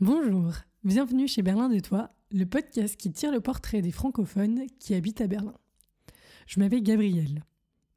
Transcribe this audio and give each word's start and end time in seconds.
Bonjour, 0.00 0.52
bienvenue 0.82 1.26
chez 1.26 1.40
Berlin 1.40 1.70
de 1.70 1.78
Toi, 1.78 2.10
le 2.30 2.44
podcast 2.44 2.94
qui 2.94 3.10
tire 3.10 3.32
le 3.32 3.40
portrait 3.40 3.80
des 3.80 3.90
francophones 3.90 4.66
qui 4.78 4.94
habitent 4.94 5.22
à 5.22 5.26
Berlin. 5.26 5.54
Je 6.46 6.60
m'appelle 6.60 6.82
Gabrielle. 6.82 7.42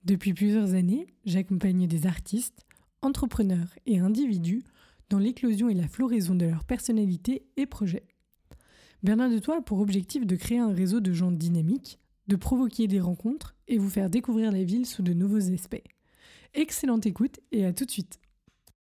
Depuis 0.05 0.33
plusieurs 0.33 0.73
années, 0.73 1.07
j'accompagne 1.25 1.85
des 1.85 2.07
artistes, 2.07 2.65
entrepreneurs 3.01 3.75
et 3.85 3.99
individus 3.99 4.63
dans 5.09 5.19
l'éclosion 5.19 5.69
et 5.69 5.73
la 5.73 5.87
floraison 5.87 6.35
de 6.35 6.45
leur 6.45 6.63
personnalité 6.63 7.45
et 7.57 7.65
projets. 7.65 8.07
Berlin 9.03 9.29
de 9.29 9.39
Toi 9.39 9.57
a 9.57 9.61
pour 9.61 9.79
objectif 9.79 10.25
de 10.25 10.35
créer 10.35 10.59
un 10.59 10.73
réseau 10.73 10.99
de 10.99 11.13
gens 11.13 11.31
dynamiques, 11.31 11.99
de 12.27 12.35
provoquer 12.35 12.87
des 12.87 12.99
rencontres 12.99 13.55
et 13.67 13.77
vous 13.77 13.89
faire 13.89 14.09
découvrir 14.09 14.51
la 14.51 14.63
ville 14.63 14.85
sous 14.85 15.03
de 15.03 15.13
nouveaux 15.13 15.53
aspects. 15.53 15.83
Excellente 16.53 17.05
écoute 17.05 17.39
et 17.51 17.65
à 17.65 17.73
tout 17.73 17.85
de 17.85 17.91
suite. 17.91 18.19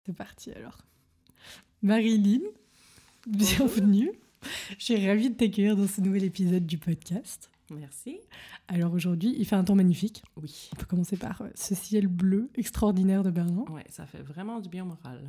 C'est 0.07 0.17
parti 0.17 0.53
alors. 0.53 0.79
Marilyn, 1.83 2.41
bienvenue. 3.27 4.13
Je 4.79 4.85
suis 4.85 5.07
ravie 5.07 5.31
de 5.31 5.35
t'accueillir 5.35 5.77
dans 5.77 5.89
ce 5.89 6.01
nouvel 6.01 6.25
épisode 6.25 6.67
du 6.67 6.79
podcast. 6.79 7.51
Merci. 7.79 8.19
Alors 8.69 8.93
aujourd'hui, 8.93 9.35
il 9.39 9.45
fait 9.45 9.57
un 9.57 9.65
temps 9.65 9.75
magnifique. 9.75 10.23
Oui. 10.41 10.71
On 10.73 10.77
peut 10.77 10.87
commencer 10.87 11.17
par 11.17 11.43
euh, 11.43 11.49
ce 11.55 11.75
ciel 11.75 12.07
bleu 12.07 12.49
extraordinaire 12.57 13.23
de 13.23 13.31
Berlin. 13.31 13.65
Ouais, 13.71 13.85
ça 13.91 14.07
fait 14.07 14.23
vraiment 14.23 14.61
du 14.61 14.69
bien 14.69 14.85
moral. 14.85 15.21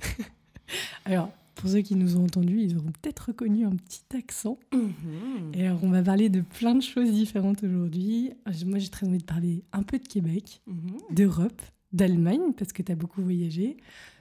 Alors, 1.04 1.30
pour 1.56 1.68
ceux 1.68 1.80
qui 1.80 1.96
nous 1.96 2.16
ont 2.16 2.24
entendus, 2.24 2.60
ils 2.62 2.76
auront 2.76 2.92
peut-être 3.02 3.26
reconnu 3.28 3.66
un 3.66 3.70
petit 3.74 4.02
accent. 4.16 4.58
Mhm. 4.72 5.52
Et 5.54 5.66
alors, 5.66 5.82
on 5.82 5.90
va 5.90 6.02
parler 6.02 6.28
de 6.28 6.40
plein 6.40 6.74
de 6.74 6.80
choses 6.82 7.10
différentes 7.12 7.62
aujourd'hui. 7.64 8.32
Moi, 8.66 8.78
j'ai 8.78 8.88
très 8.88 9.06
envie 9.06 9.18
de 9.18 9.24
parler 9.24 9.64
un 9.72 9.82
peu 9.82 9.98
de 9.98 10.06
Québec, 10.06 10.60
Mhm. 10.66 10.96
d'Europe, 11.10 11.60
d'Allemagne, 11.92 12.52
parce 12.56 12.72
que 12.72 12.82
tu 12.82 12.92
as 12.92 12.94
beaucoup 12.96 13.20
voyagé, 13.22 13.76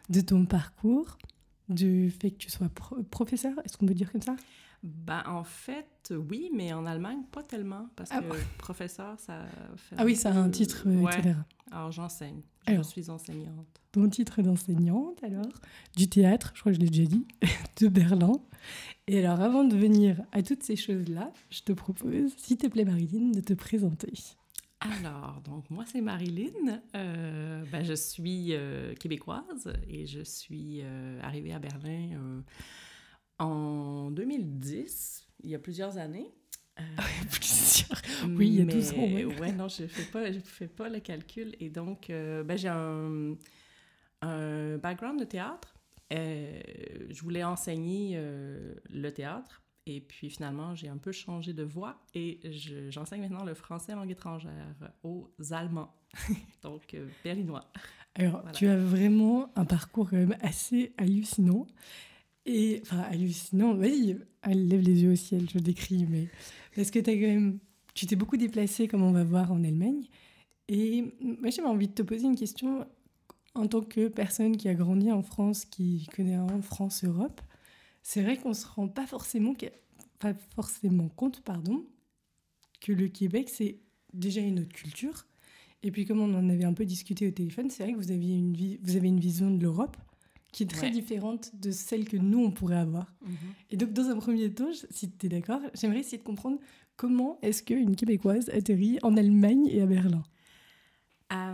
de 0.10 0.22
ton 0.22 0.46
parcours, 0.46 1.18
du 1.70 2.10
fait 2.10 2.32
que 2.32 2.38
tu 2.38 2.50
sois 2.50 2.68
pro- 2.70 3.04
professeur, 3.04 3.54
est-ce 3.64 3.78
qu'on 3.78 3.86
peut 3.86 3.94
dire 3.94 4.12
comme 4.12 4.24
ça? 4.24 4.36
Ben, 4.82 5.24
en 5.26 5.44
fait, 5.44 6.14
oui, 6.16 6.50
mais 6.56 6.72
en 6.74 6.86
Allemagne, 6.86 7.20
pas 7.32 7.44
tellement, 7.44 7.90
parce 7.98 8.10
Ah 8.14 8.22
que 8.22 8.36
professeur, 8.58 9.20
ça 9.20 9.46
fait... 9.76 9.96
Ah 9.98 10.06
oui, 10.06 10.16
ça 10.16 10.32
a 10.32 10.38
un 10.38 10.50
titre, 10.50 10.84
euh, 10.88 11.02
Ouais. 11.02 11.14
etc. 11.20 11.36
Alors, 11.72 11.92
j'enseigne. 11.92 12.42
Je 12.66 12.72
Alors. 12.74 12.86
suis 12.86 13.10
enseignante. 13.10 13.82
Ton 13.92 14.08
titre 14.10 14.42
d'enseignante, 14.42 15.22
alors, 15.24 15.52
du 15.98 16.08
théâtre, 16.08 16.52
je 16.56 16.62
crois 16.62 16.72
que 16.72 16.78
je 16.78 16.82
l'ai 16.82 16.90
déjà 16.90 17.06
dit, 17.10 17.28
de 17.82 17.88
Berlin. 17.90 18.32
Et 19.08 19.26
alors, 19.26 19.42
avant 19.42 19.64
de 19.66 19.76
venir 19.76 20.22
à 20.32 20.42
toutes 20.44 20.64
ces 20.64 20.76
choses-là, 20.78 21.32
je 21.50 21.62
te 21.62 21.74
propose, 21.74 22.34
s'il 22.38 22.58
te 22.58 22.68
plaît, 22.68 22.86
Marilyn, 22.86 23.32
de 23.32 23.42
te 23.42 23.54
présenter. 23.54 24.14
Alors, 24.80 25.42
donc, 25.44 25.70
moi, 25.70 25.84
c'est 25.92 26.00
Marilyn. 26.02 26.82
Euh, 26.96 27.66
ben, 27.70 27.84
je 27.84 27.94
suis 27.94 28.54
euh, 28.54 28.94
québécoise 28.96 29.74
et 29.90 30.06
je 30.06 30.22
suis 30.24 30.82
arrivée 31.22 31.52
à 31.54 31.60
Berlin 31.60 32.42
en 33.40 34.12
2010, 34.12 35.28
il 35.44 35.50
y 35.52 35.56
a 35.56 35.60
plusieurs 35.60 35.98
années. 35.98 36.32
Euh, 36.80 36.84
Plusieurs. 37.32 38.02
Oui, 38.38 38.48
il 38.48 38.56
y 38.56 38.62
a 38.62 38.66
12 38.66 38.92
ans, 38.94 38.96
Mais, 38.98 39.26
ouais. 39.26 39.52
non, 39.52 39.68
je 39.68 39.86
fais 39.88 40.04
pas, 40.12 40.32
je 40.32 40.40
fais 40.40 40.68
pas 40.68 40.88
le 40.90 41.00
calcul. 41.00 41.56
Et 41.60 41.70
donc, 41.70 42.10
euh, 42.10 42.44
ben, 42.44 42.58
j'ai 42.58 42.68
un, 42.70 43.36
un 44.22 44.78
background 44.78 45.20
de 45.20 45.26
théâtre. 45.26 45.76
Euh, 46.14 46.60
je 47.10 47.22
voulais 47.22 47.44
enseigner 47.44 48.14
euh, 48.16 48.76
le 48.90 49.12
théâtre. 49.12 49.62
Et 49.86 50.02
puis 50.02 50.30
finalement, 50.30 50.76
j'ai 50.76 50.88
un 50.88 50.98
peu 50.98 51.12
changé 51.12 51.52
de 51.54 51.64
voie 51.64 52.00
et 52.14 52.40
je- 52.52 52.92
j'enseigne 52.92 53.22
maintenant 53.22 53.44
le 53.44 53.56
français 53.56 53.96
langue 53.96 54.12
étrangère 54.12 54.76
aux 55.04 55.32
Allemands, 55.52 55.96
donc 56.62 56.96
berlinois. 57.24 57.72
Alors, 58.14 58.34
Voilà. 58.42 58.52
tu 58.52 58.68
as 58.68 58.78
vraiment 58.78 59.52
un 59.56 59.66
parcours 59.66 60.10
quand 60.12 60.18
même 60.18 60.36
assez 60.42 60.94
hallucinant. 60.98 61.66
Et, 62.52 62.80
enfin, 62.82 63.02
hallucinant, 63.12 63.76
vas-y, 63.76 64.18
elle 64.42 64.68
lève 64.68 64.82
les 64.82 65.04
yeux 65.04 65.12
au 65.12 65.16
ciel, 65.16 65.48
je 65.54 65.60
décris, 65.60 66.08
mais. 66.10 66.28
Parce 66.76 66.90
que 66.90 66.98
tu 66.98 67.12
quand 67.12 67.28
même. 67.28 67.60
Tu 67.94 68.08
t'es 68.08 68.16
beaucoup 68.16 68.38
déplacé, 68.38 68.88
comme 68.88 69.04
on 69.04 69.12
va 69.12 69.24
voir 69.24 69.52
en 69.52 69.64
Allemagne. 69.64 70.08
Et 70.68 71.14
moi, 71.22 71.52
j'avais 71.52 71.68
envie 71.68 71.88
de 71.88 71.94
te 71.94 72.02
poser 72.02 72.26
une 72.26 72.36
question 72.36 72.88
en 73.54 73.68
tant 73.68 73.82
que 73.82 74.08
personne 74.08 74.58
qui 74.58 74.68
a 74.68 74.74
grandi 74.74 75.12
en 75.12 75.22
France, 75.22 75.66
qui 75.66 76.08
connaît 76.16 76.38
en 76.38 76.62
France-Europe. 76.62 77.40
C'est 78.02 78.24
vrai 78.24 78.38
qu'on 78.38 78.54
se 78.54 78.66
rend 78.66 78.88
pas 78.88 79.06
forcément, 79.06 79.54
pas 80.18 80.34
forcément 80.56 81.10
compte, 81.10 81.42
pardon, 81.42 81.86
que 82.82 82.94
le 82.94 83.10
Québec, 83.10 83.50
c'est 83.50 83.78
déjà 84.14 84.42
une 84.42 84.62
autre 84.62 84.74
culture. 84.74 85.28
Et 85.84 85.92
puis, 85.92 86.06
comme 86.06 86.20
on 86.20 86.34
en 86.34 86.50
avait 86.50 86.66
un 86.66 86.74
peu 86.74 86.86
discuté 86.86 87.28
au 87.28 87.32
téléphone, 87.32 87.70
c'est 87.70 87.84
vrai 87.84 87.94
que 87.94 87.98
vous, 87.98 88.12
aviez 88.12 88.36
une 88.36 88.56
vous 88.82 88.96
avez 88.96 89.08
une 89.08 89.20
vision 89.20 89.52
de 89.52 89.62
l'Europe 89.62 89.98
qui 90.52 90.64
est 90.64 90.68
très 90.68 90.88
Ouais. 90.88 90.92
différente 90.92 91.52
de 91.56 91.72
celle 91.72 92.08
que 92.08 92.18
nous, 92.18 92.40
on 92.44 92.52
pourrait 92.52 92.78
avoir. 92.80 93.14
Et 93.70 93.78
donc, 93.78 93.94
dans 93.94 94.10
un 94.10 94.16
premier 94.18 94.52
temps, 94.52 94.72
si 94.90 95.12
tu 95.12 95.26
es 95.26 95.30
d'accord, 95.30 95.62
j'aimerais 95.76 96.00
essayer 96.00 96.18
de 96.18 96.24
comprendre 96.24 96.60
comment 96.96 97.38
est-ce 97.42 97.62
qu'une 97.64 97.96
Québécoise 97.96 98.50
atterrit 98.50 98.98
en 99.04 99.16
Allemagne 99.16 99.68
et 99.68 99.82
à 99.82 99.86
Berlin? 99.86 100.24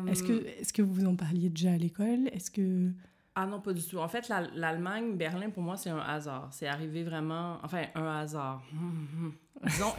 Est-ce 0.08 0.24
que, 0.24 0.46
est 0.46 0.72
que 0.72 0.82
vous 0.82 1.06
en 1.06 1.16
parliez 1.16 1.50
déjà 1.50 1.72
à 1.74 1.78
l'école? 1.78 2.30
Est-ce 2.32 2.50
que... 2.52 2.92
Ah 3.38 3.46
non, 3.46 3.60
pas 3.60 3.74
du 3.74 3.84
tout. 3.86 3.98
En 3.98 4.08
fait, 4.08 4.30
la- 4.30 4.48
l'Allemagne, 4.56 5.18
Berlin, 5.18 5.50
pour 5.50 5.62
moi, 5.62 5.76
c'est 5.76 5.90
un 5.90 6.00
hasard. 6.00 6.48
C'est 6.54 6.68
arrivé 6.68 7.04
vraiment... 7.04 7.60
Enfin, 7.64 7.84
un 7.94 8.20
hasard. 8.20 8.64
Disons, 9.64 9.94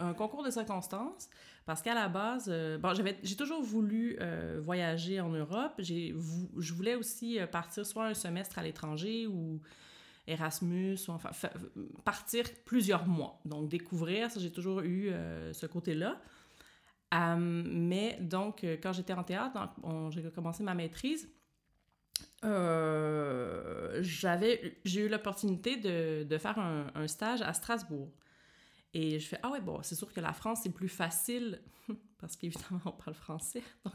un 0.00 0.14
concours 0.14 0.42
de 0.42 0.50
circonstances. 0.50 1.28
Parce 1.66 1.82
qu'à 1.82 1.94
la 1.94 2.08
base, 2.08 2.46
euh, 2.48 2.78
bon, 2.78 2.94
j'ai 3.22 3.36
toujours 3.36 3.62
voulu 3.62 4.16
euh, 4.22 4.58
voyager 4.62 5.20
en 5.20 5.28
Europe. 5.28 5.74
Je 5.80 6.72
voulais 6.72 6.94
aussi 6.94 7.38
euh, 7.38 7.46
partir 7.46 7.84
soit 7.84 8.06
un 8.06 8.14
semestre 8.14 8.58
à 8.58 8.62
l'étranger 8.62 9.26
ou 9.26 9.60
Erasmus, 10.26 10.96
ou 11.08 11.12
enfin, 11.12 11.30
partir 12.04 12.44
plusieurs 12.64 13.06
mois. 13.06 13.38
Donc, 13.44 13.68
découvrir, 13.68 14.30
ça, 14.30 14.40
j'ai 14.40 14.50
toujours 14.52 14.80
eu 14.80 15.10
ce 15.52 15.66
côté-là. 15.66 16.20
Mais 17.38 18.18
donc, 18.20 18.64
quand 18.82 18.92
j'étais 18.92 19.14
en 19.14 19.24
théâtre, 19.24 19.58
j'ai 20.10 20.22
commencé 20.30 20.62
ma 20.62 20.74
maîtrise, 20.74 21.28
euh, 22.44 24.00
j'ai 24.02 25.00
eu 25.00 25.08
l'opportunité 25.08 25.76
de, 25.76 26.24
de 26.24 26.38
faire 26.38 26.58
un, 26.58 27.06
stage 27.08 27.42
à 27.42 27.52
Strasbourg. 27.52 28.10
Et 28.94 29.18
je 29.18 29.28
fais, 29.28 29.38
ah 29.42 29.50
ouais, 29.50 29.60
bon, 29.60 29.80
c'est 29.82 29.94
sûr 29.94 30.12
que 30.12 30.20
la 30.20 30.32
France, 30.32 30.60
c'est 30.62 30.72
plus 30.72 30.88
facile, 30.88 31.60
parce 32.18 32.36
qu'évidemment, 32.36 32.80
on 32.86 32.92
parle 32.92 33.14
français. 33.14 33.62
Donc, 33.84 33.94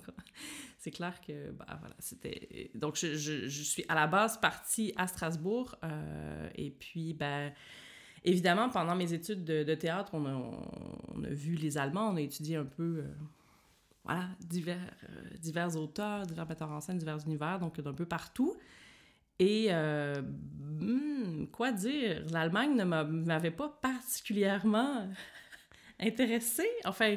c'est 0.77 0.91
clair 0.91 1.19
que, 1.21 1.51
bah 1.51 1.65
voilà, 1.79 1.95
c'était... 1.99 2.71
Donc, 2.75 2.95
je, 2.95 3.15
je, 3.15 3.63
suis 3.63 3.85
à 3.87 3.95
la 3.95 4.07
base 4.07 4.39
partie 4.39 4.93
à 4.95 5.07
Strasbourg. 5.07 5.75
euh, 5.83 6.49
et 6.55 6.69
puis, 6.69 7.13
ben, 7.13 7.51
évidemment, 8.23 8.69
pendant 8.69 8.95
mes 8.95 9.13
études 9.13 9.43
de, 9.43 9.75
théâtre, 9.75 10.11
on 10.13 10.25
a, 10.25 10.33
on 10.33 11.23
a 11.23 11.29
vu 11.29 11.55
les 11.55 11.77
Allemands, 11.77 12.09
on 12.09 12.17
a 12.17 12.21
étudié 12.21 12.57
un 12.57 12.65
peu... 12.65 12.99
euh, 12.99 13.13
voilà, 14.03 14.27
divers, 14.41 14.77
euh, 15.09 15.37
divers 15.39 15.75
auteurs, 15.77 16.25
divers 16.25 16.47
metteurs 16.47 16.71
en 16.71 16.81
scène, 16.81 16.97
divers 16.97 17.19
univers, 17.25 17.59
donc 17.59 17.79
d'un 17.79 17.93
peu 17.93 18.05
partout. 18.05 18.55
Et 19.39 19.67
euh, 19.69 20.21
hmm, 20.21 21.47
quoi 21.51 21.71
dire, 21.71 22.23
l'Allemagne 22.31 22.75
ne 22.75 22.83
m'a- 22.83 23.03
m'avait 23.03 23.51
pas 23.51 23.69
particulièrement 23.81 25.07
intéressée. 25.99 26.69
Enfin, 26.85 27.15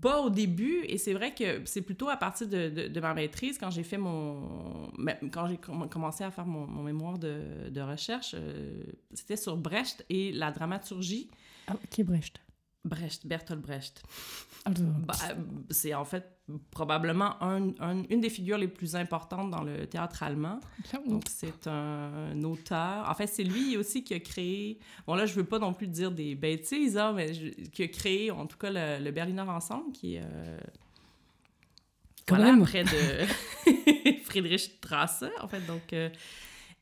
pas 0.00 0.20
au 0.20 0.30
début. 0.30 0.84
Et 0.86 0.98
c'est 0.98 1.12
vrai 1.14 1.34
que 1.34 1.62
c'est 1.64 1.82
plutôt 1.82 2.08
à 2.08 2.16
partir 2.16 2.46
de, 2.48 2.88
de- 2.88 3.00
ma 3.00 3.14
maîtrise, 3.14 3.58
quand 3.58 3.70
j'ai 3.70 3.82
fait 3.82 3.98
mon. 3.98 4.90
mais 4.98 5.18
Quand 5.32 5.46
j'ai 5.48 5.56
comm- 5.56 5.88
commencé 5.88 6.24
à 6.24 6.30
faire 6.30 6.46
mon, 6.46 6.66
mon 6.66 6.82
mémoire 6.82 7.18
de, 7.18 7.68
de 7.70 7.80
recherche, 7.80 8.34
euh, 8.38 8.82
c'était 9.12 9.36
sur 9.36 9.56
Brecht 9.56 10.04
et 10.08 10.32
la 10.32 10.50
dramaturgie. 10.52 11.30
Ah, 11.66 11.74
ok, 11.74 12.04
Brecht? 12.04 12.40
Brecht, 12.84 13.26
Bertolt 13.26 13.60
Brecht. 13.60 14.02
Bah, 14.66 15.14
euh, 15.30 15.34
c'est 15.70 15.94
en 15.94 16.04
fait 16.04 16.24
probablement 16.70 17.42
un- 17.42 17.72
un- 17.80 18.04
une 18.08 18.20
des 18.20 18.30
figures 18.30 18.56
les 18.58 18.68
plus 18.68 18.94
importantes 18.96 19.50
dans 19.50 19.62
le 19.62 19.86
théâtre 19.86 20.22
allemand. 20.22 20.60
Donc, 21.06 21.24
c'est 21.28 21.66
un, 21.66 22.42
auteur. 22.44 23.08
En 23.08 23.14
fait, 23.14 23.26
c'est 23.26 23.44
lui 23.44 23.76
aussi 23.76 24.04
qui 24.04 24.14
a 24.14 24.20
créé. 24.20 24.78
Bon, 25.06 25.14
là, 25.14 25.26
je 25.26 25.34
veux 25.34 25.44
pas 25.44 25.58
non 25.58 25.72
plus 25.74 25.86
dire 25.88 26.10
des 26.10 26.34
bêtises, 26.34 26.96
hein, 26.96 27.12
mais 27.14 27.34
je- 27.34 27.50
qui 27.70 27.82
a 27.82 27.88
créé, 27.88 28.30
en 28.30 28.46
tout 28.46 28.56
cas, 28.58 28.70
le, 28.70 29.02
le 29.04 29.10
Berliner 29.10 29.42
Ensemble, 29.42 29.92
qui 29.92 30.14
est. 30.16 30.22
euh, 30.24 30.58
Quand 32.26 32.36
voilà, 32.36 32.52
même. 32.52 32.62
près 32.62 32.84
de 32.84 33.26
Friedrichstrasse, 34.24 35.24
en 35.40 35.48
fait. 35.48 35.64
Donc. 35.66 35.92
euh, 35.92 36.10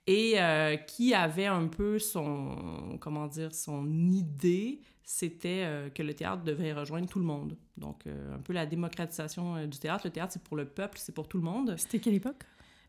et 0.09 0.35
euh, 0.41 0.77
qui 0.77 1.15
avait 1.15 1.47
un 1.47 1.67
peu 1.67 1.99
son, 1.99 2.97
comment 3.01 3.27
dire, 3.27 3.53
son 3.53 3.85
idée, 4.13 4.81
c'était 5.09 5.63
euh, 5.65 5.89
que 5.89 6.03
le 6.03 6.13
théâtre 6.15 6.43
devait 6.43 6.73
rejoindre 6.73 7.09
tout 7.09 7.21
le 7.21 7.25
monde. 7.25 7.57
Donc, 7.77 8.07
euh, 8.07 8.35
un 8.35 8.41
peu 8.41 8.53
la 8.53 8.67
démocratisation 8.67 9.55
euh, 9.55 9.67
du 9.67 9.79
théâtre. 9.79 10.05
Le 10.05 10.11
théâtre, 10.11 10.33
c'est 10.33 10.43
pour 10.43 10.57
le 10.57 10.67
peuple, 10.67 10.99
c'est 11.01 11.15
pour 11.15 11.29
tout 11.29 11.39
le 11.39 11.45
monde. 11.45 11.77
C'était 11.79 12.01
quelle 12.01 12.15
époque? 12.15 12.43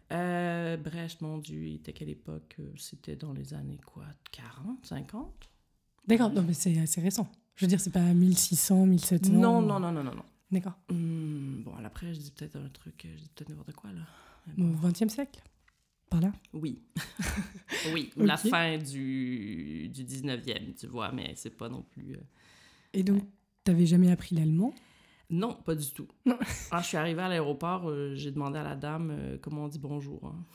Brecht, 0.10 1.22
mon 1.22 1.38
Dieu, 1.38 1.68
il 1.68 1.76
était 1.76 1.94
quelle 1.94 2.10
époque? 2.10 2.58
C'était 2.78 3.16
dans 3.16 3.34
les 3.34 3.54
années 3.54 3.80
quoi? 3.86 4.06
40, 4.32 4.86
50? 4.86 5.50
D'accord, 6.08 6.32
non, 6.32 6.42
mais 6.42 6.54
c'est 6.54 6.80
assez 6.80 7.02
récent. 7.02 7.30
Je 7.56 7.66
veux 7.66 7.70
dire, 7.70 7.80
c'est 7.80 7.92
pas 7.92 8.00
1600, 8.00 8.86
1700. 8.86 9.34
Non, 9.34 9.62
non, 9.62 9.80
non, 9.80 9.92
non, 9.92 10.04
non, 10.04 10.16
non. 10.16 10.24
D'accord. 10.50 10.80
Hmm, 10.90 11.62
bon, 11.62 11.74
après, 11.84 12.14
je 12.14 12.20
dis 12.20 12.32
peut-être 12.32 12.56
un 12.56 12.70
truc, 12.70 13.06
je 13.06 13.22
dis 13.22 13.30
peut-être 13.36 13.50
n'importe 13.50 13.74
quoi, 13.74 13.92
là. 13.92 14.02
Au 14.58 14.64
bon. 14.64 14.90
20e 14.90 15.10
siècle 15.10 15.42
Par 16.10 16.22
là? 16.22 16.32
Oui. 16.54 16.80
oui, 17.94 18.12
ou 18.16 18.24
la 18.24 18.38
fin 18.38 18.78
du, 18.78 19.90
du 19.90 20.04
19e, 20.06 20.74
tu 20.76 20.88
vois, 20.88 21.12
mais 21.12 21.34
c'est 21.36 21.50
pas 21.56 21.68
non 21.70 21.82
plus... 21.84 22.14
euh, 22.14 22.22
Et 22.94 23.04
donc, 23.04 23.24
t'avais 23.64 23.86
jamais 23.86 24.10
appris 24.12 24.36
l'allemand? 24.36 24.74
Non, 25.30 25.54
pas 25.54 25.76
du 25.76 25.92
tout. 25.92 26.08
Non. 26.26 26.38
Quand 26.72 26.80
je 26.80 26.86
suis 26.88 26.98
arrivée 26.98 27.22
à 27.22 27.28
l'aéroport, 27.28 27.90
euh, 27.90 28.16
j'ai 28.16 28.32
demandé 28.32 28.58
à 28.58 28.64
la 28.64 28.76
dame 28.78 29.12
euh, 29.12 29.38
comment 29.42 29.66
on 29.66 29.68
dit 29.68 29.80
bonjour. 29.80 30.26
hein. 30.26 30.46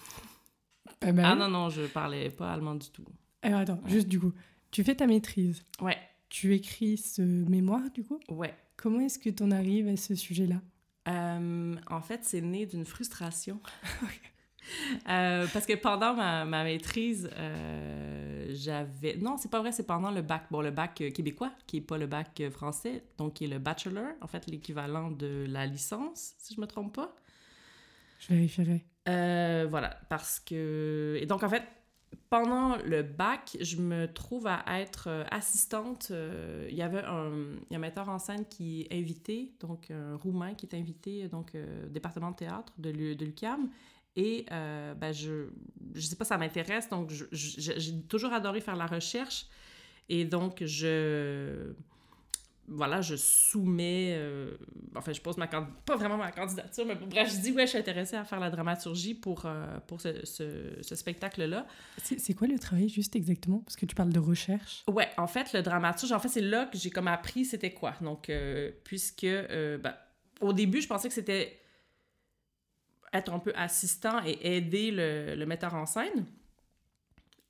Ah, 1.03 1.13
bah 1.13 1.23
Ah 1.27 1.35
non, 1.35 1.49
non, 1.49 1.69
je 1.69 1.83
parlais 1.83 2.31
pas 2.31 2.53
allemand 2.53 2.77
du 2.77 2.89
tout. 2.91 3.05
Alors 3.43 3.61
attends, 3.61 3.81
juste 3.87 4.09
du 4.09 4.19
coup, 4.21 4.33
tu 4.71 4.83
fais 4.85 4.95
ta 4.95 5.07
maîtrise, 5.07 5.63
Ouais, 5.81 5.99
tu 6.31 6.55
écris 6.55 6.97
ce 6.97 7.21
mémoire 7.23 7.91
du 7.93 8.05
coup? 8.05 8.21
ouais. 8.31 8.55
Comment 8.77 9.01
est-ce 9.01 9.19
que 9.19 9.29
t'en 9.31 9.51
arrives 9.51 9.87
à 9.89 9.97
ce 9.97 10.15
sujet-là? 10.15 10.61
En 11.07 12.01
fait, 12.01 12.21
c'est 12.25 12.41
né 12.41 12.65
d'une 12.67 12.85
frustration. 12.87 13.61
Euh, 15.09 15.47
parce 15.53 15.67
que 15.67 15.75
pendant 15.75 16.15
ma, 16.15 16.45
ma 16.45 16.65
maîtrise, 16.65 17.29
euh, 17.37 18.47
j'avais... 18.51 19.17
Non, 19.17 19.37
c'est 19.37 19.51
pas 19.51 19.61
vrai, 19.61 19.73
c'est 19.73 19.87
pendant 19.87 20.11
le 20.11 20.23
bac. 20.23 20.45
Bon, 20.51 20.61
le 20.61 20.71
bac 20.71 21.01
euh, 21.01 21.11
québécois, 21.11 21.53
qui 21.67 21.79
est 21.79 21.81
pas 21.83 21.99
le 21.99 22.07
bac 22.07 22.43
français, 22.51 23.03
donc 23.19 23.35
qui 23.35 23.45
est 23.45 23.49
le 23.49 23.59
bachelor, 23.59 24.07
en 24.21 24.27
fait, 24.27 24.47
l'équivalent 24.47 25.11
de 25.11 25.47
la 25.49 25.67
licence, 25.67 26.35
si 26.39 26.55
je 26.55 26.61
me 26.61 26.67
trompe 26.67 26.95
pas. 26.95 27.15
Je 28.21 28.35
vérifierai. 28.35 28.85
Euh, 29.09 29.67
voilà, 29.69 29.99
parce 30.09 30.39
que... 30.39 31.19
Et 31.21 31.27
donc, 31.27 31.43
en 31.43 31.49
fait, 31.49 31.65
pendant 32.31 32.77
le 32.77 33.03
bac, 33.03 33.57
je 33.61 33.77
me 33.77 34.07
trouve 34.07 34.47
à 34.47 34.65
être 34.81 35.27
assistante. 35.31 36.13
Il 36.69 36.75
y 36.75 36.83
avait 36.83 37.03
un, 37.03 37.31
il 37.69 37.73
y 37.73 37.75
a 37.75 37.79
un 37.79 37.81
metteur 37.81 38.09
en 38.09 38.19
scène 38.19 38.47
qui 38.47 38.83
est 38.83 38.95
invité, 38.97 39.53
donc 39.61 39.91
un 39.91 40.17
Roumain 40.17 40.55
qui 40.55 40.67
est 40.67 40.75
invité, 40.75 41.29
donc 41.29 41.53
département 41.91 42.31
de 42.31 42.37
théâtre 42.37 42.73
de 42.79 42.91
l'UQAM. 42.91 43.69
Et 44.17 44.45
euh, 44.53 44.95
ben, 44.95 45.13
je, 45.13 45.49
je 45.95 46.01
sais 46.01 46.17
pas, 46.17 46.25
ça 46.25 46.37
m'intéresse, 46.37 46.89
donc 46.89 47.11
j'ai 47.33 48.03
toujours 48.09 48.33
adoré 48.33 48.61
faire 48.61 48.77
la 48.77 48.87
recherche. 48.87 49.47
Et 50.09 50.25
donc, 50.25 50.63
je 50.65 51.73
voilà, 52.69 53.01
je 53.01 53.17
soumets, 53.17 54.15
euh, 54.17 54.57
enfin, 54.95 55.13
je 55.13 55.21
pose 55.21 55.37
ma 55.37 55.47
candi- 55.47 55.67
pas 55.85 55.97
vraiment 55.97 56.17
ma 56.17 56.31
candidature, 56.31 56.87
mais 56.87 56.95
bref, 56.95 57.31
je 57.35 57.41
dis, 57.41 57.51
ouais, 57.53 57.65
je 57.65 57.71
suis 57.71 57.79
intéressée 57.79 58.17
à 58.17 58.25
faire 58.25 58.39
la 58.41 58.51
dramaturgie 58.51 59.15
pour, 59.15 59.45
euh, 59.47 59.79
pour 59.87 60.01
ce, 60.01 60.25
ce, 60.25 60.79
ce 60.81 60.95
spectacle-là. 60.95 61.67
C'est 62.03 62.35
quoi 62.35 62.47
le 62.47 62.59
travail 62.59 62.89
juste 62.89 63.17
exactement? 63.17 63.59
Parce 63.61 63.77
que 63.77 63.85
tu 63.85 63.95
parles 63.95 64.13
de 64.13 64.21
recherche. 64.21 64.85
Ouais, 64.89 65.09
en 65.19 65.27
fait, 65.27 65.53
le 65.53 65.63
dramaturge, 65.63 66.13
en 66.13 66.21
fait, 66.21 66.29
c'est 66.29 66.41
là 66.41 66.67
que 66.67 66.79
j'ai 66.79 66.91
comme 66.91 67.09
appris 67.09 67.45
c'était 67.45 67.73
quoi. 67.73 67.95
Donc, 68.01 68.31
puisque, 68.85 69.27
ben, 69.27 69.95
au 70.41 70.53
début, 70.53 70.81
je 70.81 70.89
pensais 70.89 71.09
que 71.09 71.15
c'était 71.15 71.59
être 73.13 73.33
un 73.33 73.39
peu 73.39 73.53
assistant 73.55 74.23
et 74.25 74.57
aider 74.57 74.91
le, 74.91 75.45
metteur 75.47 75.75
en 75.75 75.87
scène. 75.87 76.27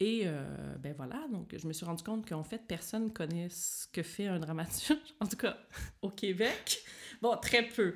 Et 0.00 0.22
euh, 0.24 0.74
ben 0.80 0.94
voilà, 0.96 1.28
donc 1.30 1.54
je 1.56 1.64
me 1.68 1.72
suis 1.72 1.86
rendu 1.86 2.02
compte 2.02 2.28
qu'en 2.28 2.42
fait, 2.42 2.62
personne 2.66 3.12
connaît 3.12 3.48
ce 3.50 3.86
que 3.86 4.02
fait 4.02 4.26
un 4.26 4.40
dramaturge, 4.40 4.98
en 5.20 5.26
tout 5.26 5.36
cas 5.36 5.56
au 6.02 6.10
Québec. 6.10 6.82
Bon, 7.20 7.36
très 7.36 7.62
peu. 7.62 7.94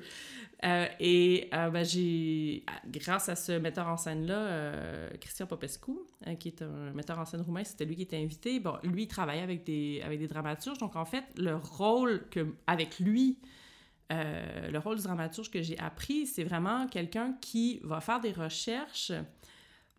Euh, 0.65 0.87
et 0.99 1.49
euh, 1.53 1.69
ben, 1.69 1.83
j'ai, 1.83 2.63
grâce 2.87 3.29
à 3.29 3.35
ce 3.35 3.51
metteur 3.51 3.87
en 3.87 3.97
scène-là, 3.97 4.35
euh, 4.35 5.09
Christian 5.19 5.45
Popescu, 5.45 5.91
euh, 6.25 6.35
qui 6.35 6.47
est 6.47 6.61
un 6.61 6.91
metteur 6.93 7.19
en 7.19 7.25
scène 7.25 7.41
roumain, 7.41 7.63
c'était 7.63 7.85
lui 7.85 7.95
qui 7.95 8.03
était 8.03 8.17
invité. 8.17 8.59
Bon, 8.59 8.75
lui, 8.83 9.03
il 9.03 9.07
travaillait 9.07 9.43
avec 9.43 9.63
des, 9.65 10.01
avec 10.03 10.19
des 10.19 10.27
dramaturges. 10.27 10.79
Donc, 10.79 10.95
en 10.95 11.05
fait, 11.05 11.25
le 11.37 11.55
rôle 11.55 12.27
que, 12.29 12.55
avec 12.65 12.99
lui, 12.99 13.37
euh, 14.11 14.69
le 14.69 14.79
rôle 14.79 14.97
du 14.97 15.03
dramaturge 15.03 15.49
que 15.51 15.61
j'ai 15.61 15.77
appris, 15.79 16.25
c'est 16.27 16.43
vraiment 16.43 16.87
quelqu'un 16.87 17.33
qui 17.41 17.79
va 17.83 17.99
faire 18.01 18.19
des 18.19 18.31
recherches 18.31 19.11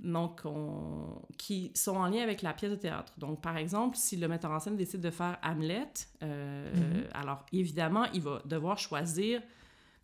donc, 0.01 0.43
on- 0.45 1.21
qui 1.39 1.73
sont 1.75 1.97
en 1.97 2.07
lien 2.07 2.23
avec 2.23 2.41
la 2.43 2.53
pièce 2.53 2.71
de 2.71 2.77
théâtre. 2.77 3.13
Donc, 3.19 3.41
par 3.43 3.57
exemple, 3.57 3.97
si 3.97 4.17
le 4.17 4.29
metteur 4.29 4.53
en 4.53 4.61
scène 4.61 4.77
décide 4.77 5.01
de 5.01 5.11
faire 5.11 5.37
Hamlet, 5.43 5.89
euh, 6.23 6.73
Mhm. 6.73 7.05
alors 7.15 7.45
évidemment, 7.53 8.05
il 8.15 8.23
va 8.23 8.41
devoir 8.45 8.79
choisir. 8.79 9.43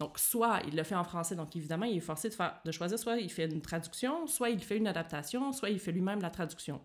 Donc, 0.00 0.18
soit 0.18 0.60
il 0.66 0.74
le 0.74 0.82
fait 0.82 0.96
en 0.96 1.04
français, 1.04 1.36
donc 1.36 1.54
évidemment, 1.54 1.86
il 1.86 1.96
est 1.96 2.00
forcé 2.00 2.28
de, 2.28 2.34
faire, 2.34 2.58
de 2.64 2.72
choisir 2.72 2.98
soit 2.98 3.18
il 3.18 3.30
fait 3.30 3.46
une 3.46 3.60
traduction, 3.62 4.26
soit 4.26 4.50
il 4.50 4.58
fait 4.58 4.76
une 4.78 4.88
adaptation, 4.88 5.52
soit 5.52 5.70
il 5.70 5.78
fait 5.78 5.92
lui-même 5.92 6.20
la 6.20 6.30
traduction. 6.30 6.80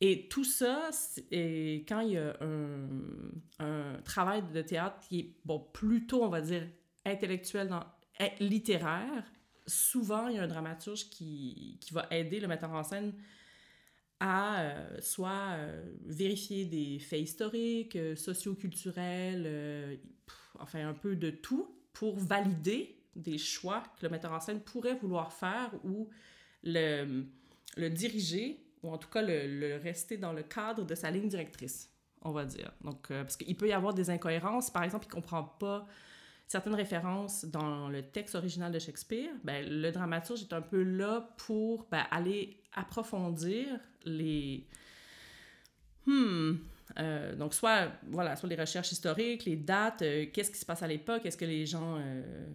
Et 0.00 0.28
tout 0.28 0.44
ça, 0.44 0.90
et 1.32 1.84
quand 1.88 2.00
il 2.00 2.12
y 2.12 2.18
a 2.18 2.36
un, 3.58 4.00
travail 4.04 4.42
de 4.52 4.62
théâtre 4.62 5.00
qui 5.08 5.18
est, 5.20 5.34
bon, 5.44 5.58
plutôt, 5.72 6.22
on 6.22 6.28
va 6.28 6.40
dire, 6.40 6.68
intellectuel, 7.04 7.68
eh, 8.20 8.30
littéraire, 8.38 9.24
souvent, 9.66 10.28
il 10.28 10.36
y 10.36 10.38
a 10.38 10.44
un 10.44 10.48
dramaturge 10.48 11.10
qui, 11.10 11.78
qui 11.80 11.92
va 11.92 12.06
aider 12.10 12.38
le 12.38 12.46
metteur 12.46 12.70
en 12.72 12.84
scène 12.84 13.12
à 14.20 14.60
euh, 14.60 15.00
soit 15.00 15.56
euh, 15.58 15.94
vérifier 16.04 16.64
des 16.64 16.98
faits 16.98 17.20
historiques, 17.20 17.96
euh, 17.96 18.16
socioculturels, 18.16 19.44
euh, 19.46 19.96
enfin 20.58 20.88
un 20.88 20.94
peu 20.94 21.14
de 21.16 21.30
tout, 21.30 21.74
pour 21.92 22.18
valider 22.18 22.96
des 23.14 23.38
choix 23.38 23.82
que 23.98 24.06
le 24.06 24.10
metteur 24.10 24.32
en 24.32 24.40
scène 24.40 24.60
pourrait 24.60 24.94
vouloir 24.94 25.32
faire 25.32 25.72
ou 25.84 26.08
le, 26.64 27.24
le 27.76 27.90
diriger, 27.90 28.67
ou 28.82 28.92
en 28.92 28.98
tout 28.98 29.08
cas 29.08 29.22
le, 29.22 29.76
rester 29.76 30.16
dans 30.16 30.32
le 30.32 30.42
cadre 30.42 30.84
de 30.84 30.94
sa 30.94 31.10
ligne 31.10 31.28
directrice, 31.28 31.90
on 32.22 32.32
va 32.32 32.44
dire. 32.44 32.72
Donc, 32.82 33.10
euh, 33.10 33.22
parce 33.22 33.36
qu'il 33.36 33.56
peut 33.56 33.68
y 33.68 33.72
avoir 33.72 33.94
des 33.94 34.10
incohérences. 34.10 34.70
Par 34.70 34.84
exemple, 34.84 35.06
il 35.06 35.08
ne 35.08 35.14
comprend 35.14 35.44
pas 35.44 35.86
certaines 36.46 36.74
références 36.74 37.44
dans 37.44 37.88
le 37.88 38.02
texte 38.02 38.34
original 38.34 38.72
de 38.72 38.78
Shakespeare, 38.78 39.30
ben, 39.44 39.68
le 39.68 39.90
dramaturge 39.92 40.42
est 40.42 40.52
un 40.54 40.62
peu 40.62 40.82
là 40.82 41.28
pour 41.36 41.86
ben, 41.90 42.04
aller 42.10 42.62
approfondir 42.74 43.66
les... 44.04 44.66
Hmm. 46.06 46.54
euh, 46.98 47.36
donc, 47.36 47.52
soit, 47.52 47.92
voilà, 48.06 48.34
soit 48.34 48.48
les 48.48 48.56
recherches 48.56 48.92
historiques, 48.92 49.44
les 49.44 49.56
dates, 49.56 50.00
euh, 50.00 50.24
qu'est-ce 50.32 50.50
qui 50.50 50.56
se 50.56 50.64
passe 50.64 50.82
à 50.82 50.86
l'époque, 50.86 51.26
est-ce 51.26 51.36
que 51.36 51.44
les 51.44 51.66
gens 51.66 52.00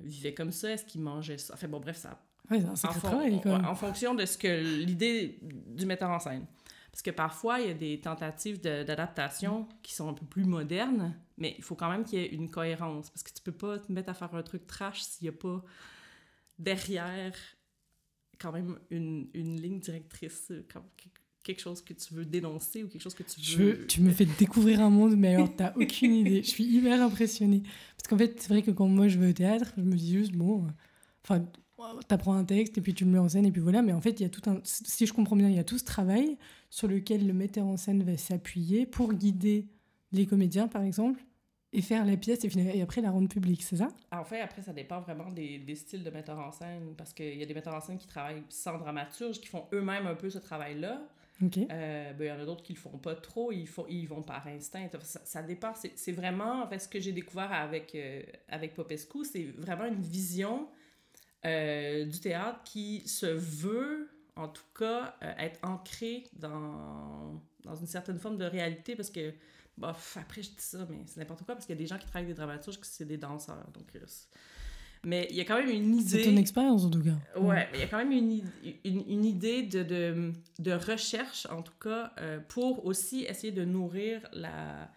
vivaient 0.04 0.34
comme 0.34 0.52
ça, 0.52 0.72
est-ce 0.72 0.86
qu'ils 0.86 1.02
mangeaient 1.02 1.38
ça? 1.38 1.54
Enfin 1.54 1.68
bon, 1.68 1.80
bref, 1.80 1.98
ça 1.98 2.20
C'est 2.50 2.58
un 2.58 2.72
en, 2.72 2.76
fon- 2.94 3.08
travail 3.08 3.42
en 3.46 3.76
fonction 3.76 4.16
de 4.16 4.26
ce 4.26 4.38
que 4.38 4.84
l'idée 4.86 5.40
du 5.42 5.86
metteur 5.86 6.10
en 6.10 6.20
scène. 6.20 6.46
Parce 6.92 7.02
que 7.02 7.10
parfois, 7.12 7.60
il 7.60 7.68
y 7.68 7.72
a 7.72 7.74
des 7.74 8.00
tentatives 8.00 8.62
d'adaptation 8.62 9.68
qui 9.82 9.96
sont 9.96 10.10
un 10.10 10.14
peu 10.14 10.26
plus 10.28 10.44
modernes, 10.44 11.16
mais 11.38 11.56
il 11.58 11.64
faut 11.64 11.74
quand 11.74 11.90
même 11.90 12.04
qu'il 12.04 12.20
y 12.20 12.22
ait 12.24 12.28
une 12.28 12.52
cohérence. 12.52 13.10
Parce 13.10 13.24
que 13.24 13.32
tu 13.34 13.42
peux 13.42 13.52
pas 13.52 13.80
te 13.80 13.92
mettre 13.92 14.10
à 14.10 14.14
faire 14.14 14.34
un 14.36 14.44
truc 14.44 14.68
trash 14.68 15.02
s'il 15.02 15.26
n'y 15.26 15.30
a 15.30 15.38
pas 15.38 15.64
derrière 16.60 17.34
quand 18.40 18.52
même 18.52 18.78
une, 18.92 19.28
une 19.34 19.60
ligne 19.60 19.80
directrice, 19.80 20.52
quelque 21.44 21.62
chose 21.62 21.82
que 21.82 21.94
tu 21.94 22.14
veux 22.14 22.26
dénoncer 22.26 22.84
ou 22.84 22.88
quelque 22.90 23.02
chose 23.02 23.14
que 23.16 23.24
tu 23.24 23.42
Je, 23.42 23.58
veux... 23.58 23.88
tu 23.88 24.02
me 24.02 24.12
fais 24.12 24.26
découvrir 24.26 24.82
un 24.82 24.90
monde, 24.90 25.16
mais 25.18 25.36
alors 25.36 25.56
t'as 25.56 25.74
aucune 25.76 26.14
idée. 26.14 26.44
Je 26.44 26.50
suis 26.50 26.66
hyper 26.66 27.02
impressionnée. 27.02 27.64
Parce 27.98 28.08
qu'en 28.10 28.18
fait, 28.18 28.40
c'est 28.42 28.50
vrai 28.50 28.62
que 28.62 28.72
quand 28.72 28.88
moi 28.88 29.08
je 29.08 29.18
vais 29.18 29.30
au 29.30 29.34
théâtre, 29.34 29.74
je 29.78 29.82
me 29.82 29.96
dis 29.96 30.14
juste, 30.14 30.34
bon, 30.34 30.66
euh, 30.66 30.70
enfin, 31.24 31.46
t'apprends 32.08 32.36
un 32.36 32.46
texte 32.46 32.78
et 32.78 32.82
puis 32.82 32.94
tu 32.94 33.06
le 33.06 33.12
mets 33.12 33.20
en 33.20 33.30
scène 33.30 33.46
et 33.46 33.52
puis 33.52 33.62
voilà. 33.62 33.82
Mais 33.82 33.94
en 33.94 34.02
fait, 34.02 34.20
il 34.20 34.24
y 34.24 34.26
a 34.26 34.30
tout 34.30 34.48
un. 34.50 34.60
Si 34.64 35.06
je 35.06 35.14
comprends 35.14 35.36
bien, 35.36 35.50
il 35.50 35.56
y 35.56 35.60
a 35.60 35.64
tout 35.64 35.78
ce 35.78 35.86
travail 35.86 36.38
sur 36.70 36.88
lequel 36.88 37.28
le 37.28 37.34
metteur 37.34 37.66
en 37.66 37.78
scène 37.78 38.04
va 38.04 38.18
s'appuyer 38.18 38.86
pour 38.86 39.14
guider 39.14 39.68
les 40.12 40.26
comédiens, 40.26 40.68
par 40.68 40.84
exemple, 40.84 41.24
et 41.72 41.82
faire 41.82 42.06
la 42.06 42.18
pièce 42.18 42.46
et, 42.46 42.78
et 42.78 42.82
après 42.84 43.02
la 43.02 43.10
rendre 43.10 43.28
publique, 43.28 43.64
c'est 43.64 43.78
ça? 43.78 43.88
En 44.12 44.24
fait, 44.24 44.42
après, 44.42 44.62
ça 44.62 44.74
dépend 44.74 45.00
vraiment 45.00 45.32
des, 45.32 45.58
des 45.58 45.76
styles 45.76 46.04
de 46.04 46.10
metteurs 46.12 46.38
en 46.38 46.52
scène, 46.52 46.94
parce 46.96 47.14
qu'il 47.14 47.36
y 47.36 47.42
a 47.42 47.46
des 47.48 47.54
metteurs 47.56 47.74
en 47.74 47.82
scène 47.82 47.98
qui 47.98 48.08
travaillent 48.08 48.44
sans 48.50 48.78
dramaturge, 48.78 49.40
qui 49.40 49.48
font 49.48 49.66
eux-mêmes 49.74 50.06
un 50.06 50.14
peu 50.14 50.30
ce 50.30 50.38
travail-là. 50.38 51.02
Ok. 51.44 51.58
Euh, 51.58 52.14
ben, 52.14 52.26
il 52.26 52.28
y 52.28 52.32
en 52.32 52.40
a 52.40 52.46
d'autres 52.46 52.62
qui 52.62 52.74
le 52.74 52.80
font 52.80 53.00
pas 53.00 53.16
trop, 53.16 53.52
ils, 53.52 53.68
font, 53.68 53.86
ils 53.90 54.06
vont 54.08 54.22
par 54.22 54.46
instinct. 54.46 54.88
Ça, 55.02 55.22
ça 55.26 55.42
dépend. 55.42 55.74
C'est 55.74 55.94
c'est 55.96 56.12
vraiment, 56.12 56.64
en 56.64 56.68
fait, 56.68 56.78
ce 56.78 56.88
que 56.88 57.00
j'ai 57.00 57.12
découvert 57.12 57.52
avec, 57.52 57.96
euh, 57.96 58.22
avec 58.50 58.76
Popescu, 58.76 59.26
c'est 59.26 59.46
vraiment 59.58 59.86
une 59.86 60.00
vision 60.00 60.68
euh, 61.46 62.06
du 62.06 62.20
théâtre 62.20 62.62
qui 62.64 63.08
se 63.08 63.26
veut, 63.26 64.10
en 64.36 64.48
tout 64.48 64.64
cas, 64.78 65.16
euh, 65.22 65.34
être 65.38 65.60
ancrée 65.64 66.24
dans, 66.34 67.42
dans 67.64 67.76
une 67.76 67.88
certaine 67.88 68.20
forme 68.20 68.38
de 68.38 68.46
réalité, 68.46 68.96
parce 68.96 69.10
que, 69.10 69.34
bof, 69.78 70.18
après, 70.20 70.42
je 70.42 70.50
dis 70.50 70.56
ça, 70.58 70.88
mais 70.90 71.04
c'est 71.06 71.20
n'importe 71.20 71.44
quoi, 71.44 71.56
parce 71.56 71.66
qu'il 71.66 71.76
y 71.76 71.78
a 71.78 71.82
des 71.82 71.88
gens 71.88 71.98
qui 71.98 72.06
travaillent 72.06 72.26
avec 72.26 72.36
des 72.36 72.42
dramaturges 72.42 72.80
qui 72.80 72.90
c'est 72.90 73.06
des 73.06 73.18
danseurs, 73.18 73.70
donc... 73.74 73.88
euh, 73.96 74.06
mais 75.06 75.28
il 75.32 75.36
y 75.36 75.42
a 75.42 75.44
quand 75.44 75.58
même 75.58 75.70
une 75.70 75.96
idée... 75.96 76.24
C'est 76.24 76.30
ton 76.32 76.38
expérience 76.38 76.86
en 76.86 76.90
tout 76.90 77.04
cas. 77.04 77.18
Ouais, 77.38 77.68
mais 77.72 77.78
il 77.78 77.80
y 77.82 77.84
a 77.84 77.88
quand 77.88 77.98
même 77.98 78.14
une, 78.14 78.42
une, 78.86 79.04
une 79.10 79.26
idée 79.26 79.64
de, 79.64 79.84
de, 79.84 80.32
de 80.60 80.72
recherche, 80.72 81.46
en 81.48 81.62
tout 81.62 81.78
cas, 81.78 82.14
euh, 82.20 82.40
pour 82.40 82.86
aussi 82.86 83.26
essayer 83.26 83.52
de 83.52 83.66
nourrir 83.66 84.22
la, 84.32 84.90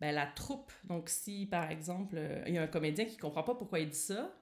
ben, 0.00 0.12
la 0.12 0.26
troupe. 0.26 0.72
Donc, 0.82 1.08
si, 1.08 1.46
par 1.46 1.70
exemple, 1.70 2.18
il 2.48 2.54
y 2.54 2.58
a 2.58 2.62
un 2.62 2.66
comédien 2.66 3.04
qui 3.04 3.16
comprend 3.16 3.44
pas 3.44 3.54
pourquoi 3.54 3.78
il 3.78 3.90
dit 3.90 3.96
ça, 3.96 4.34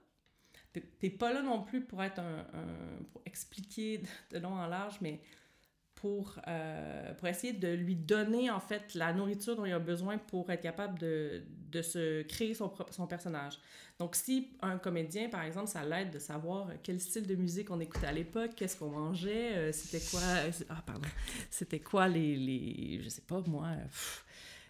t'es 0.80 1.11
pas 1.11 1.33
là 1.33 1.42
non 1.42 1.62
plus 1.62 1.80
pour 1.83 2.02
être 2.02 2.18
un, 2.18 2.47
pour 3.12 3.23
expliquer 3.25 4.02
de 4.30 4.38
long 4.38 4.54
en 4.54 4.66
large, 4.66 4.99
mais 5.00 5.21
pour, 5.95 6.38
euh, 6.47 7.14
pour 7.14 7.26
essayer 7.26 7.54
de 7.54 7.68
lui 7.68 7.97
donner 7.97 8.50
en 8.50 8.61
fait 8.61 8.95
la 8.95 9.14
nourriture 9.14 9.56
dont 9.56 9.64
il 9.64 9.73
a 9.73 9.78
besoin 9.78 10.18
pour 10.18 10.50
être 10.50 10.61
capable 10.61 10.99
de, 10.99 11.42
de 11.71 11.80
se 11.80 12.23
créer 12.23 12.52
son, 12.52 12.71
son 12.90 13.06
personnage. 13.06 13.59
Donc 13.99 14.14
si 14.14 14.50
un 14.61 14.76
comédien, 14.76 15.30
par 15.30 15.42
exemple, 15.42 15.68
ça 15.68 15.85
l'aide 15.85 16.11
de 16.11 16.18
savoir 16.18 16.68
quel 16.83 17.00
style 17.00 17.26
de 17.26 17.35
musique 17.35 17.71
on 17.71 17.80
écoutait 17.80 18.09
à 18.09 18.12
l'époque, 18.12 18.50
qu'est-ce 18.54 18.76
qu'on 18.76 18.90
mangeait, 18.90 19.56
euh, 19.56 19.73
c'était 19.73 20.04
quoi... 20.11 20.21
Ah, 20.68 20.83
pardon. 20.85 21.09
C'était 21.50 21.80
quoi 21.80 22.06
les, 22.09 22.37
les... 22.37 23.00
Je 23.02 23.09
sais 23.09 23.23
pas, 23.23 23.40
moi... 23.47 23.71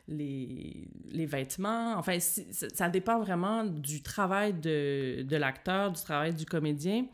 les, 0.09 0.89
les 1.11 1.27
vêtements. 1.27 1.95
Enfin, 1.97 2.19
ça 2.21 2.89
dépend 2.89 3.19
vraiment 3.21 3.65
du 3.65 4.03
travail 4.03 4.55
de, 4.55 5.23
de 5.23 5.37
l'acteur, 5.37 5.93
du 5.93 6.01
travail 6.01 6.35
du 6.35 6.47
comédien 6.47 7.07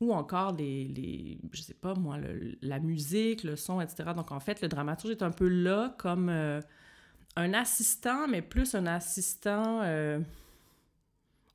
ou 0.00 0.12
encore 0.12 0.52
les, 0.52 0.84
les 0.84 1.38
je 1.52 1.62
sais 1.62 1.74
pas 1.74 1.94
moi, 1.94 2.18
la 2.62 2.78
musique, 2.78 3.42
le 3.42 3.56
son, 3.56 3.80
etc. 3.80 4.10
Donc 4.14 4.30
en 4.30 4.40
fait, 4.40 4.60
le 4.60 4.68
dramaturge 4.68 5.12
est 5.12 5.22
un 5.22 5.30
peu 5.30 5.48
là 5.48 5.94
comme 5.98 6.28
euh, 6.28 6.60
un 7.36 7.52
assistant, 7.54 8.28
mais 8.28 8.42
plus 8.42 8.74
un 8.74 8.86
assistant, 8.86 9.80
euh, 9.82 10.20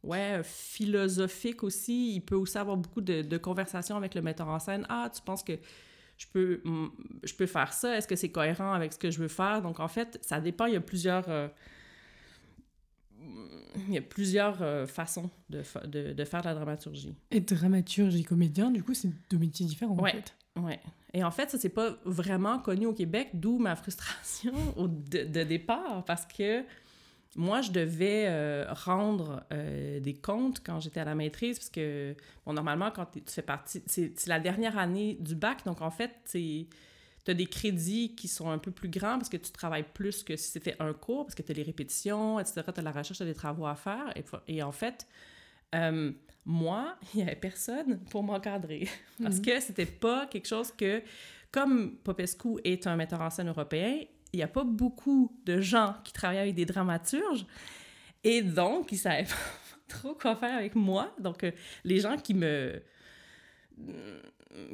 ouais, 0.03 0.41
philosophique 0.43 1.63
aussi. 1.63 2.15
Il 2.15 2.21
peut 2.21 2.35
aussi 2.35 2.57
avoir 2.57 2.75
beaucoup 2.75 3.01
de, 3.01 3.21
de 3.21 3.37
conversations 3.37 3.95
avec 3.95 4.13
le 4.13 4.21
metteur 4.21 4.49
en 4.49 4.59
scène. 4.59 4.85
Ah, 4.89 5.09
tu 5.13 5.21
penses 5.21 5.43
que 5.43 5.53
je 6.17 6.27
peux, 6.31 6.61
je 7.23 7.33
peux 7.33 7.45
faire 7.45 7.73
ça? 7.73 7.97
Est-ce 7.97 8.07
que 8.07 8.15
c'est 8.15 8.31
cohérent 8.31 8.73
avec 8.73 8.93
ce 8.93 8.99
que 8.99 9.11
je 9.11 9.19
veux 9.19 9.27
faire? 9.27 9.61
Donc 9.61 9.79
en 9.79 9.87
fait, 9.87 10.19
ça 10.21 10.39
dépend. 10.39 10.65
Il 10.65 10.73
y 10.73 10.77
a 10.77 10.81
plusieurs... 10.81 11.29
Euh, 11.29 11.47
il 13.87 13.93
y 13.93 13.97
a 13.97 14.01
plusieurs 14.01 14.61
euh, 14.61 14.85
façons 14.85 15.29
de, 15.49 15.63
de, 15.85 16.13
de, 16.13 16.25
faire 16.25 16.41
de 16.41 16.47
la 16.47 16.53
dramaturgie. 16.53 17.15
Et 17.31 17.39
dramaturge 17.39 18.15
et 18.15 18.23
comédien, 18.23 18.69
du 18.69 18.83
coup, 18.83 18.93
c'est 18.93 19.09
deux 19.29 19.37
métiers 19.37 19.65
différents, 19.65 19.95
ouais, 19.95 20.11
en 20.11 20.13
fait. 20.13 20.35
Ouais. 20.59 20.79
Et 21.13 21.23
en 21.23 21.31
fait, 21.31 21.49
ça, 21.49 21.57
c'est 21.57 21.69
pas 21.69 21.97
vraiment 22.05 22.59
connu 22.59 22.85
au 22.85 22.93
Québec, 22.93 23.29
d'où 23.33 23.59
ma 23.59 23.75
frustration 23.75 24.53
au, 24.77 24.87
de, 24.87 25.23
de, 25.23 25.43
départ, 25.43 26.03
parce 26.05 26.25
que 26.25 26.63
moi, 27.35 27.61
je 27.61 27.71
devais 27.71 28.25
euh, 28.27 28.65
rendre 28.69 29.43
euh, 29.51 29.99
des 29.99 30.13
comptes 30.13 30.61
quand 30.63 30.79
j'étais 30.79 30.99
à 30.99 31.05
la 31.05 31.15
maîtrise, 31.15 31.57
parce 31.57 31.69
que, 31.69 32.15
bon, 32.45 32.53
normalement, 32.53 32.91
quand 32.91 33.05
tu 33.05 33.21
fais 33.27 33.41
partie... 33.41 33.81
C'est 33.87 34.27
la 34.27 34.39
dernière 34.39 34.77
année 34.77 35.17
du 35.19 35.35
bac, 35.35 35.65
donc 35.65 35.81
en 35.81 35.89
fait, 35.89 36.11
tu 36.31 36.67
as 37.27 37.33
des 37.33 37.47
crédits 37.47 38.15
qui 38.15 38.27
sont 38.27 38.49
un 38.49 38.59
peu 38.59 38.71
plus 38.71 38.89
grands 38.89 39.17
parce 39.17 39.29
que 39.29 39.37
tu 39.37 39.51
travailles 39.51 39.85
plus 39.93 40.23
que 40.23 40.35
si 40.35 40.51
c'était 40.51 40.75
un 40.79 40.93
cours, 40.93 41.25
parce 41.25 41.35
que 41.35 41.41
tu 41.41 41.51
as 41.51 41.55
les 41.55 41.63
répétitions, 41.63 42.39
etc. 42.39 42.61
Tu 42.73 42.79
as 42.79 42.83
la 42.83 42.91
recherche, 42.91 43.17
tu 43.17 43.23
as 43.23 43.27
des 43.27 43.33
travaux 43.33 43.65
à 43.65 43.75
faire. 43.75 44.13
Et, 44.47 44.61
en 44.61 44.71
fait, 44.71 45.07
euh, 45.73 46.11
moi, 46.45 46.97
il 47.13 47.17
n'y 47.17 47.23
avait 47.23 47.35
personne 47.35 47.99
pour 48.11 48.21
m'encadrer. 48.21 48.87
parce 49.23 49.37
mhm. 49.37 49.41
que 49.41 49.59
c'était 49.59 49.87
pas 49.87 50.27
quelque 50.27 50.47
chose 50.47 50.71
que, 50.71 51.01
comme 51.51 51.95
Popescu 51.97 52.59
est 52.63 52.85
un 52.85 52.95
metteur 52.95 53.21
en 53.21 53.31
scène 53.31 53.47
européen, 53.47 54.01
il 54.33 54.37
n'y 54.37 54.43
a 54.43 54.47
pas 54.47 54.63
beaucoup 54.63 55.39
de 55.45 55.61
gens 55.61 55.95
qui 56.03 56.11
travaillent 56.11 56.39
avec 56.39 56.55
des 56.55 56.65
dramaturges. 56.65 57.45
Et 58.23 58.41
donc, 58.41 58.91
ils 58.91 58.95
ne 58.95 58.99
savaient 58.99 59.23
pas 59.23 59.35
trop 59.87 60.15
quoi 60.15 60.35
faire 60.35 60.57
avec 60.57 60.75
moi. 60.75 61.13
Donc, 61.19 61.43
euh, 61.43 61.51
les 61.83 61.99
gens 61.99 62.17
qui 62.17 62.33
me 62.33 62.81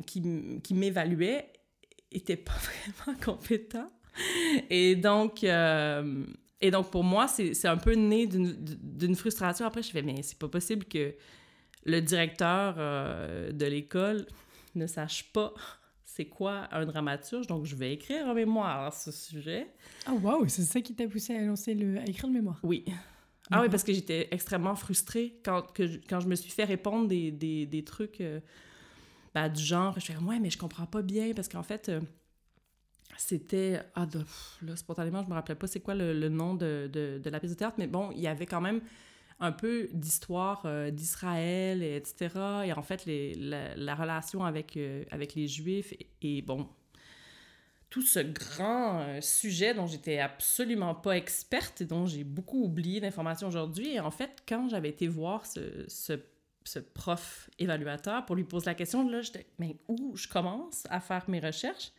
qui, 0.05 0.21
qui 0.63 0.73
m'évaluaient 0.73 1.51
était 2.11 2.37
pas 2.37 2.53
vraiment 2.97 3.19
compétent. 3.19 3.91
Et 4.69 4.95
donc, 4.95 5.43
euh, 5.43 6.25
et 6.61 6.71
donc 6.71 6.91
pour 6.91 7.03
moi, 7.03 7.27
c'est 7.27 7.67
un 7.67 7.77
peu 7.77 7.93
né 7.93 8.27
d'une 8.27 9.15
frustration. 9.15 9.65
Après, 9.65 9.81
je 9.81 9.91
fais, 9.91 10.01
mais 10.01 10.21
c'est 10.23 10.37
pas 10.37 10.49
possible 10.49 10.85
que 10.85 11.13
le 11.85 12.01
directeur 12.01 12.75
euh, 12.77 13.51
de 13.51 13.65
l'école 13.65 14.25
ne 14.75 14.87
sache 14.87 15.31
pas 15.31 15.53
c'est 16.19 16.25
quoi 16.25 16.67
un 16.71 16.85
dramaturge? 16.85 17.47
Donc, 17.47 17.65
je 17.65 17.77
vais 17.77 17.93
écrire 17.93 18.27
un 18.27 18.33
mémoire 18.33 18.87
à 18.87 18.91
ce 18.91 19.09
sujet. 19.09 19.67
Ah, 20.05 20.11
oh, 20.13 20.19
wow! 20.19 20.47
C'est 20.49 20.63
ça 20.63 20.81
qui 20.81 20.93
t'a 20.93 21.07
poussé 21.07 21.33
à 21.33 21.41
lancer 21.41 21.73
le... 21.73 21.97
à 21.97 22.03
écrire 22.03 22.27
le 22.27 22.33
mémoire? 22.33 22.59
Oui. 22.61 22.83
Ah 23.49 23.61
oui, 23.61 23.69
parce 23.69 23.83
que 23.83 23.93
j'étais 23.93 24.27
extrêmement 24.31 24.75
frustrée 24.75 25.39
quand, 25.45 25.71
que, 25.71 25.83
quand 26.09 26.19
je 26.19 26.27
me 26.27 26.35
suis 26.35 26.51
fait 26.51 26.65
répondre 26.65 27.07
des, 27.07 27.31
des, 27.31 27.65
des 27.65 27.83
trucs... 27.85 28.19
Euh, 28.19 28.41
bah, 29.33 29.47
du 29.47 29.63
genre, 29.63 29.97
je 29.97 30.07
fais 30.07 30.17
ouais, 30.17 30.39
mais 30.39 30.49
je 30.49 30.57
comprends 30.57 30.87
pas 30.87 31.01
bien 31.01 31.31
parce 31.33 31.47
qu'en 31.47 31.63
fait, 31.63 31.87
euh, 31.87 32.01
c'était. 33.17 33.79
Ah, 33.95 34.05
là, 34.61 34.75
spontanément, 34.75 35.23
je 35.23 35.29
me 35.29 35.35
rappelais 35.35 35.55
pas 35.55 35.67
c'est 35.67 35.79
quoi 35.79 35.95
le, 35.95 36.27
nom 36.27 36.53
de, 36.53 36.89
de, 36.91 37.21
de, 37.23 37.29
la 37.29 37.39
pièce 37.39 37.53
de 37.53 37.57
théâtre, 37.57 37.75
mais 37.77 37.87
bon, 37.87 38.11
il 38.11 38.19
y 38.19 38.27
avait 38.27 38.47
quand 38.47 38.59
même 38.59 38.81
un 39.39 39.51
peu 39.51 39.89
d'histoire 39.93 40.63
euh, 40.65 40.91
d'Israël, 40.91 41.83
etc. 41.83 42.29
Et 42.65 42.73
en 42.73 42.81
fait, 42.81 43.03
la, 43.07 43.95
relation 43.95 44.43
avec, 44.43 44.77
euh, 44.77 45.03
les 45.35 45.47
Juifs 45.47 45.93
et, 46.21 46.41
bon, 46.41 46.67
tout 47.89 48.01
ce 48.01 48.19
grand 48.19 49.19
sujet 49.21 49.73
dont 49.73 49.87
j'étais 49.87 50.19
absolument 50.19 50.93
pas 50.93 51.17
experte 51.17 51.81
et 51.81 51.85
dont 51.85 52.05
j'ai 52.05 52.23
beaucoup 52.23 52.63
oublié 52.63 52.99
d'informations 53.01 53.47
aujourd'hui. 53.47 53.93
Et 53.95 53.99
en 53.99 54.11
fait, 54.11 54.43
quand 54.47 54.69
j'avais 54.69 54.89
été 54.89 55.07
voir 55.07 55.45
ce, 55.45 55.87
prof 56.93 57.49
évaluateur 57.57 58.25
pour 58.25 58.35
lui 58.35 58.43
poser 58.43 58.67
la 58.67 58.75
question. 58.75 59.07
Là, 59.09 59.21
j'étais, 59.21 59.47
mais 59.57 59.77
où 59.87 60.15
je 60.15 60.27
commence 60.27 60.83
à 60.89 60.99
faire 60.99 61.27
mes 61.27 61.39
recherches? 61.39 61.91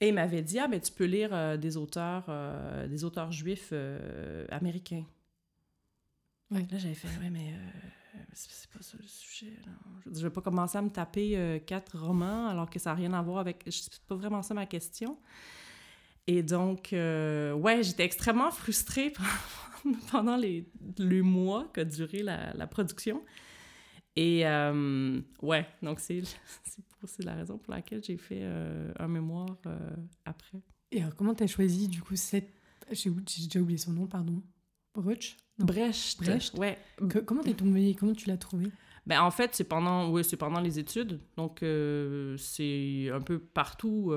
Et 0.00 0.08
il 0.08 0.14
m'avait 0.14 0.42
dit, 0.42 0.58
ah, 0.58 0.66
ben, 0.66 0.80
tu 0.80 0.92
peux 0.92 1.04
lire 1.04 1.30
euh, 1.32 1.56
des 1.56 1.76
auteurs, 1.76 2.24
euh, 2.28 2.86
des 2.86 3.04
auteurs 3.04 3.32
juifs 3.32 3.70
euh, 3.72 4.46
américains. 4.50 5.04
Ouais. 6.50 6.66
Là, 6.70 6.78
j'avais 6.78 6.94
fait, 6.94 7.08
ouais, 7.20 7.30
mais 7.30 7.54
c'est 8.32 8.70
pas 8.70 8.82
ça 8.82 8.96
le 9.00 9.06
sujet. 9.06 9.52
Je, 10.06 10.22
vais 10.22 10.30
pas 10.30 10.40
commencer 10.40 10.78
à 10.78 10.82
me 10.82 10.90
taper 10.90 11.62
quatre 11.66 11.98
romans 11.98 12.48
alors 12.48 12.68
que 12.68 12.78
ça 12.78 12.90
n'a 12.90 12.96
rien 12.96 13.12
à 13.12 13.22
voir 13.22 13.38
avec. 13.38 13.64
C'est 13.68 14.00
pas 14.02 14.16
vraiment 14.16 14.42
ça 14.42 14.54
ma 14.54 14.66
question. 14.66 15.18
Et 16.26 16.42
donc, 16.42 16.88
ouais, 16.92 17.82
j'étais 17.82 18.04
extrêmement 18.04 18.50
frustrée 18.50 19.12
pendant 20.10 20.36
les, 20.36 20.68
les 20.98 21.22
mois 21.22 21.70
qu'a 21.72 21.84
duré 21.84 22.22
la, 22.22 22.52
la 22.54 22.66
production. 22.66 23.22
Et 24.16 24.46
euh, 24.46 25.20
ouais, 25.42 25.66
donc 25.82 26.00
c'est 26.00 26.22
la 27.20 27.34
raison 27.34 27.58
pour 27.58 27.72
laquelle 27.72 28.02
j'ai 28.02 28.16
fait 28.16 28.40
euh, 28.42 28.92
un 28.98 29.08
mémoire 29.08 29.56
euh, 29.66 29.78
après. 30.24 30.60
Et 30.90 31.00
alors, 31.00 31.14
comment 31.14 31.34
tu 31.34 31.44
as 31.44 31.46
choisi 31.46 31.88
du 31.88 32.02
coup 32.02 32.16
cette. 32.16 32.50
J'ai 32.90 33.10
déjà 33.10 33.60
oublié 33.60 33.78
son 33.78 33.92
nom, 33.92 34.06
pardon. 34.06 34.42
Brecht 34.94 35.36
Brecht. 35.64 36.22
Brecht. 36.22 36.58
Ouais. 36.58 36.78
comment 37.26 37.42
t'es 37.42 37.54
tombé? 37.54 37.94
Comment 37.98 38.14
tu 38.14 38.28
l'as 38.28 38.36
trouvé? 38.36 38.66
Ben, 39.06 39.22
en 39.22 39.30
fait, 39.30 39.54
c'est 39.54 39.64
pendant, 39.64 40.10
ouais, 40.10 40.22
pendant 40.38 40.60
les 40.60 40.78
études. 40.78 41.20
Donc, 41.36 41.64
c'est 42.38 43.10
un 43.12 43.20
peu 43.20 43.38
partout. 43.38 44.14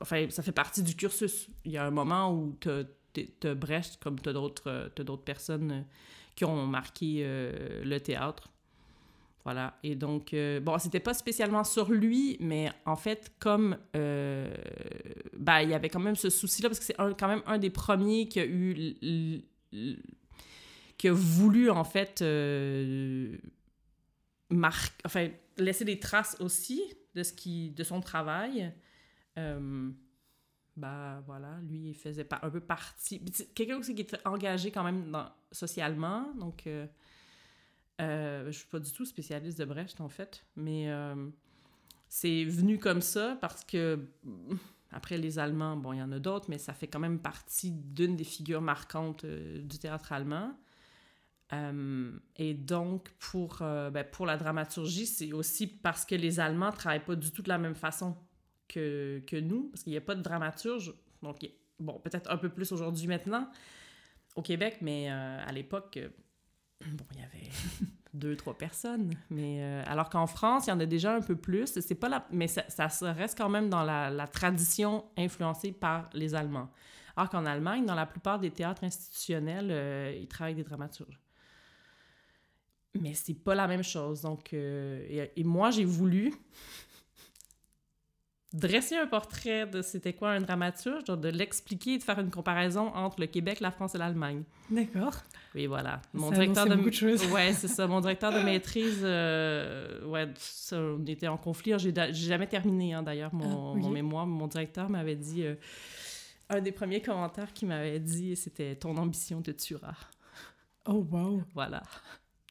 enfin, 0.00 0.26
ça 0.30 0.42
fait 0.42 0.52
partie 0.52 0.82
du 0.82 0.94
cursus. 0.96 1.48
Il 1.64 1.72
y 1.72 1.78
a 1.78 1.84
un 1.84 1.90
moment 1.90 2.32
où 2.32 2.56
tu 2.60 2.68
as, 2.70 3.54
Brecht, 3.54 3.98
comme 4.02 4.18
tu 4.20 4.28
as 4.28 4.32
d'autres 4.32 5.24
personnes 5.24 5.84
qui 6.34 6.44
ont 6.44 6.66
marqué 6.66 7.20
euh, 7.20 7.82
le 7.84 7.98
théâtre. 8.00 8.48
Voilà. 9.44 9.78
Et 9.82 9.94
donc, 9.94 10.32
euh, 10.32 10.58
bon, 10.60 10.78
c'était 10.78 11.00
pas 11.00 11.12
spécialement 11.12 11.64
sur 11.64 11.90
lui, 11.90 12.38
mais 12.40 12.70
en 12.86 12.96
fait, 12.96 13.32
comme. 13.38 13.76
Euh, 13.94 14.52
ben, 15.36 15.60
il 15.60 15.70
y 15.70 15.74
avait 15.74 15.90
quand 15.90 16.00
même 16.00 16.16
ce 16.16 16.30
souci-là, 16.30 16.68
parce 16.70 16.78
que 16.78 16.86
c'est 16.86 16.96
quand 16.96 17.28
même 17.28 17.42
un 17.46 17.58
des 17.58 17.70
premiers 17.70 18.26
qui 18.26 18.40
a 18.40 18.46
eu. 18.46 19.42
Qui 20.96 21.08
a 21.08 21.12
voulu, 21.12 21.70
en 21.70 21.84
fait. 21.84 22.22
marquer. 24.50 25.02
Enfin, 25.04 25.28
laisser 25.58 25.84
des 25.84 25.98
traces 25.98 26.36
aussi 26.40 26.82
de, 27.14 27.22
ce 27.22 27.32
qui, 27.32 27.70
de 27.70 27.84
son 27.84 28.00
travail 28.00 28.72
bah 30.76 31.22
voilà, 31.26 31.58
lui, 31.68 31.90
il 31.90 31.94
faisait 31.94 32.26
un 32.42 32.50
peu 32.50 32.60
partie. 32.60 33.24
Quelqu'un 33.54 33.78
aussi 33.78 33.94
qui 33.94 34.02
était 34.02 34.18
engagé 34.24 34.70
quand 34.70 34.82
même 34.82 35.16
socialement, 35.52 36.32
donc 36.34 36.66
euh, 36.66 36.86
euh, 38.00 38.46
je 38.46 38.58
suis 38.58 38.66
pas 38.66 38.80
du 38.80 38.90
tout 38.90 39.04
spécialiste 39.04 39.58
de 39.58 39.64
Brecht 39.64 40.00
en 40.00 40.08
fait, 40.08 40.44
mais 40.56 40.90
euh, 40.90 41.28
c'est 42.08 42.44
venu 42.44 42.78
comme 42.78 43.00
ça 43.00 43.38
parce 43.40 43.64
que 43.64 44.00
après 44.94 45.18
les 45.18 45.38
Allemands, 45.38 45.76
bon, 45.76 45.92
il 45.92 45.98
y 45.98 46.02
en 46.02 46.12
a 46.12 46.18
d'autres, 46.18 46.46
mais 46.48 46.58
ça 46.58 46.72
fait 46.72 46.86
quand 46.86 47.00
même 47.00 47.18
partie 47.18 47.72
d'une 47.72 48.16
des 48.16 48.24
figures 48.24 48.62
marquantes 48.62 49.26
du 49.26 49.78
théâtre 49.78 50.12
allemand. 50.12 50.56
et 52.36 52.54
donc, 52.54 53.10
pour, 53.18 53.58
ben, 53.58 54.04
pour 54.10 54.26
la 54.26 54.36
dramaturgie, 54.36 55.06
c'est 55.06 55.32
aussi 55.32 55.66
parce 55.66 56.04
que 56.04 56.14
les 56.14 56.40
Allemands 56.40 56.72
travaillent 56.72 57.04
pas 57.04 57.16
du 57.16 57.30
tout 57.30 57.42
de 57.42 57.48
la 57.48 57.58
même 57.58 57.74
façon 57.74 58.16
que, 58.68 59.22
que 59.26 59.36
nous, 59.36 59.68
parce 59.70 59.82
qu'il 59.82 59.92
n'y 59.92 59.96
a 59.96 60.02
pas 60.02 60.14
de 60.14 60.22
dramaturge. 60.22 60.94
Donc, 61.22 61.44
bon, 61.78 62.00
peut-être 62.00 62.30
un 62.30 62.36
peu 62.36 62.48
plus 62.48 62.72
aujourd'hui 62.72 63.06
maintenant 63.06 63.48
au 64.36 64.42
Québec, 64.42 64.78
mais 64.80 65.10
euh, 65.10 65.44
à 65.44 65.52
l'époque, 65.52 65.96
euh, 65.96 66.08
bon, 66.92 67.04
il 67.12 67.20
y 67.20 67.22
avait 67.22 67.50
deux, 68.14 68.36
trois 68.36 68.56
personnes. 68.56 69.10
Mais 69.30 69.58
euh, 69.60 69.82
alors 69.86 70.08
qu'en 70.08 70.26
France, 70.26 70.66
il 70.66 70.70
y 70.70 70.72
en 70.72 70.80
a 70.80 70.86
déjà 70.86 71.14
un 71.14 71.20
peu 71.20 71.36
plus. 71.36 71.78
C'est 71.80 71.94
pas 71.94 72.08
la, 72.08 72.26
mais 72.30 72.48
ça, 72.48 72.62
ça, 72.68 73.12
reste 73.12 73.36
quand 73.36 73.48
même 73.48 73.68
dans 73.68 73.82
la, 73.82 74.10
la, 74.10 74.26
tradition 74.26 75.04
influencée 75.16 75.72
par 75.72 76.08
les 76.14 76.34
Allemands. 76.34 76.70
Alors 77.16 77.28
qu'en 77.28 77.44
Allemagne, 77.44 77.84
dans 77.84 77.94
la 77.94 78.06
plupart 78.06 78.38
des 78.38 78.50
théâtres 78.50 78.84
institutionnels, 78.84 80.16
ils 80.20 80.26
travaillent 80.26 80.54
des 80.54 80.64
dramaturges. 80.64 81.20
mais 83.00 83.14
c'est 83.14 83.34
pas 83.34 83.54
la 83.54 83.66
même 83.66 83.82
chose. 83.82 84.22
Donc, 84.22 84.52
euh, 84.52 85.26
et 85.36 85.44
moi, 85.44 85.70
j'ai 85.70 85.84
voulu 85.84 86.32
dresser 88.54 88.96
un 88.96 89.06
portrait 89.06 89.66
de 89.66 89.82
c'était 89.82 90.12
quoi 90.14 90.30
un 90.30 90.40
dramaturge, 90.40 91.04
de 91.04 91.28
l'expliquer 91.28 91.94
et 91.94 91.98
de 91.98 92.02
faire 92.02 92.18
une 92.20 92.30
comparaison 92.30 92.86
entre 92.94 93.20
le 93.20 93.26
Québec, 93.26 93.60
la 93.60 93.70
France 93.70 93.94
et 93.94 93.98
l'Allemagne. 93.98 94.44
D'accord. 94.70 95.14
Oui, 95.54 95.66
voilà. 95.66 96.00
Mon 96.14 96.30
Ça 96.30 96.36
directeur 96.36 96.66
de 96.66 96.74
beaucoup 96.76 96.88
de 96.90 96.94
choses. 96.94 97.24
Ouais, 97.32 97.52
c'est 97.52 97.68
ça. 97.68 97.86
Mon 97.86 98.00
directeur 98.00 98.32
de 98.32 98.38
maîtrise, 98.44 99.00
euh, 99.02 100.04
ouais, 100.06 100.28
ça, 100.36 100.78
on 100.78 101.04
était 101.04 101.28
en 101.28 101.36
conflit. 101.36 101.72
J'ai 101.78 101.92
jamais 102.12 102.46
terminé, 102.46 102.94
hein, 102.94 103.02
d'ailleurs, 103.02 103.34
mon, 103.34 103.72
Ah, 103.74 103.76
mon 103.76 103.90
mémoire. 103.90 104.26
Mon 104.26 104.46
directeur 104.46 104.88
m'avait 104.88 105.16
dit... 105.16 105.44
euh, 105.44 105.56
un 106.50 106.60
des 106.60 106.72
premiers 106.72 107.00
commentaires 107.00 107.52
qu'il 107.52 107.68
m'avait 107.68 107.98
dit, 107.98 108.36
c'était 108.36 108.74
«Ton 108.76 108.96
ambition 108.98 109.40
te 109.42 109.50
tuera 109.50 109.94
Oh, 110.86 111.06
waouh.». 111.10 111.42
Voilà. 111.54 111.82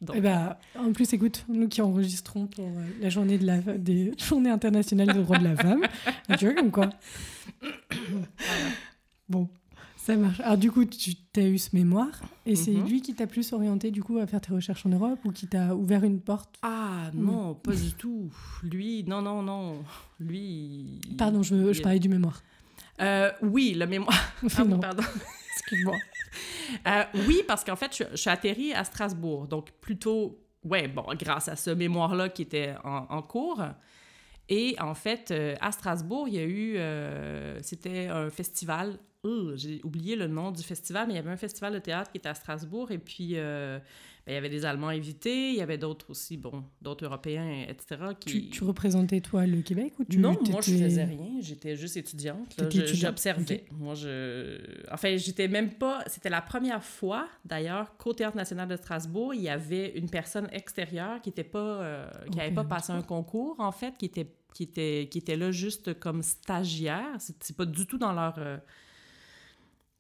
Donc, 0.04 0.16
Eh 0.18 0.22
ben, 0.22 0.56
en 0.78 0.92
plus, 0.94 1.12
écoute, 1.14 1.46
nous 1.50 1.68
qui 1.68 1.82
enregistrons 1.82 2.48
pour 2.48 2.66
euh, 2.66 2.88
la 3.02 3.10
journée 3.10 3.38
de 3.38 3.46
la 3.46 3.58
des 3.60 4.14
journées 4.18 4.50
internationales 4.50 5.08
des 5.14 5.22
droits 5.24 5.40
de 5.40 5.44
la 5.46 5.56
femme, 5.56 5.82
tu 6.38 6.46
vois 6.46 6.54
comme 6.56 6.72
quoi. 6.72 6.90
bon, 9.30 9.50
ça 9.98 10.16
marche. 10.16 10.40
Alors 10.42 10.58
du 10.58 10.72
coup, 10.72 10.86
tu 10.86 11.14
as 11.38 11.48
eu 11.48 11.58
ce 11.58 11.70
mémoire 11.76 12.22
et 12.46 12.56
c'est 12.56 12.72
Mhm. 12.72 12.88
lui 12.88 13.02
qui 13.02 13.14
t'a 13.16 13.28
plus 13.28 13.54
orienté 13.54 13.90
du 13.92 14.04
coup 14.04 14.18
à 14.18 14.28
faire 14.28 14.42
tes 14.42 14.54
recherches 14.54 14.86
en 14.86 14.90
Europe 14.90 15.20
ou 15.26 15.32
qui 15.32 15.48
t'a 15.48 15.76
ouvert 15.76 16.04
une 16.04 16.20
porte. 16.20 16.56
Ah 16.62 17.10
non, 17.14 17.54
pas 17.56 17.74
du 17.74 17.92
tout. 17.94 18.30
Lui, 18.64 19.04
non, 19.08 19.22
non, 19.22 19.42
non. 19.42 19.84
Lui... 20.20 21.00
Pardon, 21.18 21.42
je, 21.44 21.82
parlais 21.82 22.00
du 22.00 22.10
mémoire. 22.10 22.44
Euh, 23.02 23.32
oui, 23.42 23.74
le 23.78 23.88
mémoire... 23.88 24.14
Ah, 24.44 24.48
pardon. 24.58 24.80
excuse-moi. 25.56 25.96
Euh, 26.88 27.04
oui, 27.28 27.44
parce 27.48 27.64
qu'en 27.64 27.76
fait, 27.76 27.96
je, 27.96 28.18
suis 28.18 28.30
atterrie 28.30 28.74
à 28.74 28.84
Strasbourg. 28.84 29.48
Donc, 29.48 29.72
plutôt, 29.80 30.40
ouais, 30.64 30.88
bon, 30.88 31.06
grâce 31.14 31.48
à 31.48 31.56
ce 31.56 31.70
mémoire-là 31.70 32.30
qui 32.30 32.42
était 32.42 32.76
en, 32.84 33.06
en 33.10 33.22
cours. 33.22 33.62
Et 34.50 34.76
en 34.80 34.94
fait, 34.94 35.32
euh, 35.32 35.56
à 35.62 35.72
Strasbourg, 35.72 36.28
il 36.28 36.36
y 36.36 36.40
a 36.40 36.44
eu. 36.44 36.78
euh, 36.78 37.60
C'était 37.62 38.08
un 38.08 38.30
festival. 38.30 38.98
J'ai 39.56 39.80
oublié 39.84 40.16
le 40.18 40.28
nom 40.28 40.52
du 40.52 40.64
festival, 40.64 41.08
mais 41.08 41.14
il 41.14 41.16
y 41.16 41.20
avait 41.20 41.30
un 41.32 41.38
festival 41.38 41.74
de 41.74 41.80
théâtre 41.80 42.12
qui 42.12 42.18
était 42.18 42.28
à 42.28 42.34
Strasbourg. 42.34 42.92
Et 42.92 42.98
puis, 42.98 43.34
euh, 43.36 43.80
ben, 44.26 44.34
il 44.34 44.36
y 44.36 44.38
avait 44.38 44.50
des 44.50 44.66
Allemands 44.66 44.90
invités. 44.90 45.52
Il 45.52 45.56
y 45.56 45.62
avait 45.62 45.78
d'autres 45.78 46.10
aussi, 46.10 46.36
bon, 46.36 46.66
d'autres 46.82 47.06
Européens, 47.06 47.66
etc. 47.70 48.02
Qui... 48.20 48.30
Tu, 48.30 48.50
tu 48.50 48.64
représentais 48.66 49.22
toi 49.22 49.46
le 49.46 49.62
Québec 49.62 49.94
ou 49.98 50.04
tu 50.04 50.18
non, 50.18 50.38
moi, 50.50 50.60
je 50.60 50.72
faisais 50.72 51.06
rien. 51.06 51.40
J'étais 51.40 51.78
juste 51.78 51.96
étudiante. 51.96 52.62
J'observais. 52.70 53.64
Moi, 53.72 53.96
je... 53.96 54.58
Enfin, 54.92 55.16
j'étais 55.16 55.48
même 55.48 55.72
pas... 55.72 56.04
C'était 56.08 56.30
la 56.30 56.42
première 56.42 56.84
fois, 56.84 57.30
d'ailleurs, 57.46 57.96
qu'au 57.96 58.12
Théâtre 58.12 58.36
national 58.36 58.68
de 58.68 58.76
Strasbourg, 58.76 59.34
il 59.34 59.42
y 59.42 59.50
avait 59.50 59.98
une 59.98 60.10
personne 60.10 60.50
extérieure 60.52 61.22
qui 61.22 61.30
était 61.30 61.46
pas... 61.46 61.82
euh, 61.82 62.10
qui 62.30 62.40
n'avait 62.40 62.54
pas 62.54 62.66
passé 62.66 62.92
un 62.92 63.02
concours, 63.02 63.56
en 63.60 63.72
fait, 63.72 63.98
qui 63.98 64.04
était, 64.04 64.28
qui 64.54 64.64
était, 64.64 65.08
qui 65.10 65.20
était 65.20 65.38
là 65.38 65.52
juste 65.52 65.98
comme 65.98 66.24
stagiaire. 66.24 67.16
C'est 67.20 67.42
c'est 67.42 67.56
pas 67.56 67.66
du 67.66 67.88
tout 67.88 67.98
dans 67.98 68.12
leur... 68.12 68.36
euh, 68.38 68.58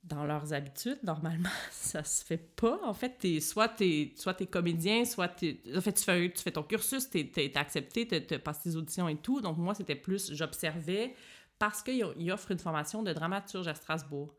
dans 0.03 0.25
leurs 0.25 0.53
habitudes, 0.53 0.99
normalement, 1.03 1.49
ça 1.71 2.03
se 2.03 2.23
fait 2.23 2.37
pas. 2.37 2.79
En 2.83 2.93
fait, 2.93 3.17
t'es, 3.19 3.39
soit 3.39 3.69
tu 3.69 3.83
es, 3.85 4.13
soit 4.15 4.33
t'es 4.33 4.47
comédien, 4.47 5.05
soit 5.05 5.29
t'es... 5.29 5.61
En 5.75 5.81
fait, 5.81 5.93
tu 5.93 6.03
fais, 6.03 6.31
tu 6.31 6.41
fais 6.41 6.51
ton 6.51 6.63
cursus, 6.63 7.09
tu 7.09 7.19
es, 7.19 7.57
accepté, 7.57 8.07
tu 8.07 8.39
passes 8.39 8.63
tes 8.63 8.75
auditions 8.75 9.07
et 9.07 9.15
tout. 9.15 9.41
Donc, 9.41 9.57
moi, 9.57 9.73
c'était 9.73 9.95
plus... 9.95 10.33
J'observais 10.33 11.15
parce 11.57 11.81
qu'ils 11.81 12.05
ils 12.17 12.31
offrent 12.31 12.51
une 12.51 12.59
formation 12.59 13.03
de 13.03 13.13
dramaturge 13.13 13.67
à 13.67 13.75
Strasbourg. 13.75 14.35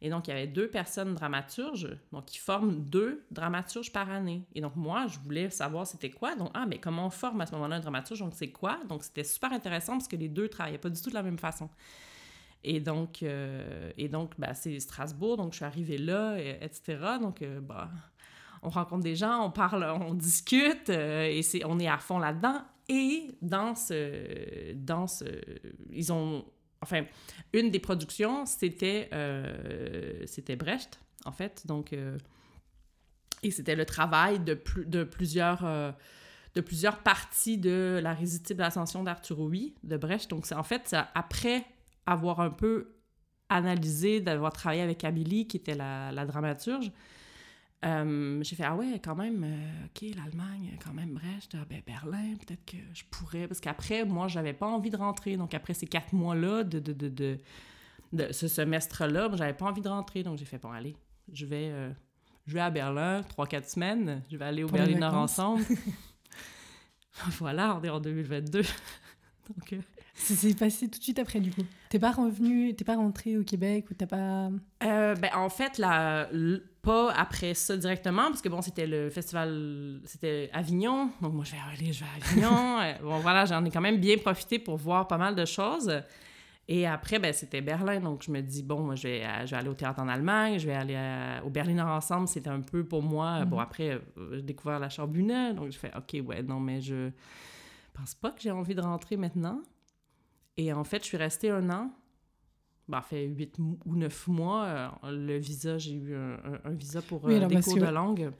Et 0.00 0.10
donc, 0.10 0.28
il 0.28 0.30
y 0.30 0.32
avait 0.32 0.46
deux 0.46 0.68
personnes 0.68 1.14
dramaturges, 1.14 1.88
donc 2.12 2.32
ils 2.32 2.38
forment 2.38 2.84
deux 2.84 3.24
dramaturges 3.32 3.92
par 3.92 4.08
année. 4.10 4.46
Et 4.54 4.60
donc, 4.60 4.76
moi, 4.76 5.06
je 5.08 5.18
voulais 5.18 5.50
savoir 5.50 5.88
c'était 5.88 6.10
quoi. 6.10 6.36
Donc, 6.36 6.50
ah, 6.54 6.66
mais 6.66 6.78
comment 6.78 7.06
on 7.06 7.10
forme 7.10 7.40
à 7.40 7.46
ce 7.46 7.52
moment-là 7.52 7.76
un 7.76 7.80
dramaturge? 7.80 8.20
Donc, 8.20 8.34
c'est 8.34 8.52
quoi? 8.52 8.78
Donc, 8.88 9.02
c'était 9.02 9.24
super 9.24 9.52
intéressant 9.52 9.94
parce 9.94 10.06
que 10.06 10.14
les 10.14 10.28
deux 10.28 10.48
travaillaient 10.48 10.78
pas 10.78 10.90
du 10.90 11.00
tout 11.02 11.10
de 11.10 11.14
la 11.14 11.24
même 11.24 11.38
façon. 11.38 11.68
Et 12.64 12.80
donc, 12.80 13.22
euh, 13.22 13.90
et 13.96 14.08
donc 14.08 14.32
bah, 14.38 14.52
c'est 14.54 14.78
Strasbourg, 14.80 15.36
donc 15.36 15.52
je 15.52 15.56
suis 15.56 15.64
arrivée 15.64 15.98
là, 15.98 16.36
et- 16.38 16.58
etc. 16.60 16.98
Donc, 17.20 17.42
euh, 17.42 17.60
bah, 17.60 17.88
on 18.62 18.68
rencontre 18.68 19.04
des 19.04 19.14
gens, 19.14 19.44
on 19.44 19.50
parle, 19.50 19.84
on 19.84 20.14
discute, 20.14 20.90
euh, 20.90 21.24
et 21.26 21.42
c'est, 21.42 21.64
on 21.64 21.78
est 21.78 21.88
à 21.88 21.98
fond 21.98 22.18
là-dedans. 22.18 22.60
Et 22.88 23.36
dans 23.42 23.74
ce, 23.74 24.72
dans 24.74 25.06
ce, 25.06 25.24
ils 25.92 26.12
ont, 26.12 26.44
enfin, 26.80 27.04
une 27.52 27.70
des 27.70 27.78
productions, 27.80 28.46
c'était, 28.46 29.10
c'était 30.26 30.56
Brecht, 30.56 30.98
en 31.26 31.32
fait. 31.32 31.66
Donc, 31.66 31.94
et 33.42 33.50
c'était 33.50 33.76
le 33.76 33.84
travail 33.84 34.40
de, 34.40 34.54
plus, 34.54 34.86
de 34.86 35.04
plusieurs, 35.04 35.62
de 36.54 36.60
plusieurs 36.62 37.00
parties 37.02 37.58
de 37.58 38.00
la 38.02 38.14
résistible 38.14 38.62
ascension 38.62 39.02
d'Arthur 39.04 39.36
Rouy, 39.36 39.74
de 39.82 39.98
Brecht. 39.98 40.30
Donc, 40.30 40.46
c'est 40.46 40.54
en 40.54 40.62
fait, 40.62 40.96
après 41.14 41.66
avoir 42.12 42.40
un 42.40 42.50
peu 42.50 42.96
analysé, 43.48 44.20
d'avoir 44.20 44.52
travaillé 44.52 44.82
avec 44.82 45.04
Amélie, 45.04 45.46
qui 45.46 45.56
était 45.56 45.74
la, 45.74 46.12
la 46.12 46.26
dramaturge, 46.26 46.92
euh, 47.84 48.42
j'ai 48.42 48.56
fait, 48.56 48.64
ah 48.64 48.74
ouais, 48.74 49.00
quand 49.02 49.14
même, 49.14 49.44
euh, 49.44 49.86
OK, 49.86 50.14
l'Allemagne, 50.16 50.76
quand 50.84 50.92
même, 50.92 51.14
Brecht, 51.14 51.54
ah 51.54 51.64
ben 51.68 51.80
Berlin, 51.86 52.34
peut-être 52.44 52.64
que 52.64 52.76
je 52.92 53.04
pourrais. 53.10 53.46
Parce 53.46 53.60
qu'après, 53.60 54.04
moi, 54.04 54.26
j'avais 54.26 54.52
pas 54.52 54.66
envie 54.66 54.90
de 54.90 54.96
rentrer. 54.96 55.36
Donc, 55.36 55.54
après 55.54 55.74
ces 55.74 55.86
quatre 55.86 56.12
mois-là, 56.12 56.64
de, 56.64 56.80
de, 56.80 56.92
de, 56.92 57.08
de, 57.08 57.38
de 58.12 58.32
ce 58.32 58.48
semestre-là, 58.48 59.30
j'avais 59.34 59.54
pas 59.54 59.66
envie 59.66 59.80
de 59.80 59.88
rentrer. 59.88 60.24
Donc, 60.24 60.38
j'ai 60.38 60.44
fait, 60.44 60.58
bon, 60.58 60.72
allez, 60.72 60.96
je 61.32 61.46
vais, 61.46 61.68
euh, 61.70 61.92
je 62.46 62.54
vais 62.54 62.60
à 62.60 62.70
Berlin, 62.70 63.22
trois, 63.22 63.46
quatre 63.46 63.68
semaines. 63.68 64.22
Je 64.28 64.36
vais 64.36 64.46
aller 64.46 64.64
au 64.64 64.68
vacances. 64.68 65.38
ensemble. 65.38 65.64
voilà, 67.38 67.76
on 67.76 67.84
est 67.84 67.90
en 67.90 68.00
2022. 68.00 68.62
donc, 69.48 69.80
Ça 70.18 70.34
s'est 70.34 70.54
passé 70.54 70.88
tout 70.88 70.98
de 70.98 71.02
suite 71.04 71.18
après 71.18 71.40
du 71.40 71.50
coup. 71.50 71.62
T'es 71.90 71.98
pas 71.98 72.10
revenu, 72.12 72.74
t'es 72.74 72.84
pas 72.84 72.96
rentré 72.96 73.38
au 73.38 73.44
Québec 73.44 73.86
ou 73.90 73.94
t'as 73.94 74.06
pas. 74.06 74.50
Euh, 74.84 75.14
ben, 75.14 75.30
en 75.34 75.48
fait, 75.48 75.78
la, 75.78 76.28
l- 76.32 76.62
pas 76.82 77.12
après 77.12 77.54
ça 77.54 77.76
directement, 77.76 78.24
parce 78.28 78.42
que 78.42 78.48
bon, 78.48 78.60
c'était 78.60 78.86
le 78.86 79.10
festival, 79.10 80.00
c'était 80.04 80.50
Avignon, 80.52 81.10
donc 81.22 81.32
moi 81.34 81.44
je 81.44 81.52
vais 81.52 81.58
aller, 81.72 81.92
je 81.92 82.04
vais 82.04 82.10
à 82.10 82.26
Avignon. 82.26 82.78
Euh, 82.82 82.92
bon, 83.02 83.18
voilà, 83.20 83.44
j'en 83.46 83.64
ai 83.64 83.70
quand 83.70 83.80
même 83.80 83.98
bien 84.00 84.16
profité 84.18 84.58
pour 84.58 84.76
voir 84.76 85.06
pas 85.08 85.18
mal 85.18 85.34
de 85.34 85.44
choses. 85.44 85.90
Et 86.70 86.86
après, 86.86 87.18
ben, 87.18 87.32
c'était 87.32 87.62
Berlin, 87.62 87.98
donc 88.00 88.22
je 88.24 88.30
me 88.30 88.42
dis, 88.42 88.62
bon, 88.62 88.80
moi, 88.80 88.94
je 88.94 89.08
vais, 89.08 89.24
euh, 89.24 89.46
je 89.46 89.52
vais 89.52 89.56
aller 89.56 89.68
au 89.70 89.74
théâtre 89.74 90.00
en 90.02 90.08
Allemagne, 90.08 90.58
je 90.58 90.66
vais 90.66 90.74
aller 90.74 90.96
à- 90.96 91.42
au 91.44 91.48
Berliner 91.48 91.80
Ensemble, 91.82 92.28
c'était 92.28 92.50
un 92.50 92.60
peu 92.60 92.84
pour 92.84 93.02
moi. 93.02 93.40
Mhm. 93.40 93.44
Bon, 93.46 93.58
après, 93.58 93.90
euh, 93.92 93.98
j'ai 94.34 94.42
découvert 94.42 94.78
la 94.78 94.90
Charbonnet, 94.90 95.54
donc 95.54 95.72
je 95.72 95.78
fais, 95.78 95.90
OK, 95.96 96.26
ouais, 96.26 96.42
non, 96.42 96.60
mais 96.60 96.80
je 96.82 97.10
pense 97.94 98.14
pas 98.14 98.30
que 98.32 98.42
j'ai 98.42 98.50
envie 98.50 98.74
de 98.74 98.82
rentrer 98.82 99.16
maintenant. 99.16 99.62
Et 100.58 100.72
en 100.72 100.84
fait, 100.84 100.98
je 101.02 101.06
suis 101.06 101.16
restée 101.16 101.48
un 101.50 101.70
an. 101.70 101.90
Ben, 102.88 103.00
fait 103.02 103.26
huit 103.26 103.58
ou 103.58 103.78
neuf 103.96 104.26
mois. 104.28 104.64
euh, 105.04 105.10
le 105.10 105.38
visa, 105.38 105.78
j'ai 105.78 105.94
eu 105.94 106.14
un, 106.14 106.70
visa 106.70 107.00
pour 107.00 107.24
Oui, 107.24 107.34
euh, 107.34 107.36
alors, 107.38 107.48
des 107.50 107.60
cours 107.60 107.74
que- 107.76 107.80
de 107.80 107.86
langue. 107.86 108.30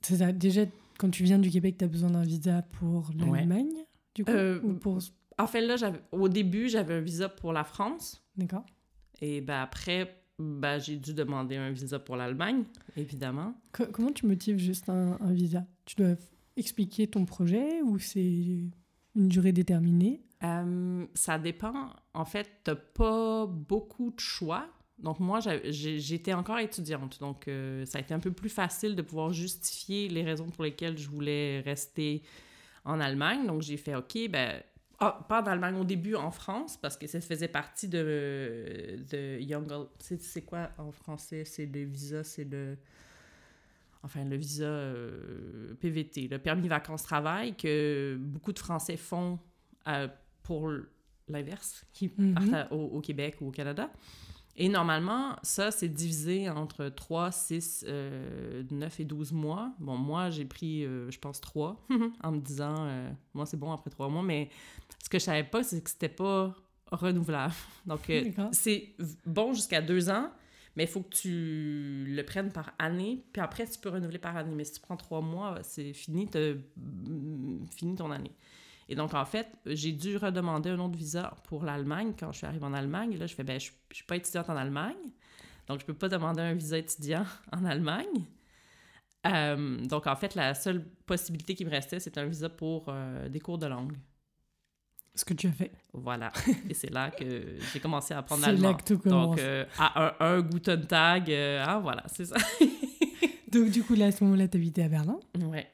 C'est 0.00 0.16
ça. 0.18 0.32
Déjà, 0.32 0.62
quand 0.98 1.10
tu 1.10 1.24
viens 1.24 1.38
du 1.38 1.50
Québec, 1.50 1.76
t'as 1.78 1.86
besoin 1.88 2.10
d'un 2.10 2.22
visa 2.22 2.62
pour 2.62 3.10
Ouais. 3.18 3.38
l'Allemagne, 3.40 3.72
du 4.14 4.24
coup 4.24 4.30
Euh, 4.30 4.60
ou 4.62 4.74
pour... 4.74 4.98
En 5.38 5.46
fait, 5.46 5.60
là, 5.60 5.76
au 6.12 6.28
début, 6.28 6.68
j'avais 6.68 6.94
un 6.94 7.00
visa 7.00 7.28
pour 7.28 7.52
la 7.52 7.64
France. 7.64 8.22
D'accord. 8.36 8.64
Et 9.20 9.40
ben, 9.40 9.60
après, 9.60 10.22
ben, 10.38 10.78
j'ai 10.78 10.96
dû 10.96 11.12
demander 11.14 11.56
un 11.56 11.70
visa 11.72 11.98
pour 11.98 12.16
l'Allemagne, 12.16 12.64
évidemment. 12.96 13.54
Co- 13.72 13.86
comment 13.92 14.12
tu 14.12 14.26
motives 14.26 14.58
juste 14.58 14.88
un, 14.88 15.18
un 15.20 15.32
visa? 15.32 15.66
Tu 15.84 15.96
dois 15.96 16.14
expliquer 16.56 17.06
ton 17.06 17.24
projet 17.24 17.82
ou 17.82 17.98
c'est 17.98 18.22
une 19.14 19.28
durée 19.28 19.52
déterminée? 19.52 20.22
Euh, 20.42 21.06
ça 21.14 21.38
dépend. 21.38 21.94
En 22.14 22.24
fait, 22.24 22.48
t'as 22.64 22.74
pas 22.74 23.46
beaucoup 23.46 24.10
de 24.10 24.20
choix. 24.20 24.66
Donc, 24.98 25.20
moi, 25.20 25.40
j'étais 25.40 26.32
encore 26.32 26.58
étudiante. 26.58 27.20
Donc, 27.20 27.48
euh, 27.48 27.84
ça 27.84 27.98
a 27.98 28.00
été 28.00 28.14
un 28.14 28.18
peu 28.18 28.32
plus 28.32 28.48
facile 28.48 28.96
de 28.96 29.02
pouvoir 29.02 29.32
justifier 29.32 30.08
les 30.08 30.22
raisons 30.22 30.48
pour 30.48 30.64
lesquelles 30.64 30.96
je 30.96 31.08
voulais 31.08 31.60
rester 31.60 32.22
en 32.84 33.00
Allemagne. 33.00 33.46
Donc, 33.46 33.62
j'ai 33.62 33.76
fait, 33.76 33.94
OK, 33.94 34.16
ben... 34.30 34.62
ah, 34.98 35.24
pas 35.28 35.42
en 35.42 35.46
Allemagne, 35.46 35.76
au 35.76 35.84
début 35.84 36.14
en 36.14 36.30
France, 36.30 36.78
parce 36.78 36.96
que 36.96 37.06
ça 37.06 37.20
faisait 37.20 37.48
partie 37.48 37.88
de, 37.88 38.98
de 39.10 39.38
Young... 39.40 39.70
C'est 39.98 40.42
quoi 40.42 40.70
en 40.78 40.92
français? 40.92 41.44
C'est 41.44 41.66
le 41.66 41.84
visa, 41.84 42.24
c'est 42.24 42.44
le... 42.44 42.78
Enfin, 44.02 44.24
le 44.24 44.36
visa 44.36 44.64
euh, 44.64 45.74
PVT, 45.80 46.28
le 46.28 46.38
permis 46.38 46.68
vacances-travail, 46.68 47.56
que 47.56 48.16
beaucoup 48.18 48.52
de 48.52 48.58
Français 48.58 48.96
font 48.96 49.38
pour 50.46 50.70
l'inverse, 51.28 51.84
qui 51.92 52.12
Mhm. 52.16 52.34
partent 52.34 52.52
à- 52.54 52.72
au, 52.72 52.84
au 52.96 53.00
Québec 53.00 53.36
ou 53.40 53.48
au 53.48 53.50
Canada. 53.50 53.90
Et 54.58 54.68
normalement, 54.70 55.36
ça, 55.42 55.70
c'est 55.70 55.88
divisé 55.88 56.48
entre 56.48 56.88
3, 56.88 57.30
6, 57.30 57.84
euh, 57.88 58.62
9 58.70 59.00
et 59.00 59.04
12 59.04 59.32
mois. 59.32 59.72
Bon, 59.78 59.96
moi, 59.98 60.30
j'ai 60.30 60.46
pris, 60.46 60.84
euh, 60.84 61.10
je 61.10 61.18
pense, 61.18 61.40
3 61.42 61.84
en 62.22 62.32
me 62.32 62.40
disant, 62.40 62.74
euh, 62.78 63.10
moi, 63.34 63.44
c'est 63.44 63.58
bon 63.58 63.70
après 63.72 63.90
3 63.90 64.08
mois. 64.08 64.22
Mais 64.22 64.48
ce 65.04 65.08
que 65.10 65.18
je 65.18 65.24
savais 65.24 65.44
pas, 65.44 65.62
c'est 65.62 65.82
que 65.82 65.90
c'était 65.90 66.08
pas 66.08 66.54
renouvelable. 66.90 67.52
Donc, 67.86 68.08
euh, 68.08 68.22
c'est 68.52 68.94
bon 69.26 69.52
jusqu'à 69.52 69.82
2 69.82 70.08
ans. 70.08 70.30
Mais 70.76 70.84
il 70.84 70.88
faut 70.88 71.00
que 71.00 71.14
tu 71.14 72.04
le 72.06 72.22
prennes 72.22 72.52
par 72.52 72.72
année, 72.78 73.24
puis 73.32 73.40
après, 73.42 73.66
tu 73.66 73.78
peux 73.78 73.88
renouveler 73.88 74.18
par 74.18 74.36
année. 74.36 74.54
Mais 74.54 74.64
si 74.64 74.74
tu 74.74 74.80
prends 74.80 74.96
trois 74.96 75.22
mois, 75.22 75.58
c'est 75.62 75.92
fini, 75.94 76.28
fini 77.74 77.94
ton 77.94 78.10
année. 78.10 78.32
Et 78.88 78.94
donc, 78.94 79.14
en 79.14 79.24
fait, 79.24 79.48
j'ai 79.66 79.92
dû 79.92 80.16
redemander 80.16 80.70
un 80.70 80.78
autre 80.78 80.96
visa 80.96 81.34
pour 81.44 81.64
l'Allemagne 81.64 82.12
quand 82.18 82.30
je 82.32 82.38
suis 82.38 82.46
arrivée 82.46 82.64
en 82.64 82.72
Allemagne. 82.74 83.12
Et 83.12 83.16
là, 83.16 83.26
je 83.26 83.34
fais, 83.34 83.42
ben, 83.42 83.58
je, 83.58 83.70
ne 83.70 83.94
suis 83.94 84.04
pas 84.04 84.16
étudiante 84.16 84.48
en 84.48 84.56
Allemagne, 84.56 84.94
donc 85.66 85.80
je 85.80 85.84
peux 85.84 85.94
pas 85.94 86.08
demander 86.08 86.42
un 86.42 86.54
visa 86.54 86.78
étudiant 86.78 87.24
en 87.52 87.64
Allemagne. 87.64 88.24
Euh, 89.26 89.78
donc, 89.86 90.06
en 90.06 90.14
fait, 90.14 90.36
la 90.36 90.54
seule 90.54 90.84
possibilité 91.04 91.56
qui 91.56 91.64
me 91.64 91.70
restait, 91.70 91.98
c'est 91.98 92.16
un 92.16 92.26
visa 92.26 92.48
pour 92.48 92.86
euh, 92.88 93.28
des 93.28 93.40
cours 93.40 93.58
de 93.58 93.66
langue. 93.66 93.96
Ce 95.16 95.24
que 95.24 95.34
tu 95.34 95.48
as 95.48 95.52
fait. 95.52 95.72
Voilà. 95.92 96.30
Et 96.70 96.74
c'est 96.74 96.90
là 96.90 97.10
que 97.10 97.58
j'ai 97.72 97.80
commencé 97.80 98.14
à 98.14 98.18
apprendre 98.18 98.42
l'allemand. 98.42 98.60
C'est 98.60 98.66
là 98.68 98.74
que 98.74 98.84
tout 98.84 98.98
commence. 98.98 99.36
Donc, 99.36 99.38
euh, 99.40 99.64
à 99.78 100.06
un, 100.06 100.36
un 100.36 100.42
Guten 100.42 100.86
Tag, 100.86 101.32
ah, 101.32 101.80
voilà, 101.82 102.04
c'est 102.06 102.26
ça. 102.26 102.36
donc, 103.50 103.70
du 103.70 103.82
coup, 103.82 103.94
là, 103.94 104.06
à 104.06 104.12
ce 104.12 104.22
moment-là, 104.22 104.46
tu 104.46 104.58
habitais 104.58 104.84
à 104.84 104.88
Berlin. 104.88 105.18
Ouais. 105.40 105.68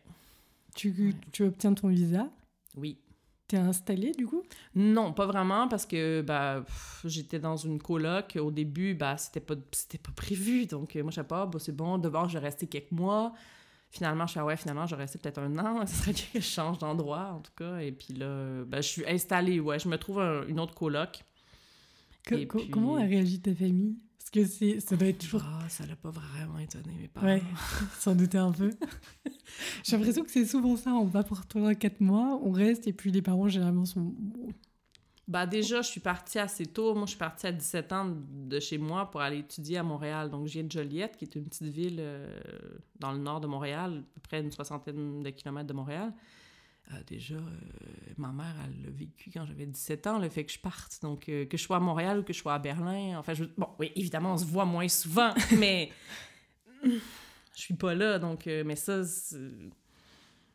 Tu, 0.74 1.14
tu 1.30 1.42
obtiens 1.42 1.74
ton 1.74 1.88
visa. 1.88 2.30
Oui. 2.76 2.98
T'es 3.48 3.58
installée 3.58 4.12
du 4.12 4.26
coup? 4.26 4.42
Non, 4.74 5.12
pas 5.12 5.26
vraiment 5.26 5.68
parce 5.68 5.84
que 5.84 6.22
bah, 6.22 6.64
j'étais 7.04 7.38
dans 7.38 7.56
une 7.56 7.80
coloc. 7.80 8.38
Au 8.40 8.50
début, 8.50 8.94
bah, 8.94 9.16
c'était 9.18 9.40
pas, 9.40 9.56
pas 9.56 10.12
prévu. 10.16 10.66
Donc, 10.66 10.96
euh, 10.96 11.02
moi, 11.02 11.10
je 11.10 11.16
sais 11.16 11.24
pas, 11.24 11.46
bah, 11.46 11.58
c'est 11.58 11.76
bon, 11.76 11.98
d'abord, 11.98 12.28
je 12.28 12.38
vais 12.38 12.44
rester 12.44 12.66
quelques 12.66 12.92
mois. 12.92 13.34
Finalement, 13.90 14.26
je 14.26 14.32
suis 14.32 14.40
ouais, 14.40 14.56
finalement, 14.56 14.86
je 14.86 14.96
vais 14.96 15.02
rester 15.02 15.18
peut-être 15.18 15.38
un 15.38 15.58
an. 15.58 15.86
Ce 15.86 15.94
serait 15.96 16.14
que 16.14 16.20
je 16.34 16.40
change 16.40 16.78
d'endroit, 16.78 17.32
en 17.34 17.40
tout 17.40 17.52
cas. 17.54 17.78
Et 17.78 17.92
puis 17.92 18.14
là, 18.14 18.64
bah, 18.64 18.80
je 18.80 18.88
suis 18.88 19.06
installée, 19.06 19.60
ouais. 19.60 19.78
Je 19.78 19.88
me 19.88 19.98
trouve 19.98 20.20
une 20.48 20.58
autre 20.58 20.74
coloc. 20.74 21.22
Comment 22.70 22.96
a 22.96 23.02
réagi 23.02 23.40
ta 23.40 23.54
famille? 23.54 23.96
Que 24.32 24.44
c'est, 24.46 24.80
ça 24.80 24.96
doit 24.96 25.08
être 25.08 25.18
toujours. 25.18 25.42
Ah, 25.44 25.68
ça 25.68 25.86
l'a 25.86 25.94
pas 25.94 26.10
vraiment 26.10 26.58
étonné 26.58 26.92
mes 27.00 27.08
parents. 27.08 27.26
Ouais, 27.26 27.42
sans 27.98 28.14
douter 28.14 28.38
un 28.38 28.50
peu. 28.50 28.70
J'ai 29.84 29.96
l'impression 29.96 30.24
que 30.24 30.30
c'est 30.30 30.46
souvent 30.46 30.76
ça. 30.76 30.92
On 30.94 31.04
va 31.04 31.22
pour 31.22 31.38
3-4 31.40 31.96
mois, 32.00 32.40
on 32.42 32.50
reste, 32.50 32.86
et 32.86 32.92
puis 32.92 33.12
les 33.12 33.22
parents, 33.22 33.48
généralement, 33.48 33.84
sont. 33.84 34.14
Bah 35.28 35.46
déjà, 35.46 35.82
je 35.82 35.88
suis 35.88 36.00
partie 36.00 36.38
assez 36.38 36.66
tôt. 36.66 36.94
Moi, 36.94 37.04
je 37.04 37.10
suis 37.10 37.18
partie 37.18 37.46
à 37.46 37.52
17 37.52 37.92
ans 37.92 38.16
de 38.30 38.58
chez 38.58 38.78
moi 38.78 39.10
pour 39.10 39.20
aller 39.20 39.38
étudier 39.38 39.78
à 39.78 39.82
Montréal. 39.82 40.30
Donc, 40.30 40.46
je 40.48 40.54
viens 40.54 40.64
de 40.64 40.72
Joliette, 40.72 41.16
qui 41.16 41.24
est 41.24 41.34
une 41.36 41.44
petite 41.44 41.68
ville 41.68 41.98
euh, 42.00 42.40
dans 42.98 43.12
le 43.12 43.18
nord 43.18 43.40
de 43.40 43.46
Montréal, 43.46 44.02
à 44.02 44.14
peu 44.14 44.20
près 44.20 44.40
une 44.40 44.50
soixantaine 44.50 45.22
de 45.22 45.30
kilomètres 45.30 45.68
de 45.68 45.74
Montréal. 45.74 46.12
Euh, 46.90 46.96
déjà, 47.06 47.34
euh, 47.34 47.40
ma 48.16 48.32
mère, 48.32 48.54
elle 48.64 48.84
l'a 48.84 48.90
vécu 48.90 49.30
quand 49.32 49.46
j'avais 49.46 49.66
17 49.66 50.06
ans, 50.06 50.18
le 50.18 50.28
fait 50.28 50.44
que 50.44 50.52
je 50.52 50.58
parte. 50.58 50.98
Donc, 51.02 51.28
euh, 51.28 51.46
que 51.46 51.56
je 51.56 51.62
sois 51.62 51.76
à 51.76 51.80
Montréal 51.80 52.18
ou 52.18 52.22
que 52.22 52.32
je 52.32 52.38
sois 52.38 52.54
à 52.54 52.58
Berlin, 52.58 53.18
enfin, 53.18 53.34
je... 53.34 53.44
bon, 53.56 53.68
oui, 53.78 53.92
évidemment, 53.94 54.34
on 54.34 54.38
se 54.38 54.44
voit 54.44 54.64
moins 54.64 54.88
souvent, 54.88 55.32
mais 55.58 55.90
je 56.84 56.90
suis 57.54 57.74
pas 57.74 57.94
là, 57.94 58.18
donc, 58.18 58.46
mais 58.46 58.76
ça, 58.76 59.02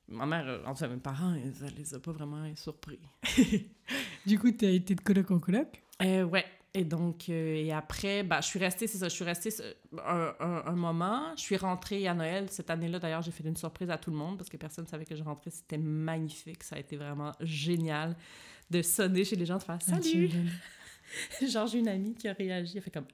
ma 0.10 0.26
mère, 0.26 0.62
enfin, 0.66 0.88
mes 0.88 0.98
parents, 0.98 1.36
ça 1.54 1.66
les 1.76 1.94
a 1.94 2.00
pas 2.00 2.12
vraiment 2.12 2.44
surpris. 2.56 3.00
du 4.26 4.38
coup, 4.38 4.52
tu 4.52 4.66
as 4.66 4.72
été 4.72 4.96
de 4.96 5.02
coloc 5.02 5.32
en 5.32 5.40
coloc? 5.40 5.82
Euh, 6.02 6.24
ouais, 6.24 6.46
et 6.78 6.84
donc, 6.84 7.30
euh, 7.30 7.56
et 7.56 7.74
après, 7.74 8.22
bah, 8.22 8.40
je 8.40 8.48
suis 8.48 8.60
restée, 8.60 8.86
c'est 8.86 9.00
ça, 9.00 9.10
je 9.10 9.16
suis 9.16 9.24
restée 9.24 9.50
un, 10.06 10.34
un, 10.40 10.76
moment. 10.76 11.36
Je 11.36 11.42
suis 11.42 11.58
rentrée 11.58 12.08
à 12.08 12.13
Noël. 12.13 12.46
Cette 12.52 12.70
année-là, 12.70 13.00
d'ailleurs, 13.00 13.24
j'ai 13.24 13.32
fait 13.32 13.44
une 13.44 13.58
surprise 13.58 13.90
à 13.90 13.98
tout 13.98 14.12
le 14.12 14.18
monde 14.18 14.38
parce 14.38 14.48
que 14.48 14.58
personne 14.58 14.86
ne 14.86 14.90
savait 14.90 15.06
que 15.06 15.16
je 15.16 15.24
rentrais. 15.24 15.50
C'était 15.50 15.80
magnifique. 15.80 16.63
Ça 16.63 16.76
a 16.76 16.80
été 16.80 16.96
vraiment 16.96 17.32
génial 17.40 18.16
de 18.70 18.84
sonner 18.84 19.26
chez 19.26 19.36
les 19.36 19.48
gens, 19.48 19.58
de 19.58 19.63
faire 19.63 19.80
ah, 19.88 20.02
Salut! 20.02 20.30
Genre, 21.50 21.66
j'ai 21.66 21.80
une 21.80 21.88
amie 21.88 22.13
qui 22.13 22.28
a 22.28 22.34
réagi. 22.34 22.78
Elle 22.78 22.84
fait 22.84 22.92
comme. 22.92 23.08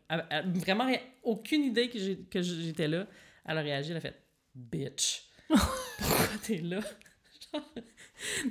vraiment, 0.56 0.92
aucune 1.24 1.64
idée 1.64 1.90
que 1.90 2.42
j'étais 2.42 2.90
là. 2.90 3.08
Elle 3.46 3.58
a 3.58 3.62
réagi. 3.62 3.92
Elle 3.92 3.98
a 3.98 4.02
fait 4.02 4.22
Bitch! 4.54 5.24
Pourquoi 5.48 6.38
t'es 6.42 6.58
là? 6.58 6.82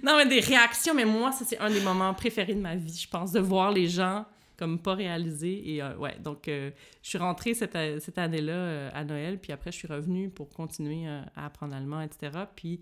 non, 0.03 0.17
mais 0.17 0.27
des 0.27 0.41
réactions, 0.41 0.95
mais 0.95 1.05
moi, 1.05 1.33
ça, 1.33 1.45
c'est 1.45 1.59
un 1.59 1.69
des 1.69 1.81
moments 1.81 2.15
préférés 2.15 2.55
de 2.55 2.61
ma 2.61 2.77
vie, 2.77 2.97
je 2.97 3.09
pense, 3.09 3.33
de 3.33 3.41
voir 3.41 3.73
les 3.73 3.89
gens 3.89 4.25
comme 4.63 4.79
pas 4.79 4.95
réalisé. 4.95 5.75
Et 5.75 5.83
euh, 5.83 5.97
ouais, 5.97 6.17
donc 6.21 6.47
euh, 6.47 6.71
je 7.03 7.09
suis 7.09 7.19
rentrée 7.19 7.53
cette, 7.53 7.77
cette 8.01 8.17
année-là 8.17 8.53
euh, 8.53 8.91
à 8.95 9.03
Noël, 9.03 9.41
puis 9.41 9.51
après 9.51 9.73
je 9.73 9.77
suis 9.77 9.89
revenue 9.89 10.31
pour 10.31 10.51
continuer 10.51 11.09
à 11.09 11.47
apprendre 11.47 11.75
allemand, 11.75 12.01
etc. 12.01 12.45
Puis 12.55 12.81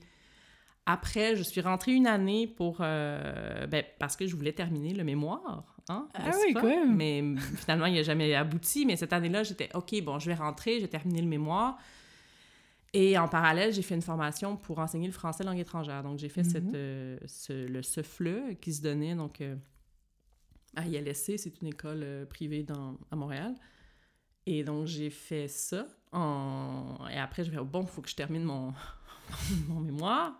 après, 0.85 1.37
je 1.37 1.43
suis 1.43 1.63
rentrée 1.63 1.93
une 1.93 2.07
année 2.07 2.47
pour... 2.47 2.79
ben, 2.79 3.83
parce 3.99 4.17
que 4.17 4.27
je 4.27 4.37
voulais 4.37 4.53
terminer 4.53 4.93
le 4.93 5.05
mémoire. 5.05 5.77
Hein, 5.89 6.09
ah 6.15 6.31
oui, 6.45 6.53
quand 6.53 6.65
même! 6.65 6.97
Mais 6.97 7.23
finalement, 7.57 7.87
il 7.87 7.95
n'a 7.95 8.03
jamais 8.03 8.35
abouti. 8.35 8.85
Mais 8.85 8.97
cette 8.97 9.13
année-là, 9.13 9.43
j'étais, 9.43 9.71
OK, 9.75 9.95
bon, 10.03 10.19
je 10.19 10.27
vais 10.27 10.35
rentrer, 10.35 10.81
j'ai 10.81 10.89
terminé 10.89 11.23
le 11.23 11.29
mémoire. 11.29 11.79
Et 12.93 13.17
en 13.17 13.29
parallèle, 13.29 13.73
j'ai 13.73 13.83
fait 13.83 13.95
une 13.95 14.03
formation 14.03 14.57
pour 14.57 14.81
enseigner 14.81 15.07
le 15.07 15.13
français 15.13 15.45
langue 15.45 15.61
étrangère. 15.61 16.03
Donc, 16.03 16.19
j'ai 16.19 16.29
fait 16.29 16.45
cette, 16.45 16.65
mm-hmm. 16.65 17.27
ce, 17.27 17.69
le 17.69 17.83
SEFLE 17.83 18.57
qui 18.61 18.73
se 18.73 18.83
donnait, 18.83 19.15
donc 19.15 19.41
à 20.77 20.87
ILSC, 20.87 21.39
c'est 21.39 21.61
une 21.61 21.69
école 21.69 22.01
euh, 22.03 22.27
privée 22.27 22.63
dans, 22.63 22.99
à 23.11 23.17
Montréal. 23.17 23.55
Et 24.47 24.65
donc, 24.65 24.87
j'ai 24.87 25.11
fait 25.11 25.49
ça. 25.49 25.87
En... 26.13 26.97
Et 27.11 27.19
après, 27.19 27.45
je 27.45 27.51
vais 27.51 27.59
bon, 27.59 27.83
il 27.83 27.89
faut 27.89 28.03
que 28.03 28.09
je 28.09 28.15
termine 28.15 28.45
mon, 28.45 28.73
mon 29.69 29.81
mémoire. 29.81 30.33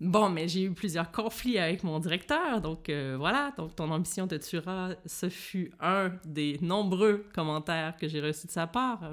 Bon, 0.00 0.30
mais 0.30 0.48
j'ai 0.48 0.62
eu 0.62 0.72
plusieurs 0.72 1.10
conflits 1.12 1.58
avec 1.58 1.84
mon 1.84 1.98
directeur, 1.98 2.62
donc 2.62 2.88
euh, 2.88 3.16
voilà, 3.18 3.52
donc 3.58 3.76
ton 3.76 3.90
ambition 3.90 4.26
te 4.26 4.34
tuera, 4.36 4.94
ce 5.04 5.28
fut 5.28 5.72
un 5.78 6.10
des 6.24 6.58
nombreux 6.62 7.26
commentaires 7.34 7.94
que 7.98 8.08
j'ai 8.08 8.22
reçus 8.22 8.46
de 8.46 8.52
sa 8.52 8.66
part. 8.66 9.12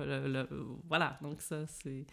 voilà, 0.88 1.19
donc 1.21 1.41
ça, 1.41 1.67
c'est... 1.67 2.06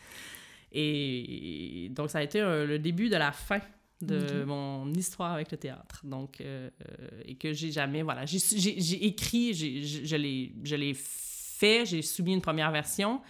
Et 0.72 1.88
donc 1.92 2.10
ça 2.10 2.18
a 2.18 2.22
été 2.24 2.40
le 2.40 2.76
début 2.80 3.08
de 3.08 3.14
la 3.14 3.30
fin 3.30 3.60
de 4.04 4.44
mon 4.44 4.92
histoire 4.92 5.32
avec 5.32 5.50
le 5.50 5.56
théâtre. 5.56 6.00
Donc, 6.04 6.40
euh, 6.40 6.70
euh, 6.80 7.22
et 7.24 7.36
que 7.36 7.52
j'ai 7.52 7.70
jamais, 7.70 8.02
voilà, 8.02 8.24
j'ai 8.26 9.04
écrit, 9.04 9.54
je 9.54 10.76
l'ai 10.76 10.94
fait, 10.94 11.86
j'ai 11.86 12.02
soumis 12.02 12.34
une 12.34 12.40
première 12.40 12.70
version, 12.70 13.20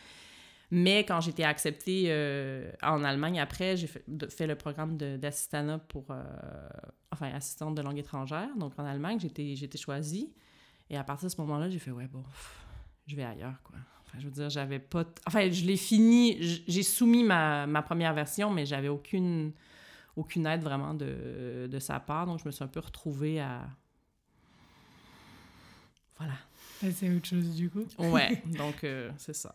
mais 0.71 1.05
quand 1.05 1.21
j'étais 1.21 1.45
acceptée 1.45 2.07
euh, 2.09 2.71
en 2.83 3.05
Allemagne 3.05 3.39
après, 3.41 3.77
j'ai 3.77 3.87
fait, 3.87 4.05
fait, 4.31 4.47
le 4.47 4.57
programme 4.57 4.97
d'assistanat 4.97 5.79
pour, 5.79 6.07
enfin, 7.11 7.31
assistante 7.33 7.75
de 7.75 7.83
langue 7.83 7.99
étrangère. 7.99 8.49
Donc, 8.57 8.79
en 8.79 8.85
Allemagne, 8.85 9.19
j'ai 9.21 9.65
été 9.65 9.79
choisie. 9.79 10.33
Et 10.91 10.97
à 10.97 11.05
partir 11.05 11.29
de 11.29 11.33
ce 11.33 11.41
moment-là, 11.41 11.71
j'ai 11.71 11.79
fait, 11.79 11.91
ouais, 11.91 12.09
bon, 12.09 12.23
je 13.07 13.17
vais 13.17 13.25
ailleurs, 13.25 13.61
quoi. 13.63 13.77
Enfin, 14.07 14.19
je 14.19 14.25
veux 14.25 14.31
dire, 14.31 14.51
j'avais 14.51 14.79
pas... 14.79 15.05
Enfin, 15.27 15.51
je 15.51 15.65
l'ai 15.65 15.77
fini, 15.77 16.37
j'ai 16.41 16.83
soumis 16.83 17.25
ma, 17.25 17.67
ma, 17.67 17.83
première 17.83 18.13
version, 18.15 18.51
mais 18.51 18.67
j'avais 18.67 18.89
aucune 18.89 19.53
aucune 20.16 20.46
aide 20.46 20.62
vraiment 20.62 20.94
de, 20.94 21.68
de, 21.70 21.79
sa 21.79 22.00
part. 22.00 22.27
Donc, 22.27 22.40
je 22.40 22.46
me 22.46 22.50
suis 22.50 22.64
un 22.64 22.68
peu 22.68 22.81
retrouvée 22.81 23.40
à. 23.40 23.68
Voilà. 26.18 26.35
C'est 26.81 27.14
autre 27.14 27.27
chose, 27.27 27.55
du 27.55 27.70
coup. 27.70 27.85
Ouais, 27.98 28.42
donc 28.59 28.85
euh, 28.85 29.11
c'est 29.16 29.35
ça. 29.35 29.55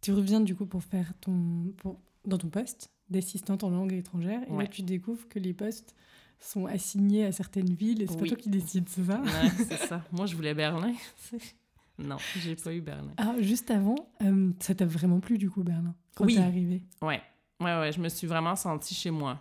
Tu 0.00 0.12
reviens, 0.12 0.40
du 0.40 0.54
coup, 0.54 0.66
pour 0.66 0.82
faire 0.82 1.12
ton. 1.20 1.72
Pour, 1.78 2.00
dans 2.24 2.38
ton 2.38 2.48
poste 2.48 2.90
d'assistante 3.10 3.64
en 3.64 3.70
langue 3.70 3.92
étrangère. 3.92 4.40
Et 4.48 4.56
là, 4.56 4.66
tu 4.66 4.82
découvres 4.82 5.26
que 5.28 5.38
les 5.38 5.54
postes 5.54 5.94
sont 6.38 6.66
assignés 6.66 7.24
à 7.24 7.32
certaines 7.32 7.74
villes 7.74 8.02
et 8.02 8.06
c'est 8.06 8.18
pas 8.18 8.26
toi 8.26 8.36
qui 8.36 8.50
décides, 8.50 8.88
c'est 8.88 9.04
ça? 9.04 9.20
Ouais, 9.20 9.50
c'est 9.68 9.86
ça. 9.86 10.04
Moi, 10.12 10.26
je 10.26 10.36
voulais 10.36 10.54
Berlin. 10.54 10.94
non, 11.98 12.16
j'ai 12.36 12.54
pas 12.54 12.72
eu 12.72 12.80
Berlin. 12.80 13.12
Ah, 13.16 13.34
juste 13.40 13.70
avant, 13.70 13.96
euh, 14.22 14.52
ça 14.60 14.74
t'a 14.74 14.86
vraiment 14.86 15.20
plu, 15.20 15.38
du 15.38 15.50
coup, 15.50 15.62
Berlin, 15.64 15.94
quand 16.14 16.26
oui. 16.26 16.34
t'es 16.34 16.40
arrivé 16.40 16.82
Ouais. 17.02 17.20
Ouais, 17.60 17.80
ouais, 17.80 17.92
je 17.92 18.00
me 18.00 18.08
suis 18.08 18.26
vraiment 18.26 18.54
sentie 18.54 18.94
chez 18.94 19.10
moi. 19.10 19.40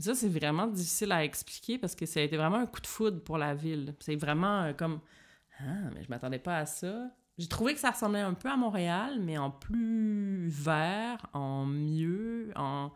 Ça, 0.00 0.14
c'est 0.14 0.28
vraiment 0.28 0.66
difficile 0.66 1.12
à 1.12 1.24
expliquer 1.24 1.78
parce 1.78 1.94
que 1.94 2.06
ça 2.06 2.20
a 2.20 2.22
été 2.22 2.36
vraiment 2.36 2.56
un 2.56 2.66
coup 2.66 2.80
de 2.80 2.86
foudre 2.86 3.20
pour 3.22 3.38
la 3.38 3.54
ville. 3.54 3.94
C'est 4.00 4.16
vraiment 4.16 4.62
euh, 4.62 4.72
comme 4.72 5.00
Ah, 5.60 5.90
mais 5.94 6.02
je 6.02 6.08
m'attendais 6.08 6.38
pas 6.38 6.58
à 6.58 6.66
ça. 6.66 7.10
J'ai 7.38 7.48
trouvé 7.48 7.74
que 7.74 7.80
ça 7.80 7.90
ressemblait 7.90 8.20
un 8.20 8.34
peu 8.34 8.50
à 8.50 8.56
Montréal, 8.56 9.18
mais 9.20 9.38
en 9.38 9.50
plus 9.50 10.48
vert, 10.48 11.26
en 11.32 11.64
mieux, 11.64 12.52
en. 12.56 12.90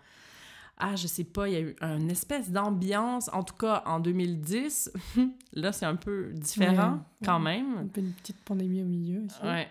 Ah, 0.76 0.96
je 0.96 1.06
sais 1.06 1.24
pas, 1.24 1.48
il 1.48 1.52
y 1.52 1.56
a 1.56 1.60
eu 1.60 1.76
une 1.80 2.10
espèce 2.10 2.50
d'ambiance, 2.50 3.30
en 3.32 3.44
tout 3.44 3.54
cas 3.54 3.82
en 3.86 4.00
2010. 4.00 4.92
là, 5.52 5.72
c'est 5.72 5.86
un 5.86 5.94
peu 5.94 6.32
différent 6.34 7.04
quand 7.24 7.38
même. 7.38 7.78
Un 7.78 7.86
peu 7.86 8.00
une 8.00 8.12
petite 8.12 8.42
pandémie 8.44 8.82
au 8.82 8.86
milieu 8.86 9.22
aussi. 9.24 9.40
Ouais. 9.42 9.68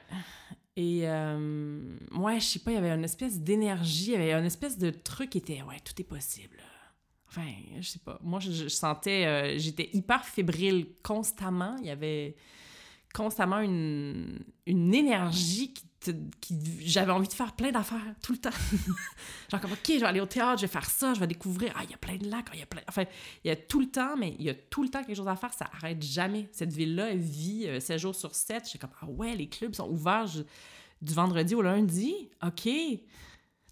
Et 0.76 1.02
euh, 1.04 1.80
ouais, 2.16 2.40
je 2.40 2.46
sais 2.46 2.60
pas, 2.60 2.72
il 2.72 2.76
y 2.76 2.78
avait 2.78 2.90
une 2.90 3.04
espèce 3.04 3.40
d'énergie, 3.40 4.14
il 4.14 4.14
y 4.14 4.16
avait 4.16 4.34
une 4.34 4.46
espèce 4.46 4.78
de 4.80 4.90
truc 4.90 5.32
qui 5.32 5.38
était, 5.38 5.62
ouais, 5.62 5.80
tout 5.84 5.94
est 6.00 6.06
possible. 6.06 6.58
Enfin, 7.36 7.50
je 7.80 7.90
sais 7.90 8.00
pas. 8.00 8.20
Moi, 8.22 8.40
je, 8.40 8.68
sentais. 8.68 9.26
Euh, 9.26 9.58
j'étais 9.58 9.90
hyper 9.94 10.24
fébrile 10.24 10.88
constamment. 11.02 11.76
Il 11.80 11.88
y 11.88 11.90
avait 11.90 12.36
constamment 13.12 13.60
une, 13.60 14.40
une 14.68 14.94
énergie 14.94 15.74
qui, 15.74 15.84
j'avais 16.86 17.12
envie 17.12 17.28
de 17.28 17.34
faire 17.34 17.54
plein 17.54 17.72
d'affaires 17.72 18.02
tout 18.22 18.34
le 18.34 18.38
temps. 18.38 18.50
Genre 19.52 19.62
comme 19.62 19.72
OK, 19.72 19.86
je 19.88 20.00
vais 20.00 20.06
aller 20.06 20.20
au 20.20 20.26
théâtre, 20.26 20.58
je 20.58 20.66
vais 20.66 20.72
faire 20.72 20.90
ça, 20.90 21.14
je 21.14 21.20
vais 21.20 21.28
découvrir 21.28 21.72
ah 21.76 21.82
il 21.84 21.92
y 21.92 21.94
a 21.94 21.98
plein 21.98 22.18
de 22.18 22.30
lacs, 22.30 22.50
il 22.54 22.60
y 22.60 22.64
a 22.64 22.66
plein 22.66 22.82
enfin 22.90 23.06
il 23.44 23.48
y 23.48 23.52
a 23.52 23.56
tout 23.56 23.80
le 23.80 23.90
temps 23.90 24.18
mais 24.18 24.36
il 24.38 24.46
y 24.46 24.50
a 24.50 24.54
tout 24.54 24.84
le 24.84 24.90
temps 24.90 25.02
quelque 25.04 25.16
chose 25.16 25.30
à 25.30 25.36
faire, 25.38 25.54
ça 25.54 25.70
arrête 25.74 26.04
jamais. 26.04 26.50
Cette 26.52 26.74
ville-là 26.74 27.12
elle 27.12 27.20
vit 27.20 27.68
euh, 27.68 27.80
7 27.80 28.00
jours 28.00 28.16
sur 28.16 28.36
7. 28.36 28.66
J'étais 28.66 28.80
comme 28.80 28.96
ah 29.02 29.06
ouais, 29.06 29.34
les 29.36 29.48
clubs 29.48 29.74
sont 29.74 29.90
ouverts 29.90 30.28
du 31.02 31.14
vendredi 31.14 31.56
au 31.56 31.62
lundi? 31.62 32.30
OK. 32.46 32.68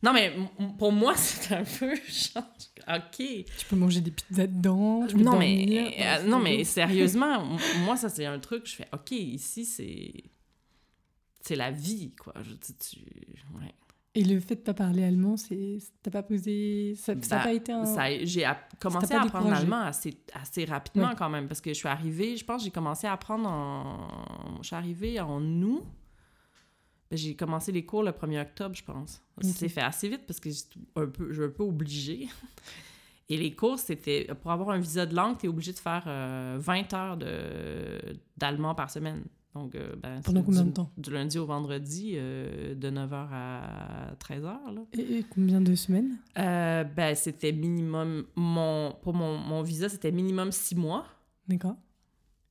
Non 0.04 0.14
mais 0.14 0.34
pour 0.80 0.92
moi 0.92 1.14
c'est 1.16 1.54
un 1.56 1.64
peu 1.64 1.94
genre 1.96 2.44
OK. 2.88 3.18
Tu 3.18 3.66
peux 3.70 3.76
manger 3.76 4.02
des 4.02 4.12
pizzas 4.12 4.48
dedans. 4.48 5.06
Tu 5.08 5.16
peux 5.16 5.22
Non, 5.22 5.38
mais, 5.38 5.96
euh, 6.00 6.24
non, 6.24 6.40
mais 6.40 6.64
sérieusement, 6.64 7.46
moi, 7.86 7.96
ça, 7.96 8.10
c'est 8.10 8.26
un 8.26 8.40
truc, 8.40 8.66
je 8.68 8.74
fais, 8.76 8.88
OK, 8.92 9.12
ici, 9.12 9.66
c'est. 9.66 10.12
C'est 11.42 11.56
la 11.56 11.72
vie, 11.72 12.12
quoi. 12.22 12.34
Je 12.42 12.54
dis, 12.54 12.76
tu. 12.76 13.00
Ouais. 13.60 13.74
Et 14.16 14.24
le 14.24 14.40
fait 14.40 14.56
de 14.56 14.60
pas 14.62 14.74
parler 14.74 15.04
allemand, 15.04 15.38
c'est 15.38 15.78
t'as 16.04 16.12
pas 16.12 16.24
posé. 16.24 16.96
Ça 16.98 17.16
n'a 17.16 17.22
Bah, 17.30 17.40
pas 17.44 17.54
été 17.54 17.72
un. 17.72 17.86
J'ai 18.26 18.44
app- 18.46 18.74
commencé 18.80 19.14
à 19.14 19.22
apprendre 19.22 19.50
l'allemand 19.50 19.82
assez, 19.82 20.16
assez 20.34 20.66
rapidement, 20.66 21.10
Ouais. 21.10 21.16
quand 21.18 21.30
même, 21.30 21.48
parce 21.48 21.62
que 21.62 21.70
je 21.70 21.76
suis 21.76 21.88
arrivée, 21.88 22.36
je 22.36 22.44
pense 22.44 22.62
que 22.62 22.66
j'ai 22.66 22.72
commencé 22.72 23.06
à 23.08 23.14
apprendre 23.14 23.48
en. 23.48 24.60
Je 24.62 24.68
suis 24.68 24.76
arrivée 24.76 25.20
en 25.20 25.42
août. 25.62 25.84
Ben, 27.12 27.18
J'ai 27.18 27.36
commencé 27.36 27.72
les 27.72 27.86
cours 27.86 28.02
le 28.04 28.12
1er 28.12 28.42
octobre, 28.42 28.74
je 28.74 28.84
pense. 28.84 29.22
Ok. 29.38 29.44
Ça 29.44 29.52
s'est 29.52 29.70
fait 29.70 29.82
assez 29.82 30.08
vite 30.10 30.22
parce 30.26 30.40
que 30.40 30.50
j'étais 30.50 30.80
un 30.96 31.06
peu, 31.08 31.28
je 31.30 31.42
suis 31.42 31.44
un 31.44 31.50
peu 31.50 31.64
obligée. 31.64 32.28
Et 33.30 33.38
les 33.38 33.54
cours, 33.54 33.78
c'était 33.80 34.28
pour 34.42 34.52
avoir 34.52 34.70
un 34.72 34.80
visa 34.80 35.06
de 35.06 35.16
langue, 35.16 35.38
tu 35.38 35.46
es 35.46 35.50
obligé 35.50 35.72
de 35.74 35.78
faire 35.80 36.04
euh, 36.08 36.58
20 36.60 36.94
heures 36.94 37.18
de- 37.18 38.18
d'allemand 38.38 38.74
par 38.76 38.90
semaine. 38.90 39.24
Donc, 39.54 39.76
euh, 39.76 39.94
ben, 40.02 40.22
Pendant 40.22 40.44
combien 40.44 40.64
de 40.64 40.72
temps? 40.72 40.90
Du 40.98 41.12
lundi 41.12 41.38
au 41.38 41.46
vendredi, 41.46 42.14
euh, 42.16 42.74
de 42.74 42.90
9h 42.90 43.28
à 43.32 44.14
13h. 44.20 44.44
Là. 44.74 44.82
Et, 44.94 45.20
et 45.20 45.24
combien 45.30 45.60
de 45.62 45.76
semaines? 45.76 46.18
Euh, 46.38 46.84
ben, 46.86 47.14
c'était 47.16 47.52
minimum. 47.52 48.26
Mon, 48.36 48.94
pour 49.02 49.14
mon, 49.14 49.38
mon 49.38 49.62
visa, 49.62 49.90
c'était 49.90 50.12
minimum 50.12 50.52
6 50.54 50.76
mois. 50.76 51.06
D'accord. 51.50 51.76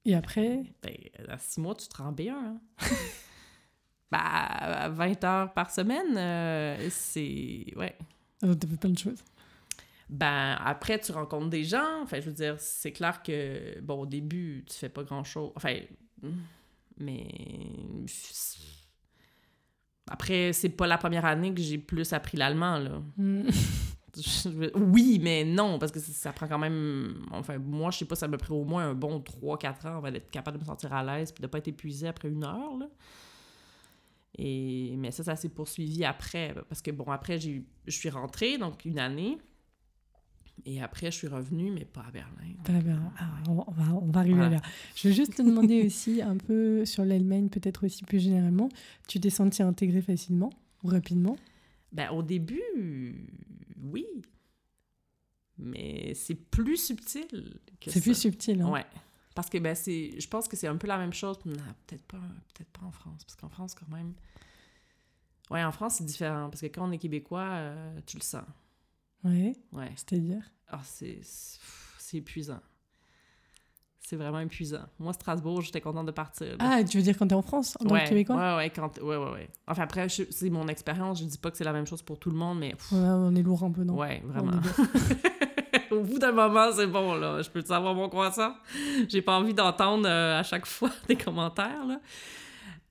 Et 0.05 0.15
après, 0.15 0.63
Ben, 0.83 0.95
à 1.29 1.39
6 1.39 1.61
mois, 1.61 1.75
tu 1.75 1.89
te 1.89 1.97
rends 1.97 2.13
B1. 2.13 2.31
Hein? 2.33 2.61
à 4.19 4.89
20 4.89 5.25
heures 5.25 5.53
par 5.53 5.71
semaine, 5.71 6.17
euh, 6.17 6.89
c'est. 6.91 7.67
Ouais. 7.77 7.97
euh, 8.45 8.55
t'as 8.55 8.67
fait 8.69 8.77
plein 8.77 8.91
de 8.91 8.99
choses. 8.99 9.23
Ben, 10.09 10.57
après, 10.65 10.99
tu 10.99 11.13
rencontres 11.13 11.51
des 11.51 11.63
gens. 11.65 12.03
Enfin, 12.03 12.19
je 12.21 12.27
veux 12.27 12.33
dire, 12.35 12.57
c'est 12.59 12.91
clair 12.93 13.23
que, 13.23 13.79
bon, 13.81 14.01
au 14.01 14.07
début, 14.07 14.65
tu 14.69 14.75
fais 14.77 14.89
pas 14.89 15.05
grand-chose. 15.05 15.53
Enfin, 15.55 15.77
mais... 16.99 17.29
Après, 20.11 20.53
c'est 20.53 20.71
pas 20.71 20.87
la 20.87 20.99
première 20.99 21.25
année 21.25 21.55
que 21.55 21.61
j'ai 21.63 21.79
plus 21.79 22.13
appris 22.13 22.37
l'allemand, 22.37 22.79
là. 22.79 23.01
Hmm. 23.17 23.43
Oui, 24.75 25.21
mais 25.23 25.45
non, 25.45 25.79
parce 25.79 25.93
que 25.93 26.01
ça- 26.01 26.13
ça 26.13 26.33
prend 26.33 26.49
quand 26.49 26.59
même... 26.59 27.25
Enfin, 27.31 27.59
moi, 27.59 27.93
je 27.93 27.99
sais 27.99 28.05
pas, 28.05 28.17
ça 28.17 28.27
m'a 28.27 28.39
pris 28.39 28.53
au 28.53 28.65
moins 28.65 28.89
un 28.91 28.95
bon 28.95 29.21
3-4 29.21 29.87
ans 29.87 29.99
avant 29.99 30.11
d'être 30.11 30.29
capable 30.33 30.59
de 30.59 30.63
me 30.63 30.67
sentir 30.67 30.93
à 30.93 31.05
l'aise 31.05 31.31
puis 31.31 31.43
de 31.43 31.47
pas 31.47 31.59
être 31.59 31.69
épuisé 31.69 32.09
après 32.09 32.29
une 32.29 32.43
heure, 32.43 32.77
là. 32.77 32.87
Et... 34.39 34.95
Mais 34.97 35.11
ça, 35.11 35.25
ça 35.25 35.37
s'est 35.37 35.49
poursuivi 35.49 36.05
après, 36.05 36.55
parce 36.69 36.83
que, 36.83 36.91
bon, 36.91 37.05
après, 37.11 37.39
j'ai 37.39 37.65
je 37.87 37.97
suis 37.97 38.11
rentrée, 38.11 38.59
donc 38.59 38.85
une 38.85 38.99
année, 38.99 39.39
et 40.67 40.83
après, 40.83 41.11
je 41.11 41.17
suis 41.17 41.27
revenue, 41.27 41.71
mais 41.71 41.85
pas 41.85 42.05
à 42.07 42.11
Berlin. 42.11 42.31
Très 42.65 42.81
bien. 42.81 43.13
Ah, 43.19 43.43
on, 43.49 43.55
va, 43.55 43.95
on 43.95 44.11
va 44.11 44.21
arriver 44.21 44.37
Voilà. 44.37 44.57
là. 44.57 44.63
Je 44.95 45.09
veux 45.09 45.15
juste 45.15 45.37
te 45.37 45.43
demander 45.43 45.83
aussi 45.87 46.21
un 46.23 46.37
peu 46.37 46.85
sur 46.85 47.05
l'Allemagne, 47.05 47.49
peut-être 47.49 47.87
aussi 47.87 48.05
plus 48.05 48.21
généralement. 48.21 48.69
Tu 49.09 49.21
t'es 49.21 49.31
senti 49.31 49.63
intégré 49.63 50.03
facilement 50.03 50.51
ou 50.85 50.89
rapidement? 50.89 51.37
Ben, 51.93 52.11
au 52.11 52.23
début, 52.23 53.27
oui. 53.83 54.07
Mais 55.59 56.13
c'est 56.15 56.35
plus 56.35 56.77
subtil 56.77 57.59
que 57.81 57.91
C'est 57.91 58.01
plus 58.01 58.15
subtil. 58.19 58.61
Hein? 58.63 58.71
Ouais. 58.71 58.87
Parce 59.41 59.51
que 59.51 59.59
ben, 59.59 59.75
c'est, 59.75 60.21
je 60.21 60.29
pense 60.29 60.49
que 60.49 60.57
c'est 60.57 60.67
un 60.69 60.77
peu 60.77 60.87
la 60.87 60.99
même 60.99 61.13
chose. 61.15 61.39
Non, 61.47 61.55
peut-être 61.87 62.05
pas, 62.05 62.19
peut-être 62.55 62.71
pas 62.79 62.85
en 62.87 62.91
France. 62.93 63.25
Parce 63.25 63.37
qu'en 63.37 63.49
France, 63.49 63.75
quand 63.75 63.89
même. 63.89 64.13
Ouais, 65.51 65.65
en 65.65 65.73
France, 65.73 65.95
c'est 65.97 66.05
différent. 66.05 66.51
Parce 66.51 66.61
que 66.61 66.67
quand 66.67 66.87
on 66.89 66.93
est 66.93 66.99
québécois, 66.99 67.49
euh, 67.49 68.01
tu 68.07 68.17
le 68.19 68.23
sens. 68.23 68.45
Ouais, 69.25 69.55
Ouais. 69.73 69.93
c'est-à-dire? 69.97 70.43
Ah, 70.69 70.81
c'est, 70.85 71.21
c'est 71.23 72.19
épuisant. 72.19 72.61
C'est 74.01 74.17
vraiment 74.17 74.41
épuisant. 74.41 74.85
Moi, 74.99 75.13
Strasbourg, 75.13 75.61
j'étais 75.61 75.81
contente 75.81 76.07
de 76.07 76.11
partir. 76.13 76.57
Ah, 76.59 76.83
tu 76.85 76.97
veux 76.97 77.03
dire 77.03 77.17
quand 77.17 77.29
t'es 77.29 77.35
en 77.35 77.43
France, 77.43 77.77
en 77.81 77.85
tant 77.85 77.95
ouais, 77.95 78.05
que 78.05 78.09
Québécois? 78.11 78.37
ouais, 78.37 78.57
ouais, 78.57 78.71
quand, 78.71 78.99
ouais, 78.99 79.17
ouais, 79.17 79.31
ouais. 79.33 79.49
Enfin, 79.69 79.83
après, 79.85 80.09
je- 80.09 80.25
c'est 80.31 80.51
mon 80.51 80.69
expérience. 80.69 81.21
Je 81.21 81.25
dis 81.25 81.39
pas 81.39 81.51
que 81.51 81.57
c'est 81.57 81.65
la 81.65 81.73
même 81.73 81.87
chose 81.87 82.03
pour 82.03 82.19
tout 82.19 82.31
le 82.31 82.37
monde, 82.37 82.59
mais 82.59 82.71
pff, 82.73 82.93
Ouais, 82.93 82.99
On 82.99 83.35
est 83.35 83.43
lourd 83.43 83.63
un 83.65 83.71
peu, 83.71 83.85
non? 83.85 83.97
Ouais, 83.97 84.21
vraiment. 84.25 84.61
Au 85.97 86.01
bout 86.01 86.19
d'un 86.19 86.33
moment, 86.33 86.71
c'est 86.73 86.87
bon, 86.87 87.15
là. 87.15 87.43
Je 87.43 87.51
peux 87.51 87.63
savoir 87.63 87.95
mon 87.95 88.09
croissant? 88.09 88.55
J'ai 89.09 89.23
pas 89.23 89.37
envie 89.37 89.55
d'entendre 89.55 90.09
euh, 90.09 90.39
à 90.39 90.43
chaque 90.43 90.67
fois 90.67 90.91
des 91.09 91.17
commentaires, 91.17 91.85
là. 91.87 92.01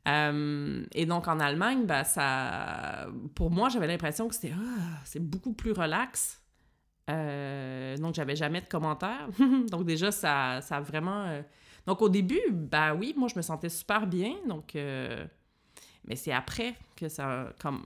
Euh, 0.07 0.83
et 0.93 1.05
donc, 1.05 1.27
en 1.27 1.39
Allemagne, 1.39 1.85
ben, 1.85 2.03
ça... 2.03 3.07
Pour 3.35 3.51
moi, 3.51 3.69
j'avais 3.69 3.87
l'impression 3.87 4.27
que 4.27 4.35
c'était... 4.35 4.53
ah, 4.55 4.99
c'est 5.05 5.21
beaucoup 5.21 5.53
plus 5.53 5.71
relax. 5.71 6.41
Euh, 7.09 7.95
donc, 7.97 8.15
j'avais 8.15 8.35
jamais 8.35 8.61
de 8.61 8.67
commentaires. 8.67 9.27
donc, 9.71 9.85
déjà, 9.85 10.11
ça, 10.11 10.61
ça 10.61 10.77
a 10.77 10.81
vraiment... 10.81 11.25
Donc, 11.85 12.01
au 12.01 12.09
début, 12.09 12.41
ben 12.51 12.95
oui, 12.95 13.13
moi, 13.15 13.27
je 13.27 13.37
me 13.37 13.41
sentais 13.41 13.69
super 13.69 14.07
bien. 14.07 14.35
Donc... 14.47 14.75
Mais 16.05 16.15
c'est 16.15 16.31
après 16.31 16.75
que 16.95 17.07
ça... 17.07 17.53
Comme... 17.61 17.85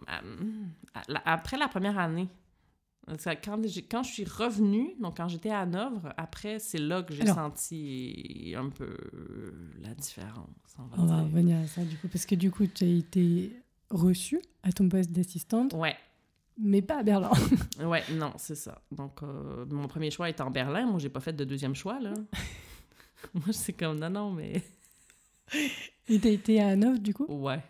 Après 1.26 1.58
la 1.58 1.68
première 1.68 2.00
année, 2.00 2.30
quand, 3.08 4.04
je 4.04 4.12
suis 4.12 4.26
revenue, 4.26 4.96
donc 5.00 5.18
quand 5.18 5.28
j'étais 5.28 5.50
à 5.50 5.62
Hanovre, 5.62 6.14
après, 6.18 6.60
c'est 6.60 6.78
là 6.78 7.04
que 7.04 7.14
j'ai 7.14 7.26
senti 7.26 8.54
un 8.58 8.70
peu 8.70 8.96
la 9.82 9.94
différence, 9.94 10.50
on 10.80 10.84
va 10.84 10.96
On 10.98 11.06
va 11.06 11.16
dire. 11.18 11.24
revenir 11.26 11.58
à 11.60 11.68
ça, 11.68 11.84
du 11.84 11.98
coup. 11.98 12.08
Parce 12.08 12.26
que 12.26 12.36
du 12.36 12.50
coup, 12.52 12.66
tu 12.68 12.84
as 12.84 12.88
été 12.88 13.52
reçue 13.90 14.42
à 14.64 14.72
ton 14.72 14.88
poste 14.90 15.12
d'assistante, 15.12 15.74
Ouais, 15.74 15.96
mais 16.58 16.82
pas 16.82 17.00
à 17.00 17.04
Berlin. 17.04 17.32
ouais, 17.84 18.04
non, 18.14 18.34
c'est 18.38 18.56
ça. 18.56 18.82
Donc, 18.92 19.22
euh, 19.24 19.66
mon 19.70 19.88
premier 19.88 20.12
choix 20.12 20.30
était 20.30 20.42
en 20.42 20.52
Berlin. 20.52 20.86
Moi, 20.86 21.00
j'ai 21.00 21.10
pas 21.10 21.20
fait 21.20 21.34
de 21.34 21.44
deuxième 21.44 21.76
choix, 21.76 22.00
là. 22.00 22.14
Moi, 23.34 23.52
c'est 23.52 23.74
comme, 23.74 24.00
non, 24.00 24.10
non, 24.10 24.32
mais... 24.32 24.62
Et 26.10 26.20
t'as 26.20 26.30
été 26.30 26.62
à 26.62 26.70
Hanovre, 26.70 27.00
du 27.00 27.14
coup? 27.14 27.26
Ouais. 27.26 27.62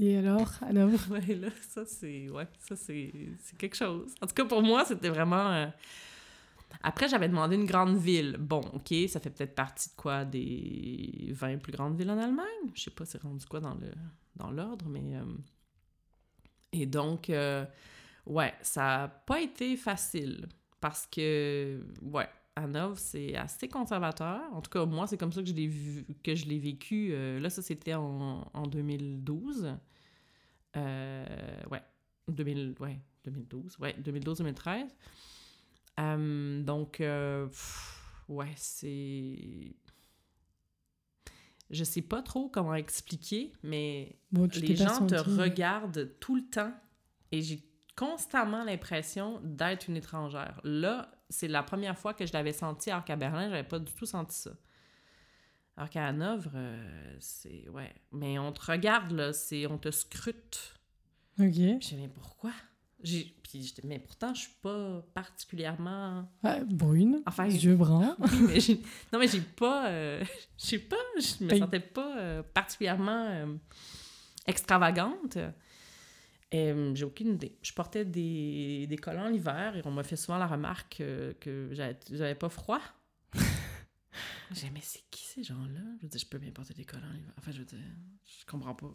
Et 0.00 0.16
alors, 0.16 0.50
Hanovre 0.62 0.98
Ouais, 1.10 1.34
là, 1.34 1.48
ça, 1.68 1.84
c'est... 1.84 2.28
Ouais, 2.30 2.46
ça, 2.58 2.76
c'est 2.76 3.12
quelque 3.58 3.76
chose. 3.76 4.14
En 4.20 4.26
tout 4.26 4.34
cas, 4.34 4.44
pour 4.44 4.62
moi, 4.62 4.84
c'était 4.84 5.08
vraiment... 5.10 5.50
euh, 5.52 5.66
Après, 6.82 7.08
j'avais 7.08 7.28
demandé 7.28 7.56
une 7.56 7.66
grande 7.66 7.96
ville. 7.96 8.36
Bon, 8.38 8.60
OK, 8.72 8.94
ça 9.08 9.20
fait 9.20 9.30
peut-être 9.30 9.54
partie 9.54 9.90
de 9.90 9.94
quoi? 9.96 10.24
Des 10.24 11.28
20 11.32 11.58
plus 11.58 11.72
grandes 11.72 11.96
villes 11.98 12.10
en 12.10 12.18
Allemagne? 12.18 12.70
Je 12.74 12.82
sais 12.84 12.90
pas, 12.90 13.04
c'est 13.04 13.20
rendu 13.22 13.44
quoi 13.46 13.60
dans 13.60 13.74
le 13.74 13.90
dans 14.36 14.50
l'ordre, 14.50 14.86
mais... 14.88 15.16
euh, 15.16 15.24
Et 16.72 16.86
donc, 16.86 17.30
euh, 17.30 17.64
ouais, 18.26 18.54
ça 18.62 19.04
a 19.04 19.08
pas 19.08 19.40
été 19.40 19.76
facile 19.76 20.48
parce 20.80 21.06
que, 21.06 21.80
ouais, 22.02 22.28
Hanovre, 22.56 22.98
c'est 22.98 23.36
assez 23.36 23.68
conservateur. 23.68 24.40
En 24.52 24.60
tout 24.60 24.70
cas, 24.70 24.86
moi, 24.86 25.06
c'est 25.06 25.16
comme 25.18 25.32
ça 25.32 25.42
que 25.42 25.48
je 25.48 25.54
l'ai 25.54 25.70
que 26.22 26.34
je 26.34 26.46
l'ai 26.46 26.58
vécu. 26.58 27.10
Euh, 27.12 27.40
là, 27.40 27.50
ça, 27.50 27.62
c'était 27.62 27.94
en, 27.94 28.48
en 28.54 28.66
2012. 28.66 29.76
Euh, 30.76 31.24
ouais, 31.70 31.82
2000, 32.28 32.74
ouais, 32.80 32.98
2012, 33.24 33.78
ouais, 33.78 33.96
2012-2013. 34.02 34.88
Euh, 35.98 36.62
donc, 36.62 37.00
euh, 37.00 37.46
pff, 37.46 38.24
ouais, 38.28 38.52
c'est... 38.56 39.74
Je 41.70 41.84
sais 41.84 42.02
pas 42.02 42.22
trop 42.22 42.48
comment 42.48 42.74
expliquer, 42.74 43.52
mais 43.62 44.18
Bon, 44.32 44.48
les 44.54 44.74
gens 44.74 45.06
te 45.06 45.14
regardent 45.14 46.10
tout 46.18 46.34
le 46.34 46.42
temps 46.42 46.72
et 47.30 47.42
j'ai 47.42 47.62
constamment 47.96 48.64
l'impression 48.64 49.40
d'être 49.44 49.88
une 49.88 49.96
étrangère. 49.96 50.60
Là, 50.64 51.12
c'est 51.28 51.46
la 51.46 51.62
première 51.62 51.96
fois 51.96 52.12
que 52.12 52.26
je 52.26 52.32
l'avais 52.32 52.52
senti, 52.52 52.90
alors 52.90 53.04
qu'à 53.04 53.14
Berlin, 53.14 53.50
j'avais 53.50 53.62
pas 53.62 53.78
du 53.78 53.92
tout 53.92 54.06
senti 54.06 54.36
ça. 54.36 54.50
Alors 55.80 55.88
qu'à 55.88 56.08
Hanovre, 56.08 56.50
euh, 56.56 57.16
c'est... 57.20 57.66
Ouais. 57.70 57.90
Mais 58.12 58.38
on 58.38 58.52
te 58.52 58.70
regarde, 58.70 59.12
là, 59.12 59.32
c'est... 59.32 59.66
On 59.66 59.78
te 59.78 59.90
scrute. 59.90 60.74
Ok. 61.38 61.46
Puis 61.46 61.78
dit, 61.78 61.96
mais 61.96 62.08
pourquoi? 62.08 62.52
J'ai... 63.02 63.34
Puis 63.42 63.74
mais 63.84 63.98
pourtant, 63.98 64.34
je 64.34 64.42
suis 64.42 64.56
pas 64.60 65.02
particulièrement... 65.14 66.30
Ah, 66.42 66.58
brune, 66.66 67.22
Enfin, 67.24 67.46
yeux 67.46 67.76
bruns. 67.76 68.14
oui, 68.20 68.40
mais 68.46 68.60
j'ai... 68.60 68.82
Non, 69.10 69.18
mais 69.18 69.26
j'ai 69.26 69.40
pas... 69.40 69.88
euh, 69.88 70.22
j'ai 70.58 70.78
pas... 70.80 70.96
Je 71.18 71.44
me 71.44 71.48
Ben- 71.48 71.60
sentais 71.60 71.80
pas 71.80 72.18
euh, 72.18 72.42
particulièrement 72.42 73.24
euh, 73.30 73.46
extravagante. 74.46 75.38
Euh, 76.52 76.94
j'ai 76.94 77.04
aucune 77.06 77.36
idée. 77.36 77.56
Je 77.62 77.72
portais 77.72 78.04
des, 78.04 78.86
des 78.86 78.96
collants 78.98 79.28
l'hiver 79.28 79.76
et 79.76 79.82
on 79.86 79.92
m'a 79.92 80.02
fait 80.02 80.16
souvent 80.16 80.36
la 80.36 80.46
remarque 80.46 81.00
euh, 81.00 81.32
que 81.40 81.70
j'avais, 81.72 81.96
j'avais 82.12 82.34
pas 82.34 82.50
froid. 82.50 82.82
J'ai 84.52 84.70
mais 84.70 84.80
c'est 84.82 85.02
qui 85.10 85.24
ces 85.24 85.42
gens-là? 85.44 85.80
Je 85.98 86.02
veux 86.02 86.08
dire, 86.08 86.20
je 86.20 86.26
peux 86.26 86.38
bien 86.38 86.50
porter 86.50 86.74
des 86.74 86.84
collants. 86.84 87.06
Enfin, 87.38 87.52
je 87.52 87.58
veux 87.58 87.64
dire, 87.64 87.78
je 88.24 88.44
comprends 88.46 88.74
pas. 88.74 88.92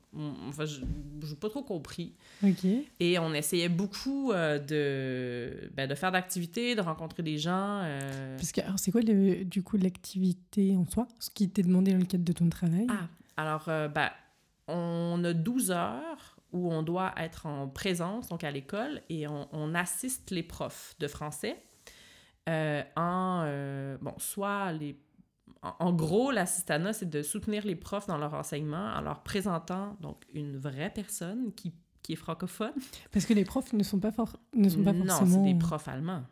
Enfin, 0.48 0.66
je 0.66 0.82
n'ai 0.82 1.36
pas 1.40 1.50
trop 1.50 1.64
compris. 1.64 2.14
OK. 2.44 2.66
Et 3.00 3.20
on 3.20 3.34
essayait 3.34 3.70
beaucoup 3.70 4.32
euh, 4.32 4.60
de, 4.60 5.70
ben, 5.74 5.88
de 5.88 5.96
faire 5.96 6.12
d'activités, 6.12 6.76
de 6.76 6.82
rencontrer 6.82 7.24
des 7.24 7.38
gens. 7.38 7.80
euh, 7.84 8.36
Parce 8.38 8.52
que, 8.52 8.62
alors, 8.62 8.80
c'est 8.80 8.92
quoi, 8.92 9.02
le, 9.02 9.46
du 9.46 9.64
coup, 9.64 9.78
l'activité 9.78 10.76
en 10.76 10.86
soi? 10.90 11.08
Ce 11.20 11.30
qui 11.30 11.50
t'est 11.50 11.64
demandé 11.64 11.92
dans 11.94 12.00
le 12.00 12.06
cadre 12.06 12.26
de 12.26 12.34
ton 12.34 12.50
travail? 12.50 12.88
Ah, 12.90 13.08
alors, 13.38 13.70
euh, 13.70 13.88
ben, 13.88 14.10
on 14.68 15.22
a 15.24 15.34
12 15.34 15.72
heures 15.72 16.38
où 16.52 16.72
on 16.72 16.84
doit 16.84 17.14
être 17.18 17.46
en 17.46 17.68
présence, 17.68 18.28
donc 18.30 18.44
à 18.44 18.52
l'école, 18.52 19.02
et 19.10 19.28
on, 19.28 19.48
on 19.52 19.76
assiste 19.76 20.32
les 20.32 20.44
profs 20.44 20.96
de 21.00 21.08
français 21.08 21.58
euh, 22.48 22.82
en, 22.96 23.44
euh, 23.46 23.98
bon, 24.02 24.14
soit 24.18 24.72
les... 24.74 24.96
En, 25.80 25.94
gros, 25.94 26.32
l'assistanat, 26.32 26.94
c'est 26.94 27.10
de 27.10 27.22
soutenir 27.24 27.66
les 27.66 27.76
profs 27.76 28.08
dans 28.08 28.18
leur 28.18 28.34
enseignement 28.34 28.94
en 28.96 29.02
leur 29.02 29.24
présentant, 29.24 29.98
donc, 30.02 30.24
une 30.34 30.58
vraie 30.58 30.92
personne 30.94 31.54
qui, 31.54 31.74
qui 32.04 32.14
est 32.14 32.18
francophone. 32.18 32.74
Parce 33.12 33.26
que 33.26 33.34
les 33.34 33.46
profs 33.46 33.74
ne 33.74 33.84
sont 33.84 34.00
pas, 34.00 34.12
for- 34.12 34.38
ne 34.54 34.70
sont 34.70 34.84
pas 34.84 34.94
non, 34.94 35.06
forcément... 35.08 35.44
c'est 35.44 35.54
des 35.54 35.58
profs 35.58 35.88
allemands. 35.88 36.24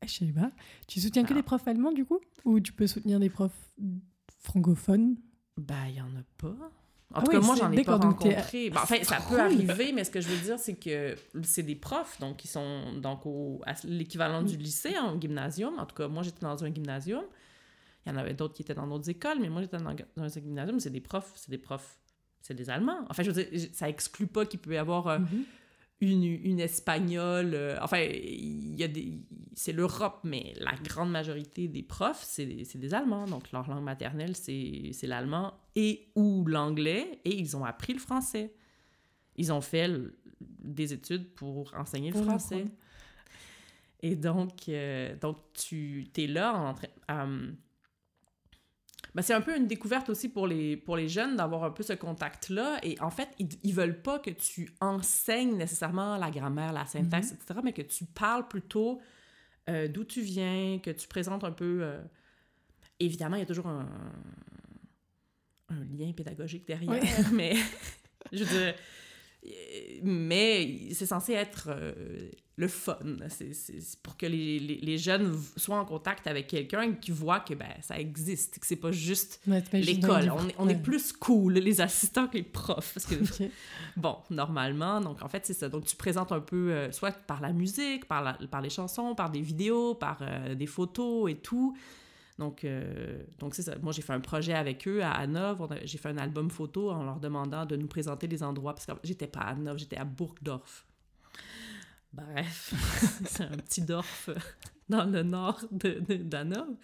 Ah, 0.00 0.06
je 0.06 0.12
sais 0.12 0.32
pas. 0.32 0.50
Tu 0.86 1.00
soutiens 1.00 1.24
que 1.24 1.34
des 1.34 1.42
profs 1.42 1.66
allemands, 1.66 1.92
du 1.92 2.04
coup? 2.04 2.20
Ou 2.44 2.60
tu 2.60 2.72
peux 2.72 2.86
soutenir 2.86 3.18
des 3.20 3.30
profs 3.30 3.72
francophones? 4.42 5.16
Ben, 5.56 5.86
il 5.88 5.94
n'y 5.94 6.00
en 6.00 6.06
a 6.06 6.22
pas. 6.36 6.48
En 7.14 7.20
Ah 7.20 7.20
tout 7.22 7.28
oui, 7.28 7.40
cas, 7.40 7.40
moi, 7.40 7.56
j'en 7.56 7.72
ai 7.72 7.82
pas 7.82 7.96
rencontré. 7.96 8.70
Ben, 8.70 8.80
enfin, 8.82 9.02
ça 9.02 9.18
peut 9.28 9.40
arriver, 9.40 9.92
mais 9.92 10.04
ce 10.04 10.10
que 10.10 10.20
je 10.20 10.28
veux 10.28 10.36
dire, 10.44 10.58
c'est 10.58 10.76
que 10.76 11.16
c'est 11.42 11.62
des 11.62 11.74
profs, 11.74 12.20
donc 12.20 12.44
ils 12.44 12.48
sont 12.48 12.94
donc 13.00 13.24
au, 13.24 13.60
à 13.66 13.72
l'équivalent 13.84 14.42
du 14.42 14.56
Mm. 14.56 14.60
lycée, 14.60 14.98
en 14.98 15.18
gymnasium. 15.20 15.78
En 15.78 15.86
tout 15.86 15.96
cas, 15.96 16.06
moi, 16.06 16.22
j'étais 16.22 16.42
dans 16.42 16.62
un 16.62 16.72
gymnasium. 16.72 17.24
Il 18.08 18.14
y 18.14 18.16
en 18.16 18.20
avait 18.20 18.34
d'autres 18.34 18.54
qui 18.54 18.62
étaient 18.62 18.74
dans 18.74 18.86
d'autres 18.86 19.10
écoles, 19.10 19.38
mais 19.40 19.48
moi, 19.50 19.60
j'étais 19.62 19.76
dans, 19.76 19.94
dans 20.16 20.24
un 20.24 20.28
gymnasium. 20.28 20.80
C'est 20.80 20.90
des 20.90 21.00
profs, 21.00 21.32
c'est 21.36 21.50
des 21.50 21.58
profs, 21.58 21.98
c'est 22.40 22.54
des 22.54 22.70
Allemands. 22.70 23.04
Enfin, 23.10 23.22
je 23.22 23.30
veux 23.30 23.44
dire, 23.44 23.68
ça 23.72 23.88
exclut 23.88 24.26
pas 24.26 24.46
qu'il 24.46 24.60
peut 24.60 24.72
y 24.72 24.76
avoir 24.78 25.06
euh, 25.08 25.18
Mhm. 25.18 25.44
une, 26.00 26.24
une 26.24 26.60
espagnole. 26.60 27.52
euh, 27.54 27.76
enfin, 27.82 27.98
il 28.00 28.74
y 28.76 28.82
a 28.84 28.88
des. 28.88 29.18
C'est 29.54 29.72
l'Europe, 29.72 30.20
mais 30.24 30.54
la 30.58 30.72
grande 30.84 31.10
majorité 31.10 31.68
des 31.68 31.82
profs, 31.82 32.22
c'est 32.24 32.46
des, 32.46 32.94
Allemands. 32.94 33.26
Donc, 33.26 33.50
leur 33.52 33.68
langue 33.68 33.84
maternelle, 33.84 34.34
c'est 34.36 34.92
l'allemand 35.02 35.52
et 35.76 36.08
ou 36.14 36.44
l'anglais, 36.46 37.20
et 37.24 37.36
ils 37.36 37.56
ont 37.56 37.64
appris 37.64 37.92
le 37.92 37.98
français. 37.98 38.54
Ils 39.36 39.52
ont 39.52 39.60
fait 39.60 39.90
des 40.40 40.92
études 40.92 41.34
pour 41.34 41.72
enseigner 41.76 42.10
Pour 42.12 42.20
le 42.22 42.26
français. 42.26 42.66
Et 44.00 44.14
donc, 44.14 44.68
euh, 44.68 45.16
donc 45.20 45.38
tu 45.54 46.06
es 46.16 46.26
là 46.28 46.54
en 46.54 46.74
train. 46.74 46.88
Ben, 49.14 49.22
c'est 49.22 49.34
un 49.34 49.40
peu 49.40 49.56
une 49.56 49.66
découverte 49.66 50.08
aussi 50.10 50.28
pour 50.28 50.46
les, 50.46 50.76
pour 50.76 50.96
les 50.96 51.08
jeunes 51.08 51.36
d'avoir 51.36 51.64
un 51.64 51.70
peu 51.70 51.82
ce 51.82 51.92
contact-là. 51.94 52.78
Et 52.82 53.00
en 53.00 53.10
fait, 53.10 53.28
ils, 53.38 53.48
ils 53.64 53.74
veulent 53.74 54.00
pas 54.02 54.18
que 54.18 54.30
tu 54.30 54.70
enseignes 54.80 55.56
nécessairement 55.56 56.16
la 56.18 56.30
grammaire, 56.30 56.72
la 56.72 56.86
syntaxe, 56.86 57.32
etc., 57.32 57.60
mais 57.64 57.72
que 57.72 57.82
tu 57.82 58.04
parles 58.04 58.46
plutôt 58.48 59.00
euh, 59.68 59.88
d'où 59.88 60.04
tu 60.04 60.20
viens, 60.22 60.78
que 60.78 60.90
tu 60.90 61.08
présentes 61.08 61.44
un 61.44 61.52
peu. 61.52 61.80
euh, 61.82 62.00
Évidemment, 63.00 63.36
il 63.36 63.40
y 63.40 63.42
a 63.42 63.46
toujours 63.46 63.68
un, 63.68 63.88
un 65.68 65.84
lien 65.96 66.12
pédagogique 66.12 66.66
derrière, 66.66 66.90
Ouais. 66.90 67.00
mais 67.32 67.54
je 68.32 68.44
veux 68.44 68.58
dire, 68.58 68.74
mais 70.02 70.88
c'est 70.92 71.06
censé 71.06 71.32
être 71.32 71.68
euh, 71.70 71.92
le 72.56 72.68
fun. 72.68 72.96
C'est 73.28 73.52
pour 74.02 74.16
que 74.16 74.26
les, 74.26 74.58
les, 74.58 74.76
les 74.76 74.98
jeunes 74.98 75.38
soient 75.56 75.78
en 75.78 75.84
contact 75.84 76.26
avec 76.26 76.48
quelqu'un 76.48 76.92
qui 76.94 77.10
voit 77.12 77.40
que 77.40 77.54
ben, 77.54 77.68
ça 77.82 77.98
existe, 77.98 78.58
que 78.58 78.66
c'est 78.66 78.76
pas 78.76 78.92
juste 78.92 79.40
l'école. 79.72 80.30
On, 80.36 80.48
est, 80.48 80.54
on 80.58 80.66
Ouais. 80.66 80.72
est 80.72 80.82
plus 80.82 81.12
cool, 81.12 81.54
les 81.54 81.80
assistants, 81.80 82.26
que 82.26 82.36
les 82.36 82.42
profs. 82.42 82.94
Parce 82.94 83.06
que, 83.06 83.14
bon, 83.96 84.16
normalement, 84.30 85.00
donc 85.00 85.22
en 85.22 85.28
fait, 85.28 85.46
c'est 85.46 85.54
ça. 85.54 85.68
Donc 85.68 85.84
tu 85.84 85.96
présentes 85.96 86.32
un 86.32 86.40
peu, 86.40 86.72
euh, 86.72 86.90
soit 86.92 87.12
par 87.12 87.40
la 87.40 87.52
musique, 87.52 88.06
par, 88.06 88.22
la, 88.22 88.34
par 88.50 88.60
les 88.60 88.70
chansons, 88.70 89.14
par 89.14 89.30
des 89.30 89.40
vidéos, 89.40 89.94
par 89.94 90.18
euh, 90.22 90.54
des 90.54 90.66
photos 90.66 91.30
et 91.30 91.36
tout. 91.36 91.76
Donc, 92.38 92.64
euh, 92.64 93.22
donc 93.38 93.54
c'est 93.54 93.62
ça. 93.62 93.76
Moi, 93.78 93.92
j'ai 93.92 94.02
fait 94.02 94.12
un 94.12 94.20
projet 94.20 94.54
avec 94.54 94.86
eux 94.86 95.02
à 95.02 95.12
Hanovre. 95.12 95.76
J'ai 95.84 95.98
fait 95.98 96.08
un 96.08 96.18
album 96.18 96.50
photo 96.50 96.90
en 96.90 97.02
leur 97.02 97.18
demandant 97.18 97.66
de 97.66 97.76
nous 97.76 97.88
présenter 97.88 98.28
des 98.28 98.42
endroits. 98.42 98.74
Parce 98.74 98.86
que 98.86 98.92
j'étais 99.02 99.26
pas 99.26 99.40
à 99.40 99.50
Hanovre, 99.50 99.78
j'étais 99.78 99.96
à 99.96 100.04
Burgdorf. 100.04 100.86
Bref, 102.12 102.72
c'est 103.26 103.44
un 103.44 103.56
petit 103.56 103.82
dorf 103.82 104.30
dans 104.88 105.04
le 105.04 105.22
nord 105.22 105.60
d'Hanovre. 105.70 106.76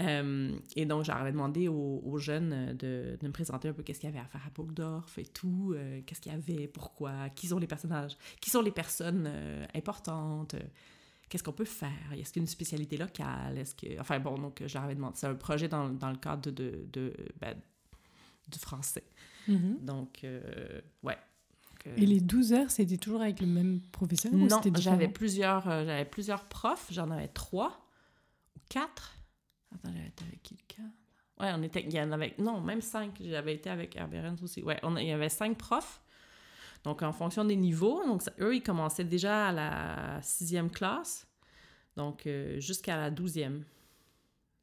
Euh, 0.00 0.56
et 0.76 0.86
donc, 0.86 1.04
j'avais 1.04 1.32
demandé 1.32 1.68
aux, 1.68 2.18
jeunes 2.18 2.76
de, 2.76 3.18
me 3.22 3.30
présenter 3.30 3.68
un 3.68 3.72
peu 3.72 3.82
qu'est-ce 3.82 4.00
qu'il 4.00 4.08
y 4.08 4.12
avait 4.12 4.24
à 4.24 4.28
faire 4.28 4.42
à 4.46 4.50
Burgdorf 4.50 5.18
et 5.18 5.26
tout, 5.26 5.74
euh, 5.74 6.00
qu'est-ce 6.06 6.20
qu'il 6.20 6.32
y 6.32 6.34
avait, 6.34 6.68
pourquoi, 6.68 7.30
qui 7.30 7.48
sont 7.48 7.58
les 7.58 7.66
personnages, 7.66 8.16
qui 8.40 8.50
sont 8.50 8.62
les 8.62 8.70
personnes 8.70 9.24
euh, 9.26 9.66
importantes, 9.74 10.54
qu'est-ce 11.28 11.42
qu'on 11.42 11.52
peut 11.52 11.64
faire, 11.64 12.12
est-ce 12.12 12.32
qu'il 12.32 12.40
y 12.40 12.44
a 12.44 12.44
une 12.44 12.48
spécialité 12.48 12.96
locale, 12.96 13.58
est-ce 13.58 13.74
que... 13.74 14.00
Enfin 14.00 14.18
bon, 14.18 14.38
donc 14.38 14.62
j'avais 14.66 14.94
demandé, 14.94 15.14
c'est 15.16 15.26
un 15.26 15.34
projet 15.34 15.68
dans, 15.68 15.88
dans 15.88 16.10
le 16.10 16.16
cadre 16.16 16.50
de, 16.50 16.86
de, 16.92 17.12
ben, 17.40 17.56
du 18.48 18.58
français. 18.58 19.04
Mhm. 19.46 19.78
Donc, 19.80 20.24
euh, 20.24 20.80
ouais. 21.02 21.16
Donc, 21.70 21.86
euh, 21.86 21.94
Et 21.96 22.06
les 22.06 22.20
12 22.20 22.52
heures, 22.52 22.70
c'était 22.70 22.96
toujours 22.96 23.22
avec 23.22 23.40
le 23.40 23.46
même 23.46 23.80
professeur 23.92 24.32
non, 24.32 24.60
j'avais 24.76 25.08
plusieurs, 25.08 25.68
euh, 25.68 25.84
j'avais 25.84 26.04
plusieurs 26.04 26.44
profs. 26.44 26.88
J'en 26.90 27.10
avais 27.10 27.28
trois 27.28 27.86
ou 28.56 28.60
quatre. 28.68 29.16
Attends, 29.74 29.92
j'avais 29.92 30.08
été 30.08 30.24
avec 30.24 30.42
qui 30.42 30.56
le? 30.76 30.82
Ouais, 31.40 31.52
on 31.54 31.62
était, 31.62 31.84
il 31.84 31.92
y 31.92 32.00
en 32.00 32.10
avait, 32.10 32.34
non, 32.38 32.60
même 32.60 32.80
cinq. 32.80 33.20
J'avais 33.20 33.54
été 33.54 33.70
avec 33.70 33.94
Herberens 33.96 34.36
aussi. 34.42 34.62
Ouais, 34.62 34.78
on, 34.82 34.96
il 34.96 35.06
y 35.06 35.12
avait 35.12 35.28
cinq 35.28 35.56
profs. 35.56 36.00
Donc, 36.84 37.02
en 37.02 37.12
fonction 37.12 37.44
des 37.44 37.56
niveaux, 37.56 38.04
donc 38.06 38.22
eux, 38.40 38.54
ils 38.54 38.62
commençaient 38.62 39.04
déjà 39.04 39.48
à 39.48 39.52
la 39.52 40.22
sixième 40.22 40.70
classe, 40.70 41.26
donc 41.96 42.26
euh, 42.26 42.58
jusqu'à 42.60 42.96
la 42.96 43.10
douzième. 43.10 43.64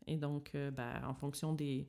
Et 0.08 0.18
donc, 0.18 0.52
euh, 0.56 0.72
ben, 0.72 1.02
en 1.08 1.14
fonction 1.14 1.54
des, 1.54 1.88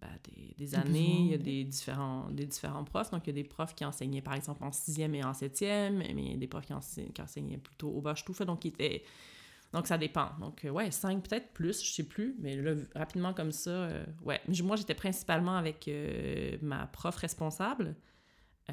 ben, 0.00 0.08
des, 0.24 0.54
des 0.56 0.64
Des 0.64 0.74
années, 0.74 1.20
il 1.20 1.26
y 1.28 1.34
a 1.34 1.38
des 1.38 1.64
différents, 1.64 2.30
des 2.30 2.46
différents 2.46 2.84
profs. 2.84 3.10
Donc, 3.10 3.26
il 3.26 3.30
y 3.30 3.38
a 3.38 3.42
des 3.42 3.48
profs 3.48 3.74
qui 3.74 3.84
enseignaient, 3.84 4.22
par 4.22 4.34
exemple, 4.34 4.64
en 4.64 4.72
sixième 4.72 5.14
et 5.14 5.24
en 5.24 5.34
septième, 5.34 5.98
mais 5.98 6.10
il 6.10 6.32
y 6.32 6.34
a 6.34 6.36
des 6.36 6.46
profs 6.46 6.66
qui, 6.66 6.72
ense- 6.72 7.00
qui 7.14 7.22
enseignaient 7.22 7.58
plutôt 7.58 7.90
au 7.90 8.00
Bach-Stufe, 8.00 8.42
donc 8.42 8.64
ils 8.64 8.68
étaient... 8.68 9.02
Donc, 9.72 9.86
ça 9.88 9.98
dépend. 9.98 10.30
Donc, 10.38 10.64
euh, 10.64 10.70
ouais, 10.70 10.90
cinq 10.90 11.28
peut-être 11.28 11.52
plus, 11.52 11.82
je 11.84 11.92
sais 11.92 12.04
plus, 12.06 12.36
mais 12.38 12.54
là, 12.54 12.74
rapidement 12.94 13.34
comme 13.34 13.50
ça, 13.50 13.70
euh, 13.70 14.04
ouais. 14.22 14.40
Moi, 14.62 14.76
j'étais 14.76 14.94
principalement 14.94 15.56
avec 15.56 15.88
euh, 15.88 16.56
ma 16.62 16.86
prof 16.86 17.16
responsable, 17.16 17.96
euh, 18.70 18.72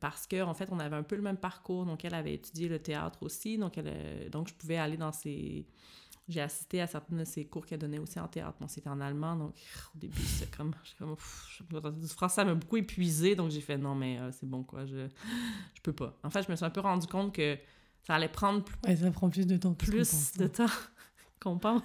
parce 0.00 0.26
que 0.26 0.42
en 0.42 0.54
fait, 0.54 0.68
on 0.70 0.78
avait 0.78 0.96
un 0.96 1.02
peu 1.02 1.16
le 1.16 1.22
même 1.22 1.36
parcours. 1.38 1.86
Donc, 1.86 2.04
elle 2.04 2.14
avait 2.14 2.34
étudié 2.34 2.68
le 2.68 2.78
théâtre 2.78 3.22
aussi, 3.22 3.58
donc, 3.58 3.78
elle, 3.78 3.86
euh, 3.88 4.28
donc 4.28 4.48
je 4.48 4.54
pouvais 4.54 4.76
aller 4.76 4.96
dans 4.96 5.12
ses... 5.12 5.66
J'ai 6.28 6.40
assisté 6.42 6.80
à 6.80 6.86
certains 6.86 7.16
de 7.16 7.24
ses 7.24 7.44
cours 7.46 7.66
qu'elle 7.66 7.80
donnait 7.80 7.98
aussi 7.98 8.20
en 8.20 8.28
théâtre. 8.28 8.56
Bon, 8.60 8.68
c'était 8.68 8.88
en 8.88 9.00
allemand, 9.00 9.34
donc 9.34 9.54
au 9.96 9.98
début, 9.98 10.20
c'était 10.22 10.56
comme... 10.56 10.72
comme 10.98 11.16
pff, 11.16 11.62
du 11.98 12.06
français, 12.08 12.36
ça 12.36 12.44
m'a 12.44 12.54
beaucoup 12.54 12.76
épuisé, 12.76 13.34
donc 13.34 13.50
j'ai 13.50 13.60
fait 13.60 13.76
non, 13.78 13.96
mais 13.96 14.18
euh, 14.20 14.30
c'est 14.30 14.46
bon, 14.46 14.62
quoi, 14.62 14.86
je, 14.86 15.08
je 15.74 15.80
peux 15.82 15.92
pas. 15.92 16.16
En 16.22 16.30
fait, 16.30 16.44
je 16.44 16.50
me 16.50 16.54
suis 16.56 16.64
un 16.64 16.70
peu 16.70 16.80
rendu 16.80 17.06
compte 17.08 17.34
que 17.34 17.58
ça 18.06 18.14
allait 18.14 18.28
prendre 18.28 18.62
plus 18.62 18.76
Ouais, 18.86 18.96
ça 18.96 19.10
prend 19.10 19.28
plus 19.28 19.46
de 19.46 19.56
temps. 19.56 19.74
plus 19.74 20.36
de 20.36 20.46
temps 20.46 20.66
qu'on 21.40 21.58
pense. 21.58 21.82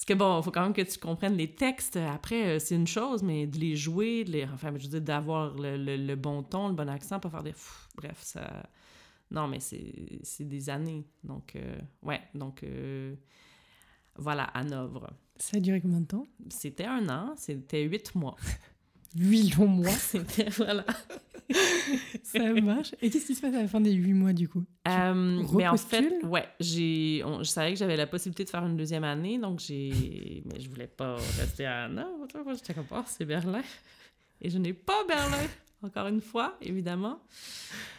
Parce 0.00 0.06
que 0.06 0.14
bon, 0.14 0.40
il 0.40 0.42
faut 0.42 0.50
quand 0.50 0.62
même 0.62 0.72
que 0.72 0.80
tu 0.80 0.98
comprennes 0.98 1.36
les 1.36 1.54
textes. 1.54 1.96
Après, 1.96 2.56
euh, 2.56 2.58
c'est 2.58 2.74
une 2.74 2.86
chose, 2.86 3.22
mais 3.22 3.46
de 3.46 3.58
les 3.58 3.76
jouer, 3.76 4.24
de 4.24 4.30
les, 4.32 4.44
enfin, 4.46 4.72
je 4.78 4.84
veux 4.84 4.88
dire, 4.88 5.02
d'avoir 5.02 5.54
le, 5.54 5.76
le- 5.76 5.98
le 5.98 6.16
bon 6.16 6.42
ton, 6.42 6.68
le 6.68 6.74
bon 6.74 6.88
accent, 6.88 7.20
pas 7.20 7.28
faire 7.28 7.42
des... 7.42 7.52
bref, 7.96 8.18
ça... 8.22 8.62
Non, 9.30 9.46
mais 9.46 9.60
c'est 9.60 10.20
c'est 10.22 10.44
des 10.48 10.70
années. 10.70 11.06
Donc, 11.22 11.54
euh, 11.56 11.76
ouais, 12.02 12.20
donc... 12.34 12.62
euh, 12.64 13.14
voilà, 14.16 14.44
Hanovre. 14.44 15.10
Ça 15.36 15.56
a 15.56 15.60
duré 15.60 15.80
combien 15.80 16.00
de 16.00 16.06
temps? 16.06 16.26
C'était 16.50 16.84
un 16.84 17.08
an, 17.08 17.34
c'était 17.36 17.82
huit 17.82 18.14
mois. 18.14 18.36
8 19.16 19.56
longs 19.56 19.66
mois, 19.66 19.90
C'était, 19.98 20.48
voilà. 20.50 20.84
ça 22.22 22.52
marche. 22.54 22.94
Et 23.02 23.10
qu'est-ce 23.10 23.26
qui 23.26 23.34
se 23.34 23.40
passe 23.40 23.54
à 23.54 23.62
la 23.62 23.68
fin 23.68 23.80
des 23.80 23.92
8 23.92 24.12
mois, 24.12 24.32
du 24.32 24.48
coup? 24.48 24.64
Euh, 24.88 25.42
mais 25.54 25.66
en 25.68 25.76
fait, 25.76 26.22
ouais, 26.24 26.46
j'ai, 26.60 27.22
on- 27.24 27.38
je 27.42 27.48
savais 27.50 27.72
que 27.72 27.78
j'avais 27.78 27.96
la 27.96 28.06
possibilité 28.06 28.44
de 28.44 28.50
faire 28.50 28.64
une 28.64 28.76
deuxième 28.76 29.04
année, 29.04 29.38
donc 29.38 29.60
j'ai, 29.60 30.42
mais 30.46 30.60
je 30.60 30.68
voulais 30.68 30.86
pas 30.86 31.16
rester 31.38 31.66
à 31.66 31.88
non, 31.88 32.18
moi 32.44 32.54
j'étais 32.54 32.74
comme 32.74 32.86
oh, 32.92 33.02
c'est 33.06 33.24
Berlin, 33.24 33.62
et 34.40 34.48
je 34.50 34.58
n'ai 34.58 34.72
pas 34.72 35.04
Berlin 35.08 35.42
encore 35.82 36.06
une 36.08 36.20
fois, 36.20 36.56
évidemment, 36.60 37.20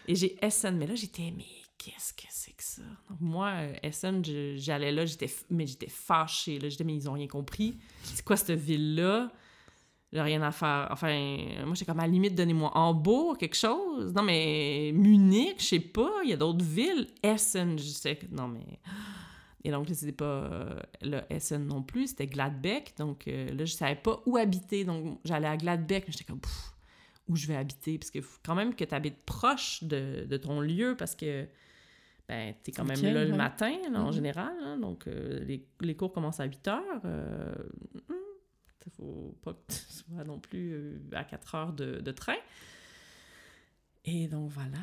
et 0.07 0.15
j'ai 0.15 0.37
Essen, 0.45 0.77
mais 0.77 0.87
là 0.87 0.95
j'étais 0.95 1.33
mais 1.35 1.45
qu'est-ce 1.77 2.13
que 2.13 2.23
c'est 2.29 2.51
que 2.51 2.63
ça? 2.63 2.83
Donc 3.09 3.19
moi 3.19 3.49
euh, 3.57 3.73
Essen, 3.83 4.23
je- 4.23 4.55
j'allais 4.57 4.91
là, 4.91 5.05
j'étais, 5.05 5.29
mais 5.49 5.65
j'étais 5.67 5.89
fâchée 5.89 6.59
là, 6.59 6.69
j'étais 6.69 6.83
mais 6.83 6.95
ils 6.95 7.09
ont 7.09 7.13
rien 7.13 7.27
compris, 7.27 7.77
c'est 8.03 8.23
quoi 8.23 8.37
cette 8.37 8.51
ville 8.59 8.95
là 10.11 10.19
j'ai 10.19 10.21
rien 10.21 10.41
à 10.41 10.51
faire. 10.51 10.87
Enfin, 10.91 11.37
moi, 11.65 11.73
j'ai 11.75 11.85
comme 11.85 11.99
à 11.99 12.03
la 12.03 12.07
limite, 12.07 12.35
donnez-moi 12.35 12.71
Hambourg, 12.75 13.37
quelque 13.37 13.55
chose. 13.55 14.13
Non, 14.13 14.23
mais 14.23 14.91
Munich, 14.93 15.55
je 15.59 15.65
sais 15.65 15.79
pas, 15.79 16.11
il 16.23 16.29
y 16.29 16.33
a 16.33 16.37
d'autres 16.37 16.65
villes. 16.65 17.07
Essen, 17.23 17.77
je 17.77 17.83
sais 17.83 18.15
que. 18.15 18.25
Non, 18.31 18.47
mais. 18.47 18.79
Et 19.63 19.71
donc, 19.71 19.87
c'était 19.93 20.11
pas 20.11 20.25
euh, 20.25 20.79
le 21.01 21.21
Essen 21.29 21.65
non 21.65 21.83
plus, 21.83 22.07
c'était 22.07 22.27
Gladbeck. 22.27 22.93
Donc 22.97 23.27
euh, 23.27 23.47
là, 23.53 23.65
je 23.65 23.73
savais 23.73 23.95
pas 23.95 24.21
où 24.25 24.37
habiter. 24.37 24.83
Donc, 24.85 25.19
j'allais 25.23 25.47
à 25.47 25.57
Gladbeck, 25.57 26.05
mais 26.07 26.11
j'étais 26.11 26.23
comme, 26.23 26.39
Pff, 26.39 26.73
où 27.27 27.35
je 27.35 27.47
vais 27.47 27.55
habiter? 27.55 27.97
Parce 27.97 28.09
qu'il 28.09 28.23
faut 28.23 28.39
quand 28.43 28.55
même 28.55 28.73
que 28.75 28.83
tu 28.83 28.95
habites 28.95 29.23
proche 29.23 29.83
de, 29.83 30.25
de, 30.27 30.37
ton 30.37 30.61
lieu, 30.61 30.95
parce 30.97 31.15
que 31.15 31.47
ben, 32.27 32.55
tu 32.63 32.71
es 32.71 32.73
quand 32.73 32.85
même 32.85 33.01
là 33.01 33.23
le 33.23 33.35
matin, 33.35 33.77
là, 33.91 34.01
en 34.01 34.09
mm-hmm. 34.09 34.13
général. 34.13 34.53
Hein. 34.63 34.77
donc, 34.77 35.07
euh, 35.07 35.43
les, 35.45 35.67
les, 35.81 35.95
cours 35.95 36.11
commencent 36.11 36.39
à 36.39 36.45
8 36.45 36.67
heures. 36.67 37.01
Il 38.85 38.91
faut 38.91 39.35
pas 39.43 39.53
que 39.53 39.73
tu 39.73 39.79
sois 39.89 40.23
non 40.23 40.39
plus 40.39 41.01
à 41.13 41.23
4 41.23 41.55
heures 41.55 41.73
de, 41.73 41.99
de 41.99 42.11
train. 42.11 42.37
Et 44.05 44.27
donc, 44.27 44.49
voilà. 44.49 44.79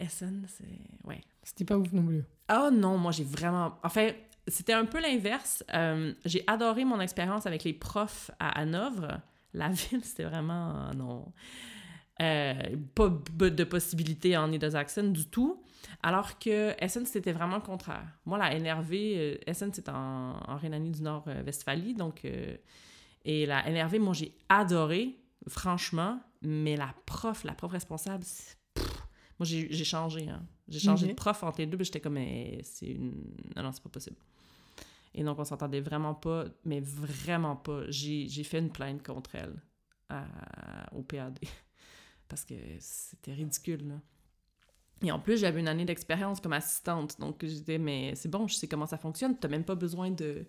Essen, 0.00 0.44
c'est. 0.48 1.08
Ouais. 1.08 1.20
C'était 1.42 1.64
pas 1.64 1.78
ouf 1.78 1.92
non 1.92 2.04
plus. 2.04 2.24
Oh 2.52 2.70
non, 2.72 2.98
moi 2.98 3.12
j'ai 3.12 3.24
vraiment. 3.24 3.78
Enfin, 3.82 4.10
c'était 4.48 4.72
un 4.72 4.84
peu 4.86 5.00
l'inverse. 5.00 5.64
Euh, 5.74 6.12
j'ai 6.24 6.44
adoré 6.46 6.84
mon 6.84 7.00
expérience 7.00 7.46
avec 7.46 7.64
les 7.64 7.72
profs 7.72 8.30
à 8.38 8.60
Hanovre. 8.60 9.20
La 9.52 9.68
ville, 9.70 10.04
c'était 10.04 10.24
vraiment. 10.24 10.92
non. 10.94 11.32
Euh, 12.22 12.54
pas 12.94 13.08
de 13.08 13.64
possibilités 13.64 14.36
en 14.36 14.48
Niedersachsen 14.48 15.12
du 15.12 15.26
tout. 15.26 15.62
Alors 16.02 16.38
que 16.38 16.72
Essen, 16.78 17.04
c'était 17.06 17.32
vraiment 17.32 17.56
le 17.56 17.62
contraire. 17.62 18.06
Moi, 18.24 18.38
la 18.38 18.56
NRV, 18.58 18.92
euh, 18.92 19.36
Essen, 19.46 19.70
c'est 19.72 19.88
en, 19.88 20.36
en 20.46 20.56
Rhénanie 20.56 20.90
du 20.90 21.02
Nord-Westphalie. 21.02 21.94
donc, 21.94 22.22
et 23.24 23.46
la 23.46 23.68
NRV, 23.70 23.98
moi, 23.98 24.14
j'ai 24.14 24.36
adoré, 24.48 25.18
franchement. 25.48 26.20
Mais 26.42 26.76
la 26.76 26.94
prof, 27.06 27.44
la 27.44 27.54
prof 27.54 27.72
responsable, 27.72 28.24
moi, 29.38 29.46
j'ai 29.46 29.84
changé. 29.84 30.28
Hein. 30.28 30.46
J'ai 30.68 30.78
changé 30.78 31.06
de 31.06 31.14
prof 31.14 31.42
entre 31.42 31.60
les 31.60 31.66
deux, 31.66 31.76
puis 31.76 31.86
j'étais 31.86 32.00
comme, 32.00 32.18
c'est 32.62 32.86
une. 32.86 33.34
Non, 33.56 33.62
non, 33.62 33.72
c'est 33.72 33.82
pas 33.82 33.88
possible. 33.88 34.16
Et 35.14 35.22
donc, 35.22 35.38
on 35.38 35.44
s'entendait 35.44 35.80
vraiment 35.80 36.14
pas, 36.14 36.44
mais 36.64 36.80
vraiment 36.80 37.56
pas. 37.56 37.84
J'ai 37.88 38.44
fait 38.44 38.58
une 38.58 38.70
plainte 38.70 39.02
contre 39.02 39.34
elle 39.36 39.62
au 40.92 41.02
PAD. 41.02 41.38
Parce 42.28 42.44
que 42.44 42.54
c'était 42.78 43.32
ridicule, 43.32 43.88
là. 43.88 44.00
Et 45.02 45.12
en 45.12 45.18
plus, 45.18 45.38
j'avais 45.38 45.60
une 45.60 45.68
année 45.68 45.84
d'expérience 45.84 46.40
comme 46.40 46.52
assistante. 46.54 47.18
Donc, 47.20 47.44
j'étais, 47.44 47.78
mais 47.78 48.14
c'est 48.14 48.30
bon, 48.30 48.48
je 48.48 48.54
sais 48.54 48.68
comment 48.68 48.86
ça 48.86 48.96
fonctionne. 48.96 49.36
T'as 49.36 49.48
même 49.48 49.64
pas 49.64 49.74
besoin 49.74 50.10
de 50.10 50.46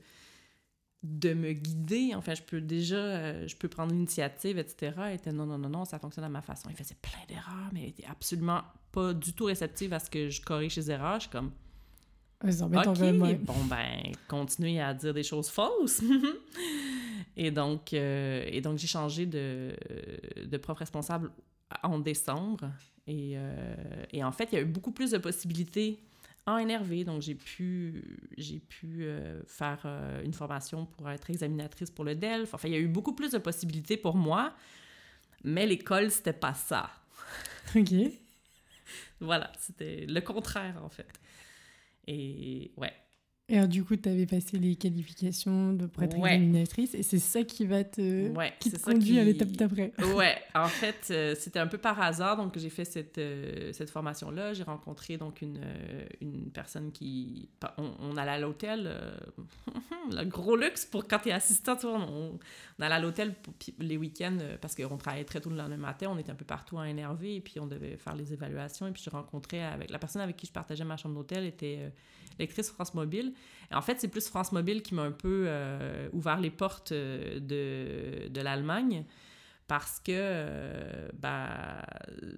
de 1.05 1.33
me 1.33 1.53
guider. 1.53 2.13
Enfin, 2.15 2.33
je 2.33 2.41
peux 2.41 2.61
déjà, 2.61 2.97
euh, 2.97 3.47
je 3.47 3.55
peux 3.55 3.67
prendre 3.67 3.93
l'initiative, 3.93 4.57
etc. 4.57 4.93
Elle 5.07 5.15
était 5.15 5.31
non, 5.31 5.45
non, 5.45 5.57
non, 5.57 5.69
non, 5.69 5.85
ça 5.85 5.99
fonctionne 5.99 6.25
à 6.25 6.29
ma 6.29 6.41
façon. 6.41 6.69
Il 6.69 6.75
faisait 6.75 6.97
plein 7.01 7.19
d'erreurs, 7.27 7.69
mais 7.73 7.83
elle 7.83 7.89
était 7.89 8.05
absolument 8.05 8.61
pas 8.91 9.13
du 9.13 9.33
tout 9.33 9.45
réceptive 9.45 9.93
à 9.93 9.99
ce 9.99 10.09
que 10.09 10.29
je 10.29 10.41
corrige 10.41 10.75
ses 10.75 10.91
erreurs. 10.91 11.15
Je 11.15 11.21
suis 11.21 11.29
comme, 11.29 11.51
ok, 12.43 13.45
bon 13.45 13.65
ben, 13.69 14.11
continuez 14.27 14.81
à 14.81 14.93
dire 14.93 15.13
des 15.13 15.23
choses 15.23 15.49
fausses. 15.49 16.01
et 17.37 17.51
donc, 17.51 17.93
euh, 17.93 18.43
et 18.47 18.61
donc 18.61 18.77
j'ai 18.77 18.87
changé 18.87 19.25
de, 19.25 19.75
de 20.45 20.57
prof 20.57 20.77
responsable 20.77 21.31
en 21.83 21.99
décembre. 21.99 22.71
Et, 23.07 23.33
euh, 23.35 23.75
et 24.11 24.23
en 24.23 24.31
fait, 24.31 24.49
il 24.51 24.55
y 24.55 24.57
a 24.57 24.61
eu 24.61 24.65
beaucoup 24.65 24.91
plus 24.91 25.11
de 25.11 25.17
possibilités 25.17 25.99
en 26.45 26.57
NRV. 26.57 27.03
Donc, 27.03 27.21
j'ai 27.21 27.35
pu, 27.35 28.19
j'ai 28.37 28.59
pu 28.59 29.03
euh, 29.03 29.41
faire 29.45 29.81
euh, 29.85 30.23
une 30.23 30.33
formation 30.33 30.85
pour 30.85 31.09
être 31.09 31.29
examinatrice 31.29 31.91
pour 31.91 32.05
le 32.05 32.15
DELF. 32.15 32.53
Enfin, 32.53 32.67
il 32.67 32.73
y 32.73 32.77
a 32.77 32.79
eu 32.79 32.87
beaucoup 32.87 33.13
plus 33.13 33.31
de 33.31 33.37
possibilités 33.37 33.97
pour 33.97 34.15
moi, 34.15 34.53
mais 35.43 35.65
l'école, 35.65 36.11
c'était 36.11 36.33
pas 36.33 36.53
ça. 36.53 36.89
OK. 37.75 37.93
voilà, 39.19 39.51
c'était 39.59 40.05
le 40.05 40.21
contraire, 40.21 40.83
en 40.83 40.89
fait. 40.89 41.19
Et 42.07 42.71
ouais, 42.77 42.93
et 43.47 43.57
alors, 43.57 43.67
du 43.67 43.83
coup, 43.83 43.95
tu 43.95 44.09
avais 44.09 44.25
passé 44.25 44.57
les 44.57 44.75
qualifications 44.75 45.73
de 45.73 45.85
prêtre 45.85 46.17
examinatrice 46.17 46.95
et 46.95 47.03
c'est 47.03 47.19
ça 47.19 47.43
qui 47.43 47.67
va 47.67 47.83
te, 47.83 48.33
qui 48.59 48.71
te 48.71 48.81
conduit 48.81 49.19
à 49.19 49.23
l'étape 49.23 49.51
d'après. 49.51 49.93
ouais, 50.15 50.35
en 50.55 50.67
fait, 50.67 51.09
euh, 51.11 51.35
c'était 51.37 51.59
un 51.59 51.67
peu 51.67 51.77
par 51.77 52.01
hasard. 52.01 52.37
Donc, 52.37 52.57
j'ai 52.57 52.71
fait 52.71 52.85
cette, 52.85 53.19
euh, 53.19 53.71
cette 53.71 53.91
formation-là. 53.91 54.53
J'ai 54.53 54.63
rencontré 54.63 55.17
donc 55.17 55.43
une, 55.43 55.59
euh, 55.63 56.05
une 56.21 56.49
personne 56.49 56.91
qui. 56.91 57.47
On, 57.77 58.17
allait 58.17 58.31
à 58.31 58.39
l'hôtel, 58.39 58.89
le 60.11 60.23
gros 60.23 60.55
luxe 60.55 60.85
pour 60.85 61.07
quand 61.07 61.19
tu 61.19 61.29
es 61.29 61.31
assistant, 61.31 61.77
on, 61.83 62.39
on 62.79 62.83
allait 62.83 62.95
à 62.95 62.99
l'hôtel 62.99 63.35
les 63.77 63.97
week-ends 63.97 64.37
parce 64.59 64.73
qu'on 64.73 64.97
travaillait 64.97 65.23
très 65.23 65.39
tôt 65.39 65.51
le 65.51 65.57
lendemain 65.57 65.77
matin. 65.77 66.07
On 66.09 66.17
était 66.17 66.31
un 66.31 66.35
peu 66.35 66.45
partout 66.45 66.79
à 66.79 66.89
énervé 66.89 67.35
et 67.35 67.41
puis 67.41 67.59
on 67.59 67.67
devait 67.67 67.97
faire 67.97 68.15
les 68.15 68.33
évaluations. 68.33 68.87
Et 68.87 68.91
puis, 68.91 69.03
j'ai 69.03 69.11
rencontré 69.11 69.63
avec 69.63 69.91
la 69.91 69.99
personne 69.99 70.23
avec 70.23 70.35
qui 70.35 70.47
je 70.47 70.51
partageais 70.51 70.83
ma 70.83 70.97
chambre 70.97 71.13
d'hôtel 71.13 71.45
était 71.45 71.91
lectrice 72.39 72.69
France 72.69 72.93
Mobile. 72.93 73.33
En 73.71 73.81
fait, 73.81 73.99
c'est 73.99 74.07
plus 74.07 74.27
France 74.27 74.51
Mobile 74.51 74.81
qui 74.81 74.93
m'a 74.93 75.03
un 75.03 75.11
peu 75.11 75.45
euh, 75.47 76.09
ouvert 76.13 76.39
les 76.39 76.51
portes 76.51 76.91
euh, 76.91 77.39
de, 77.39 78.29
de 78.29 78.41
l'Allemagne 78.41 79.05
parce 79.67 79.99
que 79.99 80.11
euh, 80.13 81.09
bah, 81.19 81.83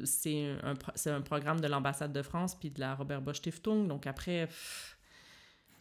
c'est 0.06 0.56
un, 0.64 0.76
un, 1.12 1.22
programme 1.22 1.60
de 1.60 1.68
l'ambassade 1.68 2.14
de 2.14 2.22
France 2.22 2.56
puis 2.56 2.70
de 2.70 2.80
la 2.80 2.96
Robert 2.96 3.22
Bosch 3.22 3.38
Stiftung. 3.38 3.88
Donc 3.88 4.08
après, 4.08 4.48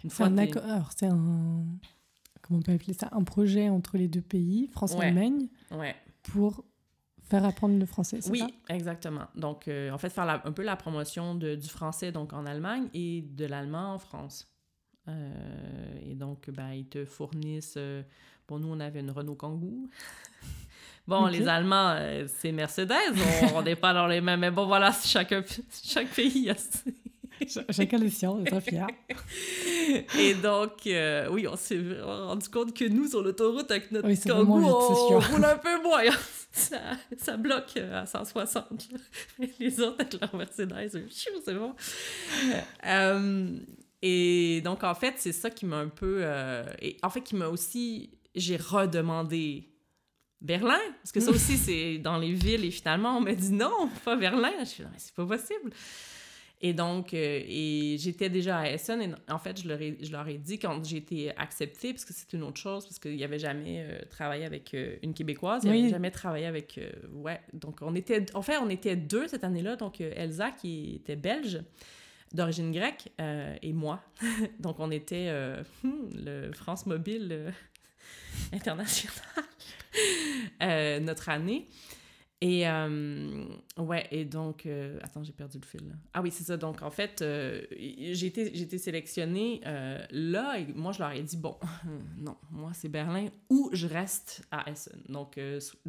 une 0.02 0.10
fois... 0.10 0.26
C'est 0.26 0.32
un 0.32 0.38
accord, 0.38 0.90
c'est 0.96 1.06
un... 1.06 1.64
Comment 2.42 2.60
on 2.60 2.62
peut 2.62 2.72
appeler 2.72 2.94
ça? 2.94 3.08
Un 3.12 3.24
projet 3.24 3.68
entre 3.68 3.96
les 3.96 4.08
deux 4.08 4.20
pays, 4.20 4.68
France 4.72 4.94
et 4.94 5.00
Allemagne, 5.00 5.48
ouais. 5.72 5.96
pour 6.22 6.64
faire 7.28 7.44
apprendre 7.44 7.78
le 7.78 7.86
français, 7.86 8.18
c'est 8.20 8.30
oui, 8.30 8.38
ça? 8.40 8.46
Oui, 8.46 8.54
exactement. 8.68 9.26
Donc, 9.34 9.68
euh, 9.68 9.90
en 9.90 9.98
fait, 9.98 10.10
faire 10.10 10.28
un 10.28 10.52
peu 10.52 10.62
la 10.62 10.76
promotion 10.76 11.34
de, 11.34 11.54
du 11.54 11.68
français 11.68 12.12
donc 12.12 12.32
en 12.32 12.46
Allemagne 12.46 12.88
et 12.94 13.22
de 13.22 13.46
l'allemand 13.46 13.94
en 13.94 13.98
France. 13.98 14.48
Euh, 15.08 15.32
et 16.04 16.14
donc, 16.14 16.50
ben, 16.50 16.72
ils 16.72 16.86
te 16.86 17.04
fournissent... 17.04 17.74
Euh, 17.76 18.02
bon, 18.48 18.58
nous, 18.58 18.68
on 18.68 18.80
avait 18.80 19.00
une 19.00 19.10
Renault 19.10 19.34
Kangoo. 19.34 19.88
bon, 21.06 21.26
les 21.26 21.46
Allemands, 21.48 21.96
c'est 22.28 22.52
Mercedes. 22.52 22.92
On 23.54 23.62
n'est 23.62 23.76
pas 23.76 23.92
dans 23.92 24.06
les 24.06 24.20
mêmes... 24.20 24.40
Mais 24.40 24.50
bon, 24.50 24.66
voilà, 24.66 24.92
chaque, 25.04 25.34
chaque 25.84 26.08
pays 26.08 26.50
a... 26.50 26.54
Chacun 27.70 27.98
le 27.98 28.08
sien, 28.08 28.30
on 28.30 28.42
est 28.42 28.60
fiers. 28.62 28.86
Et 30.18 30.32
donc, 30.32 30.88
oui, 31.30 31.46
on 31.46 31.54
s'est 31.54 31.82
rendu 32.02 32.48
compte 32.48 32.72
que 32.72 32.88
nous, 32.88 33.08
sur 33.08 33.22
l'autoroute, 33.22 33.70
avec 33.70 33.90
notre 33.92 34.08
oui, 34.08 34.18
Kangoo, 34.18 34.54
on 34.54 35.20
roule 35.20 35.44
un 35.44 35.58
peu 35.58 35.82
moins 35.82 36.04
ça, 36.56 36.80
ça 37.16 37.36
bloque 37.36 37.76
euh, 37.76 38.02
à 38.02 38.06
160. 38.06 38.88
Les 39.58 39.80
autres 39.80 39.96
avec 40.00 40.20
leur 40.20 40.34
Mercedes, 40.34 41.08
c'est 41.10 41.54
bon. 41.54 41.74
Euh, 42.84 43.58
et 44.02 44.60
donc, 44.62 44.84
en 44.84 44.94
fait, 44.94 45.14
c'est 45.18 45.32
ça 45.32 45.50
qui 45.50 45.66
m'a 45.66 45.78
un 45.78 45.88
peu... 45.88 46.18
Euh, 46.20 46.64
et 46.80 46.96
en 47.02 47.10
fait, 47.10 47.20
qui 47.20 47.36
m'a 47.36 47.48
aussi... 47.48 48.10
J'ai 48.34 48.56
redemandé 48.56 49.70
Berlin, 50.40 50.80
parce 51.02 51.12
que 51.12 51.20
ça 51.20 51.30
aussi, 51.32 51.56
c'est 51.56 51.98
dans 51.98 52.18
les 52.18 52.32
villes, 52.32 52.64
et 52.64 52.70
finalement, 52.70 53.16
on 53.16 53.20
m'a 53.20 53.34
dit 53.34 53.52
non, 53.52 53.88
pas 54.04 54.16
Berlin. 54.16 54.52
Je 54.60 54.64
suis 54.64 54.84
c'est 54.98 55.14
pas 55.14 55.26
possible. 55.26 55.70
Et 56.62 56.72
donc, 56.72 57.12
euh, 57.12 57.42
et 57.46 57.96
j'étais 57.98 58.30
déjà 58.30 58.60
à 58.60 58.70
Essen, 58.70 59.02
et 59.02 59.10
en 59.30 59.38
fait, 59.38 59.60
je 59.60 59.68
leur 59.68 59.80
ai, 59.80 59.98
je 60.00 60.10
leur 60.10 60.26
ai 60.26 60.38
dit 60.38 60.58
quand 60.58 60.82
j'ai 60.84 60.96
été 60.96 61.36
acceptée, 61.36 61.92
parce 61.92 62.06
que 62.06 62.14
c'est 62.14 62.32
une 62.32 62.42
autre 62.42 62.58
chose, 62.58 62.86
parce 62.86 62.98
qu'il 62.98 63.14
n'y 63.14 63.24
avait 63.24 63.38
jamais 63.38 63.84
euh, 63.86 64.00
travaillé 64.08 64.46
avec 64.46 64.72
euh, 64.72 64.96
une 65.02 65.12
Québécoise, 65.12 65.64
il 65.64 65.72
n'y 65.72 65.80
avait 65.80 65.90
jamais 65.90 66.10
travaillé 66.10 66.46
avec... 66.46 66.80
ouais, 67.12 67.40
donc 67.52 67.82
on 67.82 67.94
était... 67.94 68.24
En 68.34 68.40
fait, 68.40 68.56
on 68.56 68.70
était 68.70 68.96
deux 68.96 69.28
cette 69.28 69.44
année-là, 69.44 69.76
donc 69.76 70.00
Elsa, 70.00 70.50
qui 70.50 70.94
était 70.96 71.16
belge, 71.16 71.60
d'origine 72.32 72.72
grecque, 72.72 73.12
et 73.62 73.72
moi. 73.74 74.02
donc 74.58 74.80
on 74.80 74.90
était 74.90 75.30
hmm, 75.84 76.08
le 76.14 76.52
France 76.52 76.86
Mobile 76.86 77.52
international 78.52 79.14
notre 81.02 81.28
année. 81.28 81.66
Et 82.46 82.68
euh, 82.68 83.44
ouais, 83.76 84.06
et 84.12 84.24
donc, 84.24 84.66
euh, 84.66 85.00
attends, 85.02 85.24
j'ai 85.24 85.32
perdu 85.32 85.58
le 85.58 85.66
fil. 85.66 85.88
Là. 85.88 85.96
Ah 86.14 86.22
oui, 86.22 86.30
c'est 86.30 86.44
ça. 86.44 86.56
Donc, 86.56 86.80
en 86.80 86.92
fait, 86.92 87.20
euh, 87.20 87.60
j'ai 87.72 88.26
été, 88.26 88.78
sélectionnée 88.78 89.60
là 89.64 90.56
et 90.56 90.72
moi, 90.72 90.92
je 90.92 91.00
leur 91.00 91.10
ai 91.10 91.22
dit 91.24 91.36
bon, 91.36 91.58
non, 92.16 92.36
moi, 92.52 92.70
c'est 92.72 92.88
Berlin 92.88 93.30
ou 93.50 93.68
je 93.72 93.88
reste 93.88 94.46
à 94.52 94.70
Essen. 94.70 95.02
Donc, 95.08 95.40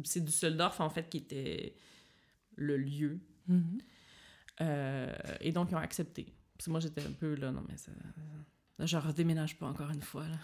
c'est 0.02 0.24
Düsseldorf, 0.24 0.80
en 0.80 0.90
fait, 0.90 1.08
qui 1.08 1.18
était 1.18 1.76
le 2.56 2.76
lieu. 2.76 3.20
Mm-hmm. 3.48 5.40
et 5.40 5.52
donc, 5.52 5.68
ils 5.70 5.76
ont 5.76 5.78
accepté. 5.78 6.26
Parce 6.56 6.66
que 6.66 6.70
moi, 6.72 6.80
j'étais 6.80 7.02
un 7.02 7.12
peu 7.12 7.36
là, 7.36 7.52
non, 7.52 7.62
mais 7.68 7.76
ça. 7.76 7.92
Là, 8.80 8.86
je 8.86 8.96
redéménage 8.96 9.56
pas 9.56 9.66
encore 9.66 9.90
une 9.90 10.02
fois, 10.02 10.26
là, 10.26 10.38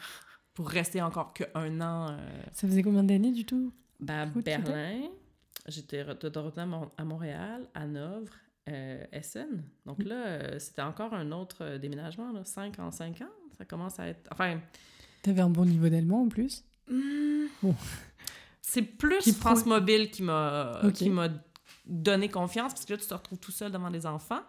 pour 0.54 0.68
rester 0.68 1.02
encore 1.02 1.34
qu'un 1.34 1.80
an. 1.80 2.16
Ça 2.52 2.68
faisait 2.68 2.84
combien 2.84 3.02
d'années 3.02 3.32
du 3.32 3.44
tout? 3.44 3.72
Ben, 3.98 4.26
Berlin. 4.26 5.08
J'étais 5.66 6.04
de 6.04 6.10
retour 6.10 6.52
à 6.98 7.04
Montréal, 7.04 7.66
à 7.74 7.86
Novre, 7.86 8.32
euh, 8.68 9.04
Essen. 9.12 9.62
Donc 9.86 10.02
là, 10.02 10.26
euh, 10.26 10.58
c'était 10.58 10.82
encore 10.82 11.14
un 11.14 11.32
autre 11.32 11.58
euh, 11.62 11.78
déménagement, 11.78 12.32
là, 12.32 12.44
5 12.44 12.78
en 12.78 12.90
5 12.90 13.22
ans. 13.22 13.32
Ça 13.56 13.64
commence 13.64 13.98
à 13.98 14.08
être... 14.08 14.28
Enfin... 14.30 14.60
T'avais 15.22 15.40
un 15.40 15.50
bon 15.50 15.64
niveau 15.64 15.88
d'allemand 15.88 16.22
en 16.22 16.28
plus? 16.28 16.64
Hmm. 16.88 17.46
Bon. 17.62 17.74
C'est 18.60 18.82
plus 18.82 19.32
France 19.34 19.64
Mobile 19.64 20.10
qui 20.10 20.22
m'a 20.22 20.80
qui 20.94 21.08
m'a 21.08 21.28
donné 21.86 22.28
confiance, 22.28 22.72
parce 22.72 22.84
que 22.84 22.94
là, 22.94 22.98
tu 22.98 23.06
te 23.06 23.14
retrouves 23.14 23.38
tout 23.38 23.52
seul 23.52 23.70
devant 23.70 23.90
des 23.90 24.06
enfants. 24.06 24.42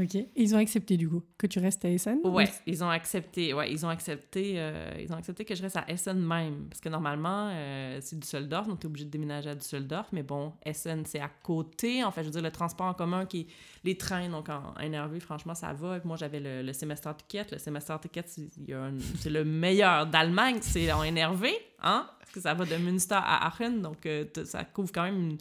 Ok. 0.00 0.14
Et 0.14 0.28
ils 0.36 0.54
ont 0.54 0.58
accepté 0.58 0.96
du 0.96 1.08
coup 1.08 1.22
que 1.36 1.46
tu 1.48 1.58
restes 1.58 1.84
à 1.84 1.88
Essen? 1.90 2.18
Ouais, 2.24 2.48
ils 2.66 2.84
ont 2.84 2.88
accepté. 2.88 3.52
Ouais, 3.52 3.70
ils 3.72 3.84
ont 3.84 3.88
accepté. 3.88 4.54
euh, 4.56 4.92
ils 5.00 5.12
ont 5.12 5.16
accepté 5.16 5.44
que 5.44 5.54
je 5.56 5.62
reste 5.62 5.76
à 5.76 5.84
Essen 5.90 6.14
même, 6.18 6.66
parce 6.68 6.80
que 6.80 6.88
normalement 6.88 7.50
euh, 7.52 7.98
c'est 8.00 8.18
Düsseldorf, 8.18 8.68
donc 8.68 8.78
t'es 8.80 8.86
obligé 8.86 9.06
de 9.06 9.10
déménager 9.10 9.50
à 9.50 9.54
Düsseldorf. 9.56 10.06
Mais 10.12 10.22
bon, 10.22 10.52
Essen 10.64 11.04
c'est 11.04 11.20
à 11.20 11.28
côté. 11.42 12.04
En 12.04 12.12
fait, 12.12 12.20
je 12.22 12.26
veux 12.26 12.32
dire 12.32 12.42
le 12.42 12.50
transport 12.52 12.86
en 12.86 12.94
commun 12.94 13.26
qui, 13.26 13.48
les 13.82 13.96
trains, 13.96 14.28
donc 14.28 14.48
en 14.48 14.74
NRV, 14.80 15.18
franchement 15.20 15.54
ça 15.54 15.72
va. 15.72 15.96
Et 15.96 16.00
puis 16.00 16.06
moi 16.08 16.16
j'avais 16.16 16.40
le, 16.40 16.62
le 16.62 16.72
semester 16.72 17.10
ticket. 17.18 17.46
Le 17.52 17.58
semester 17.58 17.94
ticket 18.00 18.24
c'est 18.26 19.30
le 19.30 19.44
meilleur 19.44 20.06
d'Allemagne, 20.06 20.58
c'est 20.60 20.92
en 20.92 21.02
NRV, 21.02 21.46
hein, 21.82 22.08
parce 22.20 22.30
que 22.30 22.40
ça 22.40 22.54
va 22.54 22.64
de 22.64 22.76
Münster 22.76 23.14
à 23.18 23.46
Aachen, 23.48 23.82
donc 23.82 24.06
euh, 24.06 24.24
ça 24.44 24.62
couvre 24.64 24.92
quand 24.92 25.02
même 25.02 25.18
une 25.30 25.38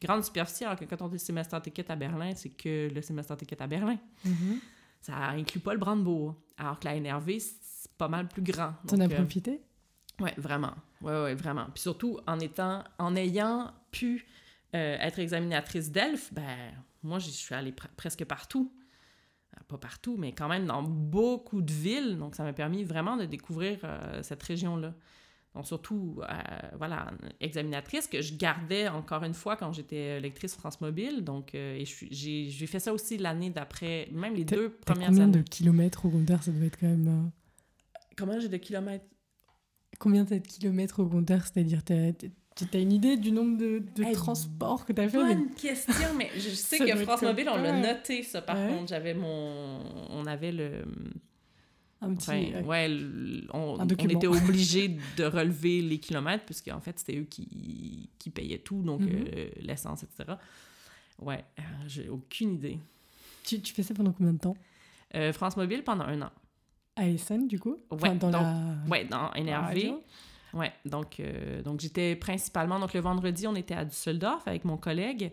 grande 0.00 0.24
superficie. 0.24 0.64
Alors 0.64 0.78
que 0.78 0.84
quand 0.84 1.00
on 1.02 1.08
dit 1.08 1.18
semester 1.18 1.60
ticket 1.62 1.90
à 1.90 1.96
Berlin, 1.96 2.32
c'est 2.34 2.50
que 2.50 2.90
le 2.92 3.02
semester 3.02 3.36
ticket 3.36 3.60
à 3.62 3.66
Berlin. 3.66 3.98
Mhm. 4.24 4.58
Ça 5.00 5.16
inclut 5.30 5.60
pas 5.60 5.72
le 5.72 5.78
Brandebourg. 5.78 6.34
Alors 6.56 6.78
que 6.80 6.84
la 6.86 6.96
NRV, 6.96 7.38
c'est 7.38 7.90
pas 7.96 8.08
mal 8.08 8.28
plus 8.28 8.42
grand. 8.42 8.74
T'en 8.86 8.96
as 9.00 9.06
Donc, 9.08 9.12
euh, 9.12 9.16
profité? 9.22 9.60
Ouais, 10.20 10.34
vraiment. 10.36 10.74
Ouais, 11.00 11.12
ouais, 11.22 11.34
vraiment. 11.34 11.66
Puis 11.72 11.82
surtout, 11.82 12.18
en 12.26 12.40
étant, 12.40 12.82
en 12.98 13.14
ayant 13.14 13.70
pu 13.92 14.26
euh, 14.74 14.96
être 15.00 15.18
examinatrice 15.20 15.90
d'ELF, 15.92 16.32
ben, 16.34 16.56
moi, 17.04 17.18
j'y 17.20 17.30
suis 17.32 17.54
allée 17.54 17.70
pre- 17.70 17.86
presque 17.96 18.24
partout. 18.24 18.72
Euh, 19.56 19.60
Pas 19.68 19.78
partout, 19.78 20.16
mais 20.18 20.32
quand 20.32 20.48
même 20.48 20.66
dans 20.66 20.82
beaucoup 20.82 21.62
de 21.62 21.72
villes. 21.72 22.18
Donc, 22.18 22.34
ça 22.34 22.42
m'a 22.42 22.52
permis 22.52 22.82
vraiment 22.82 23.16
de 23.16 23.24
découvrir 23.26 23.78
euh, 23.84 24.22
cette 24.24 24.42
région-là. 24.42 24.92
Donc, 25.58 25.66
surtout, 25.66 26.20
euh, 26.22 26.26
voilà, 26.78 27.10
examinatrice 27.40 28.06
que 28.06 28.22
je 28.22 28.32
gardais 28.36 28.86
encore 28.86 29.24
une 29.24 29.34
fois 29.34 29.56
quand 29.56 29.72
j'étais 29.72 30.20
lectrice 30.20 30.54
France 30.54 30.80
Mobile. 30.80 31.24
Donc, 31.24 31.52
euh, 31.56 31.76
et 31.76 31.84
j'ai 31.84 32.66
fait 32.68 32.78
ça 32.78 32.92
aussi 32.92 33.18
l'année 33.18 33.50
d'après, 33.50 34.08
même 34.12 34.34
les 34.34 34.44
deux 34.44 34.70
premières 34.70 35.08
combien 35.08 35.24
années. 35.24 35.38
de 35.38 35.42
kilomètres 35.42 36.06
au 36.06 36.10
compteur? 36.10 36.44
Ça 36.44 36.52
doit 36.52 36.64
être 36.66 36.78
quand 36.78 36.86
même. 36.86 37.08
euh, 37.08 37.28
Comment 38.16 38.38
j'ai 38.38 38.48
de 38.48 38.56
kilomètres? 38.56 39.04
Combien 39.98 40.24
t'as 40.24 40.38
de 40.38 40.46
kilomètres 40.46 41.00
au 41.02 41.06
compteur? 41.08 41.40
C'est-à-dire, 41.44 41.82
t'as 41.82 42.12
t'as 42.70 42.80
une 42.80 42.92
idée 42.92 43.16
du 43.16 43.32
nombre 43.32 43.56
de, 43.58 43.82
de 43.96 44.12
transports 44.12 44.84
que 44.84 44.92
t'as 44.92 45.08
fait? 45.08 45.18
mais- 45.24 45.34
Bonne 45.34 45.50
question, 45.54 46.14
mais 46.16 46.30
je 46.36 46.50
sais 46.54 46.78
que 46.78 46.96
France 46.98 47.22
Mobile, 47.22 47.48
on 47.52 47.56
l'a 47.56 47.80
noté, 47.80 48.22
ça, 48.22 48.42
par 48.42 48.56
Ouais. 48.56 48.68
contre. 48.68 48.88
J'avais 48.90 49.14
mon... 49.14 49.80
On 50.10 50.24
avait 50.26 50.52
le... 50.52 50.84
Un 52.00 52.14
petit. 52.14 52.30
Enfin, 52.30 52.42
euh, 52.54 52.62
ouais, 52.62 52.88
le- 52.88 53.46
on, 53.52 53.76
Un 53.78 53.82
on 53.82 53.86
document. 53.86 54.14
était 54.14 54.26
obligé 54.28 54.96
de 55.16 55.24
relever 55.24 55.82
les 55.82 55.98
kilomètres, 55.98 56.44
puisque 56.44 56.68
en 56.68 56.80
fait, 56.80 56.98
c'était 56.98 57.16
eux 57.18 57.24
qui, 57.28 58.08
qui 58.18 58.30
payaient 58.30 58.58
tout, 58.60 58.82
donc 58.82 59.00
Mhm. 59.00 59.24
euh, 59.34 59.48
l'essence, 59.62 60.04
etc. 60.04 60.34
Ouais, 61.20 61.44
euh, 61.58 61.62
j'ai 61.88 62.08
aucune 62.08 62.54
idée. 62.54 62.78
tu, 63.44 63.60
tu 63.60 63.72
fais 63.74 63.82
ça 63.82 63.94
pendant 63.94 64.12
combien 64.12 64.32
de 64.32 64.38
temps? 64.38 64.56
Euh, 65.16 65.32
France 65.32 65.56
Mobile 65.56 65.82
pendant 65.82 66.04
un 66.04 66.22
an. 66.22 66.30
À 66.96 67.08
Essen, 67.08 67.48
du 67.48 67.58
coup? 67.58 67.78
Enfin, 67.90 68.10
Ouais, 68.10 68.16
dans 68.16 68.30
donc, 68.30 68.42
la. 68.42 68.74
Ouais, 68.88 69.04
dans 69.04 69.32
NRV. 69.34 69.94
Ouais, 70.54 70.72
donc, 70.84 71.18
euh, 71.20 71.62
donc 71.62 71.80
j'étais 71.80 72.14
principalement, 72.16 72.78
donc 72.78 72.94
le 72.94 73.00
vendredi, 73.00 73.46
on 73.46 73.54
était 73.54 73.74
à 73.74 73.84
Düsseldorf 73.84 74.46
avec 74.46 74.64
mon 74.64 74.76
collègue, 74.76 75.32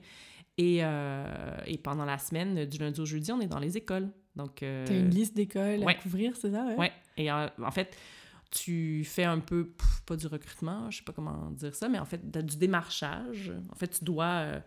et, 0.58 0.80
euh, 0.82 1.58
et 1.66 1.78
pendant 1.78 2.06
la 2.06 2.18
semaine, 2.18 2.66
du 2.66 2.78
lundi 2.80 3.00
au 3.02 3.06
jeudi, 3.06 3.32
on 3.32 3.40
est 3.42 3.48
dans 3.48 3.60
les 3.60 3.78
écoles. 3.78 4.10
Donc, 4.36 4.64
euh, 4.64 4.86
T'as 4.86 4.98
une 5.00 5.10
liste 5.10 5.36
d'écoles 5.36 5.82
à 5.82 5.86
ouais. 5.86 5.98
couvrir, 5.98 6.36
c'est 6.36 6.52
ça 6.52 6.66
ouais, 6.78 6.92
et 7.18 7.32
en, 7.32 7.50
en 7.62 7.72
fait, 7.72 7.96
tu 8.52 9.04
fais 9.06 9.24
un 9.24 9.40
peu, 9.40 9.68
pff, 9.68 10.02
pas 10.06 10.16
du 10.16 10.28
recrutement, 10.28 10.92
je 10.92 10.98
sais 10.98 11.04
pas 11.04 11.14
comment 11.14 11.50
dire 11.52 11.74
ça, 11.74 11.88
mais 11.90 12.00
en 12.00 12.06
fait, 12.06 12.30
du 12.46 12.58
démarchage. 12.58 13.52
En 13.72 13.76
fait, 13.76 13.88
tu 14.00 14.04
dois... 14.06 14.26
euh, 14.26 14.60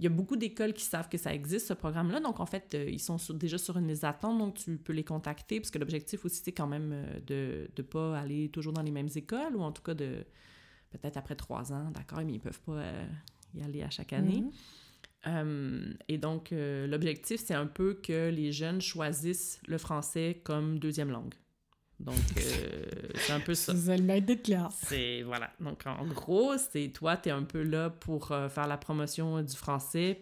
il 0.00 0.04
y 0.04 0.06
a 0.06 0.10
beaucoup 0.10 0.36
d'écoles 0.36 0.74
qui 0.74 0.84
savent 0.84 1.08
que 1.08 1.18
ça 1.18 1.34
existe, 1.34 1.66
ce 1.66 1.72
programme-là. 1.74 2.20
Donc, 2.20 2.38
en 2.38 2.46
fait, 2.46 2.72
euh, 2.74 2.88
ils 2.88 3.00
sont 3.00 3.18
sur- 3.18 3.34
déjà 3.34 3.58
sur 3.58 3.76
une 3.78 3.88
liste 3.88 4.02
d'attente, 4.02 4.38
donc 4.38 4.54
tu 4.54 4.76
peux 4.76 4.92
les 4.92 5.02
contacter, 5.02 5.58
parce 5.58 5.70
que 5.72 5.78
l'objectif 5.78 6.24
aussi, 6.24 6.40
c'est 6.44 6.52
quand 6.52 6.68
même 6.68 6.90
euh, 6.92 7.20
de 7.26 7.68
ne 7.76 7.82
pas 7.82 8.16
aller 8.18 8.48
toujours 8.50 8.72
dans 8.72 8.82
les 8.82 8.92
mêmes 8.92 9.08
écoles, 9.16 9.56
ou 9.56 9.62
en 9.62 9.72
tout 9.72 9.82
cas 9.82 9.94
de... 9.94 10.24
Peut-être 10.90 11.16
après 11.16 11.34
trois 11.34 11.72
ans, 11.72 11.90
d'accord, 11.90 12.20
mais 12.24 12.32
ils 12.34 12.40
peuvent 12.40 12.60
pas 12.60 12.72
euh, 12.78 13.06
y 13.54 13.62
aller 13.62 13.82
à 13.82 13.90
chaque 13.90 14.12
année. 14.12 14.42
Mhm. 14.42 14.50
Euh, 15.26 15.92
et 16.08 16.16
donc, 16.18 16.52
euh, 16.52 16.86
l'objectif, 16.86 17.40
c'est 17.44 17.54
un 17.54 17.66
peu 17.66 17.94
que 17.94 18.30
les 18.30 18.52
jeunes 18.52 18.80
choisissent 18.80 19.60
le 19.66 19.76
français 19.78 20.40
comme 20.44 20.78
deuxième 20.78 21.10
langue. 21.10 21.34
Donc, 22.00 22.14
euh, 22.36 22.84
c'est 23.16 23.32
un 23.32 23.40
peu 23.40 23.54
ça. 23.54 23.74
Ça 23.74 23.92
a 23.92 23.96
le 23.96 24.04
mérite 24.04 24.26
d'être 24.26 24.44
clair. 24.44 24.68
C'est, 24.72 25.22
voilà. 25.22 25.50
Donc, 25.60 25.84
en 25.86 26.06
gros, 26.06 26.52
c'est 26.56 26.88
toi, 26.94 27.16
tu 27.16 27.28
es 27.28 27.32
un 27.32 27.42
peu 27.42 27.62
là 27.62 27.90
pour 27.90 28.28
faire 28.28 28.66
la 28.68 28.76
promotion 28.76 29.42
du 29.42 29.56
français. 29.56 30.20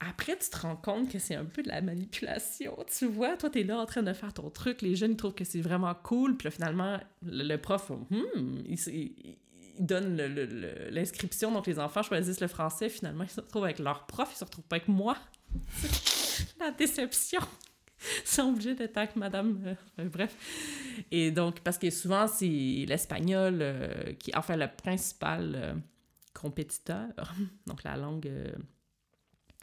Après, 0.00 0.36
tu 0.36 0.50
te 0.50 0.56
rends 0.58 0.76
compte 0.76 1.08
que 1.10 1.18
c'est 1.18 1.36
un 1.36 1.44
peu 1.46 1.62
de 1.62 1.68
la 1.68 1.80
manipulation, 1.80 2.76
tu 2.94 3.06
vois. 3.06 3.36
Toi, 3.38 3.48
tu 3.48 3.60
es 3.60 3.62
là 3.62 3.78
en 3.78 3.86
train 3.86 4.02
de 4.02 4.12
faire 4.12 4.34
ton 4.34 4.50
truc. 4.50 4.82
Les 4.82 4.96
jeunes, 4.96 5.12
ils 5.12 5.16
trouvent 5.16 5.34
que 5.34 5.44
c'est 5.44 5.60
vraiment 5.62 5.94
cool. 5.94 6.36
Puis 6.36 6.46
là, 6.46 6.50
finalement, 6.50 7.00
le, 7.22 7.44
le 7.44 7.56
prof, 7.56 7.90
hmm, 8.10 8.58
il, 8.66 8.74
s- 8.74 8.90
il- 9.74 9.80
il 9.80 9.86
donne 9.86 10.16
le- 10.16 10.28
le- 10.28 10.46
le- 10.46 10.88
l'inscription. 10.90 11.50
Donc, 11.52 11.66
les 11.66 11.78
enfants 11.78 12.02
choisissent 12.02 12.40
le 12.40 12.48
français. 12.48 12.88
Finalement, 12.88 13.24
ils 13.24 13.30
se 13.30 13.40
retrouvent 13.40 13.64
avec 13.64 13.78
leur 13.78 14.06
prof. 14.06 14.28
Ils 14.32 14.38
se 14.38 14.44
retrouvent 14.44 14.64
pas 14.64 14.76
avec 14.76 14.88
moi. 14.88 15.16
la 16.60 16.70
déception. 16.72 17.40
Ils 18.22 18.28
sont 18.28 18.50
obligés 18.50 18.74
d'être 18.74 18.96
avec 18.98 19.16
madame. 19.16 19.62
euh, 19.66 19.74
euh, 20.00 20.08
bref. 20.08 20.34
Et 21.10 21.30
donc, 21.30 21.60
parce 21.60 21.78
que 21.78 21.88
souvent, 21.90 22.26
c'est 22.28 22.84
l'espagnol 22.86 23.58
euh, 23.62 24.12
qui, 24.14 24.30
enfin, 24.34 24.56
le 24.56 24.66
principal 24.68 25.80
compétiteur. 26.34 27.08
Donc, 27.66 27.82
la 27.84 27.96
langue, 27.96 28.30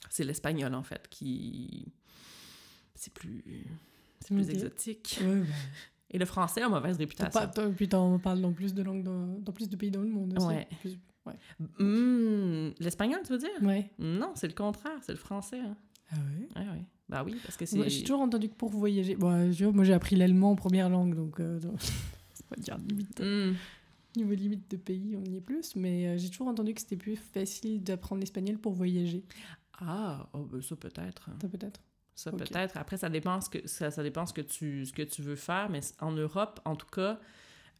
c'est 0.09 0.24
l'espagnol, 0.24 0.74
en 0.74 0.84
fait, 0.84 1.07
qui. 1.09 1.91
C'est 2.95 3.14
plus. 3.14 3.66
C'est 4.22 4.34
plus 4.34 4.49
exotique. 4.49 5.20
Et 6.12 6.18
le 6.18 6.26
français 6.26 6.62
a 6.62 6.70
mauvaise 6.70 6.97
réputation. 6.97 7.39
pas, 7.47 7.70
puis 7.70 7.88
t'en 7.88 8.20
parles 8.20 8.41
dans 8.41 8.51
plus 8.51 8.74
de 8.74 8.84
langues, 8.84 9.03
dans, 9.03 9.28
dans 9.39 9.51
plus 9.53 9.70
de 9.70 9.76
pays 9.78 9.91
dans 9.91 10.01
le 10.01 10.09
monde 10.09 10.34
aussi. 10.38 10.45
Ouais. 10.47 10.68
Plus- 10.82 10.99
ouais. 11.26 11.34
Hmm, 11.80 12.72
l'espagnol, 12.80 13.22
tu 13.26 13.32
veux 13.32 13.38
dire? 13.39 13.49
Ouais. 13.62 13.89
Non, 13.97 14.32
c'est 14.36 14.47
le 14.47 14.53
contraire, 14.53 14.97
c'est 15.01 15.14
le 15.14 15.18
français. 15.18 15.59
hein. 15.59 15.76
Ah 16.12 16.16
ouais? 16.18 16.62
Ouais, 16.62 16.70
ouais. 16.72 16.86
Bah 17.07 17.24
oui, 17.26 17.36
parce 17.43 17.55
que 17.57 17.66
c'est. 17.66 17.89
J'ai 17.89 18.01
toujours 18.03 18.22
entendu 18.22 18.49
que 18.49 18.55
pour 18.55 18.70
voyager. 18.70 19.16
Bon, 19.16 19.49
vois, 19.51 19.72
moi 19.72 19.84
j'ai 19.86 19.93
appris 19.93 20.16
l'allemand 20.16 20.51
en 20.51 20.55
première 20.55 20.89
langue, 20.89 21.16
donc 21.16 21.39
euh, 21.39 21.59
donc, 21.59 21.74
on 22.51 22.55
va 22.55 22.62
dire 22.62 22.78
limite, 22.78 23.20
Hmm. 23.22 23.53
niveau 24.18 24.34
limite 24.34 24.70
de 24.72 24.78
pays, 24.78 25.16
on 25.18 25.24
y 25.30 25.38
est 25.38 25.41
plus. 25.41 25.76
Mais 25.76 26.07
euh, 26.07 26.18
j'ai 26.18 26.30
toujours 26.30 26.47
entendu 26.47 26.74
que 26.74 26.82
c'était 26.82 26.95
plus 26.97 27.16
facile 27.16 27.82
d'apprendre 27.84 28.20
l'espagnol 28.20 28.57
pour 28.57 28.74
voyager. 28.74 29.24
Ah, 29.80 30.30
oh, 30.34 30.45
ben 30.51 30.62
ça 30.62 30.76
peut-être. 30.76 31.30
Ça 31.41 31.47
peut-être. 31.47 31.82
Ça 32.24 32.32
peut-être. 32.32 32.78
Après, 32.78 32.98
ça 32.98 33.10
dépend 33.10 33.40
ce 33.42 33.50
que 33.50 33.68
ça, 33.68 33.92
ça 33.92 34.04
dépend 34.04 34.26
ce 34.26 34.34
que 34.34 34.42
tu 34.42 34.86
ce 34.86 34.94
que 34.94 35.02
tu 35.04 35.22
veux 35.22 35.36
faire, 35.36 35.70
mais 35.70 35.80
en 36.00 36.12
Europe, 36.12 36.60
en 36.66 36.76
tout 36.76 36.88
cas, 36.88 37.20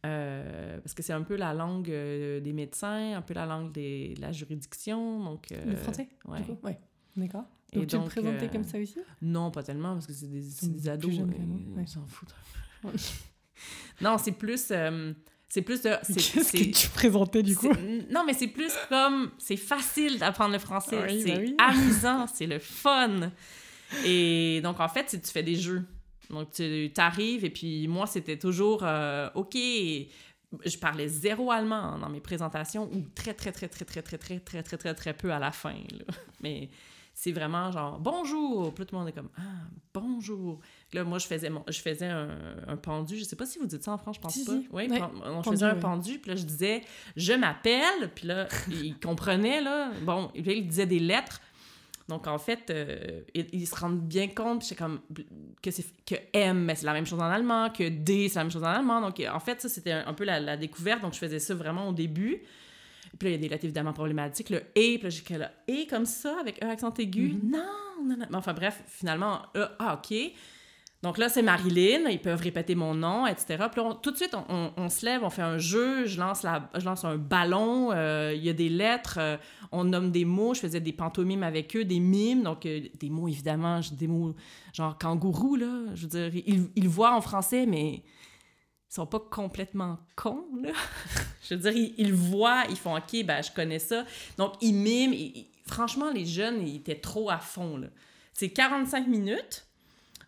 euh, 0.04 0.80
parce 0.80 0.94
que 0.94 1.02
c'est 1.02 1.12
un 1.12 1.22
peu 1.22 1.36
la 1.36 1.54
langue 1.54 1.90
euh, 1.90 2.40
des 2.40 2.52
médecins, 2.52 3.14
un 3.16 3.22
peu 3.22 3.34
la 3.34 3.46
langue 3.46 3.72
des, 3.72 4.14
de 4.14 4.20
la 4.20 4.32
juridiction, 4.32 5.22
donc. 5.22 5.52
euh, 5.52 5.64
Le 5.64 5.76
français 5.76 6.08
Ouais. 6.26 6.40
du 6.40 6.46
coup 6.46 6.58
Ouais. 6.62 6.78
D'accord. 7.16 7.44
Et 7.74 7.78
Donc 7.78 7.86
tu 7.88 7.96
le 7.96 8.00
donc, 8.02 8.10
présentais 8.10 8.44
euh, 8.46 8.48
comme 8.48 8.64
ça 8.64 8.78
aussi? 8.78 8.98
Non, 9.22 9.50
pas 9.50 9.62
tellement, 9.62 9.94
parce 9.94 10.06
que 10.06 10.12
c'est 10.12 10.26
des, 10.28 10.42
des 10.68 10.88
ados. 10.88 11.10
jeunes 11.14 11.32
Ils 11.78 11.88
s'en 11.88 12.06
foutent. 12.06 12.34
Non, 14.00 14.18
c'est 14.18 14.32
plus. 14.32 14.72
c'est 15.48 15.62
plus 15.62 15.82
de. 15.82 15.90
Qu'est-ce 16.06 16.42
c'est- 16.42 16.58
que 16.70 16.76
tu 16.76 16.88
présentais 16.88 17.42
du 17.42 17.54
coup? 17.56 17.68
Non, 18.10 18.24
mais 18.26 18.32
c'est 18.34 18.48
plus 18.48 18.72
comme. 18.88 19.30
C'est 19.38 19.56
facile 19.56 20.18
d'apprendre 20.18 20.52
le 20.52 20.58
français. 20.58 20.98
Oui, 21.08 21.22
c'est 21.22 21.34
bah 21.34 21.40
oui. 21.40 21.56
amusant, 21.58 22.26
c'est 22.26 22.46
le 22.46 22.58
fun. 22.58 23.30
Et 24.04 24.60
donc, 24.62 24.80
en 24.80 24.88
fait, 24.88 25.06
tu 25.06 25.30
fais 25.30 25.42
des 25.42 25.56
jeux. 25.56 25.84
Donc, 26.30 26.52
tu 26.52 26.90
arrives, 26.96 27.44
et 27.44 27.50
puis 27.50 27.86
moi, 27.88 28.06
c'était 28.06 28.38
toujours 28.38 28.80
euh, 28.84 29.28
OK. 29.34 29.54
Je 29.54 30.76
parlais 30.78 31.08
zéro 31.08 31.50
allemand 31.50 31.98
dans 31.98 32.08
mes 32.08 32.20
présentations, 32.20 32.88
ou 32.92 33.02
très, 33.14 33.34
très, 33.34 33.52
très, 33.52 33.68
très, 33.68 33.84
très, 33.84 34.02
très, 34.02 34.18
très, 34.18 34.38
très, 34.38 34.62
très, 34.62 34.76
très, 34.78 34.94
très 34.94 35.14
peu 35.14 35.32
à 35.32 35.38
la 35.38 35.50
fin. 35.50 35.74
là. 35.74 36.14
Mais 36.42 36.68
c'est 37.14 37.32
vraiment 37.32 37.70
genre 37.70 37.98
bonjour. 37.98 38.72
Puis 38.74 38.86
tout 38.86 38.94
le 38.94 38.98
monde 39.00 39.08
est 39.08 39.12
comme 39.12 39.28
ah, 39.36 39.42
bonjour. 39.92 40.60
Là, 40.94 41.04
moi, 41.04 41.18
je 41.18 41.26
faisais, 41.26 41.50
mon, 41.50 41.62
je 41.68 41.78
faisais 41.80 42.06
un, 42.06 42.28
un 42.68 42.76
pendu. 42.76 43.18
Je 43.18 43.24
sais 43.24 43.36
pas 43.36 43.44
si 43.46 43.58
vous 43.58 43.66
dites 43.66 43.82
ça 43.82 43.92
en 43.92 43.98
France, 43.98 44.16
je 44.16 44.20
pense 44.20 44.32
Si, 44.34 44.44
pas. 44.44 44.52
si. 44.52 44.68
Oui, 44.72 44.88
pen- 44.88 45.04
on 45.24 45.42
Pendu, 45.42 45.50
faisait 45.56 45.66
un 45.66 45.74
pendu. 45.74 46.18
Puis 46.18 46.30
là, 46.30 46.36
je 46.36 46.44
disais 46.44 46.82
je 47.16 47.32
m'appelle. 47.34 48.10
Puis 48.14 48.26
là, 48.26 48.46
il 48.70 48.98
comprenait, 48.98 49.60
là. 49.60 49.90
Bon, 50.02 50.30
il 50.34 50.66
disait 50.66 50.86
des 50.86 50.98
lettres. 51.00 51.40
Donc, 52.08 52.26
en 52.26 52.38
fait, 52.38 52.70
euh, 52.70 53.20
ils, 53.34 53.46
ils 53.52 53.66
se 53.66 53.74
rendent 53.74 54.00
bien 54.00 54.28
compte 54.28 54.62
c'est 54.62 54.74
comme, 54.74 55.00
que, 55.62 55.70
que 56.06 56.14
M, 56.32 56.72
c'est 56.74 56.84
la 56.84 56.92
même 56.92 57.06
chose 57.06 57.20
en 57.20 57.30
allemand, 57.30 57.70
que 57.70 57.88
D, 57.88 58.28
c'est 58.28 58.36
la 58.36 58.44
même 58.44 58.50
chose 58.50 58.64
en 58.64 58.66
allemand. 58.66 59.00
Donc, 59.00 59.22
en 59.32 59.40
fait, 59.40 59.60
ça, 59.60 59.68
c'était 59.68 59.92
un, 59.92 60.06
un 60.06 60.14
peu 60.14 60.24
la, 60.24 60.40
la 60.40 60.56
découverte. 60.56 61.00
Donc, 61.00 61.14
je 61.14 61.18
faisais 61.18 61.38
ça 61.38 61.54
vraiment 61.54 61.88
au 61.88 61.92
début. 61.92 62.42
Puis 63.18 63.28
là, 63.28 63.30
il 63.30 63.32
y 63.32 63.34
a 63.34 63.38
des 63.38 63.48
lettres 63.48 63.64
évidemment 63.64 63.92
problématiques. 63.92 64.50
Le 64.50 64.58
E, 64.58 64.62
puis 64.72 65.00
là, 65.02 65.10
j'ai 65.10 65.22
que 65.22 65.34
le 65.34 65.46
E 65.68 65.88
comme 65.88 66.06
ça, 66.06 66.38
avec 66.40 66.62
E 66.62 66.66
accent 66.68 66.92
aigu. 66.94 67.34
Mhm. 67.34 67.50
Non, 67.50 68.04
non, 68.04 68.16
non. 68.16 68.26
Mais 68.30 68.36
enfin, 68.36 68.54
bref, 68.54 68.82
finalement, 68.86 69.42
E, 69.56 69.66
ah, 69.78 69.98
OK. 69.98 70.16
Donc 71.02 71.18
là, 71.18 71.28
c'est 71.28 71.42
Marilyn, 71.42 72.08
ils 72.08 72.20
peuvent 72.20 72.40
répéter 72.40 72.76
mon 72.76 72.94
nom, 72.94 73.26
etc. 73.26 73.64
Puis 73.72 73.82
là, 73.82 73.98
tout 74.00 74.12
de 74.12 74.16
suite, 74.16 74.36
on, 74.48 74.72
on, 74.76 74.88
se 74.88 75.04
lève, 75.04 75.24
on 75.24 75.30
fait 75.30 75.42
un 75.42 75.58
jeu, 75.58 76.06
je 76.06 76.20
lance, 76.20 76.44
la, 76.44 76.70
je 76.78 76.84
lance 76.84 77.04
un 77.04 77.16
ballon, 77.16 77.90
euh, 77.90 78.32
il 78.32 78.44
y 78.44 78.48
a 78.48 78.52
des 78.52 78.68
lettres, 78.68 79.18
euh, 79.18 79.36
on 79.72 79.82
nomme 79.82 80.12
des 80.12 80.24
mots, 80.24 80.54
je 80.54 80.60
faisais 80.60 80.78
des 80.78 80.92
pantomimes 80.92 81.42
avec 81.42 81.74
eux, 81.74 81.84
des 81.84 81.98
mimes, 81.98 82.44
donc 82.44 82.66
euh, 82.66 82.82
des 83.00 83.10
mots, 83.10 83.26
évidemment, 83.26 83.80
des 83.90 84.06
mots 84.06 84.36
genre 84.72 84.96
kangourou, 84.96 85.56
là, 85.56 85.86
je 85.94 86.02
veux 86.02 86.30
dire, 86.30 86.42
ils, 86.76 86.88
voient 86.88 87.16
en 87.16 87.20
français, 87.20 87.66
mais 87.66 87.94
ils 87.94 88.94
sont 88.94 89.06
pas 89.06 89.18
complètement 89.18 89.98
cons, 90.14 90.44
là. 90.62 90.70
je 91.42 91.54
veux 91.54 91.60
dire, 91.62 91.72
ils, 91.72 91.94
ils, 91.98 92.14
voient, 92.14 92.62
ils 92.70 92.76
font 92.76 92.96
«OK, 92.96 93.24
ben, 93.24 93.42
je 93.42 93.50
connais 93.50 93.80
ça». 93.80 94.04
Donc, 94.38 94.52
ils 94.60 94.72
miment, 94.72 95.16
franchement, 95.66 96.12
les 96.12 96.26
jeunes, 96.26 96.64
ils 96.64 96.76
étaient 96.76 97.00
trop 97.00 97.28
à 97.28 97.38
fond, 97.38 97.76
là. 97.76 97.88
C'est 98.34 98.50
45 98.50 99.08
minutes 99.08 99.66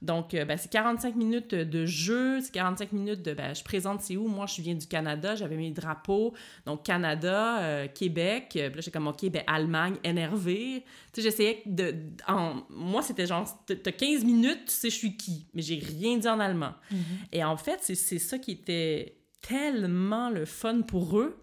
donc, 0.05 0.34
euh, 0.34 0.44
ben, 0.44 0.59
c'est 0.59 0.70
45 0.70 1.16
minutes 1.16 1.55
de 1.55 1.86
jeu, 1.86 2.40
c'est 2.40 2.52
45 2.52 2.92
minutes 2.92 3.22
de 3.22 3.32
ben, 3.32 3.55
je 3.55 3.64
présente 3.64 4.02
c'est 4.02 4.16
où? 4.16 4.28
Moi, 4.28 4.46
je 4.46 4.61
viens 4.61 4.74
du 4.74 4.86
Canada, 4.86 5.34
j'avais 5.34 5.57
mes 5.57 5.70
drapeaux. 5.70 6.34
Donc, 6.66 6.84
Canada, 6.84 7.62
euh, 7.62 7.88
Québec. 7.88 8.48
Puis 8.50 8.61
là, 8.61 8.70
j'étais 8.76 8.90
comme, 8.90 9.09
OK, 9.09 9.28
ben, 9.30 9.42
Allemagne, 9.46 9.96
énervé. 10.05 10.84
Tu 11.12 11.20
sais, 11.20 11.22
j'essayais 11.22 11.62
de. 11.66 11.94
En, 12.28 12.62
moi, 12.68 13.02
c'était 13.02 13.26
genre, 13.26 13.48
t'as 13.66 13.92
15 13.92 14.24
minutes, 14.24 14.66
tu 14.66 14.72
sais, 14.72 14.90
je 14.90 14.96
suis 14.96 15.16
qui? 15.16 15.46
Mais 15.55 15.62
j'ai 15.62 15.78
rien 15.78 16.18
dit 16.18 16.28
en 16.28 16.38
allemand. 16.38 16.74
Mm-hmm. 16.92 16.96
Et 17.32 17.44
en 17.44 17.57
fait, 17.57 17.78
c'est 17.80 18.18
ça 18.18 18.38
qui 18.38 18.52
était 18.52 19.16
tellement 19.40 20.30
le 20.30 20.44
fun 20.44 20.82
pour 20.82 21.18
eux. 21.18 21.40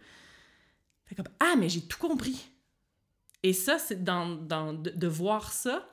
Fait 1.06 1.16
comme, 1.16 1.34
ah, 1.40 1.56
mais 1.58 1.68
j'ai 1.68 1.82
tout 1.82 1.98
compris. 1.98 2.48
Et 3.44 3.54
ça, 3.54 3.80
c'est 3.80 4.04
dans, 4.04 4.28
dans 4.28 4.74
de 4.74 5.08
voir 5.08 5.52
ça 5.52 5.88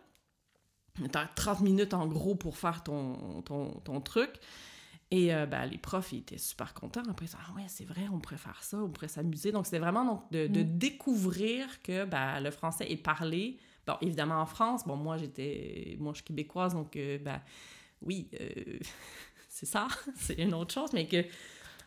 T'as 1.10 1.26
30 1.26 1.60
minutes 1.60 1.94
en 1.94 2.06
gros 2.06 2.34
pour 2.34 2.56
faire 2.56 2.82
ton, 2.82 3.42
ton, 3.42 3.70
ton 3.84 4.00
truc. 4.00 4.30
Et 5.10 5.34
euh, 5.34 5.46
ben, 5.46 5.64
les 5.64 5.78
profs, 5.78 6.12
ils 6.12 6.18
étaient 6.18 6.38
super 6.38 6.74
contents. 6.74 7.02
Après, 7.08 7.26
ils 7.26 7.32
ah 7.34 7.54
ouais, 7.56 7.64
c'est 7.66 7.84
vrai, 7.84 8.02
on 8.12 8.18
pourrait 8.18 8.36
faire 8.36 8.62
ça, 8.62 8.76
on 8.78 8.90
pourrait 8.90 9.08
s'amuser. 9.08 9.52
Donc, 9.52 9.64
c'était 9.64 9.78
vraiment 9.78 10.04
donc, 10.04 10.30
de, 10.30 10.46
de 10.46 10.60
mm. 10.62 10.78
découvrir 10.78 11.82
que 11.82 12.04
ben, 12.04 12.40
le 12.40 12.50
français 12.50 12.90
est 12.90 13.02
parlé. 13.02 13.58
Bon, 13.86 13.94
évidemment, 14.02 14.40
en 14.40 14.46
France, 14.46 14.86
bon, 14.86 14.96
moi, 14.96 15.16
j'étais... 15.16 15.96
Moi, 15.98 16.12
je 16.12 16.16
suis 16.18 16.24
québécoise, 16.24 16.74
donc, 16.74 16.94
euh, 16.96 17.18
ben, 17.18 17.40
oui, 18.02 18.28
euh, 18.38 18.78
c'est 19.48 19.66
ça, 19.66 19.88
c'est 20.16 20.34
une 20.34 20.54
autre 20.54 20.74
chose, 20.74 20.90
mais 20.92 21.06
que... 21.06 21.24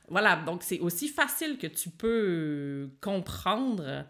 Voilà, 0.09 0.35
donc 0.35 0.63
c'est 0.63 0.79
aussi 0.79 1.07
facile 1.07 1.57
que 1.57 1.67
tu 1.67 1.89
peux 1.89 2.89
comprendre 2.99 4.03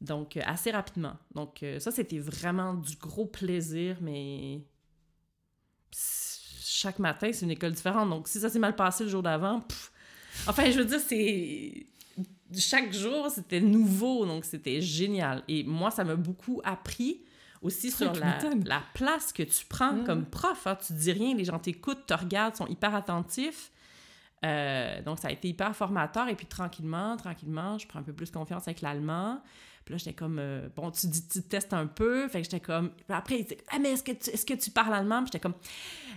donc, 0.00 0.36
euh, 0.36 0.42
assez 0.46 0.70
rapidement. 0.70 1.14
Donc, 1.34 1.62
euh, 1.62 1.80
ça, 1.80 1.90
c'était 1.90 2.18
vraiment 2.18 2.74
du 2.74 2.96
gros 2.96 3.26
plaisir, 3.26 3.96
mais 4.00 4.62
chaque 5.90 6.98
matin, 6.98 7.30
c'est 7.32 7.44
une 7.44 7.50
école 7.50 7.72
différente. 7.72 8.08
Donc, 8.08 8.28
si 8.28 8.38
ça 8.40 8.48
s'est 8.48 8.60
mal 8.60 8.76
passé 8.76 9.04
le 9.04 9.10
jour 9.10 9.22
d'avant, 9.22 9.62
enfin, 10.46 10.70
je 10.70 10.78
veux 10.78 10.84
dire, 10.84 11.00
c'est. 11.00 11.86
Chaque 12.56 12.94
jour, 12.94 13.28
c'était 13.30 13.60
nouveau, 13.60 14.24
donc 14.24 14.44
c'était 14.44 14.80
génial. 14.80 15.42
Et 15.48 15.64
moi, 15.64 15.90
ça 15.90 16.02
m'a 16.02 16.16
beaucoup 16.16 16.62
appris 16.64 17.22
aussi 17.60 17.90
sur 17.90 18.12
la, 18.14 18.38
la, 18.64 18.82
place 18.94 19.32
que 19.32 19.42
tu 19.42 19.66
prends 19.66 19.92
mm. 19.92 20.04
comme 20.04 20.24
prof. 20.24 20.66
Hein. 20.66 20.76
Tu 20.76 20.94
dis 20.94 21.12
rien, 21.12 21.34
les 21.34 21.44
gens 21.44 21.58
t'écoutent, 21.58 22.06
te 22.06 22.14
regardent, 22.14 22.56
sont 22.56 22.66
hyper 22.66 22.94
attentifs. 22.94 23.70
Euh, 24.44 25.02
donc, 25.02 25.18
ça 25.18 25.28
a 25.28 25.32
été 25.32 25.48
hyper 25.48 25.74
formateur. 25.74 26.28
Et 26.28 26.36
puis, 26.36 26.46
tranquillement, 26.46 27.16
tranquillement, 27.16 27.76
je 27.76 27.86
prends 27.86 27.98
un 27.98 28.04
peu 28.04 28.12
plus 28.12 28.30
confiance 28.30 28.66
avec 28.66 28.80
l'allemand. 28.80 29.42
Puis 29.88 29.94
là, 29.94 29.98
j'étais 30.00 30.12
comme, 30.12 30.38
euh, 30.38 30.68
bon, 30.76 30.90
tu 30.90 31.06
dis, 31.06 31.26
tu 31.26 31.40
testes 31.40 31.72
un 31.72 31.86
peu. 31.86 32.28
Fait 32.28 32.40
que 32.40 32.44
j'étais 32.44 32.60
comme, 32.60 32.90
après, 33.08 33.38
il 33.38 33.46
dit, 33.46 33.56
ah, 33.70 33.78
mais 33.78 33.92
est-ce 33.92 34.02
que, 34.02 34.12
tu, 34.12 34.28
est-ce 34.28 34.44
que 34.44 34.52
tu 34.52 34.70
parles 34.70 34.92
allemand? 34.92 35.22
Puis 35.22 35.28
j'étais 35.32 35.40
comme, 35.40 35.54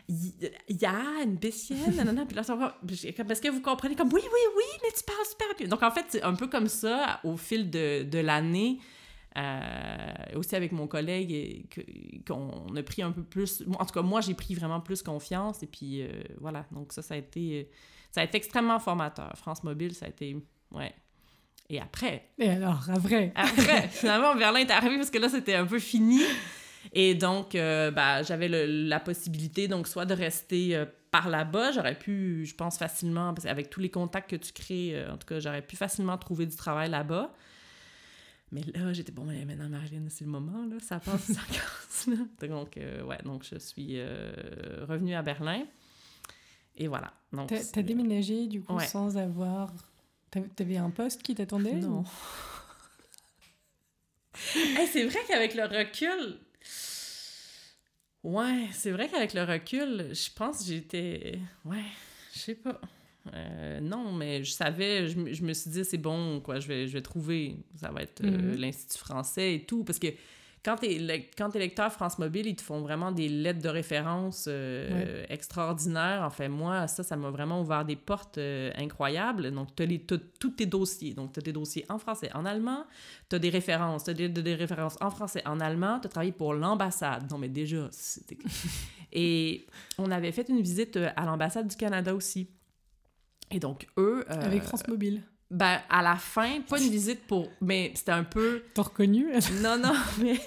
il 0.10 0.82
y 0.82 0.86
a 0.86 1.24
une 1.24 1.38
bisschen, 1.38 1.78
non, 1.96 2.12
non, 2.12 2.26
Puis 2.26 2.36
là, 2.36 2.42
est-ce 2.42 3.42
que 3.42 3.48
vous 3.48 3.62
comprenez? 3.62 3.96
Comme, 3.96 4.12
oui, 4.12 4.20
oui, 4.22 4.40
oui, 4.58 4.64
mais 4.84 4.90
tu 4.94 5.06
parles 5.06 5.26
super 5.26 5.48
bien. 5.58 5.70
Donc, 5.70 5.84
en 5.84 5.92
fait, 5.92 6.04
c'est 6.10 6.22
un 6.22 6.34
peu 6.34 6.48
comme 6.48 6.68
ça, 6.68 7.22
au 7.24 7.38
fil 7.38 7.70
de, 7.70 8.04
de 8.04 8.20
l'année. 8.20 8.80
Euh, 9.38 10.36
aussi 10.36 10.58
avec 10.58 10.74
mon 10.74 10.88
collègue, 10.88 11.66
qu'on 12.28 12.76
a 12.76 12.84
pris 12.84 13.04
un 13.04 13.14
peu 13.14 13.24
plus. 13.24 13.64
En 13.80 13.86
tout 13.86 13.94
cas, 13.94 14.02
moi, 14.02 14.20
j'ai 14.20 14.34
pris 14.34 14.54
vraiment 14.54 14.82
plus 14.82 15.02
confiance. 15.02 15.64
Et 15.64 15.68
puis, 15.68 16.02
euh, 16.02 16.12
voilà. 16.42 16.66
Donc, 16.72 16.92
ça, 16.92 17.02
ça 17.02 17.14
a 17.14 17.18
été. 17.18 17.70
Ça 18.12 18.20
a 18.20 18.26
été 18.26 18.36
extrêmement 18.36 18.80
formateur. 18.80 19.32
France 19.38 19.64
Mobile, 19.64 19.96
ça 19.96 20.08
a 20.08 20.10
été. 20.10 20.36
Ouais. 20.72 20.94
Et 21.72 21.80
après. 21.80 22.28
Et 22.38 22.50
alors, 22.50 22.86
après? 22.90 23.32
Après, 23.34 23.88
finalement, 23.92 24.36
Berlin 24.36 24.60
est 24.60 24.72
arrivé 24.72 24.98
parce 24.98 25.10
que 25.10 25.18
là, 25.18 25.30
c'était 25.30 25.56
un 25.56 25.66
peu 25.66 25.80
fini. 25.80 26.20
Et 26.92 27.16
donc, 27.16 27.56
euh, 27.56 27.92
bah, 27.92 28.24
j'avais 28.24 28.50
la 28.50 29.00
possibilité, 29.00 29.70
donc, 29.70 29.88
soit 29.88 30.06
de 30.06 30.14
rester 30.14 30.76
euh, 30.76 30.86
par 31.12 31.30
là-bas. 31.30 31.72
J'aurais 31.72 31.98
pu, 31.98 32.46
je 32.46 32.54
pense, 32.56 32.78
facilement, 32.78 33.34
parce 33.34 33.46
qu'avec 33.46 33.70
tous 33.70 33.80
les 33.80 33.90
contacts 33.90 34.32
que 34.32 34.36
tu 34.36 34.52
crées, 34.52 34.92
euh, 34.96 35.14
en 35.14 35.18
tout 35.18 35.26
cas, 35.26 35.40
j'aurais 35.40 35.62
pu 35.62 35.78
facilement 35.78 36.18
trouver 36.18 36.46
du 36.46 36.58
travail 36.58 36.90
là-bas. 36.90 37.34
Mais 38.52 38.64
là, 38.76 38.92
j'étais, 38.92 39.14
bon, 39.14 39.24
mais 39.24 39.46
maintenant, 39.46 39.70
Marilyn, 39.70 40.10
c'est 40.10 40.26
le 40.26 40.32
moment, 40.32 40.66
là, 40.70 40.76
ça 40.82 41.00
passe, 41.00 41.22
ça 41.32 41.40
casse, 41.54 42.08
là. 42.08 42.50
Donc, 42.50 42.78
ouais, 42.78 43.20
donc, 43.24 43.46
je 43.50 43.58
suis 43.58 43.98
revenue 44.82 45.16
à 45.16 45.22
Berlin. 45.22 45.64
Et 46.76 46.90
voilà. 46.90 47.14
T'as 47.48 47.80
as 47.80 47.82
déménagé, 47.82 48.48
du 48.48 48.62
coup, 48.62 48.78
sans 48.82 49.16
avoir 49.16 49.72
T'avais 50.56 50.78
un 50.78 50.90
poste 50.90 51.22
qui 51.24 51.36
t'attendait 51.36 51.74
Non. 51.74 52.06
c'est 54.34 55.04
vrai 55.04 55.20
qu'avec 55.28 55.54
le 55.56 55.64
recul. 55.64 56.40
Ouais, 58.24 58.68
c'est 58.72 58.92
vrai 58.92 59.10
qu'avec 59.10 59.34
le 59.34 59.44
recul, 59.44 60.10
je 60.14 60.30
pense 60.34 60.60
que 60.60 60.66
j'étais. 60.66 61.40
Ouais, 61.66 61.84
je 62.34 62.40
sais 62.40 62.56
pas. 62.56 62.80
Euh, 63.34 63.80
non, 63.82 64.12
mais 64.14 64.44
je 64.44 64.52
savais, 64.52 65.08
je, 65.08 65.44
me 65.44 65.54
suis 65.54 65.70
dit, 65.70 65.84
c'est 65.84 65.98
bon, 65.98 66.40
quoi, 66.40 66.60
je 66.60 66.68
vais, 66.68 66.88
je 66.88 66.94
vais 66.94 67.02
trouver. 67.02 67.58
Ça 67.76 67.92
va 67.92 68.02
être 68.04 68.24
euh, 68.24 68.56
mm-hmm. 68.56 68.58
l'Institut 68.58 69.00
français 69.00 69.56
et 69.56 69.66
tout. 69.66 69.84
Parce 69.84 70.00
que 70.00 70.08
quand 70.64 70.78
tu 70.78 70.86
es, 70.86 71.60
lecteur 71.60 71.92
France 71.92 72.20
Mobile, 72.20 72.46
ils 72.46 72.56
te 72.56 72.62
font 72.62 72.82
vraiment 72.82 73.12
des 73.12 73.28
lettres 73.28 73.62
de 73.62 73.70
référence 73.70 74.46
euh, 74.48 75.26
extraordinaires. 75.28 76.22
Enfin, 76.24 76.50
moi, 76.50 76.88
ça, 76.88 77.02
ça 77.02 77.16
m'a 77.16 77.32
vraiment 77.32 77.62
ouvert 77.62 77.84
des 77.84 77.96
portes 77.96 78.38
euh, 78.38 78.72
incroyables. 78.78 79.52
Donc, 79.52 79.76
tu 79.76 79.84
as, 79.84 80.18
tous 80.40 80.52
tes 80.52 80.68
dossiers. 80.68 81.16
Donc, 81.16 81.34
tu 81.34 81.40
as 81.40 81.42
tes 81.42 81.52
dossiers 81.52 81.86
en 81.90 81.98
français, 81.98 82.30
en 82.36 82.46
allemand. 82.46 82.86
Tu 83.30 83.38
as 83.38 83.40
des 83.40 83.50
références. 83.50 84.04
Tu 84.04 84.12
as 84.12 84.14
des, 84.14 84.56
références 84.56 84.98
en 85.02 85.10
français, 85.10 85.42
en 85.48 85.60
allemand. 85.60 86.00
Tu 86.00 86.08
as 86.08 86.10
travaillé 86.10 86.32
pour 86.32 86.54
l'ambassade. 86.54 87.30
Non, 87.32 87.40
mais 87.40 87.50
déjà, 87.50 87.88
c'était... 87.92 88.38
Et 89.14 89.66
on 89.98 90.10
avait 90.12 90.32
fait 90.32 90.48
une 90.48 90.62
visite 90.62 90.96
euh, 90.96 91.10
à 91.16 91.26
l'ambassade 91.26 91.68
du 91.68 91.76
Canada 91.76 92.14
aussi. 92.14 92.48
Et 93.50 93.60
donc, 93.60 93.88
eux... 93.98 94.24
Avec 94.30 94.62
France 94.62 94.88
Mobile 94.88 95.24
ben, 95.52 95.82
à 95.90 96.02
la 96.02 96.16
fin, 96.16 96.62
pas 96.62 96.82
une 96.82 96.90
visite 96.90 97.28
pour. 97.28 97.50
Mais 97.60 97.92
c'était 97.94 98.14
un 98.14 98.24
peu. 98.24 98.64
T'as 98.74 98.84
reconnu? 98.84 99.28
non, 99.62 99.78
non, 99.78 99.94
mais. 100.22 100.40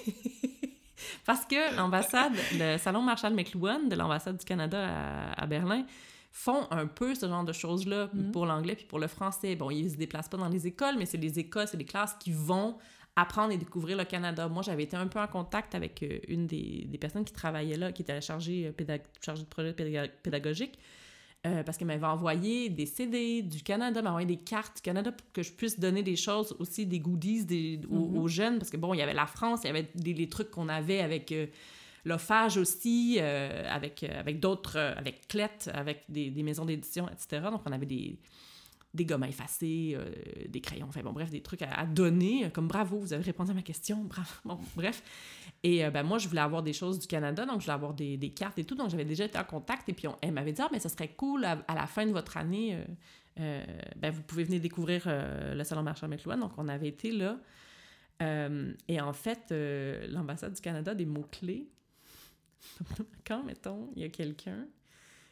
Parce 1.25 1.45
que 1.45 1.75
l'ambassade, 1.75 2.33
le 2.53 2.77
salon 2.77 3.01
Marshall 3.01 3.33
McLuhan 3.33 3.83
de 3.87 3.95
l'ambassade 3.95 4.37
du 4.37 4.45
Canada 4.45 4.89
à, 5.37 5.45
Berlin 5.45 5.85
font 6.31 6.67
un 6.71 6.87
peu 6.87 7.13
ce 7.13 7.27
genre 7.27 7.43
de 7.43 7.53
choses-là 7.53 8.07
mm-hmm. 8.07 8.31
pour 8.31 8.47
l'anglais 8.47 8.75
puis 8.75 8.85
pour 8.85 8.97
le 8.97 9.07
français. 9.07 9.55
Bon, 9.55 9.69
ils 9.69 9.91
se 9.91 9.95
déplacent 9.95 10.27
pas 10.27 10.37
dans 10.37 10.49
les 10.49 10.65
écoles, 10.65 10.95
mais 10.97 11.05
c'est 11.05 11.17
les 11.17 11.37
écoles, 11.37 11.67
c'est 11.67 11.77
les 11.77 11.85
classes 11.85 12.15
qui 12.19 12.31
vont 12.31 12.77
apprendre 13.15 13.51
et 13.53 13.57
découvrir 13.57 13.97
le 13.97 14.05
Canada. 14.05 14.47
Moi, 14.47 14.63
j'avais 14.63 14.83
été 14.83 14.97
un 14.97 15.07
peu 15.07 15.19
en 15.19 15.27
contact 15.27 15.75
avec 15.75 16.01
euh, 16.01 16.19
une 16.27 16.47
des, 16.47 16.85
des 16.87 16.97
personnes 16.97 17.23
qui 17.23 17.31
travaillait 17.31 17.77
là, 17.77 17.91
qui 17.91 18.01
était 18.01 18.19
chargée, 18.21 18.73
euh, 18.79 18.97
chargée 19.21 19.43
de 19.43 19.47
projet 19.47 19.73
pédagogique. 20.23 20.79
Euh, 21.45 21.61
parce 21.63 21.77
qu'elle 21.77 21.87
m'avait 21.87 22.05
envoyé 22.07 22.69
des 22.69 22.87
CD 22.87 23.43
du 23.43 23.61
Canada, 23.61 24.01
m'avait 24.01 24.09
envoyé 24.09 24.25
des 24.27 24.37
cartes 24.37 24.77
du 24.77 24.81
Canada 24.81 25.11
pour 25.11 25.31
que 25.31 25.43
je 25.43 25.51
puisse 25.51 25.79
donner 25.79 26.01
des 26.01 26.15
choses 26.15 26.55
aussi, 26.59 26.87
des 26.87 26.99
goodies 26.99 27.45
des, 27.45 27.81
aux, 27.89 28.23
mhm. 28.23 28.27
jeunes. 28.27 28.57
Parce 28.57 28.71
que 28.71 28.77
bon, 28.77 28.95
il 28.95 28.97
y 28.97 29.03
avait 29.03 29.13
la 29.13 29.27
France, 29.27 29.61
il 29.63 29.67
y 29.67 29.69
avait 29.69 29.87
des, 29.93 30.13
les 30.13 30.27
trucs 30.27 30.49
qu'on 30.49 30.69
avait 30.69 31.01
avec 31.01 31.31
euh, 31.31 31.45
l'offage 32.03 32.57
aussi, 32.57 33.17
euh, 33.19 33.63
avec, 33.69 34.03
avec 34.03 34.39
d'autres, 34.39 34.79
avec 34.97 35.27
Clette, 35.27 35.69
avec 35.73 36.03
des, 36.09 36.31
des 36.31 36.41
maisons 36.41 36.65
d'édition, 36.65 37.07
etc. 37.09 37.47
Donc 37.51 37.61
on 37.65 37.71
avait 37.71 37.85
des, 37.85 38.17
des 38.95 39.05
gommes 39.05 39.23
à 39.23 39.29
effacer, 39.29 39.97
des 40.47 40.61
crayons, 40.61 40.87
enfin 40.87 41.01
bon, 41.01 41.13
bref, 41.13 41.29
des 41.29 41.41
trucs 41.41 41.61
à, 41.61 41.85
donner, 41.85 42.49
comme 42.51 42.67
bravo, 42.67 42.97
vous 42.97 43.13
avez 43.13 43.23
répondu 43.23 43.51
à 43.51 43.53
ma 43.53 43.61
question, 43.61 44.03
bravo, 44.09 44.31
bon, 44.43 44.59
bref. 44.75 45.03
Et 45.65 45.83
euh, 45.83 45.89
ben, 45.89 46.03
moi, 46.03 46.19
je 46.19 46.27
voulais 46.27 46.41
avoir 46.41 46.61
des 46.61 46.73
choses 46.73 46.99
du 46.99 47.07
Canada, 47.07 47.43
donc 47.43 47.61
je 47.61 47.65
voulais 47.65 47.73
avoir 47.73 47.95
des, 47.95 48.33
cartes 48.35 48.59
et 48.59 48.63
tout. 48.63 48.75
Donc, 48.75 48.91
j'avais 48.91 49.03
déjà 49.03 49.25
été 49.25 49.39
en 49.39 49.43
contact. 49.43 49.89
Et 49.89 49.93
puis, 49.93 50.07
elle 50.21 50.31
m'avait 50.31 50.51
dit, 50.51 50.61
ah, 50.61 50.69
mais 50.71 50.77
ça 50.77 50.89
serait 50.89 51.09
cool 51.09 51.43
à, 51.43 51.65
la 51.73 51.87
fin 51.87 52.05
de 52.05 52.11
votre 52.11 52.37
année, 52.37 52.75
euh, 52.75 52.83
euh, 53.39 53.65
ben, 53.95 54.11
vous 54.11 54.21
pouvez 54.21 54.43
venir 54.43 54.61
découvrir 54.61 55.03
le 55.07 55.63
Salon 55.63 55.81
Marchand 55.81 56.07
McLuhan. 56.07 56.37
Donc, 56.37 56.51
on 56.57 56.67
avait 56.67 56.89
été 56.89 57.11
là. 57.11 57.39
et 58.21 59.01
en 59.01 59.13
fait, 59.13 59.51
l'ambassade 60.07 60.53
du 60.53 60.61
Canada 60.61 60.93
des 60.93 61.05
mots-clés, 61.05 61.67
quand, 63.25 63.43
mettons, 63.43 63.89
il 63.95 64.03
y 64.03 64.05
a 64.05 64.09
quelqu'un 64.09 64.67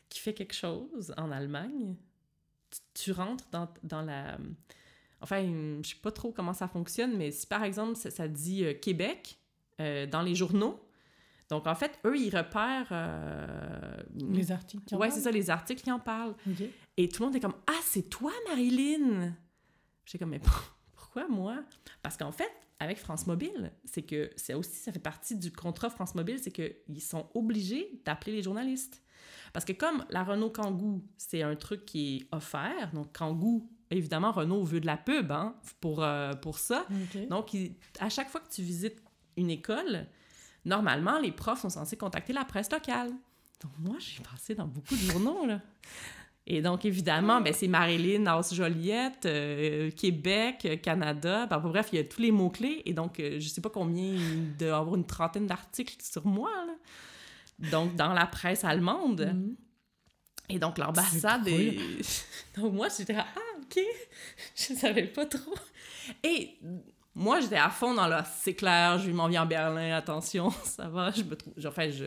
qui 0.10 0.20
fait 0.20 0.34
quelque 0.34 0.56
chose 0.56 1.14
en 1.16 1.32
Allemagne, 1.32 1.96
tu, 2.94 3.12
rentres 3.12 3.46
dans, 3.52 3.70
dans, 3.84 4.02
la... 4.02 4.38
Enfin, 5.22 5.42
je 5.82 5.88
sais 5.90 5.96
pas 6.02 6.12
trop 6.12 6.32
comment 6.32 6.54
ça 6.54 6.68
fonctionne, 6.68 7.16
mais 7.18 7.32
si 7.32 7.48
par 7.48 7.64
exemple, 7.64 7.96
ça, 7.96 8.12
ça 8.12 8.28
dit 8.28 8.66
Québec, 8.82 9.38
euh, 9.80 10.06
dans 10.06 10.22
les 10.22 10.36
journaux. 10.36 10.80
Donc, 11.50 11.68
en 11.68 11.76
fait, 11.76 12.00
eux, 12.06 12.18
ils 12.18 12.36
repèrent... 12.36 12.88
euh, 12.92 13.98
Les 14.18 14.52
articles. 14.52 14.84
qui 14.86 14.96
en 14.96 14.98
Ouais, 15.00 15.12
c'est 15.12 15.22
ça, 15.22 15.32
les 15.32 15.50
articles 15.50 15.82
qui 15.84 15.92
en 15.92 16.00
parlent. 16.00 16.36
Et 16.98 17.10
tout 17.10 17.22
le 17.22 17.28
monde 17.28 17.36
est 17.36 17.40
comme 17.40 17.56
Ah, 17.68 17.80
c'est 17.84 18.10
toi, 18.10 18.32
Marilyn 18.48 19.34
J'ai 20.06 20.18
comme 20.18 20.30
Mais 20.30 20.40
pour- 20.40 20.76
pourquoi 20.96 21.28
moi? 21.28 21.64
Parce 22.02 22.18
qu'en 22.18 22.32
fait, 22.32 22.50
avec 22.80 22.98
France 22.98 23.28
Mobile, 23.28 23.72
c'est 23.86 24.02
que 24.02 24.32
c'est 24.36 24.54
aussi, 24.56 24.76
ça 24.76 24.92
fait 24.92 25.00
partie 25.00 25.36
du 25.36 25.52
contrat 25.52 25.90
France 25.90 26.16
Mobile, 26.16 26.40
c'est 26.42 26.52
qu'ils 26.52 27.02
sont 27.02 27.30
obligés 27.36 28.02
d'appeler 28.04 28.32
les 28.38 28.44
journalistes. 28.44 29.03
Parce 29.54 29.66
que 29.66 29.72
comme 29.74 30.04
la 30.10 30.24
Renault 30.24 30.50
Kangoo, 30.50 31.02
c'est 31.18 31.44
un 31.44 31.56
truc 31.56 31.86
qui 31.86 32.18
est 32.18 32.36
offert, 32.36 32.92
donc 32.94 33.16
Kangoo, 33.18 33.70
évidemment, 33.92 34.32
Renault 34.32 34.64
veut 34.64 34.80
de 34.80 34.88
la 34.88 34.98
pub 34.98 35.32
hein, 35.32 35.56
pour, 35.80 36.04
euh, 36.04 36.34
pour 36.34 36.58
ça. 36.58 36.86
Donc, 37.28 37.54
il- 37.54 37.76
à 38.00 38.10
chaque 38.10 38.30
fois 38.30 38.42
que 38.42 38.52
tu 38.52 38.64
visites 38.64 39.02
une 39.38 39.52
école, 39.52 40.08
normalement, 40.66 41.20
les 41.20 41.32
profs 41.32 41.62
sont 41.62 41.70
censés 41.70 41.96
contacter 41.98 42.34
la 42.34 42.46
presse 42.46 42.72
locale. 42.72 43.12
Donc, 43.62 43.72
moi, 43.80 43.96
j'ai 44.00 44.22
passé 44.24 44.56
dans 44.56 44.66
beaucoup 44.68 44.96
de 44.96 45.00
journaux, 45.02 45.46
là. 45.46 45.62
Et 46.46 46.62
donc, 46.62 46.84
évidemment, 46.84 47.40
ben, 47.40 47.54
c'est 47.54 47.70
Marilyn, 47.70 48.26
House 48.26 48.54
Joliette, 48.54 49.26
euh, 49.26 49.90
Québec, 49.92 50.64
euh, 50.66 50.76
Canada. 50.76 51.46
Ben, 51.46 51.60
bref, 51.60 51.90
il 51.94 51.98
y 51.98 52.00
a 52.00 52.04
tous 52.04 52.20
les 52.20 52.32
mots-clés. 52.32 52.82
Et 52.86 52.94
donc, 52.94 53.20
euh, 53.22 53.40
je 53.40 53.48
sais 53.48 53.62
pas 53.62 53.70
combien, 53.70 54.04
il 54.04 54.58
doit 54.58 54.68
y 54.68 54.72
avoir 54.72 54.96
une 54.96 55.06
trentaine 55.06 55.48
d'articles 55.48 55.96
sur 56.04 56.26
moi, 56.26 56.52
là. 56.68 56.74
Donc, 57.72 57.96
dans 57.96 58.14
la 58.14 58.26
presse 58.26 58.64
allemande. 58.64 59.32
Mhm. 59.34 59.56
Et 60.50 60.60
donc, 60.60 60.78
l'ambassade 60.78 61.48
est... 61.48 61.78
donc, 62.58 62.74
moi, 62.74 62.88
j'étais 62.96 63.16
ah, 63.16 63.26
OK, 63.62 63.80
je 64.56 64.74
savais 64.74 65.08
pas 65.08 65.26
trop. 65.26 65.56
Et 66.24 66.60
moi, 67.16 67.40
j'étais 67.40 67.58
à 67.58 67.70
fond 67.70 67.94
dans 67.94 68.08
le 68.08 68.18
c'est 68.40 68.56
clair, 68.56 69.00
je 69.00 69.12
m'en 69.12 69.28
viens 69.28 69.44
à 69.44 69.46
Berlin, 69.46 69.96
attention, 69.96 70.52
ça 70.64 70.88
va, 70.88 71.12
je 71.12 71.24
me 71.24 71.36
trouve... 71.36 71.54
Enfin, 71.66 71.90
je... 71.90 72.06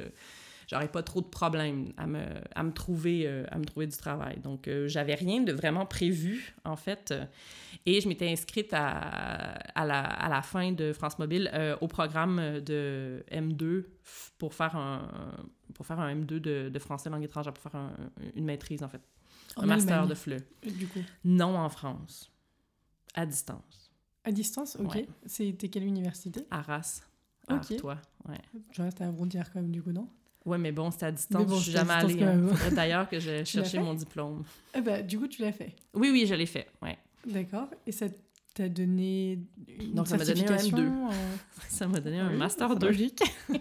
J'aurais 0.66 0.88
pas 0.88 1.02
trop 1.04 1.20
de 1.20 1.26
problèmes 1.26 1.92
à 1.96 2.06
me, 2.08 2.24
à 2.54 2.62
me, 2.64 2.72
trouver, 2.72 3.22
euh, 3.26 3.44
à 3.50 3.58
me 3.58 3.64
trouver 3.64 3.86
du 3.86 3.96
travail. 3.96 4.38
Donc, 4.40 4.66
euh, 4.66 4.88
j'avais 4.88 5.14
rien 5.14 5.42
de 5.42 5.52
vraiment 5.52 5.86
prévu, 5.86 6.56
en 6.64 6.74
fait. 6.76 7.12
euh, 7.12 7.24
et 7.86 8.00
je 8.00 8.08
m'étais 8.08 8.28
inscrite 8.28 8.72
à, 8.72 8.88
à, 9.74 9.84
la, 9.84 10.02
à 10.02 10.28
la 10.28 10.42
fin 10.42 10.72
de 10.72 10.92
France 10.92 11.18
Mobile 11.20 11.48
euh, 11.54 11.76
au 11.80 11.86
programme 11.86 12.60
de 12.60 13.24
M2 13.30 13.84
f- 14.04 14.30
pour 14.38 14.54
faire 14.54 14.74
un, 14.74 15.08
pour 15.74 15.86
faire 15.86 16.00
un 16.00 16.12
M2 16.12 16.40
de, 16.40 16.68
de 16.68 16.78
français 16.80 17.10
langue 17.10 17.22
étrangère, 17.22 17.52
pour 17.52 17.70
faire 17.70 17.80
un- 17.80 17.92
une 18.34 18.44
maîtrise, 18.44 18.82
en 18.82 18.88
fait. 18.88 19.02
En 19.54 19.62
un 19.62 19.66
master 19.66 19.94
Allemagne, 19.94 20.08
de 20.08 20.14
FLE. 20.14 20.42
Du 20.72 20.88
coup. 20.88 20.98
Non 21.24 21.56
en 21.56 21.68
France. 21.68 22.32
À 23.14 23.24
distance. 23.24 23.92
À 24.24 24.32
distance, 24.32 24.76
ok. 24.80 24.94
Ouais. 24.94 25.06
C'était 25.26 25.68
quelle 25.68 25.84
université? 25.84 26.44
Arras. 26.50 27.02
Ok. 27.48 27.76
toi. 27.76 27.98
Ouais. 28.28 28.40
Je 28.72 28.82
reste 28.82 29.00
à 29.00 29.06
arrondir 29.06 29.52
quand 29.52 29.60
même, 29.62 29.70
du 29.70 29.80
coup, 29.80 29.92
non? 29.92 30.08
Ouais, 30.46 30.56
mais 30.58 30.72
bon, 30.72 30.90
c'était 30.90 31.06
à 31.06 31.12
distance. 31.12 31.46
bon, 31.46 31.56
je 31.56 31.62
suis 31.64 31.72
jamais 31.72 31.92
allée. 31.92 32.22
hein. 32.22 32.46
Faudrait 32.48 32.70
d'ailleurs 32.70 33.08
que 33.08 33.20
je 33.20 33.44
cherchais 33.44 33.78
mon 33.78 33.92
diplôme. 33.94 34.42
Eh 34.74 34.80
bah, 34.80 35.02
du 35.02 35.18
coup, 35.18 35.28
tu 35.28 35.42
l'as 35.42 35.52
fait. 35.52 35.74
Oui, 35.94 36.10
oui, 36.10 36.24
je 36.26 36.34
l'ai 36.34 36.46
fait. 36.46 36.66
Ouais. 36.82 36.96
D'accord. 37.26 37.68
Et 37.86 37.92
ça 37.92 38.06
t'a 38.54 38.68
donné 38.68 39.38
une 39.80 39.92
Donc, 39.94 40.06
ça 40.08 40.16
m'a 40.16 40.24
donné 40.24 40.42
un 40.44 40.46
certification, 40.58 40.78
M2. 40.78 41.12
euh, 41.12 41.36
Ça 41.68 41.86
m'a 41.86 42.00
donné 42.00 42.20
un 42.20 42.30
oui, 42.30 42.36
master 42.36 42.70
c'est 42.70 42.78
2. 42.78 42.86
logique. 42.86 43.22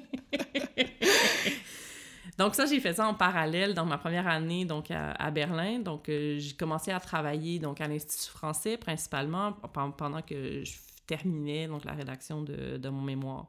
Donc 2.37 2.53
ça, 2.53 2.65
j'ai 2.65 2.81
fait 2.81 2.93
ça 2.93 3.07
en 3.07 3.13
parallèle 3.13 3.73
dans 3.73 3.85
ma 3.85 3.97
première 3.97 4.27
année 4.27 4.65
donc 4.65 4.91
à, 4.91 5.11
à 5.11 5.31
Berlin. 5.31 5.79
Donc 5.79 6.09
euh, 6.09 6.37
j'ai 6.37 6.53
commencé 6.53 6.91
à 6.91 6.99
travailler 6.99 7.59
donc 7.59 7.79
à 7.79 7.87
l'Institut 7.87 8.29
français 8.29 8.75
principalement 8.77 9.53
pen- 9.53 9.93
pendant 9.97 10.21
que 10.21 10.61
je 10.65 10.73
terminais 11.07 11.67
donc 11.67 11.85
la 11.85 11.93
rédaction 11.93 12.41
de, 12.41 12.75
de 12.77 12.89
mon 12.89 13.01
mémoire. 13.01 13.47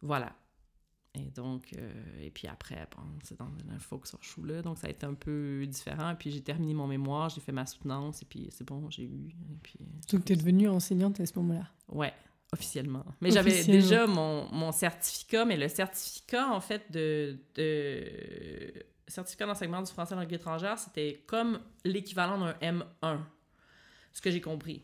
Voilà. 0.00 0.32
Et 1.14 1.30
donc, 1.30 1.74
euh, 1.76 1.92
et 2.22 2.30
puis 2.30 2.48
après, 2.48 2.88
bon, 2.96 3.02
c'est 3.22 3.38
dans 3.38 3.44
un 3.70 3.78
folk 3.78 4.06
sur 4.06 4.22
chou-là, 4.22 4.62
donc 4.62 4.78
ça 4.78 4.86
a 4.86 4.90
été 4.90 5.04
un 5.04 5.12
peu 5.12 5.66
différent. 5.66 6.10
Et 6.10 6.14
puis 6.14 6.30
j'ai 6.30 6.40
terminé 6.40 6.72
mon 6.72 6.86
mémoire, 6.86 7.28
j'ai 7.28 7.42
fait 7.42 7.52
ma 7.52 7.66
soutenance, 7.66 8.22
et 8.22 8.24
puis 8.24 8.48
c'est 8.50 8.64
bon, 8.64 8.88
j'ai 8.88 9.04
eu. 9.04 9.28
Et 9.28 9.58
puis, 9.62 9.78
Donc, 10.10 10.24
t'es 10.24 10.36
devenue 10.36 10.68
enseignante 10.70 11.20
à 11.20 11.26
ce 11.26 11.38
moment-là? 11.38 11.68
Ouais, 11.88 12.14
officiellement. 12.50 13.04
Mais 13.20 13.30
j'avais 13.30 13.62
déjà 13.64 14.06
mon, 14.06 14.50
mon 14.52 14.72
certificat, 14.72 15.44
mais 15.44 15.58
le 15.58 15.68
certificat, 15.68 16.48
en 16.50 16.60
fait, 16.60 16.90
de, 16.90 17.38
de 17.56 18.82
certificat 19.06 19.46
d'enseignement 19.46 19.82
du 19.82 19.92
français 19.92 20.14
langue 20.14 20.32
étrangère, 20.32 20.78
c'était 20.78 21.22
comme 21.26 21.60
l'équivalent 21.84 22.38
d'un 22.38 22.54
M1, 23.02 23.18
ce 24.14 24.22
que 24.22 24.30
j'ai 24.30 24.40
compris. 24.40 24.82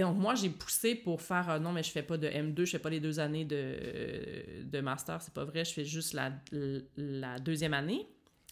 Donc, 0.00 0.16
moi, 0.16 0.34
j'ai 0.34 0.50
poussé 0.50 0.94
pour 0.94 1.20
faire 1.20 1.50
euh, 1.50 1.58
non, 1.58 1.72
mais 1.72 1.82
je 1.82 1.90
fais 1.90 2.02
pas 2.02 2.16
de 2.16 2.28
M2, 2.28 2.64
je 2.64 2.70
fais 2.72 2.78
pas 2.78 2.90
les 2.90 3.00
deux 3.00 3.20
années 3.20 3.44
de, 3.44 4.62
de 4.64 4.80
master, 4.80 5.20
c'est 5.22 5.34
pas 5.34 5.44
vrai, 5.44 5.64
je 5.64 5.72
fais 5.72 5.84
juste 5.84 6.14
la, 6.14 6.32
la 6.96 7.38
deuxième 7.38 7.74
année. 7.74 8.06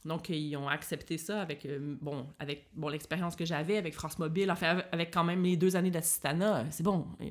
Donc, 0.04 0.28
ils 0.28 0.56
ont 0.56 0.68
accepté 0.68 1.18
ça 1.18 1.42
avec, 1.42 1.66
euh, 1.66 1.96
bon, 2.00 2.28
avec 2.38 2.68
bon, 2.74 2.88
l'expérience 2.88 3.34
que 3.34 3.44
j'avais 3.44 3.76
avec 3.76 3.94
France 3.94 4.18
Mobile, 4.18 4.50
enfin, 4.50 4.82
avec 4.92 5.12
quand 5.12 5.24
même 5.24 5.42
les 5.42 5.56
deux 5.56 5.76
années 5.76 5.90
d'assistanat, 5.90 6.66
c'est 6.70 6.84
bon. 6.84 7.06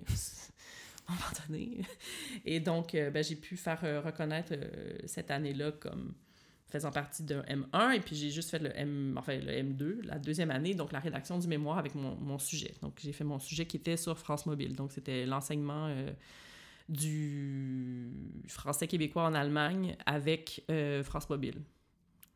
À 1.09 1.13
un 1.13 1.15
moment 1.15 1.27
donné. 1.47 1.85
Et 2.43 2.59
donc, 2.59 2.93
euh, 2.93 3.09
ben, 3.09 3.23
j'ai 3.23 3.37
pu 3.37 3.55
faire 3.55 3.79
reconnaître 4.03 4.53
cette 5.05 5.31
année-là 5.31 5.71
comme 5.71 6.13
faisant 6.69 6.91
partie 6.91 7.23
d'un 7.23 7.41
M1, 7.43 7.91
et 7.95 7.99
puis 8.01 8.15
j'ai 8.15 8.29
juste 8.29 8.49
fait 8.49 8.59
le, 8.59 8.71
M, 8.77 9.15
enfin, 9.17 9.37
le 9.37 9.51
M2, 9.51 10.01
la 10.03 10.19
deuxième 10.19 10.51
année, 10.51 10.73
donc 10.75 10.91
la 10.91 10.99
rédaction 10.99 11.37
du 11.39 11.47
mémoire 11.47 11.77
avec 11.77 11.95
mon, 11.95 12.15
mon 12.17 12.37
sujet. 12.39 12.73
Donc, 12.81 12.99
j'ai 13.01 13.13
fait 13.13 13.23
mon 13.23 13.39
sujet 13.39 13.65
qui 13.65 13.77
était 13.77 13.95
sur 13.97 14.17
France 14.17 14.45
Mobile. 14.45 14.75
Donc, 14.75 14.91
c'était 14.91 15.25
l'enseignement 15.25 15.87
euh, 15.87 16.11
du 16.89 18.11
français 18.47 18.87
québécois 18.87 19.23
en 19.23 19.33
Allemagne 19.33 19.95
avec 20.05 20.63
euh, 20.69 21.03
France 21.03 21.29
Mobile. 21.29 21.61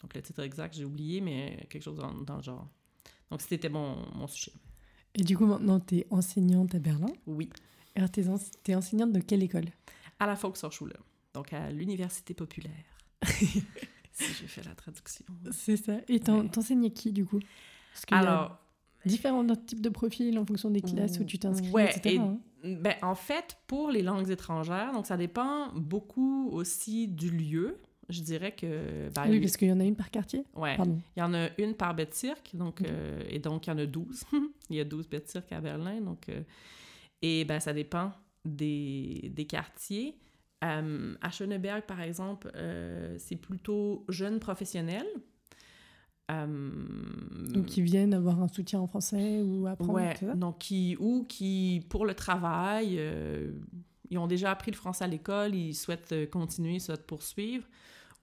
Donc, 0.02 0.14
le 0.16 0.22
titre 0.22 0.42
exact, 0.42 0.76
j'ai 0.76 0.86
oublié, 0.86 1.22
mais 1.22 1.68
quelque 1.70 1.84
chose 1.84 1.98
dans, 1.98 2.14
dans 2.14 2.38
le 2.38 2.42
genre. 2.44 2.68
Donc, 3.30 3.42
c'était 3.42 3.70
mon, 3.70 3.98
mon 4.16 4.28
sujet. 4.28 4.54
Et 5.14 5.24
du 5.24 5.38
coup, 5.38 5.46
maintenant, 5.46 5.80
t'es 5.80 6.08
enseignante 6.10 6.74
à 6.76 6.80
Berlin? 6.80 7.12
Oui. 7.28 7.50
Alors, 7.96 8.10
t'es, 8.10 8.28
en- 8.30 8.40
t'es 8.64 8.76
enseignante 8.76 9.12
de 9.12 9.20
quelle 9.20 9.44
école? 9.44 9.66
À 10.20 10.26
la 10.26 10.36
Volkshochschule, 10.36 10.94
donc 11.34 11.52
à 11.52 11.70
l'Université 11.72 12.34
populaire. 12.34 12.72
si 14.12 14.26
j'ai 14.40 14.48
fait 14.48 14.64
la 14.66 14.76
traduction. 14.76 15.26
C'est 15.52 15.78
ça. 15.78 15.94
Et 16.08 16.20
t'en- 16.20 16.42
Ouais. 16.42 16.50
t'enseignes 16.50 16.86
à 16.86 16.90
qui, 16.90 17.12
du 17.12 17.26
coup? 17.26 17.40
Parce 17.94 18.06
qu'il 18.06 18.16
y 18.16 18.20
a 18.20 18.24
Alors, 18.24 18.58
différents 19.06 19.46
types 19.56 19.82
de 19.82 19.90
profils 19.90 20.38
en 20.38 20.46
fonction 20.46 20.70
des 20.70 20.82
classes 20.82 21.20
où 21.20 21.24
tu 21.24 21.40
t'inscris, 21.40 21.70
Ouais, 21.72 21.90
etc. 21.90 22.16
et- 22.16 22.18
hein. 22.20 22.40
ben, 22.64 22.96
en 23.02 23.16
fait, 23.16 23.58
pour 23.68 23.90
les 23.92 24.02
langues 24.02 24.30
étrangères, 24.30 24.92
donc 24.94 25.08
ça 25.08 25.18
dépend 25.18 25.72
beaucoup 25.74 26.50
aussi 26.52 27.08
du 27.08 27.30
lieu. 27.32 27.78
Je 28.10 28.22
dirais 28.22 28.54
que... 28.54 29.10
ben, 29.16 29.24
oui, 29.30 29.40
parce 29.40 29.56
qu'il 29.56 29.70
y 29.70 29.72
en 29.72 29.80
a 29.80 29.86
une 29.86 29.96
par 29.96 30.12
quartier. 30.12 30.44
Pardon. 30.54 31.00
il 31.16 31.20
y 31.20 31.24
en 31.24 31.34
a 31.34 31.48
une 31.58 31.74
par 31.76 31.96
Bettzirk, 31.96 32.56
donc, 32.56 32.82
Ok. 32.82 32.88
euh, 32.90 33.24
et 33.30 33.40
donc 33.40 33.68
il 33.68 33.70
y 33.70 33.74
en 33.74 33.78
a 33.78 33.86
12. 33.86 34.24
il 34.70 34.76
y 34.76 34.80
a 34.82 34.84
12 34.84 35.08
Bettzirk 35.08 35.52
à 35.54 35.62
Berlin, 35.62 36.02
donc... 36.02 36.28
euh, 36.30 36.42
et 37.22 37.46
ben, 37.46 37.60
ça 37.60 37.72
dépend 37.72 38.12
des, 38.44 39.32
des 39.34 39.46
quartiers. 39.46 40.18
Euh, 40.64 41.16
à 41.22 41.32
Schöneberg, 41.32 41.84
par 41.84 42.02
exemple, 42.02 42.52
euh, 42.56 43.16
c'est 43.18 43.36
plutôt 43.36 44.06
jeunes 44.10 44.40
professionnels. 44.40 45.08
Euh, 46.32 46.72
Donc, 47.54 47.76
ils 47.78 47.84
viennent 47.84 48.14
avoir 48.14 48.42
un 48.42 48.48
soutien 48.48 48.80
en 48.80 48.88
français 48.88 49.42
ou 49.42 49.68
apprendre, 49.68 49.94
Ouais, 49.94 50.16
ça 50.16 50.34
donc 50.34 50.60
qui, 50.60 50.96
ou 51.00 51.26
qui, 51.28 51.86
pour 51.90 52.06
le 52.06 52.14
travail, 52.14 52.96
euh, 53.00 53.52
ils 54.10 54.18
ont 54.18 54.28
déjà 54.28 54.52
appris 54.52 54.72
le 54.72 54.78
français 54.78 55.04
à 55.04 55.08
l'école, 55.08 55.56
ils 55.56 55.74
souhaitent 55.74 56.12
euh, 56.14 56.26
continuer, 56.28 56.80
souhaitent 56.80 57.08
poursuivre, 57.08 57.66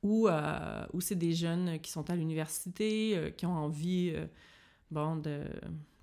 ou, 0.03 0.29
euh, 0.29 0.87
ou 0.93 1.01
c'est 1.01 1.17
des 1.17 1.33
jeunes 1.33 1.79
qui 1.81 1.91
sont 1.91 2.09
à 2.09 2.17
l'université, 2.17 3.17
euh, 3.17 3.31
qui 3.31 3.47
ont 3.47 3.57
envie 3.57 4.13
euh, 4.15 4.27
bon, 4.91 5.17
de, 5.17 5.41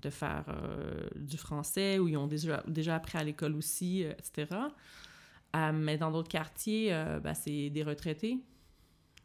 de 0.01 0.09
faire 0.09 0.45
euh, 0.49 1.07
du 1.15 1.37
français, 1.37 1.97
ou 1.97 2.07
ils 2.07 2.17
ont 2.17 2.27
déjà, 2.27 2.61
déjà 2.67 2.95
appris 2.95 3.17
à 3.17 3.23
l'école 3.23 3.55
aussi, 3.55 4.03
euh, 4.03 4.11
etc. 4.19 4.47
Euh, 5.55 5.71
mais 5.73 5.97
dans 5.97 6.11
d'autres 6.11 6.29
quartiers, 6.29 6.93
euh, 6.93 7.19
ben, 7.19 7.33
c'est 7.33 7.69
des 7.69 7.83
retraités. 7.83 8.39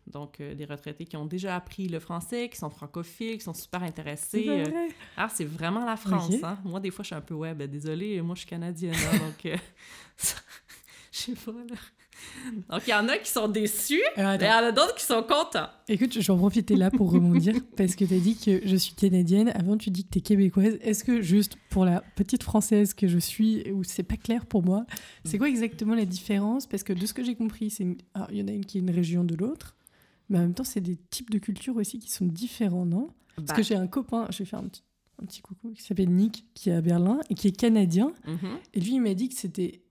Donc, 0.06 0.40
euh, 0.40 0.54
des 0.54 0.64
retraités 0.64 1.04
qui 1.04 1.16
ont 1.16 1.26
déjà 1.26 1.56
appris 1.56 1.88
le 1.88 2.00
français, 2.00 2.48
qui 2.48 2.56
sont 2.56 2.70
francophiles, 2.70 3.38
qui 3.38 3.44
sont 3.44 3.54
super 3.54 3.82
intéressés. 3.82 4.44
C'est 4.44 4.60
euh, 4.60 4.64
vrai. 4.64 4.88
ah, 5.16 5.28
c'est 5.28 5.44
vraiment 5.44 5.84
la 5.84 5.96
France, 5.96 6.32
hein? 6.42 6.58
Moi, 6.64 6.80
des 6.80 6.90
fois, 6.90 7.02
je 7.02 7.08
suis 7.08 7.14
un 7.14 7.20
peu, 7.20 7.34
ouais, 7.34 7.54
ben 7.54 7.68
désolée, 7.68 8.20
moi, 8.22 8.34
je 8.34 8.40
suis 8.40 8.48
canadienne, 8.48 8.94
hein, 8.94 9.18
donc... 9.18 9.44
je 11.12 11.18
sais 11.18 11.34
pas, 11.34 11.52
là. 11.52 11.76
Donc, 12.70 12.82
il 12.86 12.90
y 12.90 12.94
en 12.94 13.08
a 13.08 13.18
qui 13.18 13.30
sont 13.30 13.48
déçus, 13.48 14.00
Alors, 14.16 14.32
mais 14.38 14.46
il 14.46 14.48
y 14.48 14.52
en 14.52 14.68
a 14.68 14.72
d'autres 14.72 14.94
qui 14.94 15.04
sont 15.04 15.22
contents. 15.22 15.68
Écoute, 15.88 16.12
je 16.14 16.20
vais 16.20 16.30
en 16.30 16.38
profiter 16.38 16.74
là 16.76 16.90
pour 16.90 17.10
rebondir 17.12 17.54
parce 17.76 17.94
que 17.94 18.04
tu 18.04 18.14
as 18.14 18.18
dit 18.18 18.36
que 18.36 18.60
je 18.66 18.76
suis 18.76 18.94
canadienne. 18.94 19.50
Avant, 19.54 19.76
tu 19.76 19.90
dis 19.90 20.04
que 20.04 20.10
tu 20.10 20.18
es 20.18 20.22
québécoise. 20.22 20.78
Est-ce 20.82 21.04
que, 21.04 21.20
juste 21.22 21.56
pour 21.68 21.84
la 21.84 22.00
petite 22.16 22.42
française 22.42 22.94
que 22.94 23.08
je 23.08 23.18
suis, 23.18 23.70
ou 23.72 23.84
c'est 23.84 24.02
pas 24.02 24.16
clair 24.16 24.46
pour 24.46 24.64
moi, 24.64 24.86
c'est 25.24 25.38
quoi 25.38 25.48
exactement 25.48 25.94
la 25.94 26.04
différence? 26.06 26.66
Parce 26.66 26.82
que 26.82 26.92
de 26.92 27.04
ce 27.06 27.12
que 27.14 27.22
j'ai 27.22 27.34
compris, 27.34 27.70
c'est 27.70 27.82
une- 27.84 27.98
alors, 28.14 28.28
il 28.30 28.38
y 28.38 28.42
en 28.42 28.48
a 28.48 28.52
une 28.52 28.64
qui 28.64 28.78
est 28.78 28.80
une 28.80 28.90
région 28.90 29.22
de 29.24 29.34
l'autre, 29.34 29.76
mais 30.28 30.38
en 30.38 30.42
même 30.42 30.54
temps, 30.54 30.64
c'est 30.64 30.80
des 30.80 30.96
types 31.10 31.30
de 31.30 31.38
cultures 31.38 31.76
aussi 31.76 31.98
qui 31.98 32.10
sont 32.10 32.26
différents, 32.26 32.86
non? 32.86 33.10
Parce 33.36 33.48
Bah, 33.48 33.54
que 33.56 33.62
j'ai 33.62 33.74
un 33.76 33.86
copain, 33.86 34.26
je 34.30 34.38
vais 34.38 34.44
faire 34.44 34.60
un 34.60 34.64
petit, 34.68 34.82
un 35.22 35.26
petit 35.26 35.40
coucou, 35.40 35.72
qui 35.72 35.82
s'appelle 35.82 36.10
Nick, 36.10 36.44
qui 36.54 36.70
est 36.70 36.74
à 36.74 36.80
Berlin 36.80 37.20
et 37.30 37.34
qui 37.34 37.48
est 37.48 37.52
canadien. 37.52 38.12
mhm. 38.26 38.38
Et 38.74 38.80
lui, 38.80 38.94
il 38.94 39.00
m'a 39.00 39.14
dit 39.14 39.28
que 39.28 39.34
c'était 39.34 39.82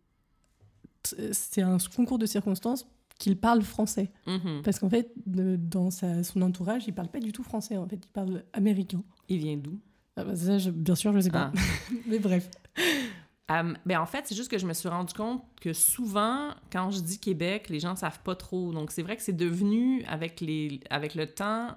c'est 1.32 1.62
un 1.62 1.78
concours 1.96 2.18
de 2.20 2.26
circonstances 2.26 2.86
qu'il 3.18 3.38
parle 3.38 3.62
français. 3.62 4.12
Mhm. 4.28 4.62
Parce 4.64 4.80
qu'en 4.80 4.90
fait, 4.90 5.12
de- 5.26 5.58
dans 5.58 5.92
sa- 5.92 6.24
son 6.24 6.42
entourage, 6.42 6.84
il 6.88 6.94
parle 6.94 7.10
pas 7.10 7.20
du 7.20 7.32
tout 7.32 7.44
français. 7.44 7.76
En 7.78 7.88
fait, 7.88 8.00
il 8.04 8.12
parle 8.12 8.44
américain. 8.54 9.04
Il 9.28 9.40
vient 9.40 9.58
d'où? 9.58 9.78
Ah 10.16 10.24
bah 10.24 10.36
ça, 10.36 10.58
je- 10.58 10.70
bien 10.72 10.96
sûr, 10.96 11.12
je 11.14 11.20
sais 11.22 11.30
pas. 11.32 11.52
Ah. 11.56 11.60
Mais 12.08 12.20
bref. 12.20 12.50
Ben 13.86 13.98
en 14.00 14.06
fait, 14.06 14.26
c'est 14.28 14.36
juste 14.36 14.52
que 14.52 14.60
je 14.60 14.68
me 14.68 14.74
suis 14.74 14.88
rendu 14.90 15.12
compte 15.14 15.42
que 15.60 15.74
souvent, 15.74 16.50
quand 16.72 16.92
je 16.92 17.00
dis 17.02 17.18
Québec, 17.20 17.68
les 17.70 17.80
gens 17.80 17.96
savent 17.96 18.20
pas 18.22 18.36
trop. 18.36 18.72
Donc, 18.72 18.92
c'est 18.92 19.02
vrai 19.02 19.16
que 19.18 19.24
c'est 19.24 19.34
devenu, 19.36 20.04
avec, 20.06 20.40
les, 20.40 20.80
avec 20.92 21.16
le 21.16 21.26
temps, 21.26 21.70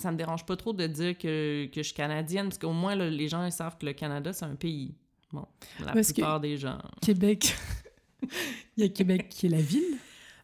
ça 0.00 0.10
me 0.10 0.16
dérange 0.16 0.44
pas 0.44 0.56
trop 0.56 0.72
de 0.72 0.84
dire 0.88 1.16
que, 1.16 1.66
que 1.66 1.76
je 1.80 1.82
suis 1.86 1.94
canadienne, 1.94 2.46
parce 2.48 2.58
qu'au 2.58 2.72
moins, 2.72 2.96
là, 2.96 3.08
les 3.08 3.28
gens 3.28 3.44
ils 3.46 3.52
savent 3.52 3.78
que 3.78 3.86
le 3.86 3.92
Canada, 3.92 4.32
c'est 4.32 4.46
un 4.46 4.56
pays. 4.56 4.94
Bon, 5.32 5.46
la 5.84 5.92
Parce 5.92 6.08
que- 6.08 6.14
plupart 6.14 6.40
des 6.40 6.56
gens. 6.56 6.78
Québec. 7.00 7.54
Il 8.76 8.82
y 8.82 8.86
a 8.86 8.88
Québec 8.88 9.28
qui 9.28 9.46
est 9.46 9.50
la 9.50 9.60
ville. 9.60 9.96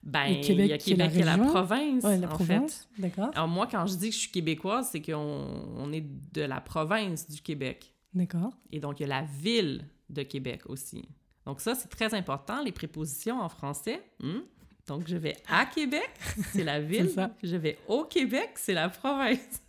Ben, 0.03 0.27
il 0.27 0.37
y 0.67 0.73
a 0.73 0.79
qui 0.79 0.93
est 0.93 0.97
la 0.97 1.09
Québec 1.09 1.13
qui 1.13 1.21
est 1.21 1.25
la 1.25 1.39
province, 1.39 2.05
Ouais, 2.05 2.19
la 2.19 2.27
en 2.27 2.31
province. 2.31 2.89
fait. 2.95 3.03
D'accord. 3.03 3.31
Alors, 3.35 3.49
moi, 3.49 3.67
quand 3.71 3.87
je 3.87 3.95
dis 3.97 4.09
que 4.09 4.15
je 4.15 4.21
suis 4.21 4.31
québécoise, 4.31 4.89
c'est 4.93 5.03
qu'on 5.03 5.73
on 5.77 5.93
est 5.93 6.05
de 6.33 6.43
la 6.43 6.61
province 6.61 7.29
du 7.29 7.41
Québec. 7.43 7.93
D'accord. 8.15 8.53
Et 8.73 8.81
donc, 8.81 9.01
il 9.01 9.03
y 9.03 9.07
a 9.07 9.09
la 9.21 9.23
ville 9.43 9.85
de 10.09 10.23
Québec 10.23 10.63
aussi. 10.67 11.05
Donc, 11.45 11.61
ça, 11.61 11.75
c'est 11.75 11.89
très 11.89 12.15
important, 12.15 12.63
les 12.63 12.73
prépositions 12.73 13.41
en 13.41 13.49
français. 13.49 14.01
Hmm? 14.21 14.41
Donc, 14.87 15.03
je 15.07 15.17
vais 15.17 15.37
à 15.49 15.67
Québec, 15.67 16.09
c'est 16.53 16.65
la 16.65 16.81
ville. 16.81 17.11
ça. 17.11 17.35
Je 17.43 17.57
vais 17.57 17.77
au 17.89 18.05
Québec, 18.05 18.51
c'est 18.55 18.75
la 18.75 18.89
province. 18.89 19.61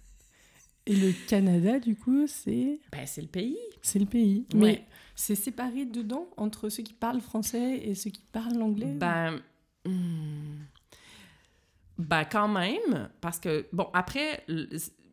Et 0.85 0.95
le 0.95 1.11
Canada, 1.27 1.79
du 1.79 1.95
coup, 1.95 2.25
c'est? 2.27 2.79
Ben, 2.91 3.05
c'est 3.05 3.21
le 3.21 3.27
pays. 3.27 3.57
c'est 3.81 3.99
le 3.99 4.05
pays. 4.05 4.45
Ouais. 4.53 4.59
Mais 4.59 4.85
c'est 5.19 5.35
séparé 5.35 5.83
dedans 5.83 6.29
entre 6.37 6.69
ceux 6.69 6.81
qui 6.81 6.93
parlent 6.93 7.19
français 7.19 7.77
et 7.83 7.93
ceux 7.93 8.09
qui 8.09 8.21
parlent 8.31 8.61
anglais. 8.61 8.93
Ben, 8.95 9.41
hmm, 9.85 10.61
ben, 11.97 12.23
quand 12.23 12.47
même, 12.47 13.09
parce 13.19 13.37
que, 13.37 13.67
bon, 13.73 13.89
après, 13.93 14.45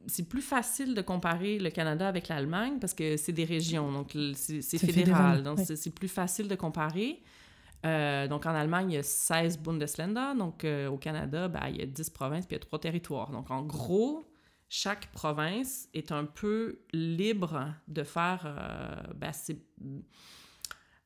c'est 0.07 0.29
plus 0.29 0.43
facile 0.43 0.95
de 0.95 1.03
comparer 1.03 1.59
le 1.59 1.71
Canada 1.71 2.07
avec 2.07 2.29
l'Allemagne 2.29 2.79
parce 2.81 2.95
que 2.95 3.17
c'est 3.17 3.33
des 3.33 3.45
régions, 3.45 3.91
donc 3.91 4.17
c'est 4.37 4.63
fédéral, 4.79 4.95
fédéral, 4.95 5.43
donc 5.43 5.59
ouais. 5.59 5.77
c'est 5.77 5.95
plus 5.95 6.09
facile 6.09 6.47
de 6.47 6.55
comparer. 6.55 7.21
Euh, 7.85 8.29
donc 8.29 8.47
en 8.47 8.55
Allemagne, 8.55 8.93
il 8.93 8.95
y 8.95 8.99
a 8.99 9.03
16 9.03 9.59
Bundesländer, 9.59 10.39
donc 10.39 10.65
euh, 10.65 10.89
au 10.89 10.99
Canada, 10.99 11.49
ben, 11.49 11.67
il 11.69 11.79
y 11.79 11.83
a 11.83 11.87
10 11.87 12.11
provinces 12.11 12.47
puis 12.47 12.55
il 12.55 12.61
y 12.61 12.63
a 12.63 12.65
3 12.65 12.79
territoires. 12.79 13.33
Donc 13.33 13.51
en 13.51 13.63
gros, 13.63 14.25
chaque 14.69 15.11
province 15.13 15.89
est 15.95 16.11
un 16.13 16.25
peu 16.25 16.81
libre 16.93 17.73
de 17.89 18.03
faire. 18.03 18.43
euh, 18.45 19.13
ben, 19.15 19.33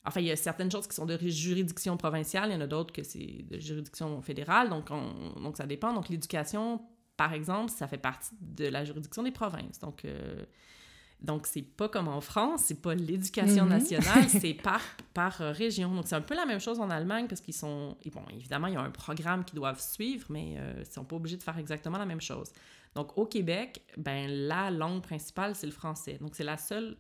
Enfin, 0.04 0.20
il 0.22 0.26
y 0.28 0.30
a 0.30 0.36
certaines 0.36 0.70
choses 0.70 0.86
qui 0.86 0.94
sont 0.96 1.04
de 1.04 1.18
juridiction 1.18 1.96
provinciale, 1.98 2.48
il 2.50 2.54
y 2.54 2.56
en 2.56 2.60
a 2.62 2.66
d'autres 2.66 2.92
que 2.92 3.02
c'est 3.02 3.44
de 3.50 3.58
juridiction 3.58 4.22
fédérale, 4.22 4.70
donc, 4.70 4.88
on- 4.90 5.38
donc 5.40 5.58
ça 5.58 5.66
dépend. 5.66 5.92
Donc 5.92 6.08
l'éducation, 6.08 6.80
par 7.18 7.34
exemple, 7.34 7.70
ça 7.70 7.86
fait 7.86 7.98
partie 7.98 8.30
de 8.40 8.66
la 8.66 8.84
juridiction 8.86 9.22
des 9.22 9.30
provinces. 9.30 9.78
Donc, 9.78 10.06
euh, 10.06 10.42
donc 11.20 11.46
c'est 11.46 11.60
pas 11.60 11.90
comme 11.90 12.08
en 12.08 12.22
France, 12.22 12.62
c'est 12.64 12.80
pas 12.80 12.94
l'éducation 12.94 13.64
Mhm. 13.64 13.70
nationale, 13.70 14.24
c'est 14.30 14.54
par, 14.54 14.80
par 15.12 15.42
euh, 15.42 15.52
région. 15.52 15.94
Donc 15.94 16.06
c'est 16.08 16.14
un 16.16 16.22
peu 16.22 16.34
la 16.34 16.46
même 16.46 16.60
chose 16.60 16.80
en 16.80 16.88
Allemagne 16.88 17.26
parce 17.28 17.42
qu'ils 17.42 17.52
sont... 17.52 17.98
et 18.02 18.08
bon, 18.08 18.22
évidemment, 18.32 18.68
il 18.68 18.72
y 18.72 18.76
a 18.78 18.80
un 18.80 18.90
programme 18.90 19.44
qu'ils 19.44 19.56
doivent 19.56 19.82
suivre, 19.82 20.24
mais 20.30 20.54
euh, 20.56 20.76
ils 20.78 20.86
sont 20.90 21.04
pas 21.04 21.16
obligés 21.16 21.36
de 21.36 21.42
faire 21.42 21.58
exactement 21.58 21.98
la 21.98 22.06
même 22.06 22.22
chose. 22.22 22.50
Donc 22.94 23.16
au 23.16 23.26
Québec, 23.26 23.82
ben 23.96 24.28
la 24.28 24.70
langue 24.70 25.02
principale, 25.02 25.54
c'est 25.54 25.66
le 25.66 25.72
français. 25.72 26.18
Donc 26.20 26.34
c'est 26.34 26.44
la 26.44 26.56
seule 26.56 26.96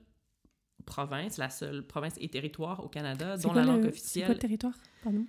province, 0.86 1.36
la 1.36 1.50
seule 1.50 1.86
province 1.86 2.14
et 2.18 2.28
territoire 2.28 2.84
au 2.84 2.88
Canada 2.88 3.36
dont 3.36 3.50
quoi 3.50 3.60
la 3.60 3.66
langue 3.66 3.76
le- 3.76 3.82
C'est 3.82 3.88
quoi 3.90 3.90
officielle 3.98 4.28
le 4.32 4.38
territoire 4.38 4.74
Pardon? 5.02 5.26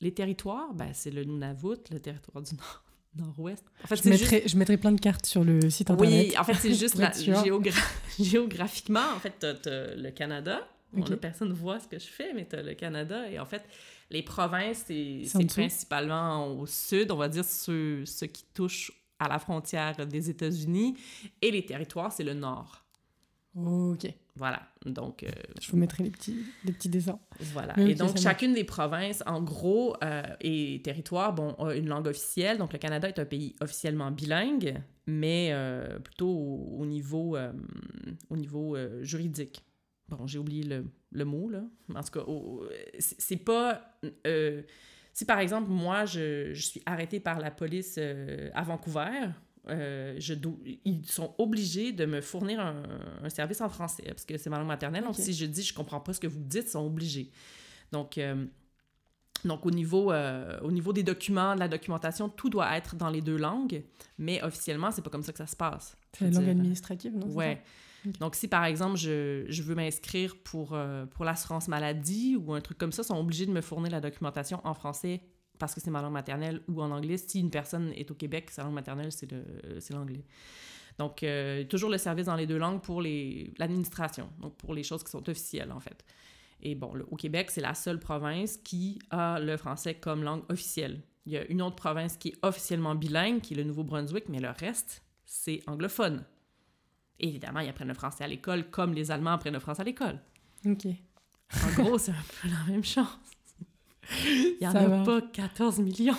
les 0.00 0.12
territoires, 0.12 0.72
ben, 0.74 0.90
c'est 0.92 1.10
le 1.10 1.24
Nunavut, 1.24 1.76
le 1.90 2.00
territoire 2.00 2.42
du 2.42 2.54
nord, 2.54 2.84
nord-ouest. 3.16 3.64
En 3.84 3.86
fait, 3.86 4.02
Je 4.02 4.08
mettrai, 4.08 4.42
je 4.46 4.56
mettrai 4.58 4.76
plein 4.76 4.92
de 4.92 5.00
cartes 5.00 5.24
sur 5.26 5.44
le 5.44 5.70
site 5.70 5.90
internet. 5.90 6.28
Oui, 6.30 6.38
en 6.38 6.44
fait, 6.44 6.54
c'est 6.54 6.74
juste 6.78 6.96
la, 6.96 7.10
géogra- 7.10 7.72
géographiquement, 8.20 9.06
en 9.16 9.20
fait, 9.20 9.32
t'as, 9.38 9.54
t'as 9.54 9.94
le 9.94 10.10
Canada. 10.10 10.66
Bon, 10.92 11.00
Ok. 11.02 11.08
là, 11.10 11.16
personne 11.16 11.48
ne 11.48 11.54
voit 11.54 11.80
ce 11.80 11.88
que 11.88 11.98
je 11.98 12.06
fais, 12.06 12.32
mais 12.34 12.44
t'as 12.44 12.62
le 12.62 12.74
Canada. 12.74 13.28
Et 13.30 13.38
en 13.40 13.46
fait, 13.46 13.62
les 14.10 14.22
provinces, 14.22 14.84
c'est, 14.86 15.22
principalement 15.48 16.46
au 16.48 16.66
sud, 16.66 17.10
on 17.10 17.16
va 17.16 17.28
dire 17.28 17.44
ceux, 17.44 18.04
ceux 18.04 18.26
qui 18.26 18.44
touchent 18.54 18.92
à 19.18 19.28
la 19.28 19.38
frontière 19.38 20.06
des 20.06 20.30
États-Unis. 20.30 20.96
Et 21.42 21.50
les 21.50 21.64
territoires, 21.64 22.12
c'est 22.12 22.24
le 22.24 22.34
nord. 22.34 22.84
Ok. 23.56 24.12
Voilà. 24.36 24.60
Donc, 24.84 25.22
euh, 25.22 25.30
Je 25.60 25.70
vous 25.70 25.76
mettrai 25.76 26.02
les 26.02 26.10
petits, 26.10 26.36
les 26.64 26.72
petits 26.72 26.88
dessins. 26.88 27.20
Voilà. 27.52 27.72
Mais 27.76 27.92
et 27.92 27.94
donc, 27.94 28.18
chacune 28.18 28.52
des 28.52 28.64
provinces, 28.64 29.22
en 29.26 29.40
gros, 29.40 29.94
euh, 30.02 30.22
et 30.40 30.80
territoires, 30.82 31.32
bon, 31.32 31.52
a 31.52 31.74
une 31.76 31.88
langue 31.88 32.08
officielle. 32.08 32.58
Donc, 32.58 32.72
le 32.72 32.80
Canada 32.80 33.08
est 33.08 33.18
un 33.20 33.24
pays 33.24 33.54
officiellement 33.60 34.10
bilingue, 34.10 34.82
mais 35.06 35.50
euh, 35.52 36.00
plutôt 36.00 36.28
au, 36.28 36.78
au 36.80 36.84
niveau, 36.84 37.36
au 38.28 38.36
niveau 38.36 38.76
juridique. 39.02 39.64
Bon, 40.08 40.26
j'ai 40.26 40.40
oublié 40.40 40.64
le, 40.64 40.84
le 41.12 41.24
mot, 41.24 41.48
là. 41.48 41.62
En 41.94 42.02
tout 42.02 42.18
cas, 42.18 42.24
c'est 42.98 43.36
pas... 43.36 43.98
si, 45.14 45.24
par 45.24 45.38
exemple, 45.38 45.70
moi, 45.70 46.04
je, 46.04 46.52
je 46.52 46.62
suis 46.62 46.82
arrêtée 46.84 47.20
par 47.20 47.38
la 47.38 47.50
police 47.50 47.94
euh, 47.98 48.50
à 48.52 48.62
Vancouver, 48.62 49.30
euh, 49.68 50.14
je 50.18 50.34
do- 50.34 50.60
ils 50.84 51.06
sont 51.06 51.34
obligés 51.38 51.92
de 51.92 52.04
me 52.04 52.20
fournir 52.20 52.60
un, 52.60 52.82
un 53.22 53.28
service 53.30 53.62
en 53.62 53.70
français, 53.70 54.02
parce 54.08 54.26
que 54.26 54.36
c'est 54.36 54.50
ma 54.50 54.58
langue 54.58 54.68
maternelle. 54.68 55.04
Donc, 55.04 55.14
si 55.14 55.32
je 55.32 55.46
dis 55.46 55.62
«je 55.70 55.72
comprends 55.72 56.00
pas 56.00 56.12
ce 56.12 56.20
que 56.20 56.26
vous 56.26 56.42
dites», 56.42 56.64
ils 56.66 56.70
sont 56.70 56.84
obligés. 56.84 57.30
Donc, 57.92 58.18
euh, 58.18 58.44
donc 59.44 59.64
au, 59.64 59.70
niveau, 59.70 60.10
euh, 60.10 60.58
au 60.62 60.72
niveau 60.72 60.92
des 60.92 61.02
documents, 61.02 61.54
de 61.54 61.60
la 61.60 61.68
documentation, 61.68 62.28
tout 62.28 62.50
doit 62.50 62.76
être 62.76 62.96
dans 62.96 63.10
les 63.10 63.20
deux 63.22 63.36
langues, 63.38 63.82
mais 64.18 64.42
officiellement, 64.42 64.90
c'est 64.90 65.02
pas 65.02 65.10
comme 65.10 65.22
ça 65.22 65.32
que 65.32 65.38
ça 65.38 65.46
se 65.46 65.56
passe. 65.56 65.96
C'est 66.12 66.24
la 66.24 66.40
langue 66.40 66.48
administrative, 66.50 67.16
non 67.16 67.28
Ouais. 67.28 67.62
ça? 67.62 67.70
Donc, 68.20 68.34
si 68.34 68.48
par 68.48 68.64
exemple, 68.64 68.96
je, 68.96 69.62
veux 69.62 69.74
m'inscrire 69.74 70.36
pour, 70.36 70.74
euh, 70.74 71.06
pour 71.06 71.24
l'assurance 71.24 71.68
maladie 71.68 72.36
ou 72.36 72.52
un 72.52 72.60
truc 72.60 72.78
comme 72.78 72.92
ça, 72.92 73.02
ils 73.02 73.06
sont 73.06 73.18
obligés 73.18 73.46
de 73.46 73.52
me 73.52 73.60
fournir 73.60 73.92
la 73.92 74.00
documentation 74.00 74.60
en 74.64 74.74
français 74.74 75.22
parce 75.58 75.74
que 75.74 75.80
c'est 75.80 75.90
ma 75.90 76.02
langue 76.02 76.12
maternelle 76.12 76.60
ou 76.68 76.82
en 76.82 76.90
anglais. 76.90 77.16
Si 77.16 77.40
une 77.40 77.50
personne 77.50 77.92
est 77.94 78.10
au 78.10 78.14
Québec, 78.14 78.50
sa 78.50 78.64
langue 78.64 78.74
maternelle, 78.74 79.12
c'est 79.12 79.92
l'anglais. 79.92 80.24
Donc, 80.98 81.22
euh, 81.22 81.64
toujours 81.64 81.90
le 81.90 81.98
service 81.98 82.26
dans 82.26 82.36
les 82.36 82.46
deux 82.46 82.58
langues 82.58 82.80
pour 82.80 83.02
l'administration, 83.02 84.30
donc 84.40 84.56
pour 84.56 84.74
les 84.74 84.82
choses 84.82 85.02
qui 85.02 85.10
sont 85.10 85.28
officielles, 85.28 85.72
en 85.72 85.80
fait. 85.80 86.04
Et 86.62 86.74
bon, 86.74 86.92
au 87.10 87.16
Québec, 87.16 87.50
c'est 87.50 87.60
la 87.60 87.74
seule 87.74 87.98
province 87.98 88.56
qui 88.58 88.98
a 89.10 89.38
le 89.40 89.56
français 89.56 89.94
comme 89.94 90.22
langue 90.22 90.44
officielle. 90.48 91.02
Il 91.26 91.32
y 91.32 91.36
a 91.36 91.44
une 91.46 91.62
autre 91.62 91.76
province 91.76 92.16
qui 92.16 92.28
est 92.28 92.38
officiellement 92.42 92.94
bilingue, 92.94 93.40
qui 93.40 93.54
est 93.54 93.56
le 93.56 93.64
Nouveau-Brunswick, 93.64 94.28
mais 94.28 94.40
le 94.40 94.50
reste, 94.50 95.02
c'est 95.24 95.60
anglophone. 95.66 96.24
Et 97.20 97.28
évidemment, 97.28 97.60
ils 97.60 97.68
apprennent 97.68 97.88
le 97.88 97.94
français 97.94 98.24
à 98.24 98.26
l'école 98.26 98.70
comme 98.70 98.92
les 98.94 99.10
Allemands 99.10 99.32
apprennent 99.32 99.54
le 99.54 99.60
français 99.60 99.82
à 99.82 99.84
l'école. 99.84 100.20
Ok. 100.66 100.86
En 100.86 101.82
gros, 101.82 101.98
c'est 101.98 102.10
un 102.10 102.24
peu 102.42 102.48
la 102.48 102.72
même 102.72 102.84
chose. 102.84 103.04
Il 104.24 104.56
n'y 104.60 104.66
en 104.66 104.74
a 104.74 104.86
va. 104.86 105.04
pas 105.04 105.20
14 105.22 105.78
millions. 105.78 106.16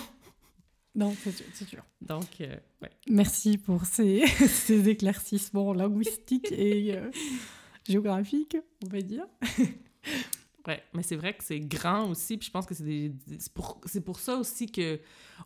Non, 0.94 1.14
c'est 1.22 1.30
sûr, 1.30 1.46
c'est 1.52 1.68
sûr. 1.68 1.84
Donc, 2.00 2.40
euh, 2.40 2.56
ouais. 2.82 2.90
Merci 3.08 3.58
pour 3.58 3.84
ces, 3.84 4.26
ces 4.26 4.88
éclaircissements 4.88 5.74
linguistiques 5.74 6.50
et 6.50 6.96
euh, 6.96 7.10
géographiques, 7.86 8.56
on 8.84 8.88
va 8.88 9.02
dire. 9.02 9.26
Ouais, 10.66 10.82
mais 10.94 11.02
c'est 11.04 11.14
vrai 11.16 11.32
que 11.36 11.44
c'est 11.44 11.60
grand 11.60 12.08
aussi, 12.10 12.36
puis 12.36 12.46
je 12.46 12.50
pense 12.50 12.66
que 12.66 12.74
c'est 12.74 12.82
des- 12.84 13.12
pour, 13.54 13.80
c'est 13.84 14.00
pour 14.00 14.18
ça 14.18 14.36
aussi 14.36 14.66
que 14.70 14.98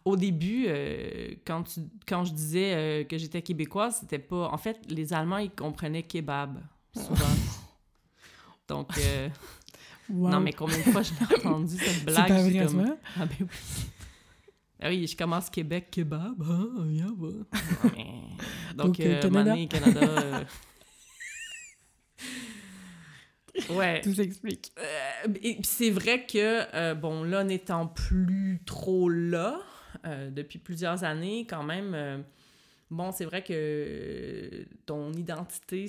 au 0.07 0.17
début, 0.17 0.65
euh, 0.67 1.35
quand, 1.47 1.63
tu, 1.65 1.81
quand 2.09 2.25
je 2.25 2.33
disais 2.33 2.75
euh, 2.75 3.05
que 3.05 3.19
j'étais 3.19 3.43
québécoise, 3.43 3.99
c'était 4.01 4.19
pas... 4.19 4.49
En 4.51 4.57
fait, 4.57 4.79
les 4.89 5.13
Allemands, 5.13 5.37
ils 5.39 5.51
comprenaient 5.51 6.03
kebab, 6.05 6.61
souvent. 6.97 7.27
Donc, 8.69 8.89
euh, 8.99 9.29
Wow. 10.09 10.29
non, 10.31 10.41
mais 10.41 10.53
combien 10.53 10.79
de 10.79 10.83
fois 10.83 11.03
j'ai 11.03 11.13
entendu 11.37 11.77
cette 11.77 12.05
blague? 12.05 12.27
pas 12.29 12.39
je 12.39 12.51
vrai, 12.51 12.67
comme. 12.67 12.97
Ah 13.17 13.27
ben 13.27 13.37
oui. 13.41 13.47
Ah 14.83 14.89
oui, 14.89 15.07
je 15.07 15.17
commence 15.17 15.49
Québec, 15.51 15.89
kebab, 15.91 16.43
yeah, 16.89 17.07
bah. 17.15 17.29
Mais- 17.95 18.23
Donc, 18.75 18.87
Donc, 18.87 18.97
Canada. 18.97 19.31
Mané, 19.31 19.69
Canada... 19.69 20.45
Ouais. 23.69 24.01
Tout 24.05 24.15
s'explique. 24.15 24.73
Euh, 24.79 25.33
et 25.43 25.59
c'est 25.63 25.91
vrai 25.91 26.27
que, 26.27 26.75
euh, 26.75 26.95
bon, 26.95 27.23
là, 27.23 27.45
n'étant 27.45 27.87
plus 27.87 28.61
trop 28.65 29.09
là, 29.09 29.61
euh, 30.07 30.31
depuis 30.31 30.59
plusieurs 30.59 31.05
années, 31.05 31.47
quand 31.49 31.63
même, 31.63 31.93
euh, 31.95 32.19
bon, 32.91 33.13
c'est 33.13 33.25
vrai 33.25 33.43
que 33.43 34.65
ton 34.87 35.13
identité, 35.13 35.87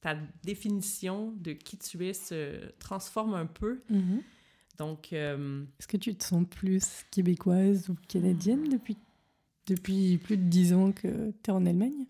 ta 0.00 0.16
définition 0.42 1.32
de 1.36 1.52
qui 1.52 1.78
tu 1.78 2.06
es 2.06 2.12
se 2.12 2.72
transforme 2.78 3.34
un 3.34 3.46
peu. 3.46 3.82
Mhm. 3.90 4.22
Donc, 4.78 5.12
Est-ce 5.12 5.86
que 5.86 5.96
tu 5.96 6.14
te 6.16 6.24
sens 6.24 6.44
plus 6.48 7.04
québécoise 7.12 7.88
ou 7.88 7.96
canadienne 8.08 8.68
depuis, 8.68 8.96
depuis 9.66 10.18
plus 10.18 10.36
de 10.36 10.42
10 10.42 10.72
ans 10.72 10.90
que 10.90 11.30
tu 11.42 11.50
es 11.50 11.52
en 11.52 11.64
Allemagne? 11.64 12.06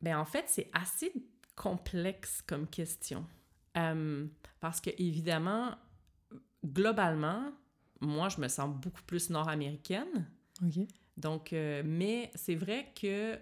Ben, 0.00 0.16
en 0.16 0.24
fait, 0.24 0.44
c'est 0.46 0.70
assez 0.72 1.12
complexe 1.60 2.40
comme 2.46 2.66
question. 2.66 3.26
Euh, 3.76 4.26
parce 4.60 4.80
que, 4.80 4.88
évidemment, 4.96 5.74
globalement, 6.64 7.52
moi, 8.00 8.30
je 8.30 8.40
me 8.40 8.48
sens 8.48 8.74
beaucoup 8.74 9.02
plus 9.02 9.28
nord-américaine. 9.28 10.26
Donc, 11.18 11.52
euh, 11.52 11.82
mais 11.84 12.30
c'est 12.34 12.54
vrai 12.54 12.90
que, 12.98 13.38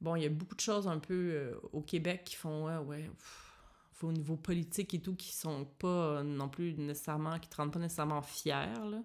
bon, 0.00 0.16
il 0.16 0.24
y 0.24 0.26
a 0.26 0.30
beaucoup 0.30 0.56
de 0.56 0.60
choses 0.60 0.88
un 0.88 0.98
peu 0.98 1.14
euh, 1.14 1.54
au 1.72 1.80
Québec 1.80 2.22
qui 2.24 2.34
font, 2.34 2.66
ouais, 2.66 2.78
ouais, 2.78 3.08
pff, 3.16 4.02
au 4.02 4.10
niveau 4.10 4.36
politique 4.36 4.92
et 4.92 5.00
tout, 5.00 5.14
qui 5.14 5.32
sont 5.32 5.64
pas 5.64 6.24
non 6.24 6.48
plus 6.48 6.74
nécessairement, 6.74 7.38
qui 7.38 7.48
te 7.48 7.56
rendent 7.56 7.72
pas 7.72 7.78
nécessairement 7.78 8.20
fier, 8.20 8.84
là. 8.84 9.02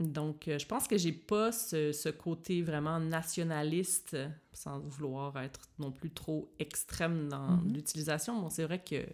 Donc, 0.00 0.48
euh, 0.48 0.58
je 0.58 0.66
pense 0.66 0.88
que 0.88 0.96
j'ai 0.96 1.12
pas 1.12 1.52
ce, 1.52 1.92
ce 1.92 2.08
côté 2.08 2.62
vraiment 2.62 2.98
nationaliste, 2.98 4.16
sans 4.52 4.80
vouloir 4.80 5.38
être 5.42 5.68
non 5.78 5.92
plus 5.92 6.10
trop 6.10 6.50
extrême 6.58 7.28
dans 7.28 7.58
Mhm. 7.58 7.74
l'utilisation. 7.74 8.40
Bon, 8.40 8.48
c'est 8.50 8.64
vrai 8.64 8.82
que, 8.82 9.04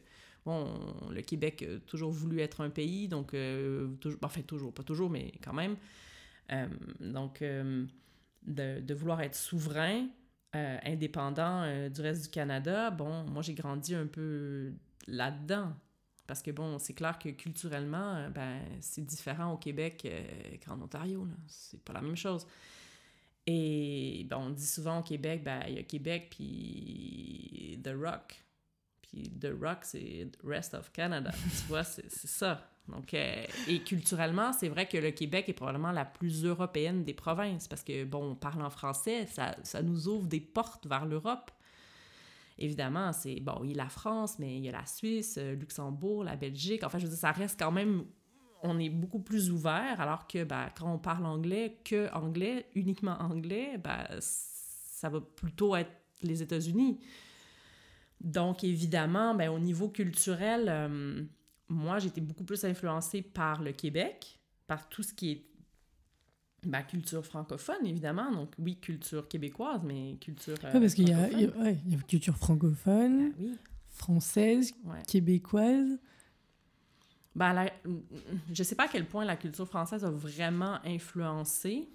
bon, 0.46 0.66
le 1.10 1.20
Québec 1.22 1.62
a 1.68 1.80
toujours 1.80 2.12
voulu 2.12 2.40
être 2.40 2.60
un 2.60 2.70
pays, 2.70 3.08
donc, 3.08 3.34
euh, 3.34 3.88
toujours, 4.00 4.20
enfin, 4.22 4.42
toujours, 4.42 4.72
pas 4.72 4.84
toujours, 4.84 5.10
mais 5.10 5.32
quand 5.42 5.52
même. 5.52 5.76
Euh, 6.52 6.68
donc, 7.00 7.42
euh, 7.42 7.84
de, 8.46 8.80
de 8.80 8.94
vouloir 8.94 9.20
être 9.22 9.36
souverain, 9.36 10.06
indépendant 10.54 11.88
du 11.90 12.00
reste 12.00 12.22
du 12.24 12.28
Canada, 12.30 12.90
bon, 12.90 13.24
moi, 13.24 13.42
j'ai 13.42 13.54
grandi 13.54 13.94
un 13.94 14.06
peu 14.06 14.72
là-dedans. 15.06 15.74
Parce 16.28 16.42
que, 16.42 16.50
bon, 16.50 16.78
c'est 16.78 16.92
clair 16.92 17.18
que 17.18 17.30
culturellement, 17.30 18.14
euh, 18.14 18.28
ben, 18.28 18.60
c'est 18.80 19.04
différent 19.04 19.54
au 19.54 19.56
Québec 19.56 20.02
euh, 20.04 20.22
qu'en 20.64 20.78
Ontario. 20.80 21.26
C'est 21.46 21.82
pas 21.82 21.94
la 21.94 22.02
même 22.02 22.16
chose. 22.16 22.46
Et, 23.46 24.26
bon, 24.28 24.36
on 24.36 24.50
dit 24.50 24.66
souvent 24.66 24.98
au 24.98 25.02
Québec, 25.02 25.42
ben, 25.42 25.62
il 25.68 25.76
y 25.76 25.78
a 25.78 25.82
Québec, 25.82 26.28
puis 26.30 27.80
The 27.82 27.94
Rock. 27.98 28.44
Puis 29.00 29.30
The 29.40 29.54
Rock, 29.58 29.78
c'est 29.84 30.30
rest 30.44 30.74
of 30.74 30.92
Canada. 30.92 31.30
tu 31.60 31.66
vois, 31.66 31.82
c'est 31.82 32.10
ça. 32.10 32.70
Donc, 32.88 33.14
euh, 33.14 33.46
et 33.66 33.82
culturellement, 33.82 34.52
c'est 34.52 34.68
vrai 34.68 34.86
que 34.86 34.98
le 34.98 35.12
Québec 35.12 35.48
est 35.48 35.54
probablement 35.54 35.92
la 35.92 36.04
plus 36.04 36.44
européenne 36.44 37.04
des 37.04 37.14
provinces 37.14 37.68
parce 37.68 37.82
que, 37.82 38.04
bon, 38.04 38.32
on 38.32 38.34
parle 38.34 38.62
en 38.62 38.70
français, 38.70 39.24
ça, 39.26 39.56
ça 39.62 39.80
nous 39.80 40.08
ouvre 40.08 40.26
des 40.26 40.40
portes 40.40 40.86
vers 40.86 41.06
l'Europe. 41.06 41.50
Évidemment, 42.58 43.12
c'est, 43.12 43.38
bon, 43.40 43.60
il 43.62 43.70
y 43.70 43.74
a 43.74 43.84
la 43.84 43.88
France, 43.88 44.38
mais 44.38 44.56
il 44.56 44.64
y 44.64 44.68
a 44.68 44.72
la 44.72 44.86
Suisse, 44.86 45.36
euh, 45.38 45.54
Luxembourg, 45.54 46.24
la 46.24 46.36
Belgique. 46.36 46.82
Enfin, 46.82 46.98
je 46.98 47.04
veux 47.04 47.10
dire, 47.10 47.18
ça 47.18 47.30
reste 47.30 47.58
quand 47.58 47.70
même, 47.70 48.04
on 48.62 48.78
est 48.78 48.88
beaucoup 48.88 49.20
plus 49.20 49.50
ouvert, 49.50 50.00
alors 50.00 50.26
que, 50.26 50.42
ben, 50.42 50.68
quand 50.76 50.92
on 50.92 50.98
parle 50.98 51.26
anglais, 51.26 51.78
que 51.84 52.12
anglais, 52.12 52.66
uniquement 52.74 53.16
anglais, 53.20 53.78
ben, 53.78 54.04
ça 54.20 55.08
va 55.08 55.20
plutôt 55.20 55.76
être 55.76 55.92
les 56.22 56.42
États-Unis. 56.42 56.98
Donc, 58.20 58.64
évidemment, 58.64 59.36
ben, 59.36 59.50
au 59.50 59.60
niveau 59.60 59.88
culturel, 59.88 60.66
euh, 60.68 61.22
moi, 61.68 62.04
été 62.04 62.20
beaucoup 62.20 62.44
plus 62.44 62.64
influencée 62.64 63.22
par 63.22 63.62
le 63.62 63.70
Québec, 63.70 64.40
par 64.66 64.88
tout 64.88 65.04
ce 65.04 65.14
qui 65.14 65.30
est 65.30 65.44
ben, 66.64 66.82
culture 66.82 67.24
francophone, 67.24 67.84
évidemment. 67.86 68.30
Donc, 68.32 68.52
oui, 68.58 68.76
culture 68.76 69.28
québécoise, 69.28 69.80
mais 69.84 70.16
culture. 70.20 70.56
euh, 70.64 70.72
Ouais, 70.74 70.80
parce 70.80 70.94
qu'il 70.94 71.08
y 71.08 71.12
a, 71.12 71.30
il 71.30 71.40
y 71.40 71.44
a- 71.44 71.48
ouais, 71.56 71.78
il 71.86 71.92
y 71.92 71.96
a 71.96 72.00
culture 72.02 72.36
francophone, 72.36 73.30
Ben 73.30 73.34
oui, 73.38 73.56
française, 73.88 74.72
ouais. 74.84 75.02
québécoise. 75.06 75.98
Ben, 77.34 77.52
la- 77.52 77.72
je 78.52 78.62
sais 78.62 78.74
pas 78.74 78.84
à 78.84 78.88
quel 78.88 79.06
point 79.06 79.24
la 79.24 79.36
culture 79.36 79.68
française 79.68 80.04
a 80.04 80.10
vraiment 80.10 80.78
influencé 80.84 81.88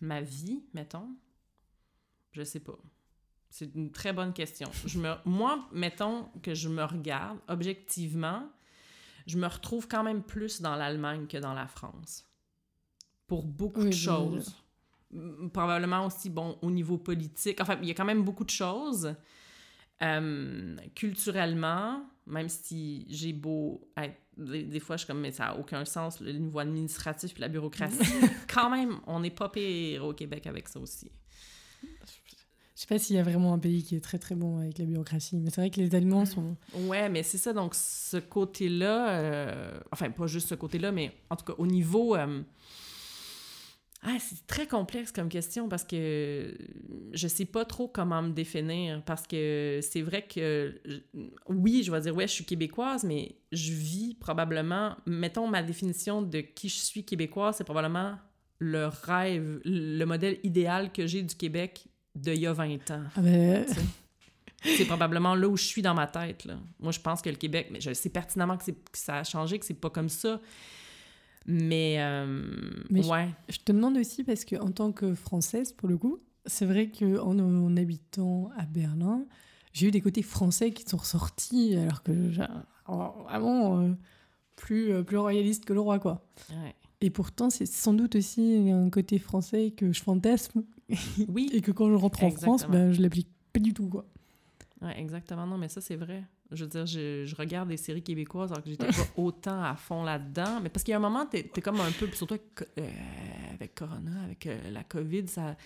ma 0.00 0.20
vie, 0.20 0.62
mettons. 0.74 1.08
Je 2.32 2.42
sais 2.44 2.60
pas. 2.60 2.78
C'est 3.50 3.74
une 3.74 3.90
très 3.90 4.12
bonne 4.12 4.32
question. 4.32 4.70
Je 4.86 5.00
me, 5.00 5.12
moi, 5.24 5.68
mettons 5.72 6.28
que 6.42 6.54
je 6.54 6.68
me 6.68 6.84
regarde 6.84 7.38
objectivement, 7.48 8.48
je 9.26 9.36
me 9.38 9.48
retrouve 9.48 9.88
quand 9.88 10.04
même 10.04 10.22
plus 10.22 10.60
dans 10.60 10.76
l'Allemagne 10.76 11.26
que 11.26 11.36
dans 11.38 11.52
la 11.54 11.66
France. 11.66 12.24
Pour 13.30 13.44
beaucoup 13.44 13.82
Oui, 13.82 13.90
de 13.90 13.94
choses. 13.94 14.56
Probablement 15.52 16.04
aussi, 16.06 16.30
bon, 16.30 16.58
au 16.62 16.70
niveau 16.70 16.98
politique. 16.98 17.60
Enfin, 17.60 17.78
il 17.80 17.86
y 17.86 17.92
a 17.92 17.94
quand 17.94 18.04
même 18.04 18.24
beaucoup 18.24 18.42
de 18.42 18.50
choses. 18.50 19.14
Euh, 20.02 20.76
culturellement, 20.96 22.02
même 22.26 22.48
si 22.48 23.06
j'ai 23.08 23.32
beau 23.32 23.88
être. 23.96 24.16
Des, 24.36 24.64
des 24.64 24.80
fois, 24.80 24.96
je 24.96 25.02
suis 25.02 25.06
comme, 25.06 25.20
mais 25.20 25.30
ça 25.30 25.44
n'a 25.46 25.58
aucun 25.58 25.84
sens, 25.84 26.20
le 26.20 26.32
niveau 26.32 26.58
administratif 26.58 27.34
et 27.36 27.40
la 27.40 27.48
bureaucratie. 27.48 27.98
quand 28.52 28.68
même, 28.68 28.98
on 29.06 29.20
n'est 29.20 29.30
pas 29.30 29.48
pire 29.48 30.04
au 30.06 30.12
Québec 30.12 30.48
avec 30.48 30.66
ça 30.68 30.80
aussi. 30.80 31.12
Je 31.82 31.88
sais 32.74 32.86
pas 32.88 32.98
s'il 32.98 33.14
y 33.14 33.18
a 33.20 33.22
vraiment 33.22 33.52
un 33.52 33.58
pays 33.58 33.84
qui 33.84 33.94
est 33.94 34.00
très 34.00 34.18
très 34.18 34.34
bon 34.34 34.58
avec 34.58 34.78
la 34.78 34.86
bureaucratie, 34.86 35.36
mais 35.36 35.50
c'est 35.50 35.60
vrai 35.60 35.70
que 35.70 35.80
les 35.80 35.94
Allemands 35.94 36.24
sont. 36.26 36.56
Ouais, 36.74 37.08
mais 37.10 37.22
c'est 37.22 37.38
ça, 37.38 37.52
donc 37.52 37.74
ce 37.76 38.16
côté-là, 38.16 39.10
euh, 39.10 39.80
enfin, 39.92 40.10
pas 40.10 40.26
juste 40.26 40.48
ce 40.48 40.54
côté-là, 40.56 40.90
mais 40.90 41.14
en 41.28 41.36
tout 41.36 41.44
cas, 41.44 41.54
au 41.58 41.66
niveau. 41.68 42.16
euh, 42.16 42.42
ah, 44.02 44.16
c'est 44.18 44.46
très 44.46 44.66
complexe 44.66 45.12
comme 45.12 45.28
question 45.28 45.68
parce 45.68 45.84
que 45.84 46.56
je 47.12 47.28
sais 47.28 47.44
pas 47.44 47.64
trop 47.64 47.86
comment 47.88 48.22
me 48.22 48.30
définir. 48.32 49.02
Parce 49.04 49.26
que 49.26 49.80
c'est 49.82 50.00
vrai 50.02 50.22
que, 50.22 50.80
je- 50.84 51.20
oui, 51.48 51.82
je 51.84 51.90
vais 51.92 52.00
dire, 52.00 52.16
ouais, 52.16 52.26
je 52.26 52.32
suis 52.32 52.44
québécoise, 52.44 53.04
mais 53.04 53.36
je 53.52 53.72
vis 53.72 54.14
probablement, 54.14 54.96
mettons 55.06 55.46
ma 55.48 55.62
définition 55.62 56.22
de 56.22 56.40
qui 56.40 56.68
je 56.68 56.76
suis 56.78 57.04
québécoise, 57.04 57.56
c'est 57.58 57.64
probablement 57.64 58.16
le 58.58 58.86
rêve, 58.86 59.60
le 59.64 60.04
modèle 60.04 60.38
idéal 60.44 60.92
que 60.92 61.06
j'ai 61.06 61.22
du 61.22 61.34
Québec 61.34 61.84
d'il 62.14 62.36
y 62.36 62.46
a 62.46 62.52
20 62.52 62.90
ans. 62.90 63.04
Ah 63.16 63.20
ben, 63.20 63.66
C'est 64.62 64.84
probablement 64.84 65.34
là 65.34 65.48
où 65.48 65.56
je 65.56 65.64
suis 65.64 65.80
dans 65.82 65.94
ma 65.94 66.06
tête. 66.06 66.44
Là. 66.44 66.58
Moi, 66.78 66.92
je 66.92 67.00
pense 67.00 67.22
que 67.22 67.30
le 67.30 67.36
Québec, 67.36 67.68
mais 67.70 67.80
je 67.80 67.92
sais 67.94 68.10
pertinemment 68.10 68.58
que, 68.58 68.70
que 68.70 68.74
ça 68.92 69.16
a 69.16 69.24
changé, 69.24 69.58
que 69.58 69.64
c'est 69.64 69.72
pas 69.74 69.88
comme 69.90 70.08
ça. 70.10 70.40
Mais, 71.46 71.96
euh, 71.98 72.42
Mais 72.90 73.06
ouais. 73.06 73.28
je 73.48 73.58
te 73.58 73.72
demande 73.72 73.96
aussi 73.96 74.24
parce 74.24 74.44
que 74.44 74.56
en 74.56 74.70
tant 74.70 74.92
que 74.92 75.14
française, 75.14 75.72
pour 75.72 75.88
le 75.88 75.96
coup, 75.96 76.18
c'est 76.46 76.66
vrai 76.66 76.88
que 76.88 77.18
en, 77.18 77.38
en 77.38 77.76
habitant 77.76 78.50
à 78.56 78.64
Berlin, 78.66 79.24
j'ai 79.72 79.88
eu 79.88 79.90
des 79.90 80.00
côtés 80.00 80.22
français 80.22 80.70
qui 80.70 80.84
sont 80.88 80.96
ressortis, 80.96 81.76
alors 81.76 82.02
que 82.02 82.12
alors, 82.86 83.22
vraiment 83.24 83.80
euh, 83.80 83.92
plus 84.56 84.92
euh, 84.92 85.02
plus 85.02 85.16
royaliste 85.16 85.64
que 85.64 85.72
le 85.72 85.80
roi, 85.80 85.98
quoi. 85.98 86.26
ouais. 86.50 86.74
Et 87.02 87.08
pourtant, 87.08 87.48
c'est 87.48 87.66
sans 87.66 87.94
doute 87.94 88.16
aussi 88.16 88.70
un 88.70 88.90
côté 88.90 89.18
français 89.18 89.70
que 89.70 89.90
je 89.92 90.02
fantasme 90.02 90.64
Oui, 91.28 91.48
et 91.54 91.62
que 91.62 91.70
quand 91.72 91.88
je 91.88 91.94
rentre 91.94 92.22
en 92.24 92.30
France, 92.30 92.66
ben, 92.68 92.92
je 92.92 93.00
l'applique 93.00 93.30
pas 93.54 93.60
du 93.60 93.72
tout, 93.72 93.88
quoi. 93.88 94.04
ouais, 94.82 95.00
exactement. 95.00 95.46
Non, 95.46 95.56
mais 95.56 95.68
ça, 95.70 95.80
c'est 95.80 95.96
vrai. 95.96 96.24
Je 96.52 96.64
veux 96.64 96.70
dire, 96.70 96.86
je, 96.86 97.24
je 97.26 97.36
regarde 97.36 97.68
des 97.68 97.76
séries 97.76 98.02
québécoises 98.02 98.50
alors 98.52 98.62
que 98.64 98.70
j'étais 98.70 98.86
pas 98.86 98.92
autant 99.16 99.62
à 99.62 99.76
fond 99.76 100.02
là-dedans. 100.02 100.60
Mais 100.62 100.68
parce 100.68 100.82
qu'il 100.84 100.92
y 100.92 100.94
a 100.94 100.98
un 100.98 101.00
moment, 101.00 101.26
t'es 101.26 101.50
es 101.54 101.60
comme 101.60 101.80
un 101.80 101.90
peu, 101.92 102.08
surtout 102.12 102.34
avec, 102.34 102.68
euh, 102.78 102.90
avec 103.54 103.74
Corona, 103.74 104.22
avec 104.24 104.46
euh, 104.46 104.70
la 104.70 104.82
COVID, 104.84 105.28
ça 105.28 105.56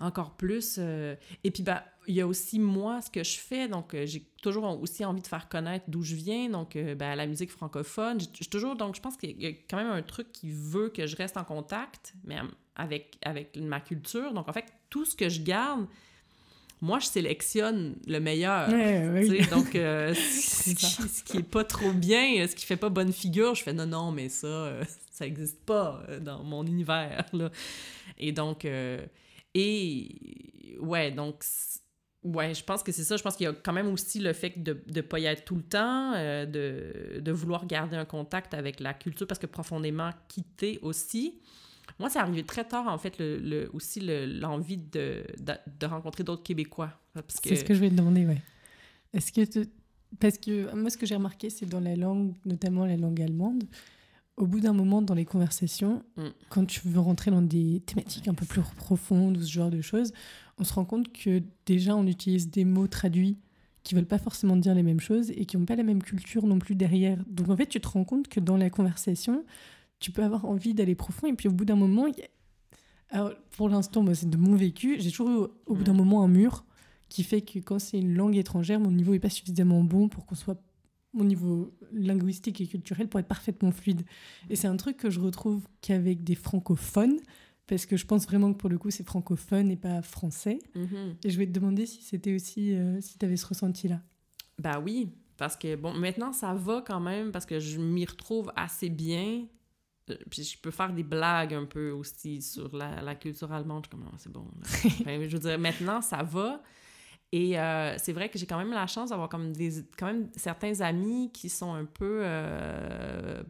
encore 0.00 0.30
plus. 0.36 0.76
euh, 0.78 1.14
Et 1.44 1.50
puis, 1.50 1.62
bah, 1.62 1.84
il 2.08 2.14
y 2.14 2.20
a 2.20 2.26
aussi 2.26 2.58
moi, 2.58 3.02
ce 3.02 3.10
que 3.10 3.22
je 3.22 3.38
fais. 3.38 3.68
Donc, 3.68 3.94
euh, 3.94 4.06
j'ai 4.06 4.22
toujours 4.42 4.80
aussi 4.80 5.04
envie 5.04 5.20
de 5.20 5.26
faire 5.26 5.48
connaître 5.48 5.84
d'où 5.88 6.02
je 6.02 6.14
viens. 6.14 6.48
Donc, 6.48 6.74
euh, 6.76 6.94
ben, 6.94 7.14
la 7.14 7.26
musique 7.26 7.50
francophone. 7.50 8.18
J'ai 8.18 8.46
toujours, 8.46 8.76
donc, 8.76 8.96
je 8.96 9.00
pense 9.00 9.16
qu'il 9.18 9.40
y 9.40 9.46
a 9.46 9.50
quand 9.68 9.76
même 9.76 9.90
un 9.90 10.02
truc 10.02 10.32
qui 10.32 10.50
veut 10.50 10.88
que 10.88 11.06
je 11.06 11.16
reste 11.16 11.36
en 11.36 11.44
contact, 11.44 12.14
mais 12.24 12.36
avec, 12.76 13.18
avec 13.22 13.56
ma 13.56 13.80
culture. 13.80 14.32
Donc, 14.32 14.48
en 14.48 14.52
fait, 14.54 14.64
tout 14.88 15.04
ce 15.04 15.14
que 15.14 15.28
je 15.28 15.42
garde, 15.42 15.86
moi, 16.82 16.98
je 16.98 17.06
sélectionne 17.06 17.96
le 18.06 18.20
meilleur. 18.20 18.68
Ouais, 18.70 19.08
oui. 19.12 19.46
donc, 19.48 19.74
euh, 19.74 20.14
ce, 20.14 20.70
qui, 20.74 20.86
ce 20.86 21.22
qui 21.22 21.38
est 21.38 21.42
pas 21.42 21.64
trop 21.64 21.92
bien, 21.92 22.46
ce 22.46 22.54
qui 22.54 22.64
fait 22.64 22.76
pas 22.76 22.88
bonne 22.88 23.12
figure, 23.12 23.54
je 23.54 23.62
fais 23.62 23.72
non, 23.72 23.86
non, 23.86 24.12
mais 24.12 24.28
ça, 24.28 24.46
euh, 24.46 24.84
ça 25.10 25.26
existe 25.26 25.60
pas 25.64 26.02
euh, 26.08 26.20
dans 26.20 26.42
mon 26.42 26.64
univers. 26.64 27.26
Là. 27.32 27.50
Et 28.18 28.32
donc, 28.32 28.64
euh, 28.64 29.04
et 29.54 30.78
ouais, 30.80 31.10
donc, 31.10 31.44
ouais, 32.24 32.54
je 32.54 32.64
pense 32.64 32.82
que 32.82 32.92
c'est 32.92 33.04
ça. 33.04 33.18
Je 33.18 33.22
pense 33.22 33.36
qu'il 33.36 33.44
y 33.44 33.48
a 33.48 33.52
quand 33.52 33.74
même 33.74 33.92
aussi 33.92 34.18
le 34.18 34.32
fait 34.32 34.62
de 34.62 34.82
ne 34.94 35.00
pas 35.02 35.18
y 35.18 35.26
être 35.26 35.44
tout 35.44 35.56
le 35.56 35.62
temps, 35.62 36.12
de, 36.12 37.20
de 37.20 37.32
vouloir 37.32 37.66
garder 37.66 37.96
un 37.96 38.06
contact 38.06 38.54
avec 38.54 38.80
la 38.80 38.94
culture, 38.94 39.26
parce 39.26 39.40
que 39.40 39.46
profondément 39.46 40.10
quitter 40.28 40.78
aussi. 40.80 41.40
Moi, 42.00 42.10
c'est 42.10 42.18
arrivé 42.18 42.42
très 42.42 42.64
tard, 42.64 42.88
en 42.88 42.98
fait, 42.98 43.18
le, 43.18 43.38
le- 43.38 43.70
aussi 43.72 44.00
le- 44.00 44.26
l'envie 44.26 44.78
de, 44.78 45.22
de, 45.38 45.52
de 45.78 45.86
rencontrer 45.86 46.24
d'autres 46.24 46.42
Québécois. 46.42 46.98
Que, 47.14 47.20
C'est 47.28 47.56
ce 47.56 47.64
que 47.64 47.74
je 47.74 47.80
vais 47.80 47.90
te 47.90 47.94
demander, 47.94 48.26
ouais. 48.26 48.40
Est-ce 49.12 49.32
que 49.32 49.44
te- 49.44 49.68
parce 50.18 50.38
que 50.38 50.74
moi 50.74 50.90
ce 50.90 50.96
que 50.96 51.06
j'ai 51.06 51.14
remarqué 51.14 51.50
c'est 51.50 51.66
dans 51.66 51.78
la 51.80 51.94
langue, 51.94 52.34
notamment 52.44 52.84
la 52.84 52.96
langue 52.96 53.20
allemande, 53.22 53.62
au 54.36 54.46
bout 54.46 54.58
d'un 54.60 54.72
moment 54.72 55.02
dans 55.02 55.14
les 55.14 55.24
conversations, 55.24 56.02
Mm. 56.16 56.22
quand 56.48 56.64
tu 56.64 56.80
veux 56.88 56.98
rentrer 57.00 57.30
dans 57.30 57.42
des 57.42 57.80
thématiques 57.86 58.26
un 58.28 58.34
peu 58.34 58.46
plus 58.46 58.62
profondes 58.76 59.36
ou 59.36 59.42
ce 59.42 59.50
genre 59.52 59.70
de 59.70 59.80
choses, 59.82 60.12
on 60.58 60.64
se 60.64 60.72
rend 60.72 60.84
compte 60.84 61.12
que 61.12 61.42
déjà 61.66 61.94
on 61.96 62.06
utilise 62.06 62.50
des 62.50 62.64
mots 62.64 62.88
traduits 62.88 63.38
qui 63.84 63.94
veulent 63.94 64.04
pas 64.06 64.18
forcément 64.18 64.56
dire 64.56 64.74
les 64.74 64.82
mêmes 64.82 65.00
choses 65.00 65.30
et 65.30 65.44
qui 65.46 65.56
n'ont 65.56 65.64
pas 65.64 65.76
la 65.76 65.82
même 65.84 66.02
culture 66.02 66.46
non 66.46 66.58
plus 66.58 66.74
derrière. 66.74 67.18
Donc 67.28 67.48
en 67.48 67.56
fait, 67.56 67.66
tu 67.66 67.80
te 67.80 67.88
rends 67.88 68.04
compte 68.04 68.26
que 68.28 68.40
dans 68.40 68.56
la 68.56 68.68
conversation, 68.70 69.44
tu 70.00 70.10
peux 70.10 70.22
avoir 70.24 70.44
envie 70.46 70.74
d'aller 70.74 70.94
profond 70.94 71.26
et 71.28 71.34
puis 71.34 71.48
au 71.48 71.52
bout 71.52 71.64
d'un 71.64 71.76
moment, 71.76 72.06
il 72.06 72.18
y 72.18 72.22
a- 72.22 72.28
alors 73.10 73.32
pour 73.52 73.68
l'instant, 73.68 74.02
moi 74.02 74.14
c'est 74.14 74.28
de 74.30 74.36
mon 74.36 74.54
vécu, 74.56 74.96
j'ai 75.00 75.10
toujours 75.10 75.28
eu 75.30 75.48
au, 75.66 75.74
bout 75.74 75.82
d'un 75.84 75.92
Ouais. 75.92 75.98
moment 75.98 76.22
un 76.24 76.28
mur 76.28 76.64
qui 77.08 77.22
fait 77.24 77.40
que 77.42 77.58
quand 77.58 77.78
c'est 77.78 77.98
une 77.98 78.14
langue 78.14 78.36
étrangère, 78.36 78.78
mon 78.80 78.90
niveau 78.90 79.14
est 79.14 79.18
pas 79.18 79.30
suffisamment 79.30 79.82
bon 79.82 80.08
pour 80.08 80.26
qu'on 80.26 80.34
soit 80.36 80.60
mon 81.12 81.24
niveau 81.24 81.72
linguistique 81.92 82.60
et 82.60 82.66
culturel 82.68 83.08
pour 83.08 83.18
être 83.18 83.26
parfaitement 83.26 83.72
fluide. 83.72 84.02
Et 84.48 84.54
c'est 84.54 84.68
un 84.68 84.76
truc 84.76 84.96
que 84.96 85.10
je 85.10 85.18
retrouve 85.18 85.66
qu'avec 85.80 86.22
des 86.22 86.36
francophones, 86.36 87.18
parce 87.66 87.84
que 87.84 87.96
je 87.96 88.06
pense 88.06 88.26
vraiment 88.26 88.52
que 88.52 88.58
pour 88.58 88.70
le 88.70 88.78
coup, 88.78 88.90
c'est 88.92 89.02
francophone 89.04 89.72
et 89.72 89.76
pas 89.76 90.02
français. 90.02 90.60
Mhm. 90.76 91.16
Et 91.24 91.30
je 91.30 91.36
vais 91.38 91.46
te 91.46 91.50
demander 91.52 91.84
si 91.86 92.02
c'était 92.02 92.32
aussi, 92.32 92.74
euh, 92.74 93.00
si 93.00 93.18
tu 93.18 93.24
avais 93.26 93.36
ce 93.36 93.46
ressenti-là. 93.46 94.00
Ben 94.60 94.80
oui, 94.80 95.08
parce 95.36 95.56
que 95.56 95.74
bon, 95.74 95.92
maintenant 95.94 96.32
ça 96.32 96.54
va 96.54 96.80
quand 96.86 97.00
même, 97.00 97.32
parce 97.32 97.46
que 97.46 97.58
je 97.58 97.80
m'y 97.80 98.04
retrouve 98.04 98.52
assez 98.54 98.88
bien. 98.88 99.46
Euh, 100.08 100.16
Puis 100.30 100.44
je 100.44 100.58
peux 100.58 100.70
faire 100.70 100.92
des 100.92 101.02
blagues 101.02 101.54
un 101.54 101.66
peu 101.66 101.90
aussi 101.90 102.40
sur 102.42 102.74
la, 102.76 103.02
la 103.02 103.14
culture 103.14 103.52
allemande. 103.52 103.84
Je 103.86 103.90
suis 103.90 103.98
comme, 103.98 104.10
Ah, 104.12 104.16
c'est 104.18 104.32
bon. 104.32 104.46
Enfin, 105.02 105.20
je 105.28 105.36
veux 105.36 105.38
dire, 105.38 105.58
maintenant 105.58 106.00
ça 106.00 106.22
va. 106.22 106.62
Et 107.32 107.58
euh, 107.60 107.96
c'est 107.96 108.12
vrai 108.12 108.28
que 108.28 108.38
j'ai 108.38 108.46
quand 108.46 108.58
même 108.58 108.72
la 108.72 108.88
chance 108.88 109.10
d'avoir 109.10 109.28
comme 109.28 109.52
des, 109.52 109.84
quand 109.96 110.06
même 110.06 110.28
certains 110.34 110.80
amis 110.80 111.30
qui 111.32 111.48
sont 111.48 111.72
un 111.72 111.84
peu... 111.84 112.22
euh, 112.24 113.42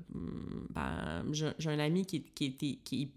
ben, 0.71 1.25
j'ai 1.33 1.71
un 1.71 1.79
ami 1.79 2.05
qui, 2.05 2.23
qui, 2.25 2.45
était, 2.47 2.79
qui 2.85 3.15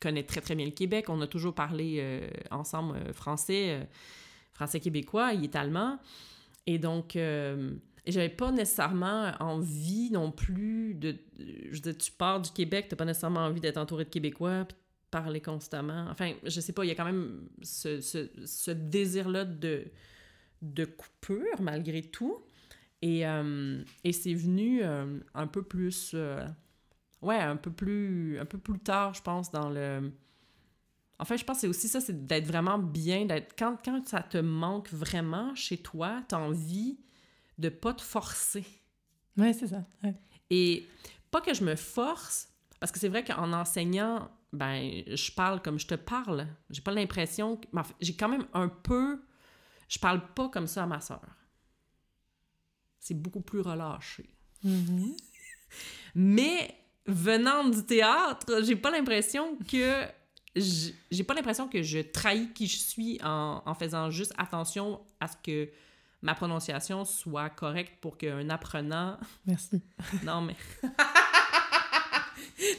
connaît 0.00 0.22
très 0.22 0.40
très 0.40 0.54
bien 0.54 0.66
le 0.66 0.70
Québec. 0.72 1.06
On 1.08 1.20
a 1.20 1.26
toujours 1.26 1.54
parlé 1.54 1.96
euh, 1.98 2.28
ensemble 2.52 3.12
français, 3.12 3.88
français 4.52 4.78
québécois. 4.78 5.32
Il 5.32 5.42
est 5.42 5.56
allemand. 5.56 5.98
Et 6.66 6.78
donc, 6.78 7.18
euh, 8.06 8.10
j'avais 8.12 8.28
pas 8.28 8.50
nécessairement 8.50 9.32
envie 9.40 10.10
non 10.10 10.30
plus 10.30 10.94
de... 10.94 11.16
Je 11.38 11.70
veux 11.70 11.80
dire, 11.80 11.98
tu 11.98 12.12
pars 12.12 12.40
du 12.40 12.50
Québec, 12.50 12.86
t'as 12.88 12.96
pas 12.96 13.04
nécessairement 13.04 13.40
envie 13.40 13.60
d'être 13.60 13.78
entouré 13.78 14.04
de 14.04 14.10
Québécois, 14.10 14.64
puis 14.64 14.76
de 14.76 14.82
parler 15.10 15.40
constamment. 15.40 16.06
Enfin, 16.10 16.32
je 16.44 16.60
sais 16.60 16.72
pas, 16.72 16.84
il 16.84 16.88
y 16.88 16.90
a 16.90 16.94
quand 16.94 17.04
même 17.04 17.48
ce, 17.62 18.00
ce, 18.00 18.28
ce 18.44 18.70
désir-là 18.70 19.44
de, 19.44 19.84
de 20.62 20.84
coupure, 20.84 21.60
malgré 21.60 22.02
tout. 22.02 22.42
Et, 23.02 23.26
euh, 23.26 23.82
et 24.02 24.12
c'est 24.12 24.34
venu 24.34 24.82
euh, 24.82 25.18
un 25.34 25.46
peu 25.46 25.62
plus... 25.62 26.12
euh, 26.14 26.46
ouais, 27.22 27.38
un 27.38 27.56
peu 27.56 27.70
plus... 27.70 28.38
Un 28.38 28.46
peu 28.46 28.58
plus 28.58 28.78
tard, 28.78 29.14
je 29.14 29.22
pense, 29.22 29.50
dans 29.50 29.70
le... 29.70 30.12
En 31.18 31.24
fait, 31.24 31.38
je 31.38 31.44
pense 31.44 31.58
que 31.58 31.60
c'est 31.60 31.68
aussi 31.68 31.86
ça, 31.86 32.00
c'est 32.00 32.26
d'être 32.26 32.46
vraiment 32.46 32.78
bien, 32.78 33.24
d'être... 33.24 33.54
Quand, 33.56 33.78
quand 33.84 34.04
ça 34.06 34.20
te 34.20 34.38
manque 34.38 34.90
vraiment 34.90 35.54
chez 35.54 35.76
toi, 35.78 36.22
t'as 36.28 36.38
envie 36.38 36.98
de 37.58 37.68
pas 37.68 37.94
te 37.94 38.02
forcer. 38.02 38.64
Ouais, 39.36 39.52
c'est 39.52 39.68
ça. 39.68 39.82
ouais. 40.02 40.14
Et 40.50 40.86
pas 41.30 41.40
que 41.40 41.54
je 41.54 41.64
me 41.64 41.74
force, 41.76 42.48
parce 42.80 42.92
que 42.92 42.98
c'est 42.98 43.08
vrai 43.08 43.24
qu'en 43.24 43.52
enseignant, 43.52 44.30
ben, 44.52 45.02
je 45.06 45.32
parle 45.32 45.60
comme 45.62 45.78
je 45.78 45.86
te 45.86 45.94
parle. 45.94 46.46
J'ai 46.70 46.80
pas 46.82 46.92
l'impression... 46.92 47.56
que- 47.56 47.66
J'ai 48.00 48.14
quand 48.14 48.28
même 48.28 48.46
un 48.52 48.68
peu... 48.68 49.22
Je 49.88 49.98
parle 49.98 50.24
pas 50.34 50.48
comme 50.48 50.66
ça 50.66 50.84
à 50.84 50.86
ma 50.86 51.00
sœur. 51.00 51.22
C'est 53.00 53.20
beaucoup 53.20 53.40
plus 53.40 53.60
relâché. 53.60 54.24
Mhm. 54.62 55.14
Mais 56.14 56.74
venant 57.06 57.68
du 57.68 57.84
théâtre, 57.84 58.62
j'ai 58.64 58.76
pas 58.76 58.90
l'impression 58.90 59.56
que 59.68 60.04
j'ai 60.56 61.24
pas 61.24 61.34
l'impression 61.34 61.68
que 61.68 61.82
je 61.82 61.98
trahis 61.98 62.52
qui 62.52 62.66
je 62.68 62.76
suis 62.78 63.18
en, 63.24 63.60
en 63.66 63.74
faisant 63.74 64.10
juste 64.10 64.32
attention 64.38 65.04
à 65.18 65.26
ce 65.26 65.36
que 65.42 65.68
ma 66.24 66.34
prononciation 66.34 67.04
soit 67.04 67.50
correcte 67.50 68.00
pour 68.00 68.18
qu'un 68.18 68.50
apprenant 68.50 69.16
Merci. 69.46 69.80
non 70.24 70.40
mais 70.40 70.56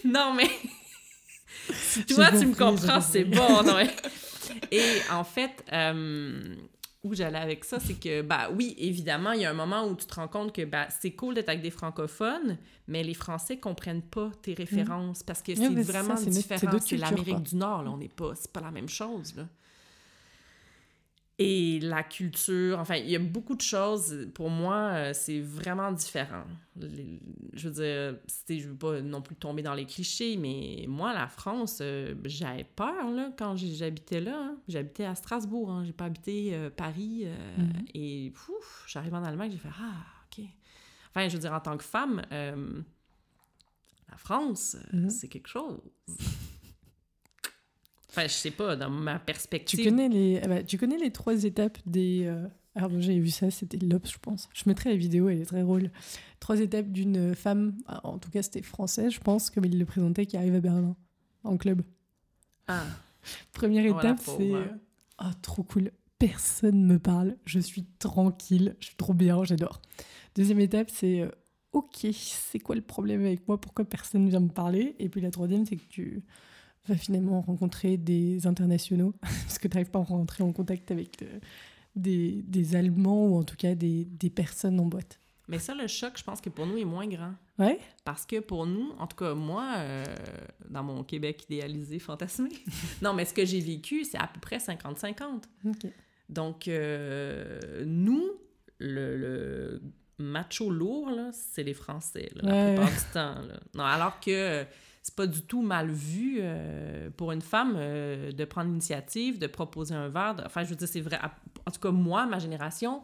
non 0.03 0.33
mais 0.33 0.49
si 1.73 2.03
J'ai 2.07 2.15
toi 2.15 2.31
tu 2.31 2.45
me 2.47 2.55
comprends 2.55 3.01
c'est 3.01 3.23
bon 3.23 3.63
non 3.63 3.75
mais- 3.77 3.95
et 4.71 5.01
en 5.11 5.23
fait 5.23 5.63
euh, 5.73 6.55
où 7.03 7.13
j'allais 7.13 7.39
avec 7.39 7.65
ça 7.65 7.79
c'est 7.79 7.99
que 7.99 8.21
bah 8.21 8.49
oui 8.55 8.75
évidemment 8.77 9.31
il 9.31 9.41
y 9.41 9.45
a 9.45 9.49
un 9.51 9.53
moment 9.53 9.85
où 9.87 9.95
tu 9.95 10.05
te 10.05 10.13
rends 10.15 10.27
compte 10.27 10.53
que 10.53 10.65
bah 10.65 10.87
c'est 10.89 11.11
cool 11.11 11.35
d'être 11.35 11.49
avec 11.49 11.61
des 11.61 11.71
francophones 11.71 12.57
mais 12.87 13.03
les 13.03 13.13
français 13.13 13.57
comprennent 13.59 14.01
pas 14.03 14.31
tes 14.41 14.53
références 14.53 15.23
parce 15.23 15.41
que 15.41 15.55
c'est 15.55 15.83
ça, 15.83 15.91
vraiment 15.91 16.15
différent. 16.15 16.79
c'est 16.83 16.97
l'Amérique 16.97 17.43
du 17.43 17.55
Nord 17.57 17.83
là 17.83 17.91
on 17.91 17.97
n'est 17.97 18.07
pas 18.09 18.33
c'est 18.35 18.51
pas 18.51 18.61
la 18.61 18.71
même 18.71 18.89
chose 18.89 19.35
là 19.35 19.47
et 21.37 21.79
la 21.81 22.01
culture, 22.03 22.79
enfin, 22.79 22.95
il 22.95 23.09
y 23.09 23.15
a 23.15 23.19
beaucoup 23.19 23.55
de 23.55 23.61
choses. 23.61 24.29
Pour 24.33 24.49
moi, 24.49 24.91
euh, 24.93 25.11
c'est 25.13 25.41
vraiment 25.41 25.91
différent. 25.91 26.43
Les- 26.77 27.19
je 27.53 27.67
veux 27.69 27.73
dire, 27.75 28.19
je 28.49 28.67
veux 28.69 28.75
pas 28.75 29.01
non 29.01 29.21
plus 29.21 29.35
tomber 29.35 29.61
dans 29.61 29.73
les 29.73 29.85
clichés, 29.85 30.37
mais 30.37 30.85
moi, 30.87 31.13
la 31.13 31.27
France, 31.27 31.79
euh, 31.81 32.15
j'avais 32.23 32.63
peur 32.63 33.11
là, 33.11 33.31
quand 33.37 33.55
j'habitais 33.57 34.21
là. 34.21 34.37
hein. 34.37 34.57
J'habitais 34.69 35.05
à 35.05 35.15
Strasbourg, 35.15 35.69
hein. 35.71 35.83
j'ai 35.85 35.93
pas 35.93 36.05
habité 36.05 36.51
euh, 36.55 36.69
Paris. 36.69 37.23
euh, 37.25 37.35
Mhm. 37.57 37.85
Et 37.93 38.31
pouf, 38.33 38.85
j'arrive 38.87 39.13
en 39.13 39.23
Allemagne, 39.23 39.51
j'ai 39.51 39.57
fait 39.57 39.69
Ah, 39.77 40.05
ok. 40.31 40.45
Enfin, 41.09 41.27
je 41.27 41.33
veux 41.33 41.39
dire, 41.41 41.53
en 41.53 41.59
tant 41.61 41.75
que 41.77 41.83
femme, 41.83 42.21
la 42.31 44.17
France, 44.17 44.77
Mhm. 44.93 45.09
c'est 45.09 45.27
quelque 45.27 45.47
chose. 45.49 45.79
Enfin, 48.15 48.27
je 48.27 48.33
sais 48.33 48.51
pas, 48.51 48.75
dans 48.75 48.89
ma 48.89 49.19
Tu 49.19 49.25
perspective. 49.25 49.83
connais 49.83 50.07
les, 50.09 50.39
ah 50.43 50.47
bah, 50.47 50.63
tu 50.63 50.77
connais 50.77 50.97
les 50.97 51.11
trois 51.11 51.43
étapes 51.43 51.77
des. 51.85 52.23
euh, 52.25 52.47
Alors 52.75 52.89
bon, 52.89 53.01
j'avais 53.01 53.19
vu 53.19 53.29
ça, 53.29 53.51
c'était 53.51 53.77
l'Obs, 53.77 54.09
je 54.11 54.17
pense. 54.19 54.47
Je 54.53 54.63
mettrai 54.67 54.89
la 54.91 54.95
vidéo, 54.95 55.27
elle 55.29 55.41
est 55.41 55.45
très 55.45 55.61
drôle. 55.61 55.91
Trois 56.39 56.59
étapes 56.59 56.87
d'une 56.91 57.35
femme, 57.35 57.75
ah, 57.87 58.01
en 58.07 58.17
tout 58.17 58.29
cas 58.29 58.41
c'était 58.41 58.61
français, 58.61 59.09
je 59.09 59.19
pense, 59.19 59.49
comme 59.49 59.65
il 59.65 59.77
le 59.77 59.85
présentait, 59.85 60.25
qui 60.25 60.37
arrive 60.37 60.55
à 60.55 60.59
Berlin, 60.61 60.95
en 61.43 61.57
club. 61.57 61.81
Ah. 62.67 62.83
Première 63.53 63.93
Oh, 63.93 63.99
étape, 63.99 64.19
c'est 64.23 64.53
euh, 64.53 64.65
oh, 65.21 65.25
trop 65.41 65.63
cool. 65.63 65.91
Personne 66.19 66.85
me 66.85 66.97
parle. 66.99 67.35
Je 67.45 67.59
suis 67.59 67.83
tranquille. 67.99 68.75
Je 68.79 68.87
suis 68.87 68.95
trop 68.95 69.13
bien. 69.13 69.43
J'adore. 69.43 69.81
Deuxième 70.35 70.59
étape, 70.59 70.89
c'est 70.89 71.21
euh, 71.21 71.29
ok. 71.73 72.07
C'est 72.13 72.59
quoi 72.59 72.75
le 72.75 72.81
problème 72.81 73.25
avec 73.25 73.47
moi? 73.47 73.59
Pourquoi 73.59 73.83
personne 73.85 74.29
vient 74.29 74.39
me 74.39 74.49
parler? 74.49 74.95
Et 74.99 75.09
puis 75.09 75.21
la 75.21 75.31
troisième, 75.31 75.65
c'est 75.65 75.75
que 75.75 75.87
tu 75.89 76.23
vas 76.93 76.97
finalement 76.97 77.41
rencontrer 77.41 77.97
des 77.97 78.45
internationaux 78.47 79.13
parce 79.21 79.57
que 79.59 79.67
tu 79.67 79.75
n'arrives 79.75 79.91
pas 79.91 79.99
à 79.99 80.03
rentrer 80.03 80.43
en 80.43 80.51
contact 80.51 80.91
avec 80.91 81.21
euh, 81.21 81.39
des, 81.95 82.43
des 82.47 82.75
Allemands 82.75 83.27
ou 83.27 83.37
en 83.37 83.43
tout 83.43 83.55
cas 83.55 83.75
des, 83.75 84.05
des 84.05 84.29
personnes 84.29 84.79
en 84.79 84.85
boîte. 84.85 85.19
Mais 85.47 85.59
ça, 85.59 85.75
le 85.75 85.85
choc, 85.87 86.13
je 86.17 86.23
pense 86.23 86.41
que 86.41 86.49
pour 86.49 86.65
nous, 86.65 86.75
est 86.77 86.85
moins 86.85 87.05
grand. 87.07 87.33
Ouais. 87.59 87.79
Parce 88.03 88.25
que 88.25 88.39
pour 88.39 88.65
nous, 88.65 88.93
en 88.97 89.05
tout 89.05 89.15
cas, 89.15 89.35
moi, 89.35 89.73
euh, 89.77 90.03
dans 90.69 90.81
mon 90.83 91.03
Québec 91.03 91.43
idéalisé, 91.47 91.99
fantasmé, 91.99 92.49
non, 93.03 93.13
mais 93.13 93.25
ce 93.25 93.33
que 93.33 93.45
j'ai 93.45 93.59
vécu, 93.59 94.03
c'est 94.05 94.17
à 94.17 94.27
peu 94.27 94.39
près 94.39 94.57
50-50. 94.57 95.43
Ok. 95.67 95.85
Donc, 96.29 96.67
euh, 96.67 97.83
nous, 97.85 98.23
le, 98.79 99.17
le 99.17 99.81
macho 100.17 100.71
lourd, 100.71 101.11
c'est 101.31 101.61
les 101.63 101.75
Français, 101.75 102.29
là, 102.35 102.41
la 102.49 102.55
Ouais. 102.65 102.75
plupart 102.75 102.91
du 102.91 103.13
temps. 103.13 103.47
là. 103.47 103.59
Non, 103.75 103.83
alors 103.83 104.19
que 104.19 104.65
c'est 105.07 105.13
pas 105.15 105.27
du 105.27 105.43
tout 105.43 105.61
mal 105.61 105.91
vu 105.91 106.37
euh, 106.39 107.11
pour 107.15 107.31
une 107.31 107.41
femme 107.43 107.75
euh, 107.77 108.31
de 108.31 108.43
prendre 108.43 108.69
l'initiative, 108.69 109.37
de 109.37 109.45
proposer 109.45 109.93
un 109.93 110.09
verre. 110.09 110.33
de- 110.33 110.43
Enfin, 110.43 110.63
je 110.63 110.69
veux 110.71 110.75
dire, 110.75 110.87
c'est 110.87 110.99
vrai. 111.01 111.19
En 111.67 111.69
tout 111.69 111.79
cas, 111.79 111.91
moi, 111.91 112.25
ma 112.25 112.39
génération, 112.39 113.03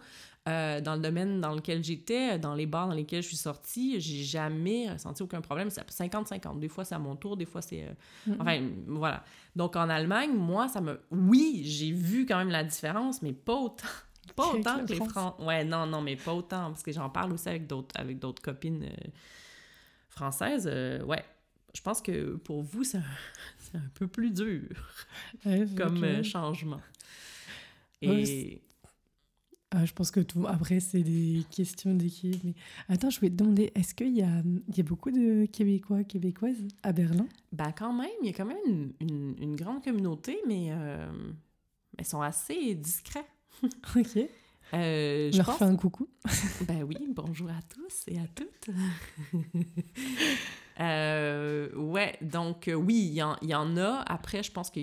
euh, 0.49 0.81
dans 0.81 0.95
le 0.95 1.01
domaine 1.01 1.39
dans 1.41 1.53
lequel 1.53 1.83
j'étais, 1.83 2.39
dans 2.39 2.55
les 2.55 2.65
bars 2.65 2.87
dans 2.87 2.95
lesquels 2.95 3.21
je 3.21 3.27
suis 3.27 3.37
sortie, 3.37 3.99
j'ai 4.01 4.23
jamais 4.23 4.89
ressenti 4.91 5.21
aucun 5.21 5.41
problème. 5.41 5.69
C'est 5.69 5.87
50-50. 5.91 6.57
Des 6.59 6.69
fois, 6.69 6.85
c'est 6.85 6.95
à 6.95 6.99
mon 6.99 7.15
tour, 7.15 7.37
des 7.37 7.45
fois, 7.45 7.61
c'est... 7.61 7.83
euh, 7.83 7.91
Mhm. 8.25 8.37
Enfin, 8.39 8.61
voilà. 8.87 9.23
Donc, 9.55 9.75
en 9.75 9.87
Allemagne, 9.87 10.33
moi, 10.33 10.67
ça 10.69 10.81
me... 10.81 10.99
Oui, 11.11 11.61
j'ai 11.65 11.91
vu 11.91 12.25
quand 12.25 12.39
même 12.39 12.49
la 12.49 12.63
différence, 12.63 13.21
mais 13.21 13.31
pas 13.33 13.53
autant. 13.57 13.85
Pas 14.35 14.47
autant 14.47 14.83
que 14.85 14.93
les. 14.93 14.95
Français. 14.95 15.43
Ouais, 15.43 15.63
non, 15.63 15.85
non, 15.85 16.01
mais 16.01 16.15
pas 16.15 16.33
autant. 16.33 16.69
Parce 16.69 16.81
que 16.83 16.91
j'en 16.91 17.09
parle 17.09 17.33
aussi 17.33 17.49
avec 17.49 17.67
d'autres 17.67 17.93
avec 17.99 18.17
d'autres 18.17 18.41
copines 18.41 18.85
euh, 18.85 19.07
françaises. 20.09 20.67
ouais. 21.05 21.23
Je 21.73 21.81
pense 21.81 22.01
que 22.01 22.35
pour 22.37 22.61
vous, 22.63 22.83
c'est 22.83 22.97
un, 22.97 23.03
un 23.75 23.89
peu 23.95 24.07
plus 24.07 24.31
dur 24.31 24.61
Ouais, 25.45 25.65
comme 25.77 26.03
euh, 26.03 26.23
changement. 26.23 26.81
Et... 28.01 28.61
Ah, 29.73 29.85
je 29.85 29.93
pense 29.93 30.11
que 30.11 30.19
tout. 30.19 30.45
Après, 30.47 30.81
c'est 30.81 31.01
des 31.01 31.45
questions 31.49 31.93
d'équipe. 31.95 32.43
Mais 32.43 32.53
attends, 32.89 33.09
je 33.09 33.19
voulais 33.19 33.31
te 33.31 33.37
demander, 33.37 33.71
est-ce 33.73 33.93
qu'il 33.93 34.13
y 34.17 34.21
a, 34.21 34.41
il 34.67 34.75
y 34.77 34.81
a 34.81 34.83
beaucoup 34.83 35.11
de 35.11 35.45
Québécois, 35.45 36.03
Québécoises 36.03 36.57
à 36.83 36.91
Berlin? 36.91 37.25
Ben 37.53 37.71
quand 37.71 37.93
même, 37.93 38.09
il 38.21 38.27
y 38.27 38.29
a 38.31 38.33
quand 38.33 38.45
même 38.45 38.57
une, 38.67 38.91
une- 38.99 39.35
une 39.41 39.55
grande 39.55 39.81
communauté, 39.81 40.37
mais 40.45 40.71
euh, 40.71 41.09
ils 41.97 42.03
sont 42.05 42.21
assez 42.21 42.75
discrets. 42.75 43.25
Ok. 43.95 44.17
Euh, 44.73 45.27
Je 45.27 45.31
je 45.33 45.37
leur 45.37 45.45
pense... 45.45 45.57
fais 45.59 45.65
un 45.65 45.75
coucou. 45.75 46.07
Ben 46.67 46.83
oui, 46.83 46.97
bonjour 47.09 47.49
à 47.49 47.59
tous 47.69 48.03
et 48.07 48.17
à 48.19 48.27
toutes. 48.27 48.75
Euh, 50.79 51.73
ouais, 51.75 52.17
donc 52.21 52.67
euh, 52.67 52.73
oui, 52.73 52.95
il 52.95 53.13
y, 53.13 53.47
y 53.49 53.55
en 53.55 53.77
a. 53.77 54.03
Après, 54.07 54.41
je 54.43 54.51
pense 54.51 54.69
que 54.71 54.79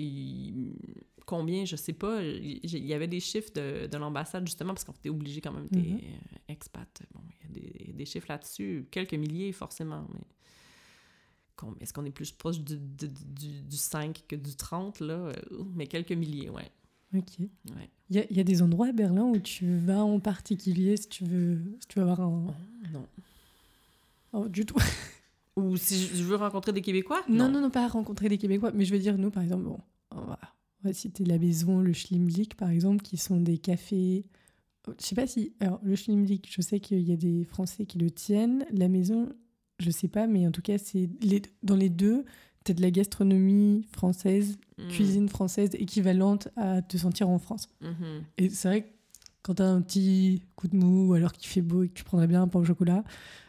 combien, 1.25 1.65
je 1.65 1.75
sais 1.75 1.93
pas. 1.93 2.21
Il 2.23 2.65
y 2.65 2.93
avait 2.93 3.07
des 3.07 3.19
chiffres 3.19 3.51
de, 3.55 3.87
de 3.87 3.97
l'ambassade 3.97 4.45
justement 4.47 4.73
parce 4.73 4.83
qu'on 4.83 4.93
était 4.93 5.09
obligé 5.09 5.41
quand 5.41 5.51
même 5.51 5.67
des 5.67 5.79
Mhm. 5.81 5.99
expats. 6.47 7.01
Bon, 7.13 7.21
il 7.29 7.45
y 7.45 7.49
a 7.49 7.61
des, 7.87 7.93
des 7.93 8.05
chiffres 8.05 8.27
là-dessus, 8.29 8.87
quelques 8.91 9.13
milliers 9.13 9.51
forcément, 9.51 10.07
mais 10.13 10.21
est-ce 11.81 11.91
qu'on 11.93 12.05
est 12.05 12.11
plus 12.11 12.31
proche 12.31 12.59
du, 12.59 12.77
du, 12.77 13.07
du, 13.09 13.61
du 13.63 13.75
5 13.77 14.23
que 14.27 14.35
du 14.37 14.55
30 14.55 15.01
là? 15.01 15.13
Euh, 15.15 15.33
Mais 15.75 15.87
quelques 15.87 16.13
milliers, 16.13 16.49
ouais. 16.49 16.71
Ok. 17.15 17.39
Ouais. 17.39 17.89
Il 18.09 18.15
y, 18.15 18.19
a- 18.19 18.31
y 18.31 18.39
a 18.39 18.43
des 18.43 18.61
endroits 18.61 18.87
à 18.87 18.91
Berlin 18.93 19.23
où 19.23 19.37
tu 19.39 19.77
vas 19.79 20.03
en 20.03 20.19
particulier 20.19 20.95
si 20.95 21.09
tu 21.09 21.25
veux, 21.25 21.59
si 21.81 21.87
tu 21.87 21.99
veux 21.99 22.03
avoir 22.09 22.21
un. 22.21 22.55
Non. 22.93 23.05
Oh, 24.31 24.47
du 24.47 24.65
tout. 24.65 24.75
Ou 25.59 25.77
si 25.77 26.07
je 26.07 26.23
veux 26.23 26.35
rencontrer 26.35 26.73
des 26.73 26.81
Québécois? 26.81 27.21
Non, 27.29 27.49
non, 27.49 27.61
non, 27.61 27.69
pas 27.69 27.87
rencontrer 27.87 28.29
des 28.29 28.37
Québécois. 28.37 28.71
Mais 28.73 28.85
je 28.85 28.93
veux 28.93 28.99
dire, 28.99 29.17
nous, 29.17 29.29
par 29.31 29.43
exemple, 29.43 29.63
bon, 29.63 29.79
on 30.11 30.21
va, 30.21 30.39
on 30.83 30.87
va 30.87 30.93
citer 30.93 31.25
la 31.25 31.37
maison, 31.37 31.79
le 31.79 31.93
Schlimlik, 31.93 32.55
par 32.55 32.69
exemple, 32.69 33.03
qui 33.03 33.17
sont 33.17 33.39
des 33.39 33.57
cafés. 33.57 34.25
Je 34.87 35.05
sais 35.05 35.15
pas 35.15 35.27
si. 35.27 35.53
Alors, 35.59 35.79
le 35.83 35.95
Schlimlik, 35.95 36.49
je 36.51 36.61
sais 36.61 36.79
qu'il 36.79 37.01
y 37.01 37.11
a 37.11 37.17
des 37.17 37.43
Français 37.43 37.85
qui 37.85 37.97
le 37.99 38.09
tiennent. 38.09 38.65
La 38.71 38.87
maison, 38.87 39.29
je 39.79 39.91
sais 39.91 40.07
pas, 40.07 40.27
mais 40.27 40.47
en 40.47 40.51
tout 40.51 40.61
cas, 40.61 40.77
c'est 40.77 41.09
les... 41.21 41.41
dans 41.63 41.75
les 41.75 41.89
deux, 41.89 42.25
tu 42.65 42.73
de 42.73 42.81
la 42.81 42.91
gastronomie 42.91 43.85
française, 43.91 44.57
Mm. 44.79 44.87
cuisine 44.87 45.29
française 45.29 45.71
équivalente 45.73 46.47
à 46.55 46.81
te 46.81 46.97
sentir 46.97 47.29
en 47.29 47.37
France. 47.37 47.67
Mhm. 47.81 48.23
Et 48.37 48.49
c'est 48.49 48.67
vrai 48.67 48.81
que 48.83 48.87
quand 49.41 49.55
t'as 49.55 49.65
un 49.65 49.81
petit 49.81 50.43
coup 50.55 50.67
de 50.67 50.75
mou, 50.75 51.09
ou 51.09 51.13
alors 51.13 51.33
qu'il 51.33 51.49
fait 51.49 51.61
beau 51.61 51.83
et 51.83 51.89
que 51.89 51.93
tu 51.93 52.03
prendrais 52.03 52.27
bien 52.27 52.41
un 52.41 52.47
pain 52.47 52.59
au 52.59 52.65
chocolat, 52.65 53.03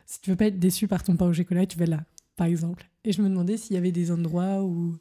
si 0.07 0.21
tu 0.21 0.31
veux 0.31 0.37
pas 0.37 0.47
être 0.47 0.59
déçu 0.59 0.89
par 0.89 1.03
ton 1.03 1.17
pain 1.17 1.27
au 1.27 1.33
chocolat, 1.33 1.67
tu 1.67 1.79
vas 1.79 1.87
là, 1.87 2.01
par 2.37 2.47
exemple. 2.47 2.89
Et 3.05 3.13
je 3.13 3.23
me 3.23 3.29
demandais 3.29 3.57
s'il 3.57 3.75
y 3.75 3.79
avait 3.79 3.93
des 3.93 4.11
endroits 4.11 4.63
où, 4.63 4.97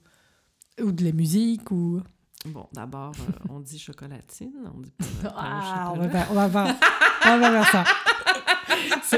ou 0.81 0.91
de 0.91 1.03
la 1.03 1.11
musique, 1.11 1.71
ou... 1.71 2.01
Bon, 2.45 2.67
d'abord, 2.71 3.13
euh, 3.19 3.31
on 3.49 3.59
dit 3.59 3.79
chocolatine, 3.79 4.53
on 4.75 4.79
dit 4.79 4.91
pas 4.91 5.05
pain 5.21 5.29
au 5.29 5.33
Ah, 5.35 5.93
on 5.93 5.99
va, 5.99 6.09
faire, 6.09 6.27
on, 6.31 6.33
va 6.35 6.49
faire, 6.49 6.75
on 7.25 7.39
va 7.39 7.63
faire 7.63 7.71
ça. 7.71 7.83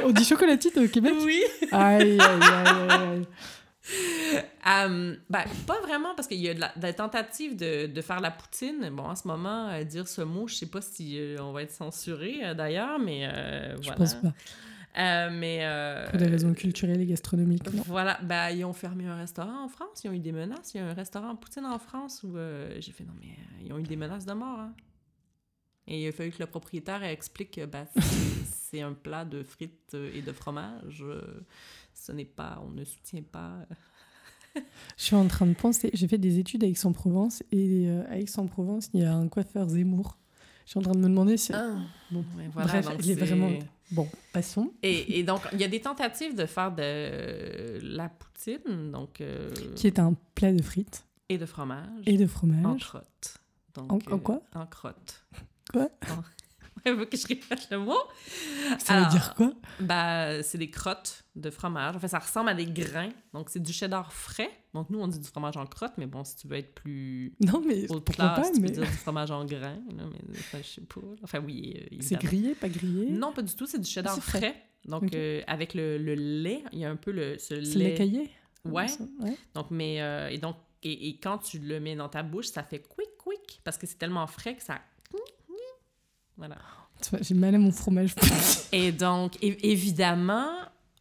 On 0.06 0.11
dit 0.11 0.23
chocolatine 0.23 0.72
au 0.77 0.88
Québec? 0.88 1.14
Oui! 1.22 1.43
Aïe, 1.72 2.18
aïe, 2.18 2.41
aïe, 2.41 2.89
aïe, 2.89 3.27
ben, 4.63 5.17
pas 5.67 5.79
vraiment, 5.81 6.13
parce 6.15 6.27
qu'il 6.27 6.39
y 6.39 6.49
a 6.49 6.53
de 6.53 6.59
la, 6.59 6.71
de 6.75 6.81
la 6.83 6.93
tentative 6.93 7.55
de, 7.55 7.88
de 7.88 8.01
faire 8.01 8.19
la 8.19 8.31
poutine. 8.31 8.89
Bon, 8.91 9.03
en 9.03 9.15
ce 9.15 9.27
moment, 9.27 9.69
euh, 9.69 9.83
dire 9.83 10.07
ce 10.07 10.21
mot, 10.21 10.47
je 10.47 10.55
sais 10.55 10.65
pas 10.67 10.81
si 10.81 11.19
euh, 11.19 11.38
on 11.41 11.51
va 11.51 11.63
être 11.63 11.71
censuré 11.71 12.39
euh, 12.43 12.53
d'ailleurs, 12.53 12.99
mais 12.99 13.25
euh, 13.27 13.75
Je 13.77 13.81
voilà. 13.83 13.95
pense 13.95 14.13
pas. 14.15 14.33
Euh, 14.97 15.29
mais. 15.31 15.59
euh, 15.61 16.07
Pour 16.09 16.19
des 16.19 16.27
raisons 16.27 16.53
culturelles 16.53 16.99
et 17.01 17.05
gastronomiques. 17.05 17.63
Voilà, 17.88 18.19
ben, 18.23 18.49
ils 18.49 18.65
ont 18.65 18.73
fermé 18.73 19.05
un 19.05 19.15
restaurant 19.15 19.63
en 19.63 19.69
France, 19.69 20.03
ils 20.03 20.09
ont 20.09 20.13
eu 20.13 20.19
des 20.19 20.33
menaces. 20.33 20.73
Il 20.73 20.77
y 20.77 20.79
a 20.81 20.88
un 20.88 20.93
restaurant 20.93 21.35
poutine 21.35 21.65
en 21.65 21.79
France 21.79 22.23
où 22.23 22.35
j'ai 22.79 22.91
fait 22.91 23.03
non, 23.05 23.13
mais 23.19 23.29
ils 23.65 23.71
ont 23.73 23.79
eu 23.79 23.83
des 23.83 23.95
menaces 23.95 24.25
de 24.25 24.33
mort. 24.33 24.59
hein. 24.59 24.73
Et 25.88 26.03
il 26.03 26.07
a 26.07 26.11
fallu 26.11 26.31
que 26.31 26.39
le 26.39 26.45
propriétaire 26.45 27.03
explique 27.03 27.51
que 27.51 27.65
ben, 27.65 27.85
c'est- 27.95 28.81
un 28.81 28.93
plat 28.93 29.25
de 29.25 29.43
frites 29.43 29.95
et 30.13 30.21
de 30.21 30.31
fromage. 30.31 31.03
Ce 31.93 32.11
n'est 32.13 32.23
pas, 32.25 32.61
on 32.65 32.69
ne 32.69 32.83
soutient 32.85 33.23
pas. 33.23 33.55
Je 34.98 35.03
suis 35.03 35.15
en 35.15 35.28
train 35.28 35.45
de 35.48 35.53
penser, 35.53 35.90
j'ai 35.94 36.07
fait 36.07 36.18
des 36.18 36.38
études 36.40 36.64
à 36.64 36.68
Aix-en-Provence, 36.68 37.44
et 37.52 37.86
euh, 37.88 38.03
à 38.10 38.18
Aix-en-Provence, 38.19 38.90
il 38.94 39.02
y 39.02 39.03
a 39.06 39.14
un 39.14 39.28
coiffeur 39.28 39.68
Zemmour. 39.69 40.18
Je 40.65 40.72
suis 40.72 40.80
en 40.80 40.84
train 40.84 40.91
de 40.94 40.99
me 40.99 41.07
demander 41.07 41.38
si... 41.38 41.52
bon, 42.11 42.23
voilà, 42.53 42.72
Bref, 42.72 42.86
donc 42.86 43.06
il 43.06 43.11
est 43.11 43.15
vraiment... 43.15 43.49
Bon, 43.91 44.07
passons. 44.32 44.72
Et, 44.84 45.19
et 45.19 45.23
donc, 45.23 45.41
il 45.52 45.60
y 45.60 45.64
a 45.65 45.68
des 45.68 45.82
tentatives 45.82 46.34
de 46.36 46.45
faire 46.45 46.72
de 46.73 47.80
la 47.84 48.07
poutine, 48.10 48.91
donc, 48.91 49.19
euh, 49.22 49.52
Qui 49.76 49.88
est 49.88 49.99
un 49.99 50.15
plat 50.36 50.53
de 50.53 50.61
frites 50.61 51.06
et 51.28 51.38
de 51.38 51.45
fromage, 51.45 51.88
et 52.06 52.18
de 52.18 52.23
en 52.26 52.28
fromage. 52.28 52.82
crotte. 52.82 53.38
Donc, 53.76 53.91
En- 54.10 54.14
en 54.15 54.19
quoi? 54.19 54.41
En 54.53 54.65
crotte. 54.65 55.26
Quoi? 55.72 55.90
En- 56.10 56.23
Elle 56.86 56.95
veut 56.95 57.06
que 57.06 57.18
je 57.18 57.28
répète 57.28 57.68
le 57.72 57.80
mot? 57.80 57.98
Ça 58.80 58.94
Alors, 58.95 59.06
veut 59.06 59.12
dire 59.12 59.34
quoi? 59.36 59.53
Ben, 59.80 60.41
c'est 60.44 60.58
des 60.58 60.70
crottes 60.70 61.24
de 61.36 61.49
fromage. 61.49 61.95
En 61.95 61.99
fait, 61.99 62.08
ça 62.08 62.20
ressemble 62.20 62.49
à 62.49 62.53
des 62.53 62.66
grains. 62.66 63.10
Donc, 63.34 63.49
c'est 63.49 63.62
du 63.62 63.72
cheddar 63.74 64.12
frais. 64.12 64.49
Donc, 64.74 64.90
nous, 64.90 64.99
on 64.99 65.08
dit 65.08 65.20
du 65.20 65.28
fromage 65.28 65.58
en 65.58 65.66
crotte, 65.66 65.94
mais 65.98 66.06
bon, 66.08 66.24
si 66.24 66.36
tu 66.38 66.48
veux 66.48 66.58
être 66.58 66.74
plus 66.74 67.34
Non, 67.40 67.62
mais 67.66 67.86
pourquoi 67.88 68.02
classe, 68.14 68.48
pas 68.49 68.53
tu 68.53 68.62
mais 68.62 68.68
peux 68.68 68.74
dire 68.74 68.84
du 68.84 68.98
fromage 68.98 69.32
en 69.32 69.45
grains. 69.45 69.80
là, 69.95 70.03
mais 70.30 70.38
enfin, 70.40 70.58
je 70.62 70.68
sais 70.68 70.82
pas. 70.82 71.02
Enfin, 71.24 71.40
oui, 71.40 71.78
euh, 71.91 71.98
C'est 72.02 72.20
grillé, 72.20 72.56
pas 72.56 72.70
grillé? 72.70 73.12
Non, 73.12 73.32
pas 73.34 73.41
du 73.41 73.53
tout. 73.56 73.66
C'est 73.66 73.80
du 73.80 73.90
cheddar 73.90 74.18
frais. 74.22 74.40
frais. 74.40 74.64
Donc, 74.86 75.14
euh, 75.14 75.41
avec 75.48 75.74
le, 75.74 75.98
le 75.98 76.16
lait, 76.16 76.64
il 76.72 76.80
y 76.80 76.86
a 76.86 76.90
un 76.90 76.95
peu 76.95 77.12
le, 77.12 77.38
ce 77.38 77.64
C'est 77.64 77.78
lait... 77.78 77.94
cahier 77.94 78.30
Ouais. 78.66 78.86
ouais. 79.20 79.38
Donc, 79.56 79.68
mais... 79.72 80.02
euh, 80.02 80.30
et 80.30 80.38
donc, 80.38 80.56
et, 80.84 81.10
et 81.10 81.18
quand 81.20 81.38
tu 81.38 81.60
le 81.60 81.80
mets 81.80 81.95
dans 81.95 82.10
ta 82.10 82.24
bouche, 82.24 82.48
ça 82.48 82.64
fait 82.64 82.80
quick, 82.82 83.10
quick, 83.20 83.62
parce 83.64 83.78
que 83.78 83.86
c'est 83.86 83.98
tellement 83.99 84.26
frais 84.28 84.56
que 84.56 84.64
ça... 84.64 84.80
Voilà. 86.41 86.57
J'ai 87.22 87.35
mal 87.35 87.53
à 87.53 87.59
mon 87.59 87.72
fromage. 87.72 88.15
Et 88.72 88.91
donc, 88.91 89.38
évidemment, 89.41 90.49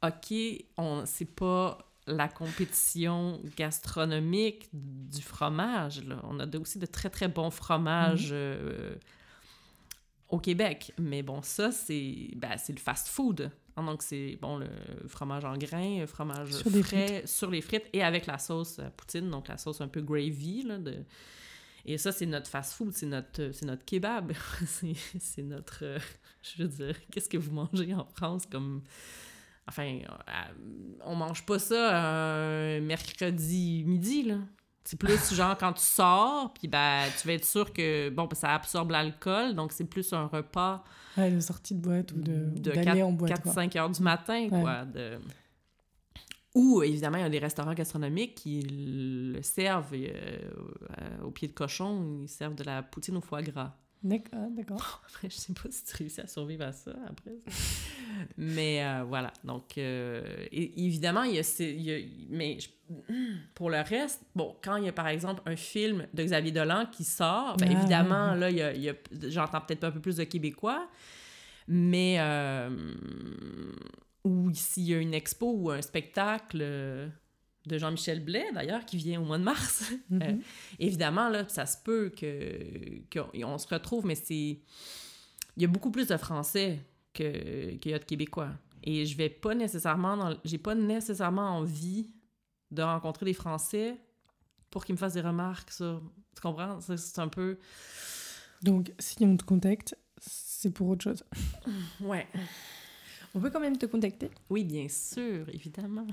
OK, 0.03 0.35
on 0.77 1.05
c'est 1.07 1.25
pas 1.25 1.79
la 2.07 2.29
compétition 2.29 3.41
gastronomique 3.57 4.69
du 4.73 5.23
fromage. 5.23 6.05
Là. 6.05 6.21
On 6.25 6.39
a 6.41 6.59
aussi 6.59 6.79
de 6.79 6.85
très, 6.85 7.09
très 7.09 7.29
bons 7.29 7.51
fromages 7.51 8.29
euh, 8.33 8.97
au 10.29 10.39
Québec. 10.39 10.93
Mais 10.99 11.23
bon, 11.23 11.41
ça, 11.41 11.73
c'est 11.73 12.29
ben, 12.37 12.57
le 12.69 12.77
fast-food. 12.77 13.51
Ah, 13.77 13.83
Donc, 13.83 14.03
c'est 14.03 14.39
bon, 14.43 14.59
le 14.59 14.69
fromage 15.09 15.47
en 15.47 15.57
grains, 15.57 16.01
le 16.01 16.07
fromage 16.07 16.53
Sur 16.53 16.71
frais 16.85 17.23
sur 17.25 17.51
les 17.51 17.63
frites 17.63 17.89
et 17.95 18.03
avec 18.03 18.27
la 18.27 18.37
sauce 18.37 18.79
poutine, 18.97 19.31
donc 19.31 19.49
la 19.49 19.57
sauce 19.57 19.81
un 19.81 19.89
peu 19.89 20.03
gravy. 20.03 20.65
Là, 20.65 20.77
de... 20.77 20.97
Et 21.87 21.99
ça, 21.99 22.13
c'est 22.13 22.27
notre 22.27 22.49
fast-food, 22.49 22.93
c'est 22.93 23.07
notre, 23.07 23.51
c'est 23.53 23.67
notre 23.67 23.85
kebab. 23.85 24.33
c'est 25.19 25.43
notre. 25.43 25.79
euh, 25.83 25.99
je 26.43 26.63
veux 26.63 26.69
dire, 26.69 26.95
qu'est-ce 27.11 27.29
que 27.29 27.39
vous 27.39 27.53
mangez 27.53 27.95
en 27.95 28.07
France 28.15 28.45
comme. 28.47 28.83
Enfin, 29.69 29.99
euh, 30.03 30.99
on 31.05 31.15
mange 31.15 31.45
pas 31.47 31.59
ça 31.59 32.01
un 32.03 32.81
mercredi 32.81 33.85
midi, 33.87 34.23
là. 34.25 34.37
C'est 34.85 34.99
plus 34.99 35.35
genre 35.35 35.57
quand 35.59 35.75
tu 35.75 35.83
sors, 35.85 36.53
puis 36.55 36.67
ben, 36.67 37.05
tu 37.21 37.27
vas 37.29 37.35
être 37.35 37.45
sûr 37.45 37.73
que, 37.73 38.09
bon, 38.11 38.25
ben, 38.25 38.35
ça 38.35 38.55
absorbe 38.55 38.91
l'alcool, 38.91 39.55
donc 39.55 39.73
c'est 39.73 39.85
plus 39.85 40.13
un 40.13 40.27
repas 40.27 40.83
Ouais, 41.17 41.31
de 41.31 41.41
sortie 41.41 41.75
de 41.75 41.81
boîte 41.81 42.13
ou 42.13 42.21
de- 42.21 42.51
de 42.59 42.71
d'aller 42.73 43.03
en 43.03 43.13
boîte. 43.13 43.41
quoi. 43.43 43.53
4-5 43.53 43.77
heures 43.79 43.91
du 43.91 44.03
matin, 44.03 44.49
Ouais. 44.51 44.61
quoi. 44.63 44.85
De... 44.87 45.19
Ou, 46.55 46.83
évidemment, 46.83 47.19
il 47.19 47.23
y 47.23 47.25
a 47.25 47.29
des 47.31 47.39
restaurants 47.39 47.75
gastronomiques 47.75 48.35
qui 48.35 48.63
le 48.63 49.41
servent 49.43 49.95
euh, 49.95 50.09
euh, 50.99 51.23
au 51.25 51.31
pied 51.31 51.47
de 51.49 51.53
cochon, 51.53 52.19
ils 52.23 52.29
servent 52.29 52.57
de 52.57 52.65
la 52.65 52.83
poutine 52.83 53.17
au 53.17 53.21
foie 53.21 53.41
gras. 53.43 53.77
D'accord, 54.03 54.49
d'accord. 54.57 55.03
Après, 55.09 55.29
je 55.31 55.37
sais 55.37 55.53
pas 55.53 55.71
si 55.71 55.85
tu 55.85 55.95
réussis 55.97 56.23
à 56.23 56.27
survivre 56.27 56.65
à 56.65 56.73
ça 56.73 56.93
après. 57.07 57.35
mais 58.39 58.83
euh, 58.83 59.05
voilà. 59.07 59.31
Donc, 59.45 59.77
euh, 59.79 60.47
évidemment, 60.51 61.23
il 61.23 61.35
y 61.37 61.39
a. 61.39 61.43
ces- 61.43 61.71
il 61.71 61.83
y 61.83 61.93
a- 61.93 62.07
mais 62.31 62.59
je- 62.59 62.69
pour 63.55 63.69
le 63.71 63.81
reste, 63.81 64.23
bon, 64.35 64.57
quand 64.65 64.77
il 64.77 64.87
y 64.87 64.89
a 64.89 64.93
par 64.93 65.07
exemple 65.09 65.43
un 65.47 65.55
film 65.57 66.07
de 66.15 66.25
Xavier 66.25 66.51
Dolan 66.51 66.87
qui 66.91 67.05
sort, 67.05 67.57
ben, 67.59 67.69
Ah, 67.69 67.73
évidemment, 67.73 68.33
ouais, 68.33 68.39
là, 68.39 68.51
il 68.51 68.57
y 68.57 68.63
a, 68.63 68.73
il 68.73 68.83
y 68.83 68.89
a- 68.89 68.95
j'entends 69.29 69.61
peut-être 69.61 69.85
un 69.85 69.91
peu 69.93 70.01
plus 70.01 70.17
de 70.17 70.25
Québécois, 70.25 70.89
mais. 71.69 72.17
Euh, 72.19 72.71
ou 74.25 74.51
s'il 74.55 74.85
y 74.85 74.95
a 74.95 74.99
une 74.99 75.15
expo 75.15 75.53
ou 75.53 75.71
un 75.71 75.81
spectacle 75.83 76.59
euh, 76.61 77.09
de 77.67 77.79
Jean-Michel 77.79 78.25
Blais, 78.25 78.47
d'ailleurs, 78.55 78.85
qui 78.85 78.97
vient 78.97 79.21
au 79.21 79.25
mois 79.25 79.39
de 79.39 79.45
mars. 79.45 79.85
Mhm. 80.11 80.23
Euh, 80.23 80.37
évidemment, 80.79 81.29
là, 81.29 81.47
ça 81.49 81.67
se 81.67 81.77
peut 81.83 82.11
que 82.11 83.03
qu'on 83.13 83.59
se 83.59 83.69
retrouve, 83.69 84.07
mais 84.07 84.15
c'est... 84.17 84.61
Il 85.57 85.63
y 85.63 85.65
a 85.65 85.69
beaucoup 85.69 85.91
plus 85.91 86.07
de 86.09 86.17
Français 86.17 86.79
que- 87.13 87.73
qu'il 87.77 87.91
y 87.93 87.95
a 87.95 87.99
de 87.99 88.05
Québécois. 88.05 88.51
Et 88.83 89.05
je 89.07 89.17
vais 89.17 89.29
pas 89.31 89.55
nécessairement... 89.55 90.17
Dans... 90.17 90.37
J'ai 90.45 90.59
pas 90.59 90.75
nécessairement 90.75 91.59
envie 91.59 92.11
de 92.71 92.83
rencontrer 92.83 93.27
des 93.27 93.35
Français 93.35 93.99
pour 94.71 94.85
qu'ils 94.85 94.95
me 94.95 94.99
fassent 94.99 95.15
des 95.15 95.21
remarques 95.21 95.71
sur... 95.71 96.03
Tu 96.35 96.41
comprends? 96.41 96.81
C'est 96.81 96.97
c'est 96.97 97.21
un 97.21 97.29
peu... 97.29 97.59
Donc, 98.63 98.93
si 98.99 99.17
on 99.25 99.37
te 99.37 99.45
contacte, 99.45 99.97
c'est 100.19 100.71
pour 100.71 100.89
autre 100.89 101.05
chose. 101.05 101.25
Ouais. 102.01 102.27
On 103.35 103.41
peut 103.41 103.51
quand 103.51 103.61
même 103.61 103.79
te 103.79 103.87
contacter? 103.87 104.31
Oui, 104.49 104.65
bien 104.65 104.89
sûr, 104.89 105.49
évidemment. 105.51 106.07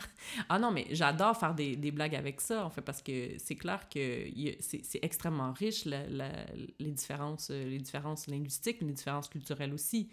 Ah 0.50 0.60
non, 0.60 0.72
mais 0.72 0.86
j'adore 0.92 1.36
faire 1.36 1.56
des, 1.56 1.92
blagues 1.92 2.16
avec 2.16 2.40
ça, 2.42 2.64
en 2.64 2.70
fait, 2.70 2.82
parce 2.82 3.02
que 3.02 3.38
c'est 3.40 3.56
clair 3.56 3.90
que 3.90 4.28
c'est 4.60 5.00
extrêmement 5.02 5.52
riche, 5.52 5.86
les, 5.86 6.92
différences, 6.92 7.50
euh, 7.50 7.70
les 7.70 7.80
différences 7.80 8.28
linguistiques, 8.28 8.82
les 8.82 8.94
différences 8.94 9.30
culturelles 9.30 9.74
aussi. 9.74 10.10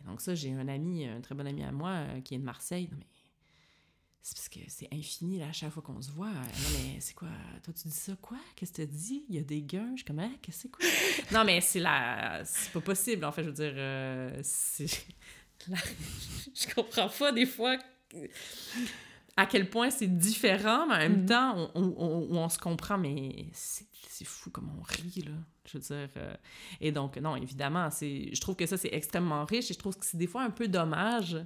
Et 0.00 0.08
donc 0.08 0.20
ça, 0.20 0.34
j'ai 0.34 0.52
un 0.52 0.68
ami, 0.68 1.06
un 1.06 1.20
très 1.20 1.34
bon 1.34 1.46
ami 1.46 1.64
à 1.64 1.72
moi, 1.72 1.90
euh, 1.90 2.20
qui 2.20 2.34
est 2.34 2.38
de 2.38 2.44
Marseille. 2.44 2.88
Non, 2.92 2.98
mais 2.98 3.06
c'est 4.22 4.36
parce 4.36 4.48
que 4.48 4.60
c'est 4.68 4.88
infini, 4.92 5.38
là, 5.38 5.48
à 5.48 5.52
chaque 5.52 5.70
fois 5.70 5.82
qu'on 5.82 6.00
se 6.00 6.10
voit. 6.10 6.32
Non, 6.32 6.70
mais 6.74 7.00
c'est 7.00 7.14
quoi? 7.14 7.28
Toi, 7.64 7.74
tu 7.74 7.88
dis 7.88 7.94
ça? 7.94 8.12
Quoi? 8.20 8.38
Qu'est-ce 8.54 8.72
que 8.72 8.82
tu 8.82 8.88
dis? 8.88 9.24
Il 9.28 9.34
y 9.34 9.38
a 9.38 9.42
des 9.42 9.62
guns? 9.62 9.92
Je 9.92 9.96
suis 9.96 10.04
comme, 10.04 10.18
ah, 10.20 10.30
qu'est-ce 10.42 10.68
que 10.68 10.78
c'est 10.80 11.28
quoi? 11.30 11.38
non, 11.38 11.44
mais 11.44 11.60
c'est 11.60 11.80
la... 11.80 12.42
C'est 12.44 12.72
pas 12.72 12.80
possible, 12.80 13.24
en 13.24 13.32
fait, 13.32 13.42
je 13.42 13.48
veux 13.48 13.54
dire, 13.54 13.72
euh. 13.76 14.42
La- 15.68 15.76
je 16.54 16.74
comprends 16.74 17.08
pas 17.08 17.32
des 17.32 17.46
fois 17.46 17.76
à 19.36 19.44
quel 19.46 19.68
point 19.68 19.90
c'est 19.90 20.06
différent, 20.18 20.86
mais 20.86 20.94
en 20.94 20.98
même 20.98 21.20
Mhm. 21.22 21.26
temps, 21.26 21.70
on, 21.74 21.82
on, 21.82 21.94
on- 21.98 22.36
on 22.38 22.48
se 22.48 22.58
comprend, 22.58 22.96
mais 22.96 23.46
c'est 23.52 24.24
fou 24.24 24.50
comme 24.50 24.70
on 24.78 24.82
rit, 24.82 25.22
là. 25.26 25.32
Je 25.66 25.76
veux 25.78 25.82
dire. 25.82 26.08
euh, 26.16 26.34
et 26.80 26.90
donc, 26.92 27.16
non, 27.18 27.36
évidemment, 27.36 27.88
je 27.90 28.40
trouve 28.40 28.56
que 28.56 28.64
ça, 28.66 28.76
c'est 28.78 28.92
extrêmement 28.94 29.44
riche 29.44 29.70
et 29.70 29.74
je 29.74 29.78
trouve 29.78 29.96
que 29.98 30.06
c'est 30.06 30.16
des 30.16 30.26
fois 30.28 30.42
un 30.42 30.50
peu 30.50 30.68
dommage 30.68 31.36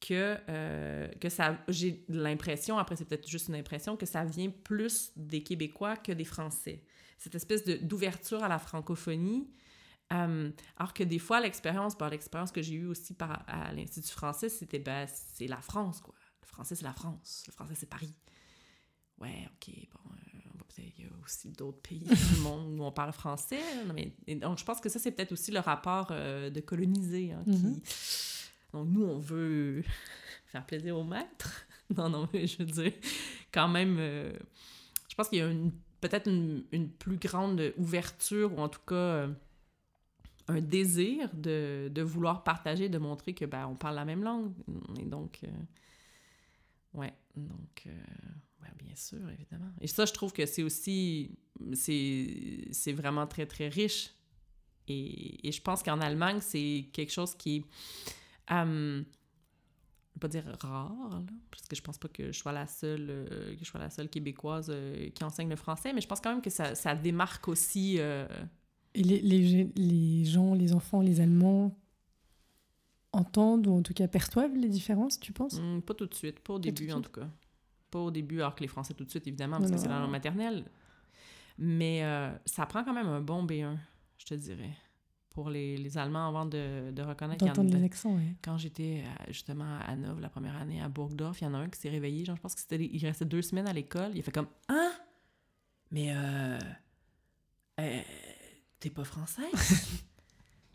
que, 0.00 0.36
euh, 0.48 1.06
que 1.20 1.28
ça, 1.28 1.58
j'ai 1.68 2.04
l'impression, 2.08 2.76
après 2.78 2.96
c'est 2.96 3.04
peut-être 3.04 3.28
juste 3.28 3.48
une 3.48 3.54
impression, 3.54 3.96
que 3.96 4.06
ça 4.06 4.24
vient 4.24 4.50
plus 4.50 5.12
des 5.14 5.44
Québécois 5.44 5.96
que 5.96 6.10
des 6.10 6.24
Français. 6.24 6.82
Cette 7.18 7.36
espèce 7.36 7.64
d'ouverture 7.64 8.42
à 8.42 8.48
la 8.48 8.58
francophonie. 8.58 9.48
Euh, 10.12 10.50
alors 10.76 10.92
que 10.92 11.04
des 11.04 11.18
fois, 11.18 11.40
l'expérience, 11.40 11.96
par 11.96 12.10
l'expérience 12.10 12.52
que 12.52 12.62
j'ai 12.62 12.74
eue 12.74 12.86
aussi 12.86 13.14
par, 13.14 13.44
à 13.46 13.72
l'Institut 13.72 14.10
français, 14.10 14.48
c'était 14.48 14.78
ben, 14.78 15.06
c'est 15.08 15.46
la 15.46 15.60
France, 15.60 16.00
quoi. 16.00 16.14
Le 16.42 16.46
français, 16.46 16.74
c'est 16.74 16.84
la 16.84 16.92
France. 16.92 17.44
Le 17.46 17.52
français, 17.52 17.74
c'est 17.74 17.88
Paris. 17.88 18.14
Ouais, 19.18 19.48
ok, 19.54 19.74
bon, 19.92 20.10
euh, 20.10 20.78
il 20.78 21.04
y 21.04 21.06
a 21.06 21.10
aussi 21.24 21.50
d'autres 21.50 21.80
pays 21.80 22.04
du 22.04 22.40
monde 22.40 22.78
où 22.78 22.82
on 22.82 22.92
parle 22.92 23.12
français. 23.12 23.60
mais, 23.94 24.12
donc, 24.36 24.58
je 24.58 24.64
pense 24.64 24.80
que 24.80 24.88
ça, 24.88 24.98
c'est 24.98 25.12
peut-être 25.12 25.32
aussi 25.32 25.50
le 25.50 25.60
rapport 25.60 26.08
de 26.08 26.60
coloniser 26.60 27.32
hein, 27.32 27.42
qui, 27.44 27.50
mm-hmm. 27.50 28.32
Donc, 28.72 28.88
nous, 28.88 29.04
on 29.04 29.18
veut 29.18 29.82
faire 30.46 30.64
plaisir 30.66 30.98
au 30.98 31.04
maître. 31.04 31.66
non, 31.96 32.08
non, 32.08 32.28
mais 32.32 32.46
je 32.46 32.58
veux 32.58 32.64
dire, 32.64 32.92
quand 33.52 33.68
même, 33.68 33.96
euh, 33.98 34.32
je 35.08 35.14
pense 35.14 35.28
qu'il 35.28 35.38
y 35.38 35.42
a 35.42 35.50
peut-être 36.00 36.28
une, 36.28 36.88
plus 36.98 37.16
grande 37.16 37.72
ouverture, 37.76 38.52
ou 38.56 38.60
en 38.60 38.68
tout 38.68 38.80
cas 38.86 38.94
euh, 38.94 39.28
un 40.48 40.60
désir 40.60 41.30
de, 41.34 42.02
vouloir 42.02 42.44
partager, 42.44 42.88
de 42.88 42.98
montrer 42.98 43.34
que 43.34 43.44
ben, 43.44 43.66
on 43.66 43.74
parle 43.74 43.96
la 43.96 44.04
même 44.04 44.22
langue. 44.22 44.52
Et 45.00 45.04
donc, 45.04 45.40
euh, 45.44 45.48
ouais, 46.94 47.12
donc, 47.36 47.86
ouais, 47.86 48.72
bien 48.78 48.96
sûr, 48.96 49.28
évidemment. 49.30 49.72
Et 49.80 49.86
ça, 49.86 50.04
je 50.04 50.12
trouve 50.12 50.32
que 50.32 50.46
c'est 50.46 50.62
aussi, 50.62 51.38
c'est 51.72 52.92
vraiment 52.92 53.26
très, 53.26 53.46
très 53.46 53.68
riche. 53.68 54.10
Et, 54.88 55.46
et 55.48 55.52
je 55.52 55.62
pense 55.62 55.82
qu'en 55.82 56.00
Allemagne, 56.00 56.38
c'est 56.40 56.88
quelque 56.92 57.12
chose 57.12 57.34
qui 57.34 57.58
est 57.58 57.64
je 60.12 60.18
vais 60.18 60.20
pas 60.20 60.28
dire 60.28 60.44
rare, 60.60 61.22
parce 61.50 61.66
que 61.66 61.74
je 61.74 61.80
pense 61.80 61.96
pas 61.96 62.08
que 62.08 62.32
je 62.32 62.38
sois 62.38 62.52
la 62.52 62.66
seule, 62.66 63.06
euh, 63.08 63.54
que 63.54 63.60
je 63.60 63.64
sois 63.64 63.80
la 63.80 63.88
seule 63.88 64.08
québécoise 64.10 64.70
euh, 64.70 65.08
qui 65.10 65.24
enseigne 65.24 65.48
le 65.48 65.56
français, 65.56 65.92
mais 65.94 66.02
je 66.02 66.06
pense 66.06 66.20
quand 66.20 66.30
même 66.30 66.42
que 66.42 66.50
ça, 66.50 66.74
ça 66.74 66.94
démarque 66.94 67.48
aussi. 67.48 67.98
Euh, 68.96 69.00
Et 69.00 69.02
les, 69.02 69.20
les, 69.20 69.72
les, 69.76 70.24
gens, 70.24 70.54
les 70.54 70.72
enfants, 70.72 71.00
les 71.00 71.20
Allemands 71.20 71.76
entendent 73.12 73.66
ou 73.66 73.74
en 73.74 73.82
tout 73.82 73.94
cas 73.94 74.08
perçoivent 74.08 74.54
les 74.56 74.68
différences, 74.68 75.20
tu 75.20 75.32
penses? 75.32 75.60
Hmm, 75.60 75.80
Pas 75.80 75.94
tout 75.94 76.06
de 76.06 76.14
suite, 76.14 76.40
pas 76.40 76.54
au 76.54 76.58
début 76.58 76.90
en 76.92 77.00
tout 77.00 77.12
cas. 77.12 77.28
Pas 77.90 77.98
au 78.00 78.10
début, 78.10 78.40
alors 78.40 78.54
que 78.54 78.60
les 78.62 78.68
Français 78.68 78.94
tout 78.94 79.04
de 79.04 79.10
suite, 79.10 79.26
évidemment, 79.26 79.58
parce 79.58 79.70
que 79.70 79.76
c'est 79.76 79.88
la 79.88 79.98
langue 80.00 80.10
maternelle. 80.10 80.64
Mais 81.58 82.02
ça 82.46 82.64
prend 82.66 82.82
quand 82.84 82.94
même 82.94 83.08
un 83.08 83.20
bon 83.20 83.44
B1, 83.44 83.76
je 84.18 84.24
te 84.24 84.34
dirais 84.34 84.74
pour 85.32 85.50
les, 85.50 85.76
les 85.76 85.98
Allemands 85.98 86.28
avant 86.28 86.46
de, 86.46 86.90
de 86.90 87.02
reconnaître. 87.02 87.44
D'entendre 87.44 87.74
les 87.74 87.84
accents, 87.84 88.14
oui. 88.14 88.34
Quand 88.42 88.58
j'étais 88.58 89.02
euh, 89.04 89.24
justement 89.28 89.64
à 89.64 89.90
Hanovre 89.90 90.20
la 90.20 90.28
première 90.28 90.56
année, 90.56 90.80
à 90.80 90.88
Burgdorf, 90.88 91.40
il 91.40 91.44
y 91.44 91.46
en 91.46 91.54
a 91.54 91.58
un 91.58 91.68
qui 91.68 91.80
s'est 91.80 91.88
réveillé, 91.88 92.24
genre, 92.24 92.36
je 92.36 92.42
pense 92.42 92.54
que 92.54 92.60
c'était, 92.60 92.76
il 92.84 93.04
restait 93.04 93.24
deux 93.24 93.42
semaines 93.42 93.66
à 93.66 93.72
l'école, 93.72 94.10
il 94.14 94.20
a 94.20 94.22
fait 94.22 94.32
comme 94.32 94.48
«Hein? 94.68 94.92
Mais 95.90 96.12
euh... 96.14 96.58
euh 97.80 98.00
t'es 98.82 98.90
pas 98.90 99.04
française? 99.04 99.50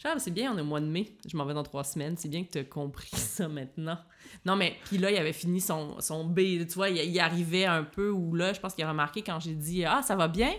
genre, 0.03 0.19
c'est 0.19 0.31
bien, 0.31 0.53
on 0.53 0.57
est 0.57 0.61
au 0.61 0.65
mois 0.65 0.81
de 0.81 0.85
mai, 0.85 1.17
je 1.27 1.35
m'en 1.35 1.45
vais 1.45 1.53
dans 1.53 1.63
trois 1.63 1.83
semaines, 1.83 2.17
c'est 2.17 2.29
bien 2.29 2.43
que 2.43 2.51
t'as 2.51 2.63
compris 2.63 3.09
ça 3.13 3.47
maintenant. 3.47 3.99
Non, 4.45 4.55
mais 4.55 4.77
puis 4.85 4.97
là, 4.97 5.11
il 5.11 5.17
avait 5.17 5.33
fini 5.33 5.61
son, 5.61 5.99
son 6.01 6.25
B, 6.25 6.39
tu 6.67 6.73
vois, 6.75 6.89
il, 6.89 6.97
il 6.97 7.19
arrivait 7.19 7.65
un 7.65 7.83
peu 7.83 8.09
où 8.09 8.33
là, 8.35 8.53
je 8.53 8.59
pense 8.59 8.73
qu'il 8.73 8.83
a 8.83 8.89
remarqué 8.89 9.21
quand 9.21 9.39
j'ai 9.39 9.55
dit 9.55 9.85
«Ah, 9.85 10.01
ça 10.01 10.15
va 10.15 10.27
bien?» 10.27 10.53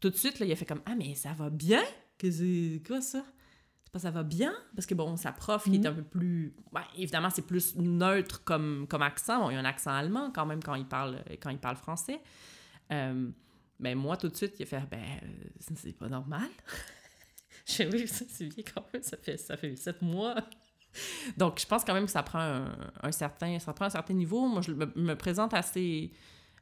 Tout 0.00 0.10
de 0.10 0.16
suite, 0.16 0.38
là, 0.38 0.46
il 0.46 0.52
a 0.52 0.56
fait 0.56 0.64
comme 0.64 0.82
«Ah, 0.86 0.94
mais 0.96 1.14
ça 1.14 1.32
va 1.32 1.50
bien?» 1.50 1.82
que 2.20 2.30
c'est 2.30 2.82
quoi 2.86 3.00
ça? 3.00 3.24
C'est 3.82 3.92
pas 3.92 3.98
ça 3.98 4.10
va 4.10 4.22
bien? 4.22 4.52
Parce 4.74 4.86
que 4.86 4.94
bon, 4.94 5.16
sa 5.16 5.32
prof, 5.32 5.64
il 5.66 5.74
est 5.74 5.78
mhm. 5.78 5.86
un 5.86 5.92
peu 5.94 6.02
plus. 6.02 6.54
Ben, 6.72 6.84
évidemment, 6.96 7.30
c'est 7.30 7.46
plus 7.46 7.76
neutre 7.76 8.44
comme, 8.44 8.86
comme 8.88 9.02
accent. 9.02 9.40
Bon, 9.40 9.50
il 9.50 9.54
y 9.54 9.56
a 9.56 9.60
un 9.60 9.64
accent 9.64 9.90
allemand 9.90 10.30
quand 10.32 10.46
même 10.46 10.62
quand 10.62 10.74
il 10.74 10.86
parle, 10.86 11.24
quand 11.42 11.50
il 11.50 11.58
parle 11.58 11.76
français. 11.76 12.20
Euh, 12.92 13.30
mais 13.80 13.94
moi, 13.94 14.16
tout 14.16 14.28
de 14.28 14.36
suite, 14.36 14.54
il 14.58 14.62
a 14.62 14.66
fait 14.66 14.82
Ben, 14.90 15.20
c'est 15.74 15.92
pas 15.92 16.08
normal. 16.08 16.48
Je 17.66 17.84
oui, 17.84 18.06
ça, 18.08 18.24
c'est 18.28 18.46
bien 18.46 18.64
quand 18.74 18.84
même. 18.92 19.02
Ça 19.02 19.16
fait, 19.16 19.36
ça 19.36 19.56
fait 19.56 19.76
sept 19.76 20.00
mois. 20.02 20.34
Donc, 21.36 21.60
je 21.60 21.66
pense 21.66 21.84
quand 21.84 21.94
même 21.94 22.06
que 22.06 22.10
ça 22.10 22.22
prend 22.22 22.64
un, 23.02 23.12
certain, 23.12 23.58
ça 23.60 23.72
prend 23.72 23.84
un 23.84 23.90
certain 23.90 24.14
niveau. 24.14 24.48
Moi, 24.48 24.60
je 24.62 24.72
me 24.72 25.14
présente 25.14 25.54
assez 25.54 26.10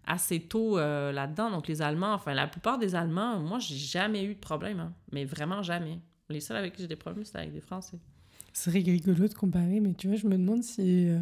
assez 0.09 0.41
tôt 0.41 0.79
euh, 0.79 1.13
là-dedans. 1.13 1.51
Donc, 1.51 1.69
les 1.69 1.83
Allemands, 1.83 2.15
enfin, 2.15 2.35
la 2.35 2.49
plupart 2.49 2.79
des 2.79 2.95
Allemands, 2.95 3.39
moi, 3.39 3.59
j'ai 3.59 3.77
jamais 3.77 4.25
eu 4.25 4.35
de 4.35 4.41
problème, 4.41 4.81
hein. 4.81 4.93
mais 5.13 5.25
vraiment 5.25 5.63
jamais. 5.63 6.01
Les 6.31 6.41
seuls 6.41 6.57
avec 6.57 6.75
qui 6.75 6.83
j'ai 6.83 6.89
des 6.89 6.97
problèmes, 6.97 7.25
c'est 7.25 7.39
avec 7.39 7.53
des 7.53 7.61
Français. 7.61 7.99
C'est 8.53 8.71
rigolo 8.71 9.29
de 9.29 9.35
comparer, 9.35 9.81
mais 9.81 9.95
tu 9.95 10.09
vois, 10.09 10.17
je 10.17 10.27
me 10.27 10.37
demande 10.37 10.63
si, 10.63 11.09
euh, 11.09 11.21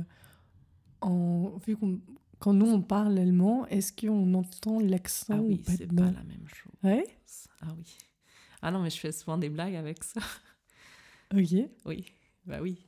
vu 1.66 1.76
qu'on 1.76 2.00
quand 2.38 2.52
nous 2.52 2.70
on 2.70 2.82
parle 2.82 3.18
allemand, 3.18 3.66
est-ce 3.66 3.92
qu'on 3.92 4.34
entend 4.34 4.80
l'accent 4.80 5.34
ah 5.38 5.40
oui, 5.40 5.62
c'est 5.66 5.86
pas 5.86 6.02
la 6.02 6.22
même 6.22 6.46
chose. 6.46 6.72
Ouais? 6.82 7.06
Ah 7.62 7.74
oui. 7.76 7.96
Ah 8.62 8.70
non, 8.70 8.80
mais 8.80 8.90
je 8.90 8.98
fais 8.98 9.12
souvent 9.12 9.38
des 9.38 9.48
blagues 9.48 9.76
avec 9.76 10.02
ça. 10.04 10.20
Ok. 11.34 11.68
Oui, 11.84 12.06
bah 12.44 12.58
oui. 12.60 12.78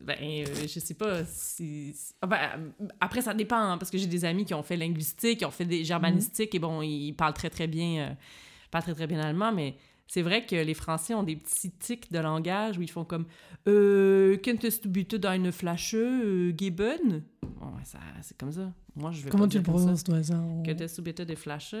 Ben, 0.00 0.16
euh, 0.20 0.66
je 0.68 0.80
sais 0.80 0.94
pas 0.94 1.24
si. 1.24 1.94
Ah, 2.22 2.26
ben, 2.26 2.72
après, 3.00 3.22
ça 3.22 3.34
dépend, 3.34 3.56
hein, 3.56 3.78
parce 3.78 3.90
que 3.90 3.98
j'ai 3.98 4.06
des 4.06 4.24
amis 4.24 4.44
qui 4.44 4.54
ont 4.54 4.62
fait 4.62 4.76
linguistique, 4.76 5.40
qui 5.40 5.44
ont 5.44 5.50
fait 5.50 5.64
des 5.64 5.84
germanistiques, 5.84 6.54
et 6.54 6.58
bon, 6.58 6.80
ils 6.80 7.12
parlent 7.12 7.34
très, 7.34 7.50
très 7.50 7.66
bien, 7.66 8.10
euh, 8.10 8.80
très, 8.80 8.94
très 8.94 9.06
bien 9.06 9.20
allemand, 9.20 9.52
mais 9.52 9.76
c'est 10.10 10.22
vrai 10.22 10.44
que 10.44 10.56
les 10.56 10.74
Français 10.74 11.14
ont 11.14 11.22
des 11.22 11.36
petits 11.36 11.70
tics 11.70 12.10
de 12.10 12.18
langage 12.18 12.76
où 12.76 12.82
ils 12.82 12.90
font 12.90 13.04
comme 13.04 13.26
euh, 13.68 14.36
Könntest 14.38 14.82
du 14.82 14.88
bitte 14.88 15.14
deine 15.14 15.52
Flasche 15.52 15.94
euh, 15.94 16.52
geben? 16.56 17.22
Bon, 17.42 17.70
ça, 17.84 18.00
c'est 18.20 18.36
comme 18.36 18.50
ça. 18.50 18.72
Moi, 18.96 19.12
je 19.12 19.22
vais 19.22 19.30
Comment 19.30 19.46
tu 19.46 19.58
le 19.58 19.62
prononces, 19.62 20.02
toi, 20.02 20.20
ça? 20.20 20.34
Könntest 20.64 20.96
du 20.96 21.02
bitte 21.02 21.22
des 21.22 21.36
Flasche 21.36 21.76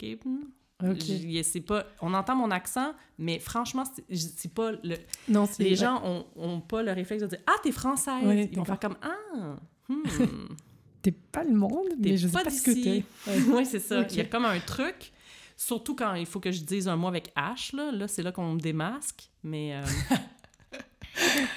geben? 0.00 0.48
C'est 1.44 1.60
pas, 1.60 1.86
on 2.00 2.12
entend 2.12 2.34
mon 2.34 2.50
accent, 2.50 2.92
mais 3.18 3.38
franchement, 3.38 3.84
c'est 4.10 4.52
pas 4.52 4.72
le. 4.72 4.96
Non, 5.28 5.48
les 5.60 5.76
gens 5.76 6.02
ont, 6.04 6.26
ont, 6.34 6.60
pas 6.60 6.82
le 6.82 6.90
réflexe 6.90 7.22
de 7.22 7.28
dire 7.28 7.40
Ah, 7.46 7.54
t'es 7.62 7.70
française. 7.70 8.48
Ils 8.50 8.58
vont 8.58 8.64
faire 8.64 8.80
comme 8.80 8.96
Ah, 9.00 9.56
hmm. 9.88 10.02
t'es 11.02 11.12
pas 11.12 11.44
le 11.44 11.54
monde, 11.54 11.94
mais 12.00 12.16
je 12.16 12.26
sais 12.26 12.32
pas, 12.32 12.50
ce 12.50 12.62
que 12.62 12.72
t'es. 12.72 13.04
oui, 13.52 13.64
c'est 13.64 13.78
ça. 13.78 14.04
Il 14.10 14.16
y 14.16 14.20
a 14.20 14.24
comme 14.24 14.44
un 14.44 14.58
truc, 14.58 15.12
surtout 15.58 15.94
quand 15.94 16.14
il 16.14 16.24
faut 16.24 16.40
que 16.40 16.52
je 16.52 16.62
dise 16.62 16.88
un 16.88 16.96
mot 16.96 17.08
avec 17.08 17.34
H, 17.36 17.76
là, 17.76 17.92
là 17.92 18.08
c'est 18.08 18.22
là 18.22 18.32
qu'on 18.32 18.54
me 18.54 18.60
démasque. 18.60 19.28
Mais. 19.42 19.74
Euh, 19.74 19.82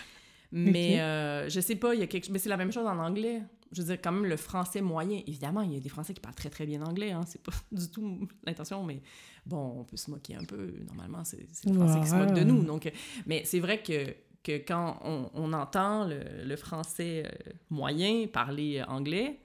mais 0.52 1.00
euh, 1.00 1.48
je 1.48 1.62
sais 1.62 1.76
pas, 1.76 1.94
il 1.94 2.02
y 2.02 2.04
a 2.04 2.08
quelque 2.08 2.30
Mais 2.30 2.40
c'est 2.40 2.50
la 2.50 2.58
même 2.58 2.74
chose 2.74 2.86
en 2.86 2.98
anglais 2.98 3.42
je 3.72 3.82
veux 3.82 3.88
dire, 3.88 4.02
quand 4.02 4.12
même, 4.12 4.26
le 4.26 4.36
français 4.36 4.82
moyen, 4.82 5.22
évidemment, 5.26 5.62
il 5.62 5.74
y 5.74 5.78
a 5.78 5.80
des 5.80 5.88
Français 5.88 6.14
qui 6.14 6.20
parlent 6.20 6.36
très, 6.36 6.50
très 6.50 6.66
bien 6.66 6.82
anglais, 6.82 7.12
hein, 7.12 7.22
c'est 7.26 7.42
pas 7.42 7.54
du 7.72 7.90
tout 7.90 8.28
l'intention, 8.44 8.84
mais 8.84 9.02
bon, 9.46 9.80
on 9.80 9.84
peut 9.86 9.96
se 9.96 10.12
moquer 10.12 10.36
un 10.36 10.44
peu, 10.44 10.74
normalement, 10.88 11.24
c'est 11.24 11.40
le 11.40 11.74
français 11.74 12.02
qui 12.02 12.08
se 12.08 12.16
moque 12.16 12.34
de 12.34 12.44
nous, 12.44 12.66
donc, 12.66 12.92
mais 13.26 13.44
c'est 13.46 13.62
vrai 13.62 13.82
que, 13.82 14.14
que 14.44 14.58
quand 14.58 15.00
on, 15.06 15.30
on 15.34 15.54
entend 15.54 16.06
le, 16.06 16.44
le 16.44 16.56
français 16.58 17.24
euh, 17.26 17.52
moyen 17.70 18.28
parler 18.28 18.84
anglais, 18.84 19.40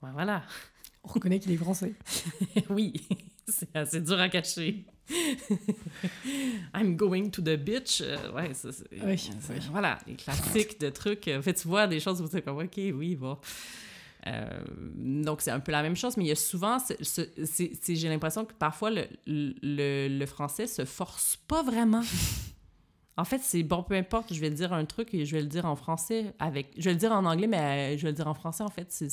voilà. 0.00 0.42
On 1.08 1.12
reconnaît 1.12 1.40
qu'il 1.40 1.52
est 1.52 1.56
français. 1.56 1.94
oui, 2.70 2.92
c'est 3.48 3.74
assez 3.74 4.00
dur 4.00 4.20
à 4.20 4.28
cacher. 4.28 4.84
I'm 6.74 6.96
going 6.96 7.30
to 7.30 7.40
the 7.40 7.56
beach. 7.56 8.02
Euh, 8.02 8.30
ouais, 8.32 8.52
ça, 8.52 8.68
oui, 8.92 9.30
voilà, 9.70 9.98
les 10.06 10.16
classiques 10.16 10.78
de 10.78 10.90
trucs. 10.90 11.26
En 11.28 11.40
fait, 11.40 11.54
tu 11.54 11.66
vois 11.66 11.86
des 11.86 11.98
choses 11.98 12.20
où 12.20 12.28
tu 12.28 12.36
es 12.36 12.42
comme, 12.42 12.58
OK, 12.58 12.76
oui, 12.76 13.16
bon. 13.16 13.38
Euh, 14.26 14.60
donc, 14.96 15.40
c'est 15.40 15.50
un 15.50 15.60
peu 15.60 15.72
la 15.72 15.82
même 15.82 15.96
chose, 15.96 16.18
mais 16.18 16.24
il 16.24 16.28
y 16.28 16.32
a 16.32 16.36
souvent, 16.36 16.76
j'ai 17.88 18.08
l'impression 18.08 18.44
que 18.44 18.52
parfois, 18.52 18.90
le, 18.90 19.06
le, 19.26 20.08
le, 20.08 20.26
français 20.26 20.66
se 20.66 20.84
force 20.84 21.38
pas 21.48 21.62
vraiment. 21.62 22.02
En 23.18 23.24
fait, 23.24 23.40
c'est 23.42 23.64
bon, 23.64 23.82
peu 23.82 23.96
importe, 23.96 24.32
je 24.32 24.40
vais 24.40 24.48
dire 24.48 24.72
un 24.72 24.84
truc 24.84 25.12
et 25.12 25.26
je 25.26 25.34
vais 25.34 25.42
le 25.42 25.48
dire 25.48 25.66
en 25.66 25.74
français 25.74 26.32
avec. 26.38 26.68
Je 26.78 26.84
vais 26.84 26.92
le 26.92 27.00
dire 27.00 27.10
en 27.10 27.24
anglais, 27.24 27.48
mais 27.48 27.98
je 27.98 28.04
vais 28.04 28.10
le 28.10 28.14
dire 28.14 28.28
en 28.28 28.34
français, 28.34 28.62
en 28.62 28.68
fait. 28.68 28.86
C'est, 28.90 29.08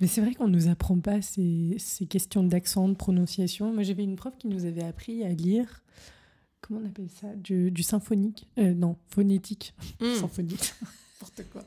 Mais 0.00 0.06
c'est 0.06 0.22
vrai 0.22 0.34
qu'on 0.34 0.48
ne 0.48 0.54
nous 0.54 0.68
apprend 0.68 0.98
pas 0.98 1.20
ces, 1.20 1.76
ces 1.78 2.06
questions 2.06 2.42
d'accent, 2.42 2.88
de 2.88 2.94
prononciation. 2.94 3.74
Moi, 3.74 3.82
j'avais 3.82 4.04
une 4.04 4.16
prof 4.16 4.32
qui 4.38 4.48
nous 4.48 4.64
avait 4.64 4.84
appris 4.84 5.22
à 5.22 5.28
lire. 5.28 5.82
Comment 6.62 6.80
on 6.82 6.88
appelle 6.88 7.10
ça? 7.10 7.26
Du, 7.36 7.70
du 7.70 7.82
symphonique 7.82 8.46
euh, 8.58 8.72
Non, 8.72 8.96
phonétique. 9.10 9.74
Hmm. 10.00 10.14
Symphonique. 10.14 10.72
N'importe 11.20 11.42
quoi 11.52 11.62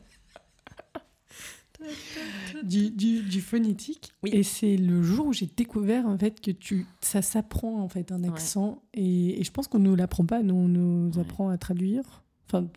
du, 2.63 2.89
du, 2.91 3.41
phonétique. 3.41 4.13
Et 4.25 4.43
c'est 4.43 4.77
le 4.77 5.03
jour 5.03 5.27
où 5.27 5.33
j'ai 5.33 5.49
découvert 5.55 6.07
en 6.07 6.17
fait 6.17 6.41
que 6.41 6.51
tu, 6.51 6.85
ça 7.01 7.21
s'apprend 7.21 7.81
en 7.81 7.89
fait 7.89 8.11
un 8.11 8.23
accent. 8.23 8.83
Et, 8.93 9.39
et, 9.39 9.43
je 9.43 9.51
pense 9.51 9.67
qu'on 9.67 9.79
ne 9.79 9.89
nous 9.89 9.95
l'apprend 9.95 10.25
pas, 10.25 10.41
nous 10.41 10.55
on 10.55 10.67
nous 10.67 11.19
apprend 11.19 11.49
à 11.49 11.57
traduire. 11.57 12.23
Enfin, 12.47 12.67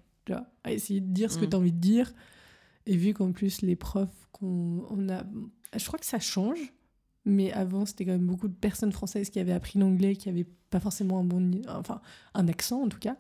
à 0.65 0.73
essayer 0.73 1.01
de 1.01 1.13
dire 1.13 1.33
ce 1.33 1.39
que 1.39 1.47
mm. 1.47 1.51
tu 1.51 1.57
as 1.57 1.59
envie 1.59 1.73
de 1.73 1.81
dire. 1.81 2.13
Et 2.87 2.97
vu 2.97 3.15
qu'en 3.15 3.33
plus 3.33 3.63
les 3.63 3.77
profs 3.77 4.29
qu'on 4.33 4.87
on 4.91 5.09
a. 5.09 5.25
Je 5.77 5.87
crois 5.87 5.99
que 5.99 6.07
ça 6.07 6.19
change. 6.21 6.59
Mais 7.25 7.53
avant, 7.53 7.85
c'était 7.85 8.07
quand 8.07 8.13
même 8.13 8.27
beaucoup 8.27 8.49
de 8.49 8.55
personnes 8.55 8.93
françaises 8.93 9.29
qui 9.29 9.39
avaient 9.39 9.53
appris 9.53 9.79
l'anglais, 9.79 10.17
qui 10.17 10.29
n'avaient 10.29 10.47
pas 10.71 10.81
forcément 10.81 11.19
un 11.19 11.25
bon. 11.25 11.61
Enfin, 11.69 12.01
un 12.35 12.49
accent 12.49 12.83
en 12.83 12.89
tout 12.89 12.99
cas. 12.99 13.17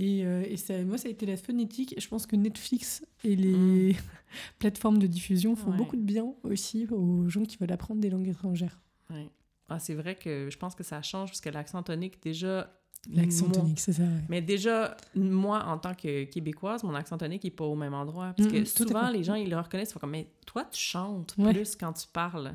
Et, 0.00 0.24
euh, 0.24 0.44
et 0.48 0.56
ça, 0.56 0.80
moi, 0.84 0.96
ça 0.96 1.08
a 1.08 1.10
été 1.10 1.26
la 1.26 1.36
phonétique. 1.36 1.92
Et 1.96 2.00
je 2.00 2.08
pense 2.08 2.24
que 2.26 2.36
Netflix 2.36 3.04
et 3.24 3.34
les 3.34 3.96
plateformes 4.60 4.98
de 4.98 5.06
diffusion 5.08 5.56
font 5.56 5.70
Ouais. 5.72 5.76
beaucoup 5.76 5.96
de 5.96 6.02
bien 6.02 6.32
aussi 6.44 6.86
aux 6.90 7.28
gens 7.28 7.42
qui 7.42 7.56
veulent 7.56 7.72
apprendre 7.72 8.00
des 8.00 8.08
langues 8.10 8.28
étrangères. 8.28 8.78
Ouais. 9.10 9.28
Ah, 9.68 9.78
c'est 9.78 9.94
vrai 9.94 10.14
que 10.14 10.48
je 10.50 10.56
pense 10.56 10.74
que 10.74 10.84
ça 10.84 11.02
change 11.02 11.30
parce 11.30 11.40
que 11.40 11.48
l'accent 11.50 11.82
tonique, 11.82 12.22
déjà. 12.22 12.72
L'accent 13.10 13.48
tonique, 13.50 13.80
c'est 13.80 13.92
ça. 13.92 14.02
ouais. 14.02 14.24
Mais 14.28 14.40
déjà, 14.42 14.96
moi, 15.14 15.64
en 15.64 15.78
tant 15.78 15.94
que 15.94 16.24
Québécoise, 16.24 16.82
mon 16.84 16.94
accent 16.94 17.16
tonique 17.18 17.44
n'est 17.44 17.50
pas 17.50 17.64
au 17.64 17.74
même 17.76 17.94
endroit. 17.94 18.34
Parce 18.36 18.48
que 18.48 18.56
Mhm, 18.58 18.64
tout 18.64 18.82
à 18.84 18.86
souvent, 18.86 19.10
les 19.10 19.24
gens, 19.24 19.34
ils 19.34 19.48
le 19.50 19.58
reconnaissent. 19.58 19.90
Ils 19.90 19.92
font 19.94 20.00
comme, 20.00 20.10
mais 20.10 20.28
toi, 20.46 20.64
tu 20.64 20.80
chantes 20.80 21.34
plus 21.36 21.74
quand 21.76 21.92
tu 21.92 22.06
parles. 22.12 22.54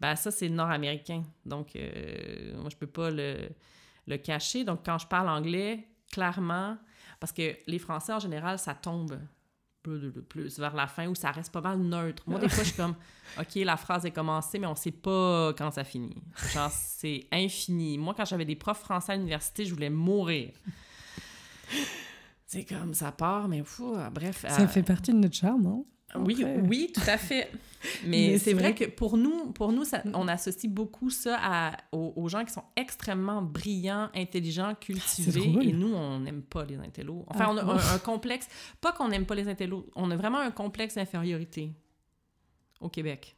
Ben, 0.00 0.14
ça, 0.16 0.30
c'est 0.30 0.48
nord-américain. 0.48 1.22
Donc, 1.44 1.74
euh, 1.76 2.54
moi, 2.60 2.68
je 2.70 2.76
peux 2.76 2.86
pas 2.86 3.10
le, 3.10 3.48
le 4.06 4.16
cacher. 4.18 4.64
Donc, 4.64 4.80
quand 4.84 4.98
je 4.98 5.06
parle 5.06 5.28
anglais, 5.28 5.86
clairement, 6.10 6.76
parce 7.20 7.32
que 7.32 7.56
les 7.66 7.78
Français, 7.78 8.12
en 8.12 8.18
général, 8.18 8.58
ça 8.58 8.74
tombe 8.74 9.18
plus 10.28 10.58
vers 10.58 10.74
la 10.74 10.86
fin 10.86 11.06
ou 11.06 11.14
ça 11.14 11.30
reste 11.30 11.52
pas 11.52 11.60
mal 11.60 11.78
neutre. 11.78 12.24
Moi, 12.26 12.40
des 12.40 12.48
fois, 12.48 12.64
je 12.64 12.68
suis 12.70 12.76
comme, 12.76 12.96
OK, 13.38 13.54
la 13.56 13.76
phrase 13.76 14.04
est 14.04 14.10
commencée, 14.10 14.58
mais 14.58 14.66
on 14.66 14.74
sait 14.74 14.90
pas 14.90 15.52
quand 15.56 15.70
ça 15.70 15.84
finit. 15.84 16.22
Genre, 16.52 16.70
c'est 16.70 17.26
infini. 17.32 17.98
Moi, 17.98 18.14
quand 18.16 18.24
j'avais 18.24 18.44
des 18.44 18.56
profs 18.56 18.80
français 18.80 19.12
à 19.12 19.16
l'université, 19.16 19.64
je 19.64 19.72
voulais 19.72 19.90
mourir. 19.90 20.52
C'est 22.46 22.64
comme, 22.64 22.94
ça 22.94 23.12
part, 23.12 23.48
mais 23.48 23.62
fou, 23.64 23.96
bref. 24.12 24.44
Ça 24.48 24.62
euh, 24.62 24.68
fait 24.68 24.82
partie 24.82 25.12
de 25.12 25.18
notre 25.18 25.34
charme. 25.34 25.66
Hein? 25.66 25.84
Oui, 26.14 26.36
Après. 26.42 26.60
oui, 26.68 26.90
tout 26.94 27.00
à 27.08 27.18
fait. 27.18 27.50
Mais, 28.04 28.28
Mais 28.32 28.38
c'est 28.38 28.52
vrai 28.54 28.72
vrai 28.72 28.74
que 28.74 28.84
pour 28.90 29.16
nous, 29.16 29.52
pour 29.52 29.70
nous 29.72 29.84
ça- 29.84 30.02
Mm. 30.04 30.12
on 30.14 30.28
associe 30.28 30.72
beaucoup 30.72 31.10
ça 31.10 31.36
à- 31.40 31.76
aux, 31.92 32.12
aux 32.16 32.28
gens 32.28 32.44
qui 32.44 32.52
sont 32.52 32.64
extrêmement 32.74 33.42
brillants, 33.42 34.08
intelligents, 34.14 34.74
cultivés. 34.80 35.52
Et 35.62 35.72
nous, 35.72 35.92
on 35.94 36.20
n'aime 36.20 36.42
pas 36.42 36.64
les 36.64 36.76
intellos. 36.78 37.24
Enfin, 37.28 37.44
Ah, 37.48 37.52
on 37.52 37.56
a 37.58 37.62
un, 37.62 37.94
un 37.94 37.98
complexe. 37.98 38.48
Pas 38.80 38.92
qu'on 38.92 39.08
n'aime 39.08 39.26
pas 39.26 39.34
les 39.34 39.46
intellos, 39.48 39.86
on 39.94 40.10
a 40.10 40.16
vraiment 40.16 40.38
un 40.38 40.50
complexe 40.50 40.94
d'infériorité 40.94 41.72
au 42.80 42.88
Québec. 42.88 43.36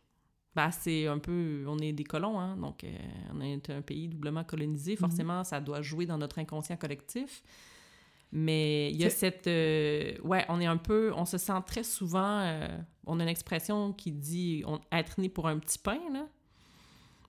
Ben, 0.54 0.70
c'est 0.70 1.06
un 1.06 1.18
peu. 1.18 1.64
On 1.68 1.78
est 1.78 1.92
des 1.92 2.04
colons, 2.04 2.38
hein. 2.40 2.56
Donc, 2.56 2.82
euh, 2.84 2.88
on 3.34 3.40
est 3.40 3.70
un 3.70 3.82
pays 3.82 4.08
doublement 4.08 4.44
colonisé. 4.44 4.92
Mhm. 4.92 4.98
Forcément, 4.98 5.44
ça 5.44 5.60
doit 5.60 5.82
jouer 5.82 6.06
dans 6.06 6.18
notre 6.18 6.38
inconscient 6.38 6.76
collectif. 6.76 7.42
Mais 8.30 8.90
il 8.90 8.96
y 8.98 9.05
a 9.05 9.10
cette. 9.10 9.46
euh, 9.46 10.12
ouais, 10.22 10.44
on 10.48 10.60
est 10.60 10.66
un 10.66 10.76
peu. 10.76 11.12
On 11.16 11.24
se 11.24 11.38
sent 11.38 11.60
très 11.66 11.82
souvent. 11.82 12.40
euh, 12.40 12.68
on 13.06 13.20
a 13.20 13.22
une 13.22 13.28
expression 13.28 13.92
qui 13.94 14.12
dit 14.12 14.62
on, 14.66 14.80
être 14.92 15.18
né 15.20 15.28
pour 15.30 15.48
un 15.48 15.59
petit 15.59 15.78
pain, 15.78 15.98
là. 16.12 16.26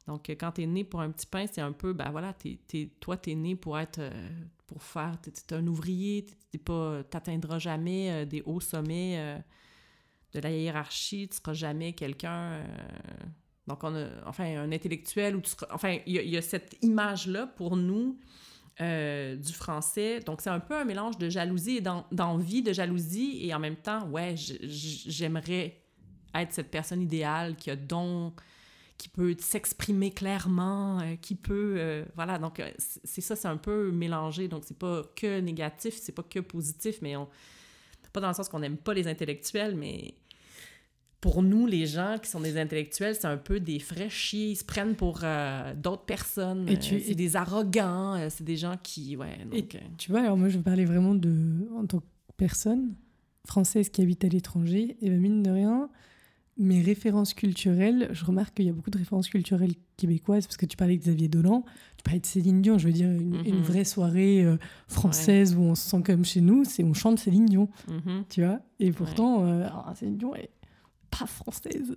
Donc, 0.08 0.30
euh, 0.30 0.36
quand 0.38 0.52
t'es 0.54 0.66
né 0.66 0.84
pour 0.84 1.00
un 1.02 1.10
petit 1.12 1.26
pain, 1.28 1.46
c'est 1.50 1.62
un 1.62 1.72
peu. 1.72 1.94
Ben 1.94 2.12
voilà, 2.12 2.34
t'es, 2.34 2.60
t'es- 2.68 2.90
toi, 3.00 3.16
t'es 3.16 3.36
né 3.36 3.56
pour 3.56 3.80
être. 3.80 4.00
euh, 4.00 4.30
pour 4.68 4.84
faire. 4.84 5.18
T'es, 5.22 5.32
t'es 5.32 5.56
un 5.56 5.66
ouvrier, 5.68 6.26
t'es, 6.52 6.58
pas. 6.58 7.02
T'atteindras 7.10 7.60
jamais 7.60 8.26
des 8.26 8.42
hauts 8.46 8.60
sommets 8.60 9.42
de 10.34 10.40
la 10.42 10.52
hiérarchie, 10.52 11.28
tu 11.30 11.38
seras 11.38 11.54
jamais 11.54 11.94
quelqu'un. 11.94 12.62
donc, 13.68 13.84
on 13.86 13.96
a. 13.96 14.08
Enfin, 14.26 14.44
un 14.58 14.72
intellectuel 14.74 15.38
ou 15.38 15.42
tu 15.42 15.52
seras. 15.52 15.68
Enfin, 15.74 15.98
il 16.06 16.14
y, 16.14 16.20
a- 16.20 16.24
il 16.24 16.30
y 16.30 16.38
a 16.38 16.42
cette 16.42 16.76
image-là 16.82 17.48
pour 17.48 17.78
nous 17.78 18.20
euh, 18.82 19.36
du 19.36 19.54
français. 19.54 20.20
Donc, 20.22 20.42
c'est 20.42 20.50
un 20.50 20.60
peu 20.60 20.76
un 20.76 20.86
mélange 20.86 21.18
de 21.18 21.30
jalousie 21.30 21.78
et 21.78 21.82
d'en- 21.82 22.06
d'envie, 22.12 22.62
de 22.62 22.74
jalousie, 22.74 23.40
et 23.42 23.54
en 23.54 23.60
même 23.60 23.76
temps, 23.76 24.08
ouais, 24.10 24.36
j'aimerais 24.38 25.82
être 26.34 26.54
cette 26.54 26.72
personne 26.72 27.02
idéale 27.02 27.56
qui 27.56 27.72
a 27.72 27.76
don, 27.76 28.34
qui 28.98 29.10
peut 29.10 29.36
s'exprimer 29.40 30.12
clairement, 30.12 31.00
euh, 31.00 31.16
qui 31.16 31.36
peut... 31.36 31.76
euh, 31.78 32.06
voilà, 32.16 32.38
donc 32.38 32.62
c'est 32.78 33.02
c'est 33.04 33.22
ça, 33.22 33.36
c'est 33.36 33.48
un 33.48 33.58
peu 33.58 33.92
mélangé. 33.92 34.48
Donc, 34.48 34.64
c'est 34.66 34.78
pas 34.78 35.04
que 35.16 35.40
négatif, 35.40 35.96
c'est 35.96 36.12
pas 36.12 36.24
que 36.24 36.40
positif, 36.40 36.98
mais 37.02 37.16
on... 37.16 37.28
Pas 38.12 38.22
dans 38.22 38.30
le 38.30 38.34
sens 38.34 38.50
qu'on 38.50 38.58
n'aime 38.60 38.78
pas 38.78 38.96
les 38.96 39.08
intellectuels, 39.08 39.76
mais 39.76 40.16
pour 41.22 41.44
nous, 41.44 41.66
les 41.68 41.86
gens 41.86 42.16
qui 42.22 42.30
sont 42.30 42.40
des 42.40 42.58
intellectuels, 42.58 43.16
c'est 43.16 43.28
un 43.28 43.38
peu 43.38 43.60
des 43.60 43.80
frais 43.80 44.10
chiés. 44.10 44.52
Ils 44.52 44.56
se 44.56 44.64
prennent 44.64 44.96
pour 44.96 45.20
euh, 45.24 45.74
d'autres 45.76 46.06
personnes. 46.06 46.68
Et 46.70 46.78
Euh, 46.78 47.00
c'est 47.06 47.16
des 47.16 47.36
arrogants. 47.36 48.16
euh, 48.16 48.28
c'est 48.30 48.46
des 48.46 48.56
gens 48.58 48.76
qui... 48.82 49.18
Ouais, 49.18 49.38
donc... 49.52 49.78
Tu 49.98 50.12
vois, 50.12 50.22
alors 50.22 50.38
moi, 50.38 50.50
je 50.50 50.58
parler 50.60 50.86
vraiment 50.86 51.16
de, 51.16 51.68
en 51.76 51.86
tant 51.86 52.00
que 52.00 52.06
personne 52.38 52.94
française 53.46 53.90
qui 53.90 54.02
habite 54.02 54.24
à 54.24 54.30
l'étranger. 54.30 54.96
Et 55.02 55.10
ben, 55.10 55.20
mine 55.20 55.44
de 55.44 55.52
rien, 55.52 55.90
mes 56.58 56.82
références 56.82 57.34
culturelles, 57.34 58.10
je 58.12 58.24
remarque 58.24 58.56
qu'il 58.56 58.66
y 58.66 58.70
a 58.70 58.74
beaucoup 58.74 58.92
de 58.92 58.98
références 58.98 59.28
culturelles 59.30 59.74
québécoises, 59.98 60.46
parce 60.46 60.58
que 60.58 60.66
tu 60.66 60.78
parlais 60.78 60.98
de 60.98 61.02
Xavier 61.02 61.28
Dolan, 61.28 61.64
tu 61.98 62.04
parlais 62.04 62.20
de 62.22 62.26
Céline 62.26 62.62
Dion, 62.62 62.78
je 62.78 62.88
veux 62.88 62.94
dire, 62.94 63.10
une, 63.10 63.36
une 63.46 63.58
Mhm. 63.58 63.62
vraie 63.62 63.84
soirée 63.84 64.44
euh, 64.44 64.58
française 64.88 65.56
où 65.56 65.62
on 65.62 65.76
se 65.76 65.90
sent 65.90 66.02
comme 66.04 66.24
chez 66.24 66.40
nous, 66.42 66.64
c'est 66.64 66.84
on 66.84 66.94
chante 66.94 67.20
Céline 67.20 67.46
Dion, 67.46 67.70
mhm. 67.90 68.24
tu 68.30 68.44
vois? 68.44 68.62
Et 68.80 68.92
pourtant, 68.92 69.46
euh, 69.46 69.64
alors, 69.66 69.92
Céline 69.96 70.18
Dion 70.18 70.36
est 70.36 70.50
pas 71.10 71.26
française. 71.26 71.96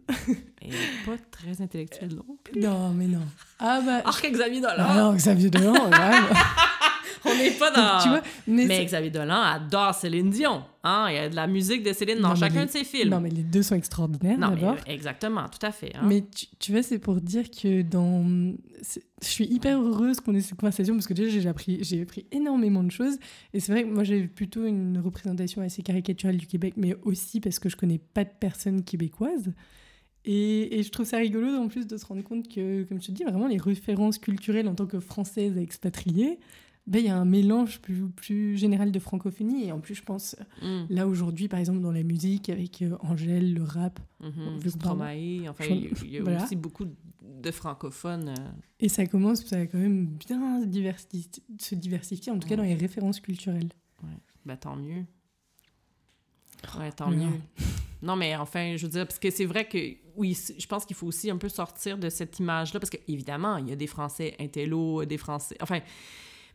Et 0.63 0.71
pas 1.05 1.17
très 1.31 1.63
intellectuel 1.63 2.15
non 2.15 2.37
plus. 2.43 2.61
non, 2.61 2.91
mais 2.91 3.07
non. 3.07 3.23
Ah 3.59 3.81
bah... 3.85 4.03
Arc 4.05 4.27
Xavier 4.31 4.61
Dolan! 4.61 4.75
Ah 4.79 4.95
non, 4.97 5.15
Xavier 5.15 5.51
Dolan. 5.51 5.75
On 7.33 7.39
n'est 7.39 7.51
pas 7.53 7.71
dans... 7.71 8.03
tu 8.03 8.09
vois, 8.09 8.23
mais, 8.47 8.85
Xavier 8.85 9.11
Dolan 9.11 9.41
adore 9.41 9.95
Céline 9.95 10.31
Dion. 10.31 10.63
Hein? 10.85 11.07
Il 11.11 11.15
y 11.15 11.19
a 11.19 11.29
de 11.29 11.37
la 11.37 11.47
musique 11.47 11.83
de 11.83 11.93
Céline 11.93 12.19
dans 12.21 12.31
Non, 12.31 12.35
chacun 12.35 12.61
les- 12.61 12.67
de 12.67 12.71
ses 12.71 12.85
films. 12.85 13.11
Non, 13.11 13.21
mais 13.21 13.31
les 13.31 13.43
deux 13.45 13.63
sont 13.63 13.75
extraordinaires, 13.77 14.39
d'abord. 14.39 14.73
euh, 14.75 14.77
exactement, 14.93 15.45
tout 15.49 15.65
à 15.65 15.71
fait. 15.71 15.95
hein. 15.95 16.03
Mais 16.05 16.23
tu, 16.35 16.47
tu 16.59 16.73
vois, 16.73 16.83
c'est 16.83 16.99
pour 16.99 17.21
dire 17.21 17.51
que 17.51 17.83
dans. 17.83 18.55
Je 19.23 19.29
suis 19.29 19.45
hyper 19.47 19.81
heureuse 19.81 20.19
qu'on 20.19 20.35
ait 20.35 20.41
cette 20.41 20.59
conversation 20.59 20.95
parce 20.95 21.07
que 21.07 21.15
déjà, 21.15 21.39
j'ai 21.39 21.49
appris, 21.49 21.79
j'ai 21.85 22.03
appris 22.03 22.27
énormément 22.33 22.83
de 22.83 22.91
choses. 22.91 23.17
Et 23.55 23.61
c'est 23.61 23.71
vrai 23.71 23.85
que 23.85 23.89
moi, 23.89 24.03
j'ai 24.03 24.27
plutôt 24.27 24.65
une 24.67 24.99
représentation 24.99 25.63
assez 25.63 25.83
caricaturale 25.83 26.37
du 26.37 26.47
Québec, 26.49 26.75
mais 26.77 26.97
aussi 27.05 27.41
parce 27.41 27.61
que 27.61 27.69
je 27.69 27.77
connais 27.77 27.99
pas 27.99 28.25
de 28.25 28.31
personnes 28.41 28.83
québécoises. 28.83 29.53
Et, 30.25 30.79
et 30.79 30.83
je 30.85 30.91
trouve 30.91 31.07
ça 31.07 31.17
rigolo 31.19 31.49
en 31.57 31.69
plus 31.69 31.87
de 31.87 31.97
se 31.97 32.07
rendre 32.07 32.23
compte 32.23 32.49
que, 32.49 32.85
comme 32.85 33.01
je 33.01 33.07
te 33.07 33.13
dis, 33.13 33.25
vraiment 33.25 33.49
les 33.49 33.57
références 33.59 34.19
culturelles 34.19 34.69
en 34.69 34.75
tant 34.75 34.87
que 34.87 35.01
française 35.01 35.57
expatriée, 35.59 36.39
ben, 36.87 36.99
il 36.99 37.05
y 37.07 37.09
a 37.09 37.17
un 37.17 37.25
mélange 37.25 37.81
plus, 37.81 38.09
plus 38.09 38.57
général 38.59 38.91
de 38.93 38.99
francophonie. 38.99 39.65
Et 39.67 39.73
en 39.73 39.81
plus, 39.81 39.95
je 39.95 40.03
pense, 40.03 40.37
Mm, 40.63 40.83
là 40.91 41.07
aujourd'hui, 41.07 41.49
par 41.49 41.61
exemple, 41.61 41.81
dans 41.81 41.93
la 41.93 42.03
musique, 42.03 42.49
avec 42.49 42.83
euh, 42.83 42.97
Angèle, 43.01 43.55
le 43.55 43.63
rap, 43.63 44.01
parle- 44.21 44.71
Stromae, 44.71 45.49
enfin, 45.49 45.65
Je- 45.65 45.71
il 45.73 45.83
y 45.83 45.87
a, 45.87 45.91
il 46.05 46.11
y 46.13 46.19
a 46.19 46.23
Voilà. 46.23 46.45
aussi 46.45 46.57
beaucoup 46.57 46.85
de 47.23 47.51
francophones. 47.51 48.29
euh, 48.31 48.51
Et 48.81 48.89
ça 48.89 49.07
commence, 49.07 49.45
ça 49.47 49.59
a 49.59 49.67
quand 49.67 49.79
même 49.79 50.07
bien 50.07 50.61
se 50.63 50.67
diversi- 50.67 51.29
se 51.61 51.75
diversifier, 51.75 52.33
en 52.33 52.39
tout 52.39 52.49
cas 52.49 52.57
dans 52.57 52.63
les 52.63 52.75
références 52.75 53.21
culturelles. 53.21 53.69
Ben, 54.45 54.57
tant 54.57 54.75
mieux. 54.77 55.05
Ouais, 56.79 56.93
tant 56.93 57.11
mieux. 57.11 57.29
Non, 58.03 58.17
mais 58.17 58.35
enfin, 58.37 58.75
je 58.77 58.85
veux 58.87 58.91
dire, 58.93 59.07
parce 59.07 59.19
que 59.19 59.31
c'est 59.31 59.45
vrai 59.45 59.69
que, 59.69 59.79
oui, 60.17 60.37
je 60.59 60.67
pense 60.67 60.85
qu'il 60.85 60.97
faut 60.97 61.07
aussi 61.07 61.31
un 61.31 61.37
peu 61.37 61.49
sortir 61.49 61.99
de 61.99 62.09
cette 62.09 62.39
image-là, 62.41 62.81
parce 62.81 62.91
qu'évidemment, 62.91 63.57
il 63.59 63.69
y 63.69 63.73
a 63.73 63.77
des 63.77 63.87
Français 63.87 64.35
intello, 64.41 65.05
des 65.05 65.19
Français... 65.19 65.57
Enfin, 65.61 65.81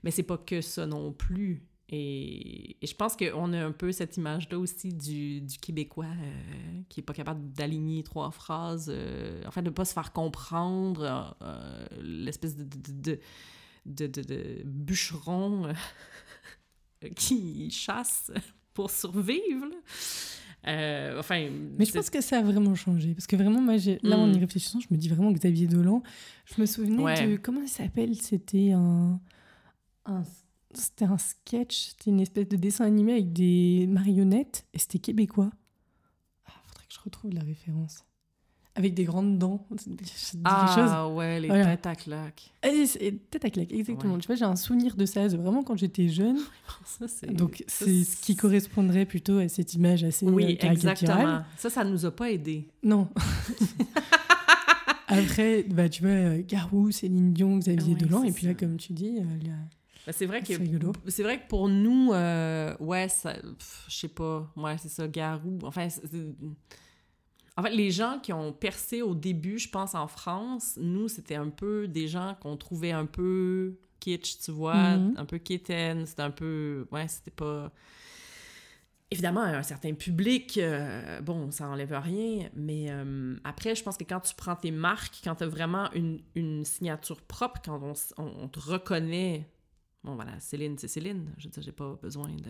mais 0.03 0.11
c'est 0.11 0.24
pas 0.24 0.38
que 0.38 0.61
ça 0.61 0.86
non 0.86 1.11
plus. 1.14 1.64
Et, 1.90 2.76
et 2.84 2.86
je 2.88 2.94
pense 2.95 3.15
qu'on 3.15 3.53
a 3.53 3.64
un 3.64 3.72
peu 3.72 3.94
cette 3.94 4.18
image-là 4.18 4.60
aussi 4.60 4.90
du, 4.90 5.40
du 5.40 5.57
Québécois 5.57 6.06
euh, 6.06 6.82
qui 6.90 6.99
est 6.99 7.03
pas 7.03 7.14
capable 7.14 7.53
d'aligner 7.53 8.03
trois 8.03 8.30
phrases, 8.32 8.91
euh, 8.94 9.41
enfin, 9.48 9.61
de 9.61 9.69
pas 9.69 9.86
se 9.86 9.94
faire 9.94 10.11
comprendre, 10.11 11.02
euh, 11.41 11.45
euh, 11.45 11.88
l'espèce 12.02 12.57
de, 12.57 12.65
de, 12.65 13.19
de, 13.86 14.07
de, 14.07 14.64
bûcheron 14.65 15.72
qui 17.15 17.69
chasse 17.72 18.32
pour 18.74 18.91
survivre. 18.91 19.68
Euh, 20.68 21.19
enfin, 21.19 21.48
Mais 21.78 21.86
je 21.86 21.94
pense 21.94 22.10
que 22.10 22.19
ça 22.19 22.40
a 22.40 22.41
vraiment 22.41 22.76
changé. 22.76 23.14
Parce 23.14 23.28
que 23.28 23.36
vraiment, 23.36 23.61
moi, 23.61 23.76
là, 24.03 24.18
en 24.18 24.28
Mm. 24.28 24.34
y 24.34 24.40
réfléchissant, 24.40 24.80
je 24.80 24.88
me 24.91 24.98
dis 24.98 25.07
vraiment 25.07 25.32
Xavier 25.32 25.68
Dolan. 25.68 26.03
Je 26.45 26.60
me 26.60 26.65
souvenais 26.65 27.02
Ouais. 27.02 27.28
de. 27.28 27.38
Comment 27.38 27.61
il 27.61 27.69
s'appelle? 27.69 28.15
C'était 28.15 28.72
un. 28.72 29.22
Un- 30.08 30.24
C'était 30.74 31.06
un 31.06 31.18
sketch, 31.18 31.90
c'était 31.92 32.10
une 32.12 32.20
espèce 32.20 32.48
de 32.50 32.56
dessin 32.58 32.86
animé 32.86 33.14
avec 33.14 33.32
des 33.34 33.88
marionnettes 33.90 34.66
et 34.74 34.80
c'était 34.80 35.00
québécois. 35.00 35.50
Ah, 36.46 36.52
faudrait 36.68 36.86
que 36.88 36.94
je 36.94 37.00
retrouve 37.04 37.32
la 37.34 37.42
référence. 37.42 38.04
Avec 38.76 38.94
des 38.94 39.06
grandes 39.06 39.40
dents. 39.40 39.66
Ah 40.44 41.10
ouais, 41.10 41.40
les 41.40 41.48
Voilà. 41.48 41.66
têtes 41.78 41.86
à 41.88 41.96
claques. 41.96 42.54
Eh, 42.64 42.86
c'est- 42.86 43.14
Tête 43.32 43.46
à 43.46 43.50
claque, 43.50 43.72
exactement. 43.72 44.14
Ouais. 44.16 44.20
Tu 44.20 44.28
vois, 44.28 44.36
j'ai 44.36 44.46
un 44.46 44.56
souvenir 44.56 44.96
de 44.96 45.06
ça, 45.08 45.28
vraiment 45.30 45.64
quand 45.64 45.76
j'étais 45.78 46.10
jeune. 46.10 46.38
Ça, 46.86 47.08
c'est- 47.08 47.26
Donc, 47.34 47.64
c'est 47.68 48.04
ce 48.04 48.18
qui 48.22 48.36
correspondrait 48.36 49.06
plutôt 49.08 49.40
à 49.40 49.48
cette 49.48 49.74
image 49.74 50.04
assez 50.04 50.28
euh, 50.28 50.30
Oui, 50.32 50.58
caricaturale. 50.58 50.92
exactement. 51.22 51.42
Ça, 51.58 51.70
ça 51.72 51.84
nous 51.86 52.06
a 52.06 52.12
pas 52.12 52.30
aidés. 52.30 52.68
Non. 52.84 53.08
Après, 55.08 55.64
bah, 55.64 55.88
tu 55.90 56.02
vois, 56.04 56.12
euh, 56.12 56.42
Garou, 56.46 56.92
Céline 56.92 57.32
Dion, 57.34 57.58
Xavier 57.58 57.94
Ouais, 57.94 58.00
Dolan, 58.00 58.24
et 58.24 58.32
puis 58.32 58.46
là, 58.46 58.52
ça. 58.52 58.60
comme 58.60 58.76
tu 58.78 58.92
dis, 58.94 59.18
euh, 59.20 59.24
il 59.42 59.48
y 59.48 59.50
a- 59.52 59.56
Ben, 60.08 60.14
c'est 60.14 60.26
vrai 60.26 60.40
que 60.42 60.54
C'est 61.08 61.22
vrai 61.24 61.40
que 61.42 61.48
pour 61.50 61.68
nous, 61.68 62.14
euh, 62.14 62.74
ouais, 62.80 63.08
je 63.90 63.94
sais 63.96 64.08
pas, 64.08 64.50
ouais, 64.56 64.78
c'est 64.78 64.88
ça, 64.90 65.06
Garou. 65.08 65.60
Enfin, 65.64 65.88
En 67.58 67.64
fait, 67.64 67.72
les 67.72 67.92
gens 67.92 68.20
qui 68.24 68.32
ont 68.32 68.54
percé 68.54 69.02
au 69.02 69.14
début, 69.16 69.60
je 69.60 69.70
pense, 69.70 69.96
en 69.96 70.08
France, 70.08 70.78
nous, 70.82 71.10
c'était 71.10 71.36
un 71.36 71.50
peu 71.50 71.88
des 71.90 72.08
gens 72.08 72.38
qu'on 72.40 72.56
trouvait 72.56 72.92
un 72.94 73.06
peu 73.06 73.76
kitsch, 74.00 74.40
tu 74.46 74.52
vois, 74.52 74.98
Mhm. 74.98 75.14
un 75.18 75.26
peu 75.26 75.40
kitten, 75.40 76.06
c'était 76.06 76.22
un 76.22 76.32
peu... 76.32 76.88
Ouais, 76.92 77.08
c'était 77.10 77.32
pas... 77.32 77.72
Évidemment, 79.10 79.42
un 79.42 79.64
certain 79.64 79.94
public, 79.94 80.58
euh, 80.58 81.22
bon, 81.22 81.50
ça 81.52 81.68
enlève 81.70 81.94
rien, 81.94 82.50
mais 82.56 82.88
euh, 82.90 83.36
après, 83.46 83.74
je 83.74 83.82
pense 83.84 83.96
que 83.98 84.04
quand 84.04 84.20
tu 84.20 84.36
prends 84.36 84.56
tes 84.58 84.72
marques, 84.72 85.20
quand 85.24 85.36
tu 85.36 85.44
as 85.46 85.48
vraiment 85.48 85.90
une, 85.94 86.20
une 86.36 86.66
signature 86.66 87.22
propre, 87.22 87.62
quand 87.64 87.82
on, 87.82 87.92
s- 87.92 88.14
on- 88.18 88.32
on 88.44 88.48
te 88.48 88.60
reconnaît... 88.60 89.50
Bon, 90.08 90.16
voilà, 90.16 90.40
Céline, 90.40 90.78
c'est 90.78 90.88
Céline. 90.88 91.26
Je 91.38 91.44
veux 91.44 91.50
dire, 91.52 91.62
j'ai 91.62 91.74
pas 91.74 92.00
besoin 92.02 92.30
de, 92.30 92.50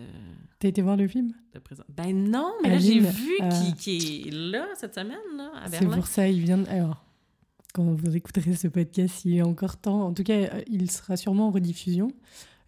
T'as 0.60 0.68
été 0.68 0.80
voir 0.80 0.96
le 0.96 1.08
film? 1.08 1.32
de 1.52 1.58
présenter. 1.58 1.92
Ben 1.92 2.12
non, 2.30 2.52
mais 2.62 2.68
là, 2.70 2.78
j'ai 2.78 3.00
vu 3.00 3.32
euh, 3.42 3.48
qui, 3.48 3.74
qui 3.74 4.28
est 4.28 4.30
là 4.30 4.68
cette 4.76 4.94
semaine, 4.94 5.18
là, 5.36 5.50
à 5.56 5.64
C'est 5.68 5.80
Berlin. 5.80 5.96
pour 5.96 6.06
ça, 6.06 6.28
il 6.28 6.40
vient. 6.40 6.62
Alors, 6.66 7.04
quand 7.74 7.82
vous 7.82 8.16
écouterez 8.16 8.54
ce 8.54 8.68
podcast, 8.68 9.24
il 9.24 9.38
est 9.38 9.42
encore 9.42 9.76
temps. 9.76 10.02
En 10.06 10.14
tout 10.14 10.22
cas, 10.22 10.34
euh, 10.34 10.62
il 10.68 10.88
sera 10.88 11.16
sûrement 11.16 11.48
en 11.48 11.50
rediffusion. 11.50 12.12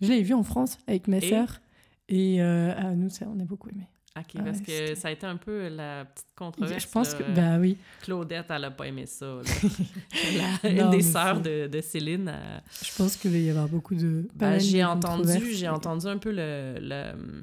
Je 0.01 0.09
l'ai 0.09 0.23
vu 0.25 0.35
en 0.35 0.43
France 0.43 0.77
avec 0.89 1.07
ma 1.07 1.19
Et 1.19 1.29
sœur. 1.29 1.61
Et 2.09 2.43
euh, 2.43 2.75
ah, 2.77 2.97
nous, 2.97 3.11
ça, 3.11 3.27
on 3.33 3.39
a 3.39 3.45
beaucoup 3.45 3.69
aimé. 3.69 3.87
OK, 4.19 4.25
Ah 4.39 4.43
parce 4.43 4.61
que 4.61 4.95
ça 4.97 5.09
a 5.09 5.11
été 5.13 5.25
un 5.25 5.37
peu 5.37 5.69
la 5.69 6.05
petite 6.05 6.27
controverse. 6.37 6.83
Je 6.85 6.89
pense 6.89 7.13
là. 7.13 7.19
que. 7.19 7.33
Bah 7.33 7.59
oui. 7.59 7.77
Claudette, 8.03 8.47
elle 8.51 8.65
a 8.65 8.71
pas 8.73 8.87
aimé 8.89 9.07
ça. 9.07 9.39
La- 10.65 10.71
Non, 10.73 10.85
une 10.87 10.91
des 10.91 11.03
sœurs 11.03 11.41
de, 11.41 11.69
de 11.69 11.81
Céline. 11.81 12.29
elle- 12.29 12.63
Je 12.85 12.93
pense 12.97 13.17
qu'il 13.17 13.31
va 13.31 13.39
y 13.39 13.51
avoir 13.51 13.69
beaucoup 13.69 13.95
de. 13.95 14.27
Ben, 14.35 14.59
j'ai 14.59 14.83
entendu, 14.85 15.53
j'ai 15.55 15.69
entendu 15.69 16.07
un 16.07 16.19
peu 16.19 16.33
le... 16.33 16.75
le- 16.81 17.43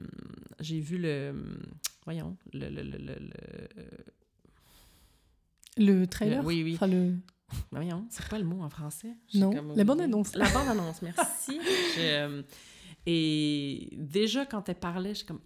j'ai 0.60 0.80
vu 0.81 0.98
le... 0.98 1.34
Voyons, 2.03 2.35
le... 2.53 2.69
le, 2.69 2.81
le, 2.84 2.98
le- 2.98 3.19
le- 5.77 5.99
Le 5.99 6.07
trailer? 6.07 6.44
Oui, 6.45 6.64
oui. 6.64 6.73
Enfin, 6.76 6.88
le... 6.88 7.11
Ben 7.72 7.80
voyons, 7.80 8.06
c'est 8.10 8.27
quoi 8.27 8.39
le 8.39 8.44
mot 8.44 8.61
en 8.61 8.69
français? 8.69 9.14
Non, 9.34 9.53
comme 9.53 9.73
la 9.76 9.84
bande-annonce. 9.85 10.35
La 10.35 10.49
bande-annonce, 10.49 11.02
merci. 11.02 11.60
Je, 11.95 11.99
euh, 12.02 12.41
et 13.09 13.89
déjà, 13.93 14.45
quand 14.45 14.67
elle 14.67 14.75
parlait, 14.75 15.09
je 15.11 15.19
suis 15.19 15.25
comme... 15.25 15.39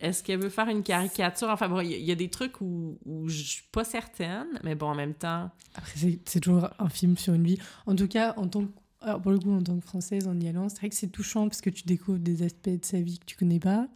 Est-ce 0.00 0.22
qu'elle 0.22 0.38
veut 0.40 0.50
faire 0.50 0.68
une 0.68 0.82
caricature? 0.82 1.48
Enfin 1.48 1.68
bon, 1.68 1.80
il 1.80 1.90
y, 1.90 1.94
a- 1.94 1.96
il 1.96 2.04
y 2.04 2.12
a 2.12 2.14
des 2.14 2.28
trucs 2.28 2.60
où, 2.60 2.98
où 3.06 3.28
je 3.28 3.42
suis 3.42 3.62
pas 3.72 3.84
certaine, 3.84 4.46
mais 4.64 4.74
bon, 4.74 4.86
en 4.88 4.94
même 4.94 5.14
temps... 5.14 5.50
Après, 5.74 5.92
c'est- 5.96 6.40
toujours 6.40 6.68
un 6.78 6.88
film 6.88 7.16
sur 7.16 7.32
une 7.34 7.44
vie. 7.44 7.58
En 7.86 7.96
tout 7.96 8.06
cas, 8.06 8.34
en 8.36 8.46
tant 8.46 8.64
que- 8.66 8.72
alors, 9.00 9.20
pour 9.22 9.30
le 9.32 9.38
coup, 9.38 9.50
en 9.52 9.62
tant 9.62 9.78
que 9.78 9.84
Française, 9.86 10.28
en 10.28 10.38
y 10.38 10.46
allant, 10.48 10.68
c'est 10.68 10.78
vrai 10.78 10.88
que 10.90 10.94
c'est 10.94 11.08
touchant 11.08 11.48
parce 11.48 11.60
que 11.60 11.70
tu 11.70 11.84
découvres 11.84 12.18
des 12.18 12.42
aspects 12.42 12.68
de 12.68 12.84
sa 12.84 13.00
vie 13.00 13.18
que 13.18 13.24
tu 13.24 13.36
connais 13.36 13.60
pas. 13.60 13.88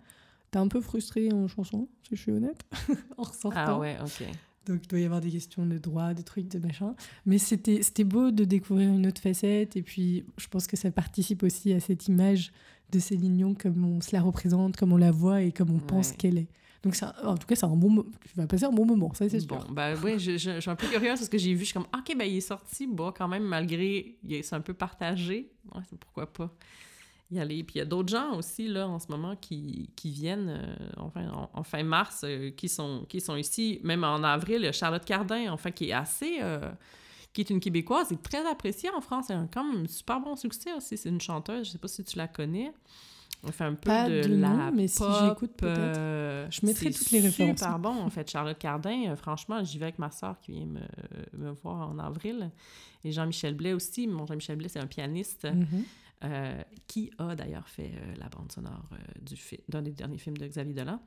T'es 0.50 0.58
un 0.58 0.68
peu 0.68 0.80
frustré 0.80 1.32
en 1.32 1.46
chanson, 1.48 1.88
si 2.08 2.16
je 2.16 2.22
suis 2.22 2.32
honnête, 2.32 2.62
en 3.18 3.22
ressortant. 3.22 3.60
Ah 3.66 3.78
ouais, 3.78 3.96
OK. 4.02 4.24
Donc, 4.66 4.80
il 4.84 4.88
doit 4.88 5.00
y 5.00 5.04
avoir 5.04 5.20
des 5.20 5.30
questions 5.30 5.66
de 5.66 5.78
droit, 5.78 6.14
des 6.14 6.22
trucs, 6.22 6.48
de 6.48 6.58
machin. 6.58 6.94
Mais 7.26 7.38
c'était 7.38 7.82
c'était 7.82 8.04
beau 8.04 8.30
de 8.30 8.44
découvrir 8.44 8.90
une 8.90 9.06
autre 9.06 9.20
facette. 9.20 9.76
Et 9.76 9.82
puis, 9.82 10.24
je 10.38 10.46
pense 10.48 10.66
que 10.66 10.76
ça 10.76 10.90
participe 10.90 11.42
aussi 11.42 11.72
à 11.72 11.80
cette 11.80 12.06
image 12.08 12.52
de 12.90 12.98
Céline 12.98 13.36
Dion, 13.36 13.54
comme 13.54 13.84
on 13.84 14.00
se 14.00 14.14
la 14.14 14.22
représente, 14.22 14.76
comme 14.76 14.92
on 14.92 14.96
la 14.98 15.10
voit 15.10 15.42
et 15.42 15.50
comme 15.52 15.70
on 15.70 15.78
pense 15.78 16.10
Ouais. 16.10 16.16
qu'elle 16.16 16.38
est. 16.38 16.48
Donc, 16.82 16.96
un- 17.02 17.12
en 17.24 17.36
tout 17.36 17.46
cas, 17.46 17.54
c'est 17.54 17.64
un 17.64 17.76
bon 17.76 18.04
tu 18.24 18.36
vas 18.36 18.46
passer 18.46 18.64
un 18.64 18.70
bon 18.72 18.84
moment, 18.84 19.14
ça, 19.14 19.28
c'est 19.28 19.38
sûr. 19.40 19.48
Bon, 19.48 19.72
ben 19.72 19.96
oui, 20.04 20.18
je, 20.18 20.32
je- 20.36 20.50
je 20.56 20.60
suis 20.60 20.70
un 20.70 20.74
peu 20.76 20.88
curieuse 20.88 21.18
parce 21.18 21.28
que 21.28 21.38
j'ai 21.38 21.54
vu, 21.54 21.60
je 21.60 21.64
suis 21.66 21.72
comme, 21.74 21.86
OK, 21.96 22.16
ben 22.18 22.24
il 22.24 22.36
est 22.36 22.40
sorti, 22.40 22.86
bon, 22.88 23.12
quand 23.16 23.28
même, 23.28 23.44
malgré, 23.44 24.16
c'est 24.42 24.54
un 24.54 24.60
peu 24.60 24.74
partagé. 24.74 25.52
Ouais, 25.74 25.80
c'est 25.88 25.98
pourquoi 25.98 26.32
pas 26.32 26.52
y 27.32 27.40
aller. 27.40 27.62
Puis 27.64 27.76
il 27.76 27.78
y 27.78 27.82
a 27.82 27.84
d'autres 27.84 28.10
gens 28.10 28.34
aussi, 28.36 28.68
là, 28.68 28.86
en 28.88 28.98
ce 28.98 29.06
moment, 29.10 29.34
qui, 29.36 29.90
qui 29.96 30.10
viennent, 30.10 30.48
euh, 30.50 30.76
enfin, 30.98 31.28
en, 31.30 31.50
en 31.52 31.62
fin 31.62 31.82
mars, 31.82 32.22
euh, 32.24 32.50
qui, 32.50 32.68
sont, 32.68 33.04
qui 33.08 33.20
sont 33.20 33.36
ici. 33.36 33.80
Même 33.82 34.04
en 34.04 34.22
avril, 34.22 34.70
Charlotte 34.72 35.04
Cardin, 35.04 35.50
enfin, 35.52 35.70
qui 35.70 35.88
est 35.90 35.92
assez... 35.92 36.38
euh, 36.40 36.70
qui 37.32 37.40
est 37.40 37.48
une 37.48 37.60
Québécoise 37.60 38.12
et 38.12 38.18
très 38.18 38.46
appréciée 38.46 38.90
en 38.94 39.00
France. 39.00 39.30
Elle 39.30 39.38
a 39.38 39.48
quand 39.50 39.64
même 39.64 39.84
un 39.84 39.88
super 39.88 40.20
bon 40.20 40.36
succès 40.36 40.70
aussi. 40.74 40.98
C'est 40.98 41.08
une 41.08 41.20
chanteuse, 41.20 41.66
je 41.66 41.72
sais 41.72 41.78
pas 41.78 41.88
si 41.88 42.04
tu 42.04 42.18
la 42.18 42.28
connais. 42.28 42.70
Elle 43.44 43.52
fait 43.52 43.64
un 43.64 43.72
peu 43.74 43.88
Pas 43.88 44.06
de, 44.08 44.20
de 44.22 44.34
la 44.36 44.48
nom, 44.50 44.70
mais 44.72 44.86
si 44.86 44.98
pop, 44.98 45.10
j'écoute, 45.24 45.52
peut-être. 45.56 46.50
Je 46.52 46.66
mettrai 46.66 46.90
toutes 46.92 47.10
les 47.10 47.20
références. 47.20 47.58
super 47.58 47.78
bon, 47.78 48.02
en 48.02 48.10
fait. 48.10 48.30
Charlotte 48.30 48.58
Cardin, 48.58 49.16
franchement, 49.16 49.64
j'y 49.64 49.78
vais 49.78 49.86
avec 49.86 49.98
ma 49.98 50.10
soeur 50.10 50.38
qui 50.42 50.52
vient 50.52 50.66
me, 50.66 50.80
me 51.46 51.50
voir 51.52 51.88
en 51.88 51.98
avril. 51.98 52.50
Et 53.02 53.10
Jean-Michel 53.12 53.54
Blais 53.54 53.72
aussi. 53.72 54.06
Mon 54.06 54.26
Jean-Michel 54.26 54.56
Blais, 54.56 54.68
c'est 54.68 54.78
un 54.80 54.86
pianiste 54.86 55.44
Mhm. 55.46 55.84
Euh, 56.24 56.62
qui 56.86 57.10
a 57.18 57.34
d'ailleurs 57.34 57.68
fait 57.68 57.92
euh, 57.94 58.14
la 58.18 58.28
bande 58.28 58.50
sonore 58.52 58.88
euh, 58.92 58.96
du 59.20 59.34
d'un 59.68 59.82
des 59.82 59.92
derniers 59.92 60.18
films 60.18 60.36
de 60.36 60.46
Xavier 60.46 60.74
Dolan. 60.74 61.00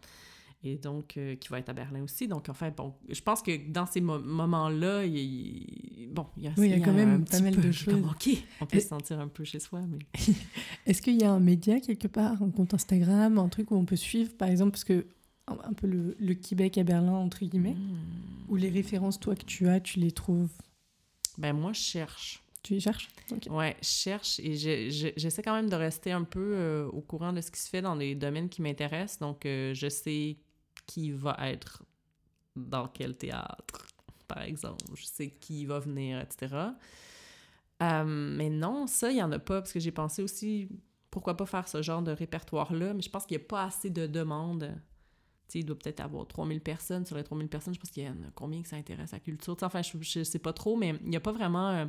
Et 0.63 0.77
donc, 0.77 1.19
qui 1.39 1.47
va 1.49 1.59
être 1.59 1.69
à 1.69 1.73
Berlin 1.73 2.01
aussi. 2.01 2.27
Donc, 2.27 2.49
enfin, 2.49 2.71
bon, 2.75 2.95
je 3.07 3.21
pense 3.21 3.43
que 3.43 3.69
dans 3.69 3.85
ces 3.85 4.01
mo- 4.01 4.17
moments-là, 4.19 5.05
il, 5.05 6.09
bon, 6.11 6.25
il 6.37 6.43
y 6.43 6.47
a, 6.47 6.53
Oui, 6.57 6.69
il 6.71 6.79
y 6.79 6.81
a 6.81 6.83
quand 6.83 6.93
même 6.93 7.09
un 7.13 7.19
pas 7.19 7.25
petit 7.37 7.43
mal 7.43 7.53
peu 7.53 7.57
de 7.61 7.63
comme, 7.67 7.71
choses. 7.73 8.03
OK, 8.03 8.29
on 8.61 8.65
peut 8.65 8.77
Et- 8.77 8.79
se 8.79 8.87
sentir 8.87 9.19
un 9.19 9.27
peu 9.27 9.43
chez 9.43 9.59
soi, 9.59 9.81
mais... 9.81 9.99
Est-ce 10.87 11.03
qu'il 11.03 11.21
y 11.21 11.23
a 11.23 11.31
un 11.31 11.39
média 11.39 11.79
quelque 11.79 12.07
part, 12.07 12.41
un 12.41 12.49
compte 12.49 12.73
Instagram, 12.73 13.37
un 13.37 13.47
truc 13.49 13.69
où 13.69 13.75
on 13.75 13.85
peut 13.85 13.95
suivre, 13.95 14.33
par 14.35 14.47
exemple, 14.49 14.71
parce 14.71 14.85
que 14.85 15.05
un, 15.47 15.73
peu 15.73 15.85
le, 15.85 16.15
le 16.19 16.33
Québec 16.33 16.79
à 16.79 16.83
Berlin, 16.83 17.13
entre 17.13 17.45
guillemets, 17.45 17.75
Hmm. 17.75 18.49
où 18.49 18.55
les 18.55 18.69
références, 18.69 19.19
toi, 19.19 19.35
que 19.35 19.45
tu 19.45 19.67
as, 19.67 19.79
tu 19.79 19.99
les 19.99 20.11
trouves, 20.13 20.49
Ben, 21.37 21.53
moi, 21.53 21.73
je 21.73 21.81
cherche. 21.81 22.41
Tu 22.65 22.73
les 22.73 22.79
cherches? 22.79 23.09
Ok. 23.31 23.47
Ouais, 23.49 23.75
je 23.81 23.87
cherche 23.87 24.39
et 24.39 24.55
je- 24.55 24.89
je- 24.89 25.13
j'essaie 25.17 25.41
quand 25.41 25.55
même 25.55 25.69
de 25.69 25.75
rester 25.75 26.11
un 26.11 26.23
peu 26.23 26.53
euh, 26.55 26.87
au 26.87 27.01
courant 27.01 27.33
de 27.33 27.41
ce 27.41 27.51
qui 27.51 27.59
se 27.61 27.69
fait 27.69 27.81
dans 27.81 27.95
les 27.95 28.15
domaines 28.15 28.49
qui 28.49 28.61
m'intéressent. 28.61 29.19
Donc, 29.19 29.45
euh, 29.45 29.73
je 29.73 29.87
sais 29.87 30.37
qui 30.85 31.11
va 31.11 31.37
être 31.41 31.83
dans 32.55 32.87
quel 32.87 33.15
théâtre, 33.17 33.87
par 34.27 34.41
exemple. 34.43 34.83
Je 34.95 35.05
sais 35.05 35.29
qui 35.31 35.65
va 35.65 35.79
venir, 35.79 36.19
etc. 36.21 36.75
Euh, 37.83 38.03
mais 38.05 38.49
non, 38.49 38.87
ça, 38.87 39.11
il 39.11 39.15
n'y 39.15 39.23
en 39.23 39.31
a 39.31 39.39
pas, 39.39 39.61
parce 39.61 39.73
que 39.73 39.79
j'ai 39.79 39.91
pensé 39.91 40.23
aussi, 40.23 40.69
pourquoi 41.11 41.35
pas 41.37 41.45
faire 41.45 41.67
ce 41.67 41.81
genre 41.81 42.01
de 42.01 42.11
répertoire-là, 42.11 42.93
mais 42.93 43.01
je 43.01 43.09
pense 43.09 43.25
qu'il 43.25 43.37
n'y 43.37 43.43
a 43.43 43.47
pas 43.47 43.63
assez 43.65 43.89
de 43.89 44.07
demandes. 44.07 44.71
Tu 45.47 45.53
sais, 45.53 45.59
il 45.59 45.65
doit 45.65 45.77
peut-être 45.77 45.99
avoir 45.99 46.27
3000 46.27 46.61
personnes. 46.61 47.05
Sur 47.05 47.17
les 47.17 47.23
3000 47.23 47.49
personnes, 47.49 47.73
je 47.73 47.79
pense 47.79 47.91
qu'il 47.91 48.03
y 48.03 48.07
en 48.09 48.13
a 48.13 48.31
combien 48.33 48.61
que 48.61 48.67
ça 48.67 48.77
intéresse 48.77 49.11
la 49.11 49.19
culture? 49.19 49.55
Enfin, 49.61 49.81
je, 49.81 49.91
je 50.01 50.23
sais 50.23 50.39
pas 50.39 50.53
trop, 50.53 50.75
mais 50.77 50.95
il 51.03 51.09
n'y 51.09 51.17
a 51.17 51.21
pas 51.21 51.33
vraiment... 51.33 51.87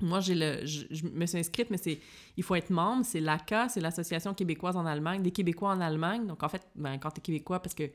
moi, 0.00 0.20
j'ai 0.20 0.34
le, 0.34 0.66
je, 0.66 0.86
je 0.90 1.06
me 1.06 1.24
suis 1.26 1.38
inscrite, 1.38 1.70
mais 1.70 1.76
c'est, 1.76 2.00
il 2.36 2.42
faut 2.42 2.54
être 2.54 2.70
membre. 2.70 3.04
C'est 3.04 3.20
l'ACA, 3.20 3.68
c'est 3.68 3.80
l'Association 3.80 4.34
québécoise 4.34 4.76
en 4.76 4.86
Allemagne, 4.86 5.22
des 5.22 5.30
Québécois 5.30 5.70
en 5.70 5.80
Allemagne. 5.80 6.26
Donc, 6.26 6.42
en 6.42 6.48
fait, 6.48 6.66
ben, 6.74 6.98
quand 6.98 7.10
tu 7.12 7.18
es 7.18 7.22
Québécois, 7.22 7.60
parce 7.60 7.74
que 7.74 7.90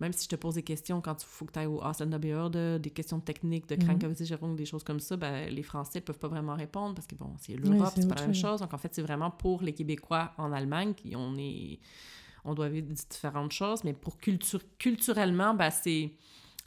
même 0.00 0.12
si 0.12 0.24
je 0.24 0.28
te 0.30 0.36
pose 0.36 0.54
des 0.54 0.62
questions 0.62 1.00
quand 1.00 1.22
il 1.22 1.26
faut 1.26 1.44
que 1.44 1.52
tu 1.52 1.58
ailles 1.60 1.66
au 1.66 1.80
Ausländerbehörde, 1.82 2.80
des 2.80 2.90
questions 2.90 3.20
techniques, 3.20 3.68
de 3.68 3.76
Mhm. 3.76 3.84
Krankenversicherung, 3.84 4.56
des 4.56 4.66
choses 4.66 4.82
comme 4.84 5.00
ça, 5.00 5.16
ben, 5.16 5.48
les 5.48 5.62
Français 5.62 6.00
peuvent 6.00 6.18
pas 6.18 6.28
vraiment 6.28 6.56
répondre 6.56 6.94
parce 6.94 7.06
que, 7.06 7.14
bon, 7.14 7.32
c'est 7.40 7.54
l'Europe, 7.56 7.92
c'est 7.94 8.02
c'est 8.02 8.08
pas 8.08 8.16
la 8.16 8.22
même 8.26 8.34
chose. 8.34 8.60
Donc, 8.60 8.74
en 8.74 8.78
fait, 8.78 8.94
c'est 8.94 9.02
vraiment 9.02 9.30
pour 9.30 9.62
les 9.62 9.72
Québécois 9.72 10.32
en 10.36 10.52
Allemagne. 10.52 10.94
qui 10.94 11.14
on 11.16 11.36
est... 11.38 11.78
On 12.46 12.52
doit 12.54 12.68
vivre 12.68 12.88
différentes 12.88 13.52
choses, 13.52 13.84
mais 13.84 13.94
pour 13.94 14.18
culture, 14.18 14.60
culturellement, 14.78 15.54
ben, 15.54 15.70
c'est, 15.70 16.12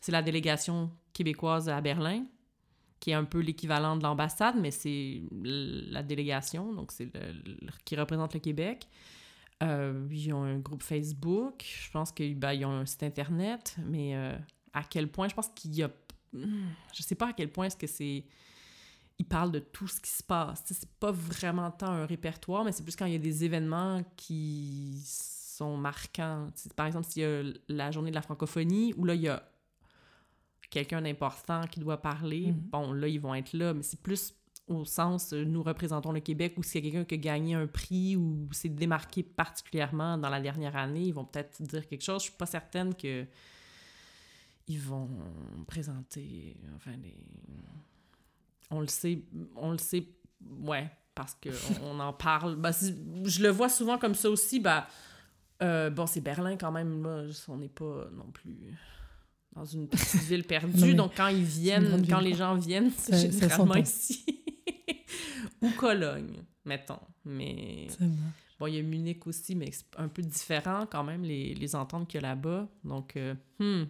c'est 0.02 0.12
la 0.12 0.24
délégation 0.24 0.90
québécoise 1.14 1.70
à 1.70 1.80
Berlin, 1.82 2.26
qui 3.00 3.12
est 3.12 3.16
un 3.16 3.26
peu 3.26 3.40
l'équivalent 3.40 3.96
de 3.96 4.04
l'ambassade, 4.04 4.56
mais 4.60 4.72
c'est 4.72 5.22
la 5.32 6.04
délégation, 6.04 6.74
donc 6.74 6.92
c'est 6.92 7.12
qui 7.86 7.96
représente 7.96 8.34
le 8.34 8.40
Québec. 8.40 8.88
Euh, 9.64 10.08
ils 10.12 10.32
ont 10.34 10.44
un 10.44 10.60
groupe 10.60 10.84
Facebook, 10.84 11.66
je 11.66 11.92
pense 11.92 12.12
qu'ils 12.12 12.38
ben, 12.38 12.64
ont 12.66 12.72
un 12.72 12.86
site 12.86 13.04
internet, 13.04 13.76
mais 13.86 14.16
euh, 14.16 14.38
à 14.74 14.84
quel 14.84 15.08
point, 15.08 15.28
je 15.28 15.36
pense 15.36 15.50
qu'il 15.50 15.74
y 15.76 15.84
a... 15.84 15.90
Hmm, 16.34 16.68
Je 16.94 17.02
sais 17.02 17.16
pas 17.16 17.30
à 17.30 17.34
quel 17.34 17.52
point 17.52 17.66
est-ce 17.66 17.78
que 17.78 17.88
c'est... 17.88 18.26
Ils 19.20 19.26
parlent 19.26 19.52
de 19.52 19.60
tout 19.60 19.88
ce 19.88 20.00
qui 20.00 20.12
se 20.12 20.22
passe. 20.22 20.64
C'est 20.68 20.88
pas 21.00 21.12
vraiment 21.12 21.72
tant 21.72 21.90
un 21.90 22.06
répertoire, 22.06 22.64
mais 22.64 22.72
c'est 22.72 22.84
plus 22.84 22.96
quand 22.96 23.08
il 23.08 23.14
y 23.14 23.16
a 23.16 23.20
des 23.20 23.44
événements 23.44 24.04
qui 24.16 25.02
sont 25.04 25.76
marquants. 25.76 26.48
Par 26.76 26.86
exemple, 26.86 27.08
s'il 27.10 27.24
y 27.24 27.26
a 27.26 27.42
la 27.68 27.90
journée 27.90 28.12
de 28.12 28.16
la 28.16 28.22
francophonie, 28.22 28.94
où 28.96 29.06
là, 29.06 29.16
il 29.16 29.22
y 29.22 29.28
a 29.28 29.42
quelqu'un 30.70 31.02
d'important 31.02 31.62
qui 31.68 31.80
doit 31.80 32.02
parler, 32.02 32.48
Mhm. 32.52 32.60
bon, 32.72 32.92
là, 32.94 33.08
ils 33.08 33.20
vont 33.20 33.34
être 33.36 33.54
là, 33.54 33.74
mais 33.74 33.84
c'est 33.84 34.02
plus 34.02 34.34
au 34.68 34.84
sens, 34.84 35.32
euh, 35.32 35.46
nous 35.46 35.64
représentons 35.64 36.12
le 36.12 36.20
Québec, 36.20 36.56
ou 36.58 36.64
s'il 36.64 36.84
y 36.84 36.88
a 36.90 36.92
quelqu'un 36.92 37.06
qui 37.06 37.14
a 37.16 37.18
gagné 37.18 37.54
un 37.56 37.68
prix 37.68 38.18
ou 38.18 38.50
s'est 38.52 38.68
démarqué 38.68 39.24
particulièrement 39.24 40.18
dans 40.18 40.30
la 40.30 40.42
dernière 40.42 40.76
année, 40.76 41.04
ils 41.04 41.14
vont 41.14 41.24
peut-être 41.24 41.62
dire 41.62 41.88
quelque 41.88 42.04
chose. 42.04 42.22
Je 42.24 42.28
suis 42.30 42.38
pas 42.38 42.46
certaine 42.46 42.94
que 42.94 43.26
ils 44.68 44.80
vont 44.82 45.10
présenter, 45.68 46.58
enfin, 46.76 46.98
des... 46.98 47.16
On 48.70 48.82
le 48.82 48.88
sait, 48.88 49.22
on 49.56 49.72
le 49.72 49.78
sait, 49.78 50.06
ouais, 50.60 50.90
parce 51.16 51.36
que 51.36 51.48
on, 51.82 51.92
on 51.92 52.00
en 52.02 52.12
parle. 52.12 52.58
Ben, 52.58 52.72
je 52.74 53.42
le 53.42 53.48
vois 53.50 53.70
souvent 53.70 53.98
comme 53.98 54.16
ça 54.16 54.30
aussi, 54.30 54.60
ben, 54.60 54.84
euh, 55.64 55.90
bon, 55.90 56.06
c'est 56.06 56.20
Berlin 56.20 56.58
quand 56.58 56.74
même, 56.74 57.02
là, 57.04 57.24
on 57.48 57.56
n'est 57.58 57.70
pas 57.70 58.10
non 58.12 58.30
plus 58.34 58.76
dans 59.58 59.66
une 59.66 59.88
petite 59.88 60.22
ville 60.30 60.44
perdue, 60.44 60.94
Non, 60.94 61.06
donc 61.06 61.14
quand 61.18 61.28
ils 61.28 61.44
viennent, 61.44 62.06
quand 62.08 62.20
les 62.20 62.34
gens 62.36 62.56
viennent, 62.56 62.92
c'est 62.96 63.32
généralement 63.32 63.76
ici. 63.76 64.24
Ou 65.62 65.70
Cologne, 65.72 66.38
mettons, 66.66 67.00
mais... 67.26 67.88
Bon, 68.60 68.66
il 68.68 68.76
y 68.76 68.80
a 68.80 68.82
Munich 68.82 69.26
aussi, 69.28 69.56
mais 69.56 69.70
c'est 69.72 69.86
un 69.98 70.08
peu 70.08 70.22
différent 70.24 70.88
quand 70.90 71.04
même, 71.04 71.24
les, 71.24 71.54
les 71.54 71.76
ententes 71.76 72.08
qu'il 72.08 72.20
y 72.22 72.24
a 72.24 72.30
là-bas. 72.30 72.68
Donc, 72.84 73.16
euh, 73.16 73.36
hmm, 73.60 73.84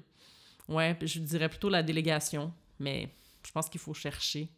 Ouais, 0.68 0.98
je 1.02 1.20
dirais 1.20 1.48
plutôt 1.48 1.70
la 1.70 1.82
délégation, 1.84 2.52
mais 2.80 3.10
je 3.46 3.52
pense 3.54 3.70
qu'il 3.70 3.80
faut 3.80 3.94
chercher. 3.94 4.50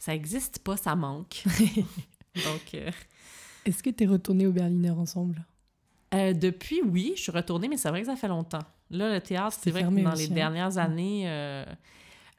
Ça 0.00 0.12
existe 0.14 0.58
pas, 0.60 0.76
ça 0.76 0.96
manque. 0.96 1.44
Donc. 2.34 2.74
euh, 2.74 2.90
Est-ce 3.64 3.82
que 3.84 3.90
tu 3.90 4.02
es 4.02 4.06
retourné 4.08 4.46
au 4.48 4.52
Berliner 4.52 4.90
ensemble? 4.90 5.44
euh, 6.14 6.32
depuis, 6.34 6.82
oui, 6.82 7.12
je 7.16 7.22
suis 7.22 7.32
retournée, 7.32 7.68
mais 7.68 7.76
c'est 7.76 7.88
vrai 7.88 8.00
que 8.00 8.06
ça 8.08 8.16
fait 8.16 8.28
longtemps. 8.28 8.64
Là, 8.92 9.12
le 9.12 9.20
théâtre, 9.20 9.56
c'est 9.60 9.70
vrai 9.70 9.82
que 9.82 10.02
dans 10.04 10.12
aussi, 10.12 10.26
les 10.26 10.30
hein. 10.32 10.34
dernières 10.34 10.78
années. 10.78 11.22
euh, 11.28 11.64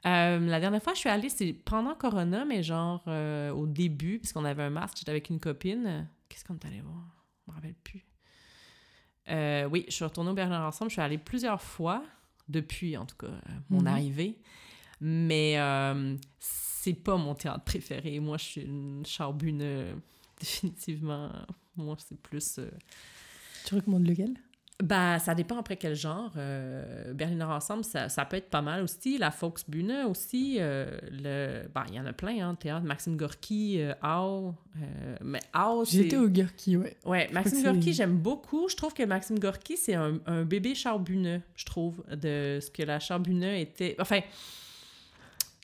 euh, 0.06 0.38
la 0.38 0.60
dernière 0.60 0.82
fois, 0.82 0.94
je 0.94 1.00
suis 1.00 1.08
allée, 1.08 1.28
c'est 1.28 1.52
pendant 1.52 1.94
Corona, 1.94 2.44
mais 2.44 2.62
genre 2.62 3.02
euh, 3.08 3.50
au 3.50 3.66
début, 3.66 4.18
puisqu'on 4.18 4.44
avait 4.44 4.62
un 4.62 4.70
masque, 4.70 4.98
j'étais 4.98 5.10
avec 5.10 5.28
une 5.30 5.40
copine. 5.40 6.08
Qu'est-ce 6.28 6.44
qu'on 6.44 6.54
est 6.54 6.64
allé 6.66 6.80
voir? 6.80 7.04
Je 7.46 7.50
me 7.50 7.54
rappelle 7.56 7.74
plus. 7.74 8.04
Euh, 9.30 9.66
oui, 9.70 9.84
je 9.88 9.94
suis 9.94 10.04
retournée 10.04 10.30
au 10.30 10.34
Berlin 10.34 10.66
ensemble. 10.66 10.90
Je 10.90 10.94
suis 10.94 11.02
allée 11.02 11.18
plusieurs 11.18 11.60
fois, 11.60 12.04
depuis 12.48 12.96
en 12.96 13.06
tout 13.06 13.16
cas 13.16 13.32
mon 13.70 13.80
Mhm. 13.80 13.86
arrivée. 13.86 14.38
Mais 15.00 15.56
c'est 16.38 16.94
pas 16.94 17.16
mon 17.16 17.34
théâtre 17.34 17.64
préféré. 17.64 18.20
Moi, 18.20 18.36
je 18.38 18.44
suis 18.44 18.60
une 18.62 19.04
charbune, 19.06 19.96
définitivement. 20.38 21.30
Moi, 21.76 21.96
c'est 21.98 22.20
plus. 22.20 22.60
Tu 23.66 23.74
recommandes 23.74 24.06
lequel? 24.06 24.34
Bah, 24.82 25.18
ça 25.20 25.34
dépend 25.34 25.58
après 25.58 25.76
quel 25.76 25.94
genre. 25.94 26.32
Euh, 26.36 27.12
Berliner 27.14 27.44
Ensemble, 27.44 27.84
ça, 27.84 28.08
ça 28.08 28.24
peut 28.24 28.36
être 28.36 28.50
pas 28.50 28.60
mal 28.60 28.82
aussi. 28.82 29.18
La 29.18 29.30
Volksbühne 29.30 30.04
aussi. 30.08 30.56
euh, 30.58 30.98
le... 31.10 31.68
bah, 31.72 31.84
il 31.88 31.94
y 31.94 32.00
en 32.00 32.06
a 32.06 32.12
plein, 32.12 32.48
hein. 32.48 32.54
Théâtre, 32.56 32.84
Maxime 32.84 33.16
Gorky, 33.16 33.76
euh, 33.78 33.94
Au. 34.02 34.54
euh, 34.76 35.16
mais 35.22 35.40
c'est... 35.84 36.02
J'étais 36.02 36.16
au 36.16 36.28
Gurki, 36.28 36.76
ouais. 36.76 36.96
Ouais, 37.04 37.28
Maxime 37.32 37.62
Gorky, 37.62 37.92
j'aime 37.92 38.18
beaucoup. 38.18 38.68
Je 38.68 38.76
trouve 38.76 38.92
que 38.94 39.04
Maxime 39.04 39.38
Gorky, 39.38 39.76
c'est 39.76 39.94
un, 39.94 40.18
un 40.26 40.42
bébé 40.42 40.74
charbonneux, 40.74 41.40
je 41.54 41.64
trouve, 41.64 42.02
de 42.10 42.58
ce 42.60 42.70
que 42.70 42.82
la 42.82 42.98
charbonneux 42.98 43.54
était. 43.56 43.94
Enfin, 44.00 44.20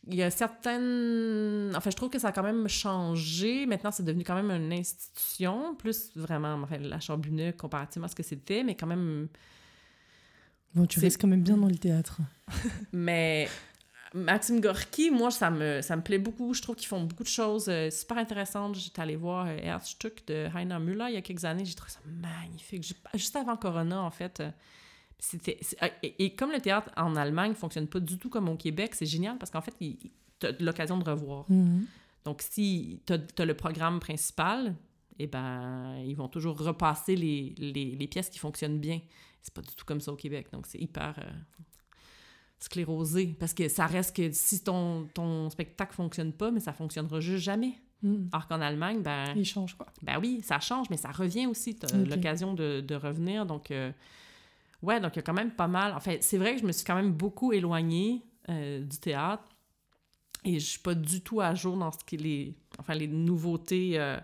il 0.07 0.15
y 0.15 0.23
a 0.23 0.31
certaines. 0.31 1.73
Enfin, 1.77 1.91
je 1.91 1.97
trouve 1.97 2.11
que 2.11 2.19
ça 2.19 2.29
a 2.29 2.33
quand 2.33 2.43
même 2.43 2.69
changé. 2.69 3.67
Maintenant, 3.67 3.91
c'est 3.91 4.03
devenu 4.03 4.25
quand 4.25 4.35
même 4.35 4.51
une 4.51 4.73
institution, 4.73 5.75
plus 5.75 6.11
vraiment, 6.17 6.55
enfin, 6.55 6.79
la 6.79 7.01
charbonneux 7.01 7.53
comparativement 7.53 8.07
à 8.07 8.09
ce 8.09 8.17
que 8.17 8.23
c'était, 8.23 8.63
mais 8.65 8.75
quand 8.75 8.87
même. 8.87 9.29
Bon, 10.75 10.87
tu 10.87 11.01
restes 11.01 11.21
quand 11.21 11.29
même 11.29 11.43
bien 11.43 11.57
dans 11.57 11.67
le 11.67 11.77
théâtre. 11.77 12.19
Mais 12.93 13.49
Maxime 14.15 14.61
Gorky, 14.61 15.11
moi, 15.11 15.31
ça 15.33 15.51
me, 15.51 15.83
ça 15.83 15.97
me 15.97 16.03
plaît 16.03 16.19
beaucoup. 16.19 16.55
Je 16.55 16.63
trouve 16.63 16.77
qu'ils 16.77 16.87
font 16.89 17.03
beaucoup 17.03 17.25
de 17.25 17.29
choses 17.29 17.69
euh, 17.69 17.91
super 17.91 18.19
intéressantes. 18.19 18.77
J'étais 18.77 19.03
allée 19.03 19.17
voir 19.17 19.47
euh, 19.47 19.57
Herzstück 19.57 20.27
de 20.29 20.47
Heiner 20.57 20.79
Müller 20.79 21.07
il 21.09 21.15
y 21.15 21.17
a 21.17 21.23
quelques 21.23 21.45
années. 21.45 21.65
J'ai 21.65 21.75
trouvé 21.75 21.91
ça 21.91 22.01
magnifique. 22.07 22.95
Juste 23.15 23.35
avant 23.37 23.57
Corona, 23.57 24.01
en 24.01 24.11
fait. 24.13 24.41
euh, 24.41 24.51
et, 26.03 26.25
et 26.25 26.35
comme 26.35 26.51
le 26.53 26.61
théâtre 26.61 26.91
en 26.97 27.15
Allemagne 27.17 27.55
fonctionne 27.55 27.87
pas 27.87 28.01
du 28.01 28.19
tout 28.19 28.31
comme 28.31 28.49
au 28.49 28.57
Québec, 28.57 28.95
c'est 28.95 29.07
génial 29.07 29.39
parce 29.39 29.51
qu'en 29.51 29.61
fait, 29.61 29.75
tu 29.79 30.47
as 30.47 30.53
l'occasion 30.61 30.99
de 30.99 31.09
revoir. 31.09 31.45
Mhm. 31.49 31.87
Donc, 32.25 32.43
si 32.43 33.01
tu 33.07 33.13
as, 33.13 33.45
le 33.45 33.55
programme 33.55 34.01
principal, 34.01 34.75
eh 35.19 35.27
ben, 35.27 35.97
ils 36.05 36.15
vont 36.15 36.29
toujours 36.29 36.59
repasser 36.59 37.17
les, 37.17 37.55
les, 37.59 37.97
les 37.97 38.07
pièces 38.07 38.29
qui 38.29 38.39
fonctionnent 38.39 38.79
bien. 38.79 39.01
C'est 39.43 39.55
pas 39.55 39.63
du 39.63 39.75
tout 39.75 39.85
comme 39.85 40.01
ça 40.01 40.13
au 40.13 40.17
Québec. 40.17 40.49
Donc, 40.53 40.67
c'est 40.67 40.79
hyper 40.79 41.15
euh, 41.19 41.31
sclérosé. 42.59 43.35
Parce 43.39 43.55
que 43.55 43.69
ça 43.69 43.87
reste 43.87 44.15
que 44.15 44.31
si 44.33 44.63
ton, 44.63 45.07
ton 45.15 45.49
spectacle 45.51 45.95
fonctionne 45.95 46.33
pas, 46.33 46.51
mais 46.51 46.61
ça 46.61 46.73
fonctionnera 46.73 47.21
juste 47.21 47.45
jamais. 47.45 47.75
Mhm. 48.03 48.29
Alors 48.33 48.47
qu'en 48.49 48.61
Allemagne, 48.61 49.03
ben, 49.03 49.33
Il 49.37 49.45
change, 49.45 49.77
quoi. 49.77 49.87
ben 50.03 50.19
oui, 50.21 50.41
ça 50.43 50.61
change, 50.61 50.89
mais 50.91 50.97
ça 50.97 51.11
revient 51.11 51.47
aussi. 51.47 51.77
Tu 51.77 51.87
as 51.87 51.97
l'occasion 51.97 52.55
de, 52.55 52.81
de 52.81 52.95
revenir. 52.95 53.47
Donc, 53.47 53.71
euh, 53.71 53.93
ouais, 54.83 55.01
donc 55.01 55.13
il 55.15 55.17
y 55.17 55.21
a 55.21 55.23
quand 55.23 55.35
même 55.35 55.53
pas 55.53 55.69
mal. 55.69 55.93
Enfin, 55.97 56.17
c'est 56.21 56.39
vrai 56.39 56.55
que 56.55 56.61
je 56.61 56.67
me 56.67 56.73
suis 56.73 56.85
quand 56.85 56.97
même 56.97 57.13
beaucoup 57.13 57.53
éloignée 57.53 58.25
euh, 58.49 58.81
du 58.81 58.99
théâtre 58.99 59.45
et 60.45 60.59
je 60.59 60.65
suis 60.65 60.79
pas 60.81 60.95
du 60.95 61.21
tout 61.21 61.41
à 61.41 61.55
jour 61.55 61.77
dans 61.77 61.93
ce 61.93 61.99
qui 62.05 62.15
est 62.17 62.19
les, 62.19 62.55
enfin, 62.79 62.95
les 62.95 63.07
nouveautés. 63.09 63.99
euh, 63.99 64.19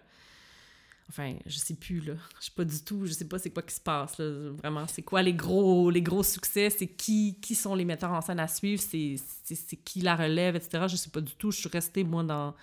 Enfin, 1.09 1.37
je 1.47 1.57
sais 1.59 1.75
plus, 1.75 2.01
là. 2.01 2.15
Je 2.41 2.47
sais 2.47 2.53
pas 2.57 2.65
du 2.65 2.81
tout, 2.83 3.07
je 3.07 3.13
sais 3.13 3.29
pas 3.29 3.39
c'est 3.39 3.51
quoi 3.51 3.63
qui 3.63 3.75
se 3.77 3.81
passe, 3.81 4.19
là. 4.19 4.51
Vraiment, 4.59 4.89
c'est 4.89 5.03
quoi 5.03 5.23
les 5.23 5.35
gros, 5.35 5.89
les 5.89 6.03
gros 6.03 6.25
succès, 6.25 6.69
c'est 6.69 6.89
qui, 6.89 7.39
qui 7.41 7.55
sont 7.55 7.77
les 7.77 7.85
metteurs 7.85 8.11
en 8.11 8.21
scène 8.21 8.41
à 8.41 8.49
suivre, 8.49 8.83
c'est, 8.83 9.15
qui 9.85 10.01
la 10.01 10.17
relève, 10.17 10.57
etc. 10.57 10.87
Je 10.89 10.97
sais 10.97 11.11
pas 11.11 11.21
du 11.21 11.33
tout. 11.37 11.53
Je 11.53 11.59
suis 11.61 11.69
restée, 11.69 12.03
moi, 12.03 12.25
dans, 12.25 12.55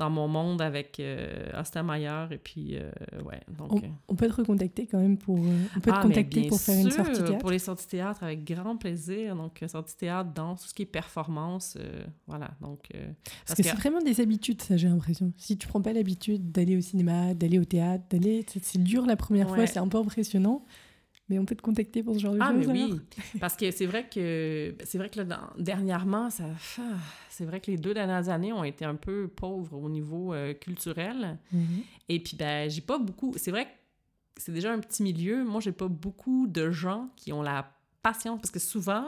dans 0.00 0.08
mon 0.10 0.28
monde 0.28 0.62
avec 0.62 0.98
euh, 0.98 1.28
Ostermeyer, 1.60 2.24
et 2.30 2.38
puis, 2.38 2.76
euh, 2.76 2.90
ouais, 3.22 3.40
donc... 3.56 3.84
euh, 3.84 3.86
On 4.08 4.16
peut 4.16 4.26
te 4.28 4.32
recontacter 4.32 4.86
quand 4.86 4.98
même 4.98 5.18
pour. 5.18 5.36
euh, 5.36 5.56
on 5.76 5.80
peut 5.80 5.90
ah, 5.94 5.98
te 5.98 6.06
contacter 6.08 6.48
pour 6.48 6.58
faire 6.58 6.74
une 6.74 6.90
sûr, 6.90 7.04
sortie 7.04 7.22
théâtre. 7.22 7.38
Pour 7.38 7.50
les 7.50 7.58
sorties 7.58 7.86
théâtre, 7.86 8.22
avec 8.24 8.42
grand 8.44 8.76
plaisir. 8.76 9.36
Donc, 9.36 9.62
euh, 9.62 9.68
sortie 9.68 9.96
théâtre, 9.96 10.30
danse, 10.34 10.62
tout 10.62 10.68
ce 10.68 10.74
qui 10.74 10.82
est 10.82 10.86
performance, 10.86 11.76
euh, 11.78 12.02
voilà. 12.26 12.50
Donc, 12.62 12.80
euh, 12.94 13.10
Parce 13.46 13.58
que 13.58 13.62
que- 13.62 13.68
c'est 13.68 13.76
vraiment 13.76 14.00
des 14.00 14.20
habitudes, 14.22 14.62
ça, 14.62 14.76
j'ai 14.78 14.88
l'impression. 14.88 15.32
Si 15.36 15.58
tu 15.58 15.68
prends 15.68 15.82
pas 15.82 15.92
l'habitude 15.92 16.50
d'aller 16.50 16.76
au 16.78 16.80
cinéma, 16.80 17.34
d'aller 17.34 17.58
au 17.58 17.64
théâtre, 17.64 18.04
d'aller. 18.10 18.44
C'est 18.62 18.82
dur 18.82 19.04
la 19.04 19.16
première 19.16 19.48
fois, 19.48 19.66
c'est 19.66 19.78
un 19.78 19.88
peu 19.88 19.98
impressionnant. 19.98 20.64
Mais 21.30 21.38
on 21.38 21.44
peut 21.46 21.54
te 21.54 21.62
contacter 21.62 22.02
pour 22.02 22.14
ce 22.16 22.18
genre 22.20 22.34
de 22.34 22.38
Ah, 22.42 22.52
mais 22.52 22.64
choses. 22.64 22.72
oui. 22.72 23.00
Parce 23.40 23.56
que 23.56 23.70
c'est 23.70 23.86
vrai 23.86 24.06
que, 24.08 24.74
c'est 24.84 24.98
vrai 24.98 25.08
que 25.08 25.16
là, 25.18 25.24
dans- 25.24 25.50
dernièrement, 25.62 26.28
ça, 26.28 26.44
ah, 26.78 26.82
c'est 27.30 27.44
vrai 27.44 27.60
que 27.60 27.70
les 27.70 27.76
deux 27.78 27.94
dernières 27.94 28.28
années 28.28 28.52
ont 28.52 28.64
été 28.64 28.84
un 28.84 28.96
peu 28.96 29.28
pauvres 29.28 29.78
au 29.78 29.88
niveau 29.88 30.34
euh, 30.34 30.52
culturel. 30.54 31.38
Mhm. 31.52 31.82
Et 32.08 32.20
puis, 32.20 32.36
ben, 32.36 32.68
j'ai 32.68 32.80
pas 32.82 32.98
beaucoup. 32.98 33.32
C'est 33.36 33.52
vrai 33.52 33.64
que 33.66 33.70
c'est 34.36 34.52
déjà 34.52 34.72
un 34.72 34.80
petit 34.80 35.02
milieu. 35.04 35.44
Moi, 35.44 35.60
j'ai 35.60 35.72
pas 35.72 35.86
beaucoup 35.88 36.46
de 36.48 36.70
gens 36.72 37.08
qui 37.16 37.32
ont 37.32 37.42
la 37.42 37.70
patience 38.02 38.40
parce 38.40 38.50
que 38.50 38.58
souvent, 38.58 39.04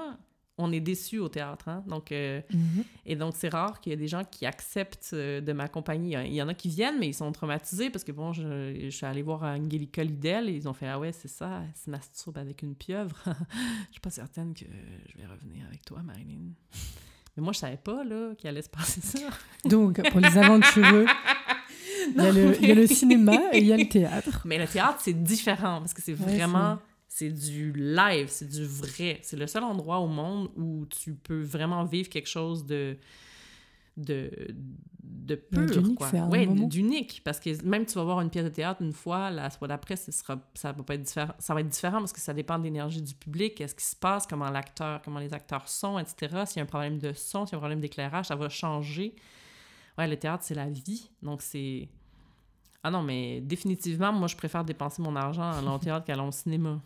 on 0.58 0.70
est 0.70 0.80
déçu 0.80 1.18
au 1.18 1.28
théâtre. 1.28 1.68
hein. 1.68 1.82
Donc, 1.86 2.12
euh, 2.12 2.40
Mhm. 2.52 2.84
Et 3.06 3.16
donc, 3.16 3.34
c'est 3.36 3.48
rare 3.48 3.80
qu'il 3.80 3.90
y 3.90 3.94
ait 3.94 3.96
des 3.98 4.06
gens 4.08 4.22
qui 4.24 4.44
acceptent 4.46 5.10
euh, 5.14 5.40
de 5.40 5.52
m'accompagner. 5.52 6.18
Il 6.26 6.34
y 6.34 6.42
en 6.42 6.48
a 6.48 6.54
qui 6.54 6.68
viennent, 6.68 6.98
mais 7.00 7.08
ils 7.08 7.14
sont 7.14 7.32
traumatisés 7.32 7.88
parce 7.90 8.04
que, 8.04 8.12
bon, 8.12 8.32
je, 8.32 8.78
je 8.84 8.90
suis 8.90 9.06
allée 9.06 9.22
voir 9.22 9.42
Angelica 9.44 10.04
Lidl 10.04 10.48
et 10.48 10.52
ils 10.52 10.68
ont 10.68 10.74
fait 10.74 10.86
Ah 10.88 10.98
ouais, 10.98 11.12
c'est 11.12 11.28
ça, 11.28 11.62
elle 11.64 11.74
se 11.82 11.90
masturbe 11.90 12.36
avec 12.38 12.62
une 12.62 12.74
pieuvre. 12.74 13.16
je 13.86 13.92
suis 13.92 14.00
pas 14.00 14.10
certaine 14.10 14.52
que 14.54 14.64
je 15.08 15.18
vais 15.18 15.26
revenir 15.26 15.64
avec 15.66 15.84
toi, 15.84 16.00
Marilyn. 16.02 16.52
Mais 17.36 17.42
moi, 17.42 17.52
je 17.54 17.58
savais 17.60 17.78
pas, 17.78 18.04
là, 18.04 18.34
qu'il 18.36 18.48
allait 18.50 18.60
se 18.62 18.68
passer 18.68 19.00
ça. 19.00 19.18
Donc, 19.64 20.02
pour 20.10 20.20
les 20.20 20.36
aventureux, 20.36 21.06
il 22.14 22.22
y, 22.22 22.26
a 22.26 22.30
le- 22.32 22.56
il 22.60 22.68
y 22.68 22.72
a 22.72 22.74
le 22.74 22.86
cinéma 22.86 23.32
et 23.52 23.58
il 23.60 23.66
y 23.66 23.72
a 23.72 23.76
le 23.78 23.88
théâtre. 23.88 24.42
Mais 24.44 24.58
le 24.58 24.66
théâtre, 24.66 24.98
c'est 25.02 25.14
différent 25.22 25.78
parce 25.80 25.94
que 25.94 26.02
c'est 26.02 26.12
Ouais, 26.12 26.36
vraiment. 26.36 26.78
C'est 27.14 27.28
du 27.28 27.74
live, 27.74 28.28
c'est 28.28 28.48
du 28.48 28.64
vrai. 28.64 29.18
C'est 29.20 29.36
le 29.36 29.47
seul 29.47 29.64
endroit 29.64 29.98
au 29.98 30.06
monde 30.06 30.51
où 30.56 30.86
tu 30.86 31.12
peux 31.12 31.43
vraiment 31.43 31.84
vivre 31.84 32.09
quelque 32.09 32.26
chose 32.26 32.64
de 32.64 32.97
de, 33.98 34.30
de 35.02 35.34
pur, 35.34 35.66
d'unique, 35.66 35.98
quoi. 35.98 36.09
Ouais, 36.30 36.47
d'unique. 36.47 37.20
Parce 37.22 37.39
que 37.39 37.62
même 37.66 37.84
tu 37.84 37.97
vas 37.97 38.05
voir 38.05 38.22
une 38.22 38.30
pièce 38.30 38.44
de 38.44 38.48
théâtre 38.48 38.80
une 38.80 38.94
fois, 38.94 39.30
la 39.30 39.51
fois 39.51 39.68
d'après, 39.68 39.97
ce 39.97 40.10
sera, 40.10 40.40
ça 40.55 40.72
va 40.72 40.82
pas 40.82 40.94
être 40.94 41.02
différent. 41.02 41.34
Ça 41.39 41.52
va 41.52 41.60
être 41.60 41.68
différent 41.68 41.98
parce 41.98 42.14
que 42.14 42.20
ça 42.20 42.32
dépend 42.32 42.59
de 42.59 42.64
l'énergie 42.64 43.02
du 43.02 43.12
public, 43.12 43.56
qu'est-ce 43.56 43.74
qui 43.74 43.84
se 43.84 43.94
passe, 43.94 44.26
comment 44.26 44.48
l'acteur, 44.48 45.02
comment 45.02 45.20
les 45.20 45.34
acteurs 45.34 45.68
sont, 45.68 45.98
etc. 45.98 46.44
S'il 46.47 46.56
y 46.56 46.60
a 46.60 46.62
un 46.62 46.66
problème 46.66 46.98
de 46.98 47.12
son, 47.12 47.44
s'il 47.44 47.52
y 47.52 47.56
a 47.56 47.59
un 47.59 47.60
problème 47.60 47.80
d'éclairage, 47.80 48.28
ça 48.28 48.36
va 48.36 48.48
changer. 48.48 49.14
Ouais, 49.98 50.09
le 50.09 50.16
théâtre, 50.16 50.44
c'est 50.47 50.55
la 50.55 50.70
vie. 50.70 51.10
Donc, 51.22 51.43
c'est... 51.43 51.90
Ah 52.82 52.90
non, 52.90 53.02
mais 53.02 53.43
définitivement, 53.43 54.14
moi, 54.14 54.28
je 54.28 54.36
préfère 54.36 54.64
dépenser 54.64 55.02
mon 55.02 55.14
argent 55.14 55.51
en 55.51 55.60
long 55.66 55.78
théâtre 55.78 56.06
qu'à 56.06 56.16
long 56.16 56.30
cinéma. 56.30 56.80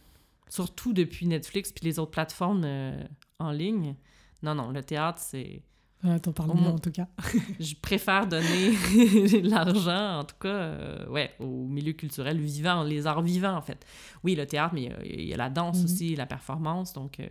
Surtout 0.48 0.92
depuis 0.92 1.26
Netflix 1.26 1.72
puis 1.72 1.84
les 1.84 1.98
autres 1.98 2.12
plateformes 2.12 2.62
euh, 2.64 3.02
en 3.38 3.50
ligne. 3.50 3.94
Non, 4.42 4.54
non, 4.54 4.70
le 4.70 4.82
théâtre, 4.82 5.18
c'est... 5.20 5.62
Voilà, 6.02 6.20
T'en 6.20 6.32
parles 6.32 6.52
moins- 6.52 6.72
en 6.72 6.78
tout 6.78 6.90
cas. 6.92 7.08
Je 7.58 7.74
préfère 7.74 8.26
donner 8.28 8.70
de 8.70 9.48
l'argent, 9.48 10.18
en 10.20 10.24
tout 10.24 10.36
cas, 10.38 10.48
euh, 10.48 11.06
ouais, 11.08 11.32
au 11.40 11.66
milieu 11.66 11.94
culturel 11.94 12.38
vivant, 12.38 12.84
les 12.84 13.06
arts 13.06 13.22
vivants, 13.22 13.56
en 13.56 13.62
fait. 13.62 13.84
Oui, 14.22 14.34
le 14.34 14.46
théâtre, 14.46 14.74
mais 14.74 14.82
il 14.84 14.88
y 14.90 14.92
a- 14.92 15.04
il 15.22 15.24
y, 15.28 15.34
a 15.34 15.36
la 15.36 15.48
danse 15.50 15.78
Mhm. 15.78 15.84
aussi, 15.84 16.14
la 16.16 16.26
performance, 16.26 16.92
donc... 16.92 17.18
euh, 17.20 17.26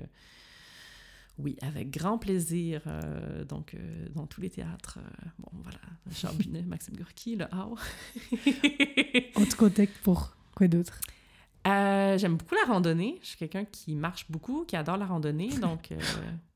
oui, 1.38 1.58
avec 1.62 1.92
grand 1.92 2.18
plaisir, 2.18 2.82
euh, 2.88 3.44
donc 3.44 3.74
euh, 3.76 4.08
dans 4.16 4.26
tous 4.26 4.40
les 4.40 4.50
théâtres. 4.50 5.00
euh, 5.00 5.28
bon, 5.38 5.50
voilà, 5.64 5.80
Charbonnet, 6.14 6.62
Maxime 6.64 6.96
Gorky, 6.96 7.36
le 7.36 7.46
Hao. 7.54 7.76
On 9.36 9.46
te 9.46 9.56
contacte 9.56 9.98
pour 10.02 10.36
quoi 10.56 10.68
d'autre? 10.70 11.00
Euh, 11.68 12.18
J'aime 12.18 12.36
beaucoup 12.38 12.56
la 12.56 12.72
randonnée. 12.72 13.18
Je 13.22 13.28
suis 13.28 13.38
quelqu'un 13.38 13.66
qui 13.66 13.96
marche 13.96 14.26
beaucoup, 14.30 14.66
qui 14.66 14.76
adore 14.76 14.98
la 14.98 15.06
randonnée. 15.06 15.50
Donc, 15.62 15.92
euh, 15.92 15.98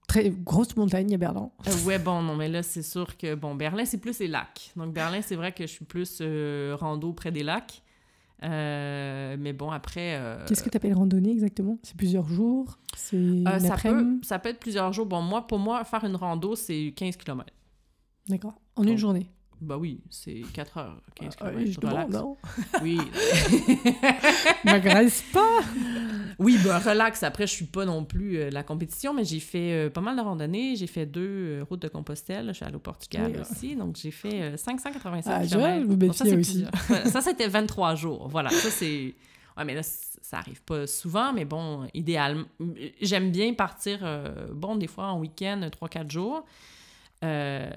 Très 0.08 0.30
grosse 0.30 0.76
montagne 0.76 1.14
à 1.14 1.18
Berlin. 1.18 1.52
euh, 1.68 1.84
ouais, 1.86 2.00
bon, 2.00 2.22
non, 2.24 2.36
mais 2.36 2.48
là, 2.50 2.64
c'est 2.64 2.82
sûr 2.82 3.16
que, 3.18 3.36
bon, 3.36 3.54
Berlin, 3.56 3.86
c'est 3.86 4.00
plus 4.00 4.18
les 4.20 4.28
lacs. 4.28 4.72
Donc, 4.76 4.94
Berlin, 4.94 5.22
c'est 5.22 5.36
vrai 5.36 5.52
que 5.52 5.66
je 5.68 5.72
suis 5.72 5.86
plus 5.86 6.22
rando 6.80 7.14
près 7.14 7.32
des 7.32 7.44
lacs. 7.44 7.82
Euh, 8.42 9.36
mais 9.38 9.52
bon, 9.54 9.70
après. 9.70 10.16
euh, 10.16 10.46
Qu'est-ce 10.48 10.64
que 10.64 10.70
tu 10.70 10.78
appelles 10.78 10.94
randonnée 10.94 11.32
exactement? 11.32 11.78
C'est 11.84 11.96
plusieurs 11.98 12.28
jours? 12.28 12.78
C'est 12.96 13.18
euh, 13.18 13.60
ça, 13.60 13.76
peut, 13.76 14.20
ça 14.24 14.40
peut 14.40 14.50
être 14.50 14.60
plusieurs 14.60 14.94
jours. 14.94 15.06
Bon, 15.06 15.22
moi, 15.22 15.46
pour 15.46 15.60
moi, 15.60 15.84
faire 15.84 16.04
une 16.06 16.16
rando, 16.16 16.56
c'est 16.56 16.94
15 16.96 17.18
km. 17.18 17.46
D'accord. 18.30 18.54
En 18.76 18.84
une 18.84 18.98
journée? 18.98 19.30
Bah 19.62 19.78
oui, 19.78 20.00
c'est 20.10 20.42
4 20.54 20.78
heures, 20.78 21.02
15 21.16 21.36
Ah, 21.42 21.52
km, 21.52 21.72
je 21.72 21.80
relax. 21.80 22.10
demande, 22.10 22.12
non? 22.12 22.38
Oui. 22.82 22.98
M'agresse 24.66 25.24
pas 25.34 25.60
oui, 26.40 26.58
bah 26.64 26.80
relax. 26.80 27.24
Après, 27.24 27.46
je 27.48 27.54
suis 27.54 27.66
pas 27.66 27.86
non 27.86 28.06
plus 28.06 28.38
euh, 28.38 28.50
la 28.50 28.64
compétition, 28.64 29.14
mais 29.14 29.26
j'ai 29.26 29.40
fait 29.40 29.74
euh, 29.74 29.90
pas 29.90 30.02
mal 30.02 30.16
de 30.16 30.22
randonnées. 30.22 30.76
J'ai 30.76 30.88
fait 30.88 31.06
deux 31.06 31.60
euh, 31.60 31.66
routes 31.70 31.82
de 31.82 31.88
Compostelle. 31.88 32.48
Je 32.50 32.54
suis 32.54 32.66
allée 32.66 32.76
au 32.76 32.80
Portugal 32.80 33.32
Oui. 33.36 33.42
aussi. 33.42 33.76
Donc, 33.76 33.98
j'ai 33.98 34.12
fait 34.12 34.42
euh, 34.42 34.58
585 34.58 35.32
Ah, 35.34 35.44
je 35.44 35.50
km. 35.50 35.88
me 35.88 35.96
Donc, 35.96 36.16
ça, 36.16 36.26
aussi. 36.26 36.66
ça, 37.06 37.22
c'était 37.22 37.48
23 37.48 37.96
jours. 37.96 38.28
Voilà, 38.30 38.50
ça, 38.50 38.70
c'est... 38.70 39.14
Ouais, 39.58 39.66
mais 39.66 39.76
là, 39.76 39.82
ça 39.84 40.38
arrive 40.38 40.62
pas 40.62 40.88
souvent, 40.88 41.34
mais 41.34 41.44
bon, 41.46 41.88
idéalement... 41.94 42.46
J'aime 43.02 43.32
bien 43.32 43.54
partir, 43.54 44.00
bon, 44.54 44.76
des 44.78 44.88
fois 44.88 45.08
en 45.08 45.20
week-end, 45.20 45.60
3-4 45.82 46.10
jours. 46.10 46.46
Euh, 47.24 47.70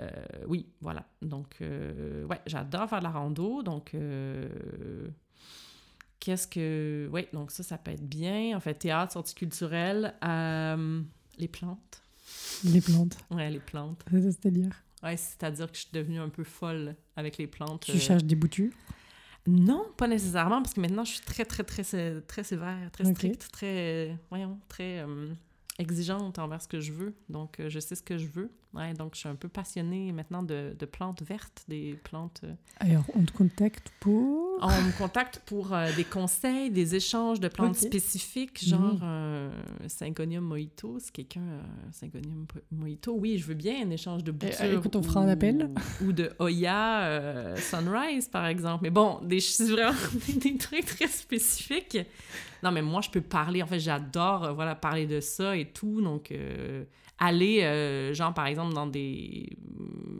oui, 0.47 0.67
voilà. 0.81 1.05
Donc, 1.21 1.57
euh, 1.61 2.25
ouais, 2.27 2.41
j'adore 2.47 2.89
faire 2.89 3.01
de 3.01 3.05
la 3.05 3.11
rando. 3.11 3.63
Donc, 3.63 3.95
euh, 3.95 4.49
qu'est-ce 6.21 6.47
que. 6.47 7.09
Oui, 7.13 7.27
donc 7.33 7.51
ça, 7.51 7.63
ça 7.63 7.79
peut 7.79 7.91
être 7.91 8.07
bien. 8.09 8.57
En 8.57 8.61
fait, 8.61 8.75
théâtre, 8.75 9.13
sortie 9.13 9.35
culturelle, 9.35 10.15
euh, 10.25 11.03
les 11.39 11.49
plantes. 11.49 12.03
Les 12.65 12.81
plantes, 12.81 13.17
Ouais, 13.31 13.51
les 13.51 13.59
plantes. 13.59 14.05
c'est-à-dire? 14.11 14.71
Ouais, 15.03 15.17
c'est-à-dire 15.17 15.67
que 15.71 15.77
je 15.77 15.83
suis 15.83 15.91
devenue 15.93 16.21
un 16.21 16.29
peu 16.29 16.45
folle 16.45 16.95
avec 17.17 17.37
les 17.39 17.49
plantes. 17.49 17.85
Tu 17.85 17.93
euh. 17.93 17.99
cherches 17.99 18.25
des 18.25 18.37
boutures? 18.37 18.71
Non, 19.49 19.87
pas 19.97 20.07
nécessairement, 20.07 20.63
parce 20.63 20.75
que 20.75 20.81
maintenant, 20.81 21.05
je 21.05 21.15
suis 21.15 21.25
très, 21.25 21.45
très, 21.45 21.65
très, 21.65 21.83
très 22.21 22.45
sévère, 22.45 22.91
très 22.93 23.13
stricte, 23.13 23.49
très, 23.51 24.17
voyons, 24.31 24.61
très 24.69 25.01
euh, 25.01 25.35
exigeante 25.81 26.39
envers 26.39 26.63
ce 26.63 26.69
que 26.69 26.79
je 26.79 26.93
veux. 26.93 27.13
Donc, 27.29 27.61
je 27.67 27.81
sais 27.81 27.97
ce 27.97 28.03
que 28.05 28.17
je 28.17 28.27
veux. 28.29 28.53
Ouais, 28.75 28.95
donc, 28.95 29.11
je 29.15 29.19
suis 29.21 29.29
un 29.29 29.35
peu 29.35 29.49
passionnée 29.49 30.13
maintenant 30.13 30.43
de, 30.43 30.75
de 30.79 30.87
plantes 30.87 31.23
vertes, 31.23 31.63
des 31.69 31.99
plantes... 32.05 32.41
euh, 32.45 32.55
Alors, 32.81 33.05
on 33.15 33.23
te 33.23 33.33
contacte 33.33 33.93
pour... 34.01 34.59
On 34.63 34.69
me 34.69 34.97
contacte 34.97 35.43
pour 35.45 35.75
euh, 35.75 35.91
des 35.97 36.05
conseils, 36.05 36.71
des 36.71 36.95
échanges 36.95 37.39
de 37.39 37.49
plantes 37.49 37.77
spécifiques, 37.77 38.65
genre 38.67 38.95
Mhm. 38.95 39.01
euh, 39.03 39.51
Syngonium 39.89 40.45
mojito. 40.45 40.99
Si 41.01 41.13
quelqu'un 41.13 41.43
a 41.43 41.93
Syngonium 41.93 42.47
mojito, 42.71 43.13
oui, 43.15 43.37
je 43.39 43.45
veux 43.47 43.55
bien 43.55 43.87
un 43.87 43.91
échange 43.91 44.25
de 44.25 44.33
boutures. 44.33 44.57
euh, 44.63 44.79
écoute, 44.79 44.97
on 44.97 45.03
fera 45.03 45.21
un 45.21 45.29
appel. 45.29 45.69
Ou 46.03 46.13
de 46.13 46.31
Oya 46.39 47.03
euh, 47.03 47.57
Sunrise, 47.57 48.29
par 48.29 48.47
exemple. 48.47 48.85
Mais 48.85 48.91
bon, 48.91 49.21
des, 49.23 49.41
vraiment 49.69 49.93
des, 50.41 50.57
trucs 50.57 50.87
très 50.87 51.09
spécifiques. 51.09 51.99
Non, 52.63 52.71
mais 52.71 52.81
moi, 52.83 53.03
je 53.03 53.11
peux 53.11 53.21
parler. 53.21 53.63
En 53.63 53.67
fait, 53.67 53.81
j'adore 53.81 54.55
voilà, 54.55 54.75
parler 54.77 55.07
de 55.07 55.21
ça 55.21 55.57
et 55.57 55.67
tout. 55.67 56.01
Donc, 56.01 56.33
aller, 57.27 57.63
euh, 57.63 58.13
genre, 58.15 58.35
par 58.35 58.47
exemple, 58.47 58.75
dans 58.75 58.87
des 58.87 59.57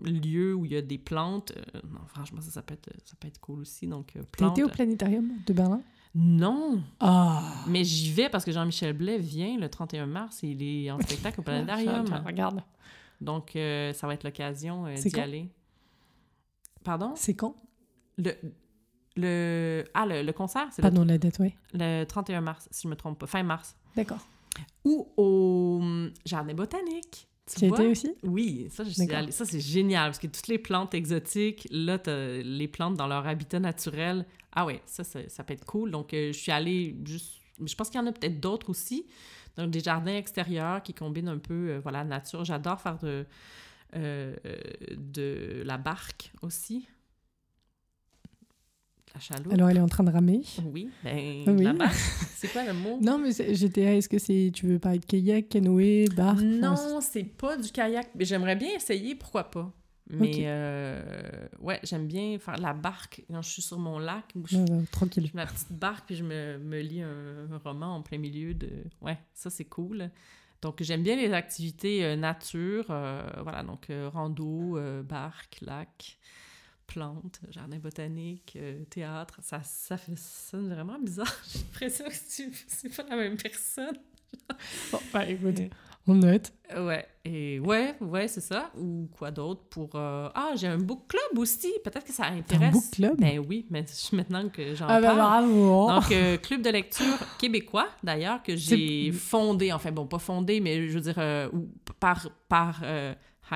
lieux 0.05 0.55
où 0.55 0.65
il 0.65 0.73
y 0.73 0.77
a 0.77 0.83
des 0.83 0.99
plantes. 0.99 1.53
euh, 1.57 1.81
non, 1.93 2.01
franchement, 2.07 2.41
ça, 2.41 2.51
ça, 2.51 2.63
peut 2.63 2.75
être, 2.75 2.91
ça 3.05 3.15
peut 3.19 3.29
être 3.29 3.41
cool 3.41 3.61
aussi. 3.61 3.87
Donc, 3.87 4.13
euh, 4.17 4.23
T'as 4.37 4.51
été 4.51 4.63
au 4.65 4.69
planétarium 4.69 5.31
de 5.47 5.53
Berlin? 5.53 5.83
Non, 6.15 6.83
Ah 7.01 7.43
mais 7.69 7.85
j'y 7.85 8.13
vais 8.13 8.29
parce 8.29 8.45
que 8.45 8.53
Jean-Michel 8.53 8.93
Blais 8.93 9.19
vient 9.19 9.57
le 9.59 9.69
31 9.71 10.05
mars 10.07 10.45
et 10.45 10.49
il 10.49 10.63
est 10.63 10.91
en 10.91 10.99
spectacle 11.01 11.41
au 11.41 11.43
planétarium. 11.43 12.05
Regarde. 12.27 12.63
Donc, 13.21 13.53
ça 13.55 14.07
va 14.07 14.15
être 14.15 14.25
l'occasion 14.25 14.85
d'y 14.95 15.21
aller. 15.21 15.49
Pardon? 16.85 17.13
C'est 17.17 17.35
quand? 17.35 17.55
Le, 18.19 18.33
le, 19.17 19.85
ah, 19.95 20.05
le, 20.07 20.23
le 20.23 20.33
concert, 20.33 20.67
c'est 20.71 20.83
le, 20.83 20.89
Pardon, 20.91 21.05
la 21.05 21.17
date, 21.19 21.39
ouais. 21.39 21.55
le 21.73 22.05
31 22.05 22.41
mars, 22.43 22.69
si 22.71 22.83
je 22.83 22.89
me 22.89 22.97
trompe 22.97 23.19
pas, 23.19 23.27
fin 23.27 23.43
mars. 23.43 23.77
D'accord. 23.97 24.19
Ou 24.85 25.09
au 25.17 25.79
hum, 25.81 26.13
Jardin 26.25 26.55
botanique. 26.55 27.29
Tu 27.55 27.67
vois? 27.67 27.81
aussi 27.81 28.15
Oui, 28.23 28.69
ça, 28.71 28.85
je 28.85 28.91
suis 28.91 29.13
allée- 29.13 29.33
ça 29.33 29.45
c'est 29.45 29.61
génial 29.61 30.07
parce 30.11 30.19
que 30.21 30.29
toutes 30.29 30.47
les 30.47 30.59
plantes 30.59 30.95
exotiques, 30.95 31.67
là, 31.71 31.99
t'as 31.99 32.39
les 32.39 32.69
plantes 32.69 32.97
dans 32.97 33.09
leur 33.09 33.27
habitat 33.27 33.59
naturel. 33.59 34.27
Ah 34.53 34.65
ouais, 34.65 34.81
ça, 34.87 35.03
ça, 35.05 35.29
ça 35.29 35.43
peut 35.45 35.55
être 35.55 35.65
cool. 35.65 35.91
Donc, 35.91 36.15
euh, 36.15 36.29
je 36.33 36.39
suis 36.39 36.53
allée 36.53 36.97
juste. 37.05 37.35
Je 37.65 37.75
pense 37.75 37.91
qu'il 37.91 38.01
y 38.01 38.03
en 38.03 38.07
a 38.07 38.13
peut-être 38.13 38.41
d'autres 38.41 38.71
aussi. 38.71 39.07
Donc, 39.57 39.71
des 39.71 39.81
jardins 39.81 40.17
extérieurs 40.17 40.83
qui 40.83 40.95
combinent 40.95 41.29
un 41.29 41.39
peu, 41.39 41.71
euh, 41.71 41.81
voilà, 41.81 42.05
nature. 42.05 42.45
J'adore 42.45 42.81
faire 42.81 42.99
de, 42.99 43.27
euh, 43.97 44.37
euh, 44.47 44.57
de 44.97 45.63
la 45.65 45.79
barque 45.79 46.33
aussi. 46.43 46.89
La 49.15 49.21
chaloupe. 49.21 49.53
Alors, 49.53 49.69
elle 49.71 49.77
est 49.77 49.81
en 49.81 49.89
train 49.89 50.05
de 50.05 50.11
ramer. 50.11 50.41
Oui, 50.65 50.89
ben, 51.05 51.45
Oui. 51.49 51.67
C'est 52.37 52.49
quoi 52.53 52.65
le 52.65 52.73
mot? 52.73 52.99
Non, 53.01 53.19
mais 53.19 53.31
j'étais... 53.55 53.99
Est-ce 53.99 54.09
que 54.09 54.19
c'est... 54.19 54.51
Tu 54.55 54.67
veux 54.67 54.79
parler 54.79 54.99
de 54.99 55.05
kayak, 55.07 55.49
canoë, 55.49 56.07
barque 56.17 56.39
enfin, 56.39 56.45
Non, 56.91 57.01
c'est 57.01 57.25
pas 57.25 57.57
du 57.57 57.71
kayak. 57.71 58.11
Mais 58.15 58.25
j'aimerais 58.25 58.57
bien 58.57 58.75
essayer, 58.77 59.15
pourquoi 59.15 59.51
pas. 59.51 59.71
Mais 60.11 60.31
euh, 60.41 61.03
ouais, 61.61 61.79
j'aime 61.85 62.07
bien 62.07 62.39
faire 62.39 62.59
la 62.59 62.75
barque 62.75 63.23
quand 63.31 63.41
je 63.41 63.49
suis 63.49 63.63
sur 63.63 63.79
mon 63.79 63.99
lac. 63.99 64.25
je, 64.47 64.59
Non, 64.59 64.65
non, 64.67 64.85
tranquille. 64.91 65.27
je 65.31 65.35
ma 65.37 65.47
petite 65.47 65.73
barque 65.73 66.05
puis 66.07 66.17
je 66.17 66.25
me, 66.25 66.59
me 66.59 66.81
lis 66.81 67.01
un, 67.01 67.49
un 67.51 67.59
roman 67.65 67.95
en 67.97 68.03
plein 68.03 68.19
milieu 68.19 68.53
de. 68.53 68.69
Ouais, 69.01 69.17
ça 69.33 69.49
c'est 69.49 69.65
cool. 69.65 70.11
Donc 70.61 70.83
j'aime 70.83 71.03
bien 71.03 71.17
les 71.17 71.33
activités 71.33 72.05
euh, 72.05 72.17
nature. 72.17 72.87
euh, 72.91 73.23
voilà, 73.43 73.63
donc 73.63 73.87
rando, 74.13 74.79
barque, 75.09 75.59
lac, 75.63 76.19
plantes, 76.87 77.41
jardin 77.51 77.79
botanique, 77.79 78.55
euh, 78.57 78.85
théâtre. 78.91 79.39
Ça, 79.43 79.61
ça 79.63 79.97
fait 79.97 80.17
ça 80.17 80.51
sonne 80.51 80.73
vraiment 80.73 80.99
bizarre. 80.99 81.35
J'ai 81.53 81.61
l'impression 81.61 82.05
que 82.07 82.15
c'est- 82.15 82.51
c'est 82.69 82.97
pas 82.97 83.05
la 83.09 83.17
même 83.17 83.37
personne. 83.37 83.97
Bon, 84.91 84.99
bah, 85.13 85.27
écoute, 85.29 85.59
on 86.07 86.15
note. 86.15 86.53
Ouais, 86.77 87.07
et 87.25 87.61
ouais, 87.61 87.95
ouais, 88.01 88.27
c'est 88.29 88.41
ça. 88.41 88.71
Ou 88.79 89.07
quoi 89.19 89.31
d'autre 89.31 89.61
pour... 89.69 89.91
euh, 89.95 90.31
Ah, 90.35 90.53
j'ai 90.57 90.67
un 90.67 90.79
book 90.79 91.07
club 91.07 91.39
aussi. 91.39 91.71
Peut-être 91.85 92.05
que 92.07 92.13
ça 92.13 92.27
intéresse. 92.27 92.73
book 92.73 92.91
club? 92.93 93.21
Ben 93.21 93.39
oui, 93.47 93.67
mais 93.71 93.85
maintenant 94.13 94.49
que 94.49 94.75
j'en 94.75 94.87
Ah 94.89 95.01
bah 95.03 95.09
parle. 95.15 95.19
bravo 95.19 95.89
Donc, 95.91 96.11
euh, 96.13 96.39
club 96.39 96.63
de 96.63 96.71
lecture 96.71 97.19
québécois, 97.39 97.89
d'ailleurs, 98.03 98.43
que 98.43 98.57
j'ai 98.57 99.13
fondé, 99.13 99.71
enfin, 99.73 99.93
bon, 99.93 100.07
pas 100.07 100.19
fondé, 100.19 100.61
mais 100.61 100.89
je 100.89 100.95
veux 100.95 101.01
dire, 101.03 101.19
euh, 101.19 101.51
par, 102.01 102.31
par 102.49 102.81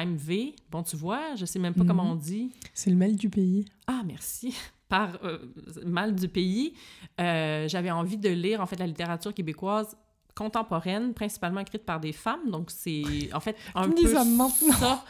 V. 0.04 0.54
Bon, 0.70 0.82
tu 0.82 0.96
vois, 0.96 1.34
je 1.36 1.44
sais 1.46 1.58
même 1.58 1.74
pas 1.74 1.82
Mhm. 1.82 1.88
comment 1.88 2.10
on 2.12 2.14
dit. 2.16 2.52
C'est 2.74 2.90
le 2.90 2.96
mal 2.96 3.16
du 3.16 3.30
pays. 3.30 3.64
Ah, 3.86 4.02
merci. 4.04 4.54
Par 4.88 5.18
euh, 5.24 5.38
Mal 5.84 6.14
du 6.14 6.28
pays, 6.28 6.74
euh, 7.20 7.66
j'avais 7.68 7.90
envie 7.90 8.18
de 8.18 8.28
lire, 8.28 8.60
en 8.60 8.66
fait, 8.66 8.78
la 8.78 8.86
littérature 8.86 9.34
québécoise 9.34 9.96
contemporaine, 10.36 11.12
principalement 11.14 11.60
écrite 11.60 11.84
par 11.84 11.98
des 11.98 12.12
femmes. 12.12 12.50
Donc, 12.50 12.70
c'est, 12.70 13.02
en 13.34 13.40
fait, 13.40 13.56
un 13.74 13.88
peu 13.88 14.06
ça. 14.06 15.04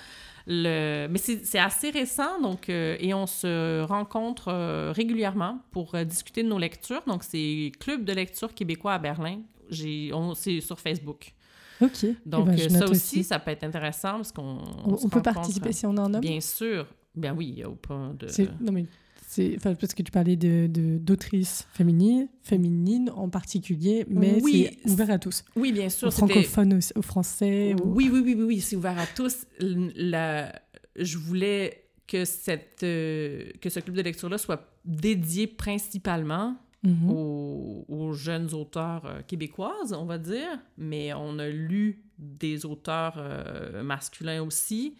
Le... 0.46 1.08
Mais 1.10 1.18
c'est 1.18 1.58
assez 1.58 1.90
récent, 1.90 2.40
donc, 2.40 2.68
euh, 2.70 2.96
et 3.00 3.12
on 3.12 3.26
se 3.26 3.82
rencontre 3.82 4.48
euh, 4.48 4.92
régulièrement 4.94 5.58
pour 5.72 5.94
euh, 5.96 6.04
discuter 6.04 6.44
de 6.44 6.48
nos 6.48 6.58
lectures. 6.58 7.02
Donc, 7.08 7.24
c'est 7.24 7.72
Club 7.80 8.04
de 8.04 8.12
lecture 8.12 8.54
québécois 8.54 8.94
à 8.94 8.98
Berlin. 8.98 9.40
C'est 9.70 10.60
sur 10.60 10.78
Facebook. 10.78 11.34
Ok. 11.80 12.04
Eh 12.04 12.16
Donc, 12.26 12.46
ben, 12.46 12.58
euh, 12.60 12.68
ça 12.68 12.88
aussi, 12.88 13.22
ça 13.24 13.38
peut 13.38 13.50
être 13.50 13.64
intéressant 13.64 14.12
parce 14.16 14.32
qu'on 14.32 14.58
On, 14.84 15.08
peut 15.08 15.22
participer 15.22 15.72
si 15.72 15.86
on 15.86 15.90
un 15.98 16.14
homme 16.14 16.20
Bien 16.20 16.40
sûr. 16.40 16.86
Ben 17.14 17.34
oui, 17.36 17.48
il 17.48 17.54
n'y 17.56 17.62
a 17.62 17.68
pas 17.70 18.12
de... 18.18 18.26
Non, 18.60 18.72
mais 18.72 18.86
c'est 19.28 19.54
enfin, 19.56 19.74
parce 19.74 19.92
que 19.94 20.02
tu 20.02 20.12
parlais 20.12 20.36
de 20.36 20.66
de- 20.68 20.98
d'autrices 20.98 21.66
féminines, 21.72 22.28
féminines 22.42 23.10
en 23.14 23.28
particulier, 23.28 24.06
mais 24.08 24.38
Oui, 24.42 24.68
c'est 24.84 24.90
ouvert 24.90 25.10
à 25.10 25.18
tous. 25.18 25.44
Oui, 25.56 25.72
bien 25.72 25.88
sûr. 25.88 26.08
Aux 26.08 26.10
francophones, 26.12 26.74
aussi, 26.74 26.92
aux 26.94 27.02
français. 27.02 27.74
aux- 27.74 27.86
Oui, 27.88 28.08
oui, 28.12 28.20
oui, 28.24 28.34
oui, 28.38 28.44
oui, 28.44 28.60
c'est 28.60 28.76
ouvert 28.76 28.98
à 28.98 29.06
tous. 29.06 29.46
La... 29.60 30.52
Je 30.94 31.18
voulais 31.18 31.82
que, 32.06 32.24
cette, 32.24 32.82
euh, 32.84 33.50
que 33.60 33.68
ce 33.68 33.80
club 33.80 33.96
de 33.96 34.02
lecture-là 34.02 34.38
soit 34.38 34.70
dédié 34.84 35.46
principalement 35.46 36.56
Mhm. 36.86 37.10
aux, 37.10 37.84
aux 37.88 38.12
jeunes 38.12 38.52
auteurs 38.54 39.04
euh, 39.06 39.20
québécoises, 39.26 39.92
on 39.92 40.04
va 40.04 40.18
dire, 40.18 40.58
mais 40.78 41.12
on 41.14 41.38
a 41.38 41.48
lu 41.48 42.02
des 42.18 42.64
auteurs 42.64 43.14
euh, 43.18 43.82
masculins 43.82 44.42
aussi, 44.42 44.94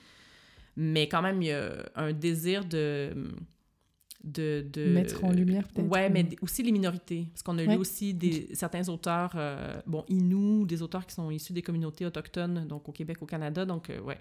mais 0.76 1.08
quand 1.08 1.22
même, 1.22 1.40
il 1.42 1.48
y 1.48 1.52
a 1.52 1.88
un 1.94 2.12
désir 2.12 2.64
de... 2.64 3.14
De, 4.24 4.66
de- 4.72 4.92
Mettre 4.92 5.22
en 5.22 5.30
lumière, 5.30 5.68
peut-être, 5.68 5.88
Ouais, 5.88 6.08
ou- 6.08 6.12
mais 6.12 6.26
aussi 6.42 6.64
les 6.64 6.72
minorités. 6.72 7.28
Parce 7.32 7.44
qu'on 7.44 7.58
a 7.58 7.62
Ouais. 7.64 7.74
lu 7.74 7.76
aussi 7.76 8.12
des, 8.12 8.48
certains 8.54 8.88
auteurs, 8.88 9.30
euh, 9.36 9.80
bon, 9.86 10.04
Inuits, 10.08 10.66
des 10.66 10.82
auteurs 10.82 11.06
qui 11.06 11.14
sont 11.14 11.30
issus 11.30 11.52
des 11.52 11.62
communautés 11.62 12.04
autochtones, 12.06 12.66
donc 12.66 12.88
au 12.88 12.92
Québec, 12.92 13.18
au 13.22 13.26
Canada. 13.26 13.64
Donc, 13.64 13.88
euh, 13.88 14.00
ouais. 14.00 14.18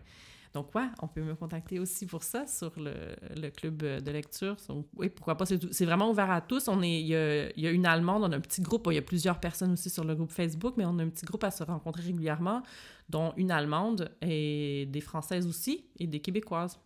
Donc, 0.54 0.74
ouais, 0.76 0.88
on 1.02 1.08
peut 1.08 1.22
me 1.22 1.36
contacter 1.36 1.80
aussi 1.80 2.06
pour 2.06 2.24
ça 2.24 2.48
sur 2.48 2.72
le, 2.78 2.94
le 3.36 3.50
club 3.50 3.84
euh, 3.84 4.00
de 4.00 4.12
lecture. 4.12 4.56
Donc, 4.70 4.88
oui, 4.96 5.10
pourquoi 5.10 5.36
pas. 5.36 5.46
C'est 5.46 5.86
vraiment 5.86 6.10
ouvert 6.10 6.32
à 6.32 6.42
tous. 6.42 6.68
On 6.68 6.82
est, 6.82 7.02
il, 7.02 7.08
y 7.08 7.16
a, 7.16 7.50
il 7.52 7.60
y 7.64 7.68
a 7.68 7.72
une 7.72 7.86
Allemande, 7.86 8.24
on 8.24 8.32
a 8.32 8.38
un 8.38 8.42
petit 8.42 8.62
groupe. 8.62 8.88
Il 8.92 8.96
y 8.96 8.98
a 8.98 9.02
plusieurs 9.02 9.40
personnes 9.40 9.74
aussi 9.74 9.90
sur 9.90 10.04
le 10.06 10.16
groupe 10.16 10.32
Facebook, 10.32 10.76
mais 10.78 10.86
on 10.86 10.98
a 11.00 11.04
un 11.04 11.10
petit 11.10 11.26
groupe 11.26 11.44
à 11.44 11.52
se 11.52 11.64
rencontrer 11.64 12.04
régulièrement, 12.04 12.62
dont 13.10 13.34
une 13.38 13.52
Allemande 13.52 14.10
et 14.22 14.88
des 14.90 15.02
Françaises 15.02 15.46
aussi 15.48 15.86
et 16.00 16.08
des 16.08 16.20
Québécoises. 16.22 16.80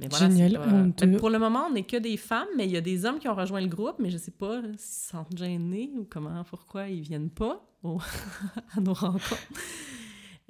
Mais 0.00 0.08
Génial, 0.10 0.54
pas- 0.54 0.66
on 0.72 0.90
te- 0.90 1.04
mais 1.04 1.16
Pour 1.18 1.30
le 1.30 1.38
moment, 1.38 1.66
on 1.68 1.72
n'est 1.74 1.84
que 1.84 1.98
des 1.98 2.16
femmes, 2.16 2.48
mais 2.56 2.64
il 2.64 2.72
y 2.72 2.76
a 2.76 2.80
des 2.80 3.04
hommes 3.04 3.18
qui 3.18 3.28
ont 3.28 3.34
rejoint 3.34 3.60
le 3.60 3.68
groupe, 3.68 3.96
mais 3.98 4.10
je 4.10 4.16
sais 4.18 4.30
pas 4.32 4.60
s'ils 4.62 4.78
se 4.78 5.08
sentent 5.10 5.36
gênés 5.36 5.92
ou 5.96 6.06
comment, 6.10 6.42
pourquoi 6.44 6.88
ils 6.88 7.02
viennent 7.02 7.30
pas 7.30 7.62
au- 7.84 8.00
à 8.76 8.80
nos 8.80 8.94
rencontres. 8.94 9.36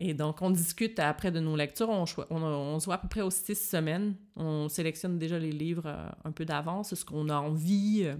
Et 0.05 0.15
donc, 0.15 0.43
on 0.43 0.51
discute 0.51 0.99
après 0.99 1.31
de 1.31 1.39
nos 1.39 1.55
lectures. 1.55 1.89
On, 1.89 2.05
on, 2.31 2.43
on 2.43 2.81
se 2.81 2.87
voit 2.87 2.97
à 2.97 2.99
peu 2.99 3.07
près 3.09 3.20
aux 3.20 3.31
six 3.31 3.55
semaines. 3.55 4.16
On 4.35 4.69
sélectionne 4.69 5.16
déjà 5.16 5.39
les 5.39 5.53
livres 5.53 5.87
euh, 5.87 6.09
un 6.24 6.33
peu 6.33 6.45
d'avance, 6.45 6.93
ce 6.95 7.05
qu'on 7.05 7.29
a 7.29 7.37
envie. 7.37 8.03
euh. 8.05 8.16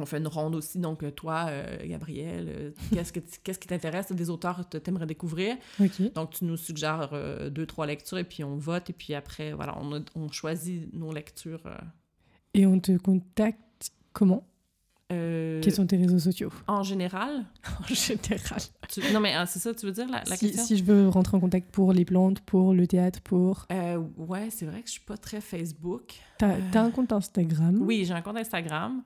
On 0.00 0.06
fait 0.06 0.16
une 0.18 0.28
ronde 0.28 0.54
aussi. 0.54 0.78
Donc, 0.78 1.02
euh, 1.02 1.10
toi, 1.10 1.46
euh, 1.48 1.76
Gabriel, 1.84 2.46
euh, 2.48 2.70
qu'est-ce 2.94 3.12
que 3.12 3.20
qu'est-ce 3.44 3.58
qui 3.58 3.66
t'intéresse? 3.68 4.10
Des 4.12 4.30
auteurs 4.30 4.66
que 4.70 4.78
t'aimerais 4.78 5.06
découvrir? 5.06 5.56
Ok. 5.78 6.12
Donc, 6.14 6.30
tu 6.30 6.44
nous 6.46 6.56
suggères 6.56 7.10
deux, 7.50 7.66
trois 7.66 7.84
lectures 7.86 8.16
et 8.18 8.24
puis 8.24 8.42
on 8.42 8.56
vote. 8.56 8.88
Et 8.88 8.94
puis 8.94 9.12
après, 9.14 9.52
voilà, 9.52 9.76
on, 9.80 9.94
a- 9.94 10.00
on 10.14 10.30
choisit 10.30 10.90
nos 10.94 11.12
lectures. 11.12 11.64
Et 12.54 12.64
on 12.64 12.80
te 12.80 12.96
contacte 12.96 13.90
comment? 14.14 14.46
Euh, 15.12 15.60
Quels 15.62 15.72
sont 15.74 15.86
tes 15.86 15.96
réseaux 15.96 16.18
sociaux? 16.18 16.50
En 16.66 16.82
général? 16.82 17.44
En 17.80 17.94
général. 17.94 18.60
Tu- 18.88 19.00
Non, 19.12 19.20
mais 19.20 19.34
ah, 19.34 19.46
c'est 19.46 19.58
ça, 19.58 19.74
tu 19.74 19.86
veux 19.86 19.92
dire, 19.92 20.06
la, 20.08 20.22
la 20.24 20.36
Si, 20.36 20.46
question? 20.46 20.64
si 20.64 20.76
je 20.76 20.84
veux 20.84 21.08
rentrer 21.08 21.36
en 21.36 21.40
contact 21.40 21.70
pour 21.70 21.92
les 21.92 22.04
plantes, 22.04 22.40
pour 22.40 22.74
le 22.74 22.86
théâtre, 22.86 23.20
pour... 23.22 23.66
Euh, 23.72 24.02
ouais, 24.16 24.48
c'est 24.50 24.66
vrai 24.66 24.80
que 24.82 24.86
je 24.88 24.92
suis 24.92 25.00
pas 25.04 25.16
très 25.16 25.40
Facebook. 25.40 26.14
T'as 26.38 26.54
Euh, 26.56 26.60
t'as 26.72 26.82
un 26.82 26.90
compte 26.90 27.12
Instagram? 27.12 27.80
Oui, 27.82 28.04
j'ai 28.04 28.12
un 28.14 28.20
compte 28.22 28.36
Instagram 28.36 29.02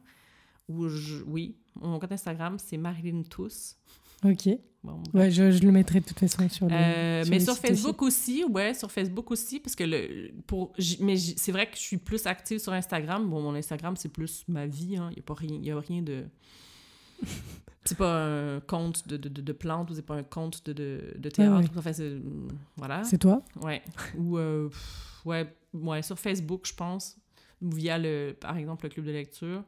où 0.68 0.88
je... 0.88 1.22
Oui, 1.26 1.56
mon 1.80 1.98
compte 1.98 2.12
Instagram, 2.12 2.56
c'est 2.58 2.76
Marilyn 2.76 3.22
Tous. 3.28 3.76
Ok. 4.24 4.48
Bon, 4.84 5.00
Ouais, 5.14 5.30
je, 5.30 5.52
je 5.52 5.62
le 5.62 5.70
mettrai 5.70 6.00
de 6.00 6.04
toute 6.06 6.18
façon 6.18 6.48
sur 6.48 6.66
le. 6.66 6.74
Euh, 6.74 7.24
mais 7.30 7.38
sur 7.38 7.54
site 7.54 7.64
aussi. 7.64 7.72
Facebook 7.74 8.02
aussi, 8.02 8.44
ouais, 8.44 8.74
sur 8.74 8.90
Facebook 8.90 9.30
aussi, 9.30 9.60
parce 9.60 9.76
que 9.76 9.84
le, 9.84 10.32
pour, 10.46 10.72
mais 11.00 11.16
c'est 11.16 11.52
vrai 11.52 11.66
que 11.70 11.76
je 11.76 11.82
suis 11.82 11.98
plus 11.98 12.26
active 12.26 12.58
sur 12.58 12.72
Instagram. 12.72 13.28
Bon, 13.30 13.40
mon 13.40 13.54
Instagram, 13.54 13.94
c'est 13.96 14.08
plus 14.08 14.44
ma 14.48 14.66
vie, 14.66 14.96
hein. 14.96 15.08
Il 15.12 15.14
n'y 15.14 15.20
a, 15.20 15.22
pas 15.22 15.34
rien- 15.34 15.58
y 15.62 15.70
a 15.70 15.78
rien 15.78 16.02
de... 16.02 16.24
c'est 17.84 17.96
pas 17.96 18.26
un 18.56 18.60
compte 18.60 19.06
de, 19.06 19.16
de, 19.16 19.28
de, 19.28 19.40
de 19.40 19.52
plantes 19.52 19.90
ou 19.90 19.94
c'est 19.94 20.02
pas 20.06 20.16
un 20.16 20.22
compte 20.24 20.64
de, 20.66 20.72
de, 20.72 21.14
de 21.16 21.28
théâtre. 21.30 21.60
ouais. 21.60 21.78
Enfin, 21.78 21.92
c'est- 21.92 22.18
voilà. 22.76 23.04
C'est 23.04 23.18
toi? 23.18 23.42
Ouais. 23.62 23.82
Ou, 24.18 24.36
euh, 24.38 24.68
ouais, 25.24 25.46
ouais, 25.74 26.02
sur 26.02 26.18
Facebook, 26.18 26.62
je 26.66 26.74
pense, 26.74 27.16
via, 27.60 27.98
le, 27.98 28.32
par 28.38 28.56
exemple, 28.56 28.84
le 28.86 28.90
club 28.90 29.06
de 29.06 29.12
lecture. 29.12 29.62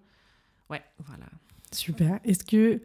Ouais, 0.70 0.82
voilà. 1.06 1.26
Super. 1.70 2.18
Est-ce 2.24 2.42
que. 2.44 2.82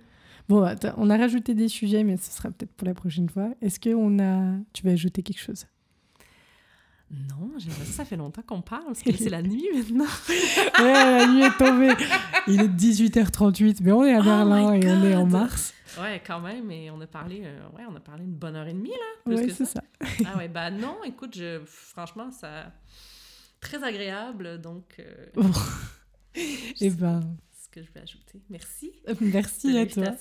Bon, 0.50 0.64
attends, 0.64 0.94
on 0.98 1.10
a 1.12 1.16
rajouté 1.18 1.54
des 1.54 1.68
sujets, 1.68 2.04
mais 2.04 2.18
ce 2.18 2.32
sera 2.32 2.50
peut-être 2.50 2.72
pour 2.74 2.88
la 2.88 2.96
prochaine 2.96 3.30
fois. 3.30 3.50
Est-ce 3.62 3.80
que 3.80 3.94
on 3.94 4.18
a. 4.20 4.58
Tu 4.74 4.84
vas 4.84 4.92
ajouter 4.92 5.22
quelque 5.22 5.40
chose? 5.40 5.68
Non, 7.12 7.52
ça 7.86 8.06
fait 8.06 8.16
longtemps 8.18 8.42
qu'on 8.44 8.62
parle, 8.62 8.86
parce 8.86 9.02
que 9.02 9.16
c'est 9.16 9.30
la 9.30 9.42
nuit 9.42 9.66
maintenant. 9.74 10.06
Ouais, 10.80 10.94
la 10.94 11.28
nuit 11.28 11.42
est 11.44 11.58
tombée. 11.58 11.94
Il 12.48 12.62
est 12.62 12.68
18h38, 12.68 13.78
mais 13.82 13.92
on 13.92 14.04
est 14.04 14.14
à 14.14 14.20
Oh 14.20 14.24
Berlin 14.24 14.74
et 14.74 14.88
on 14.92 15.04
est 15.04 15.16
en 15.16 15.26
mars. 15.26 15.74
Ouais, 16.00 16.22
quand 16.26 16.40
même, 16.40 16.66
mais 16.66 16.90
on 16.92 17.02
a 17.02 17.08
parlé, 17.08 17.42
euh, 17.44 17.60
ouais, 17.76 17.84
on 17.90 17.96
a 17.96 18.00
parlé 18.00 18.24
une 18.24 18.36
bonne 18.36 18.56
heure 18.56 18.68
et 18.68 18.74
demie, 18.74 18.90
là. 18.92 19.34
Ouais, 19.34 19.48
que 19.48 19.52
c'est 19.54 19.66
ça. 19.66 19.82
ça. 20.02 20.08
Ah 20.26 20.38
ouais, 20.38 20.48
bah 20.48 20.70
non, 20.70 20.98
écoute, 21.04 21.36
je, 21.36 21.62
franchement, 21.66 22.32
ça... 22.32 22.72
Très 23.60 23.84
agréable, 23.84 24.62
donc... 24.62 24.86
euh, 25.00 25.26
Bon. 25.34 25.50
je 26.36 26.42
Eh 26.80 26.90
ben, 26.92 27.22
que 27.82 27.88
je 27.88 27.94
vais 27.94 28.02
ajouter. 28.02 28.42
Merci. 28.50 28.92
merci 29.22 29.78
à 29.78 29.86
toi. 29.86 30.16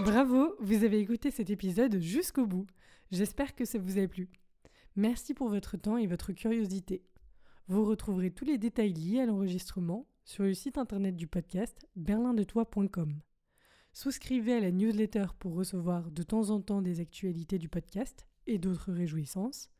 Bravo, 0.00 0.54
vous 0.60 0.84
avez 0.84 0.98
écouté 0.98 1.30
cet 1.30 1.50
épisode 1.50 1.98
jusqu'au 1.98 2.46
bout. 2.46 2.66
J'espère 3.10 3.54
que 3.54 3.64
ça 3.64 3.78
vous 3.78 3.98
a 3.98 4.06
plu. 4.06 4.28
Merci 4.94 5.32
pour 5.34 5.48
votre 5.48 5.76
temps 5.76 5.96
et 5.96 6.06
votre 6.06 6.32
curiosité. 6.32 7.02
Vous 7.68 7.84
retrouverez 7.84 8.30
tous 8.30 8.44
les 8.44 8.58
détails 8.58 8.92
liés 8.92 9.20
à 9.20 9.26
l'enregistrement 9.26 10.06
sur 10.24 10.44
le 10.44 10.54
site 10.54 10.78
internet 10.78 11.16
du 11.16 11.26
podcast 11.26 11.86
berlindetoi.com. 11.96 13.20
Souscrivez 13.96 14.52
à 14.52 14.60
la 14.60 14.72
newsletter 14.72 15.24
pour 15.38 15.54
recevoir 15.54 16.10
de 16.10 16.22
temps 16.22 16.50
en 16.50 16.60
temps 16.60 16.82
des 16.82 17.00
actualités 17.00 17.56
du 17.56 17.70
podcast 17.70 18.26
et 18.46 18.58
d'autres 18.58 18.92
réjouissances. 18.92 19.70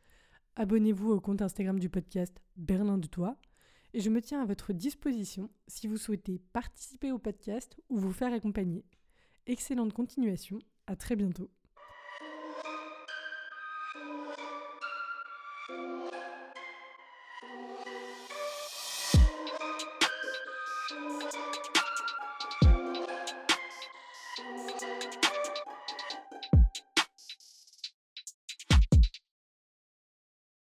Abonnez-vous 0.54 1.10
au 1.10 1.20
compte 1.20 1.42
Instagram 1.42 1.78
du 1.78 1.90
podcast 1.90 2.40
Berlin 2.56 2.96
de 2.96 3.08
Toi 3.08 3.36
et 3.92 4.00
je 4.00 4.08
me 4.08 4.22
tiens 4.22 4.40
à 4.40 4.46
votre 4.46 4.72
disposition 4.72 5.50
si 5.66 5.86
vous 5.86 5.98
souhaitez 5.98 6.40
participer 6.54 7.12
au 7.12 7.18
podcast 7.18 7.76
ou 7.90 7.98
vous 7.98 8.14
faire 8.14 8.32
accompagner. 8.32 8.86
Excellente 9.44 9.92
continuation, 9.92 10.60
à 10.86 10.96
très 10.96 11.14
bientôt. 11.14 11.50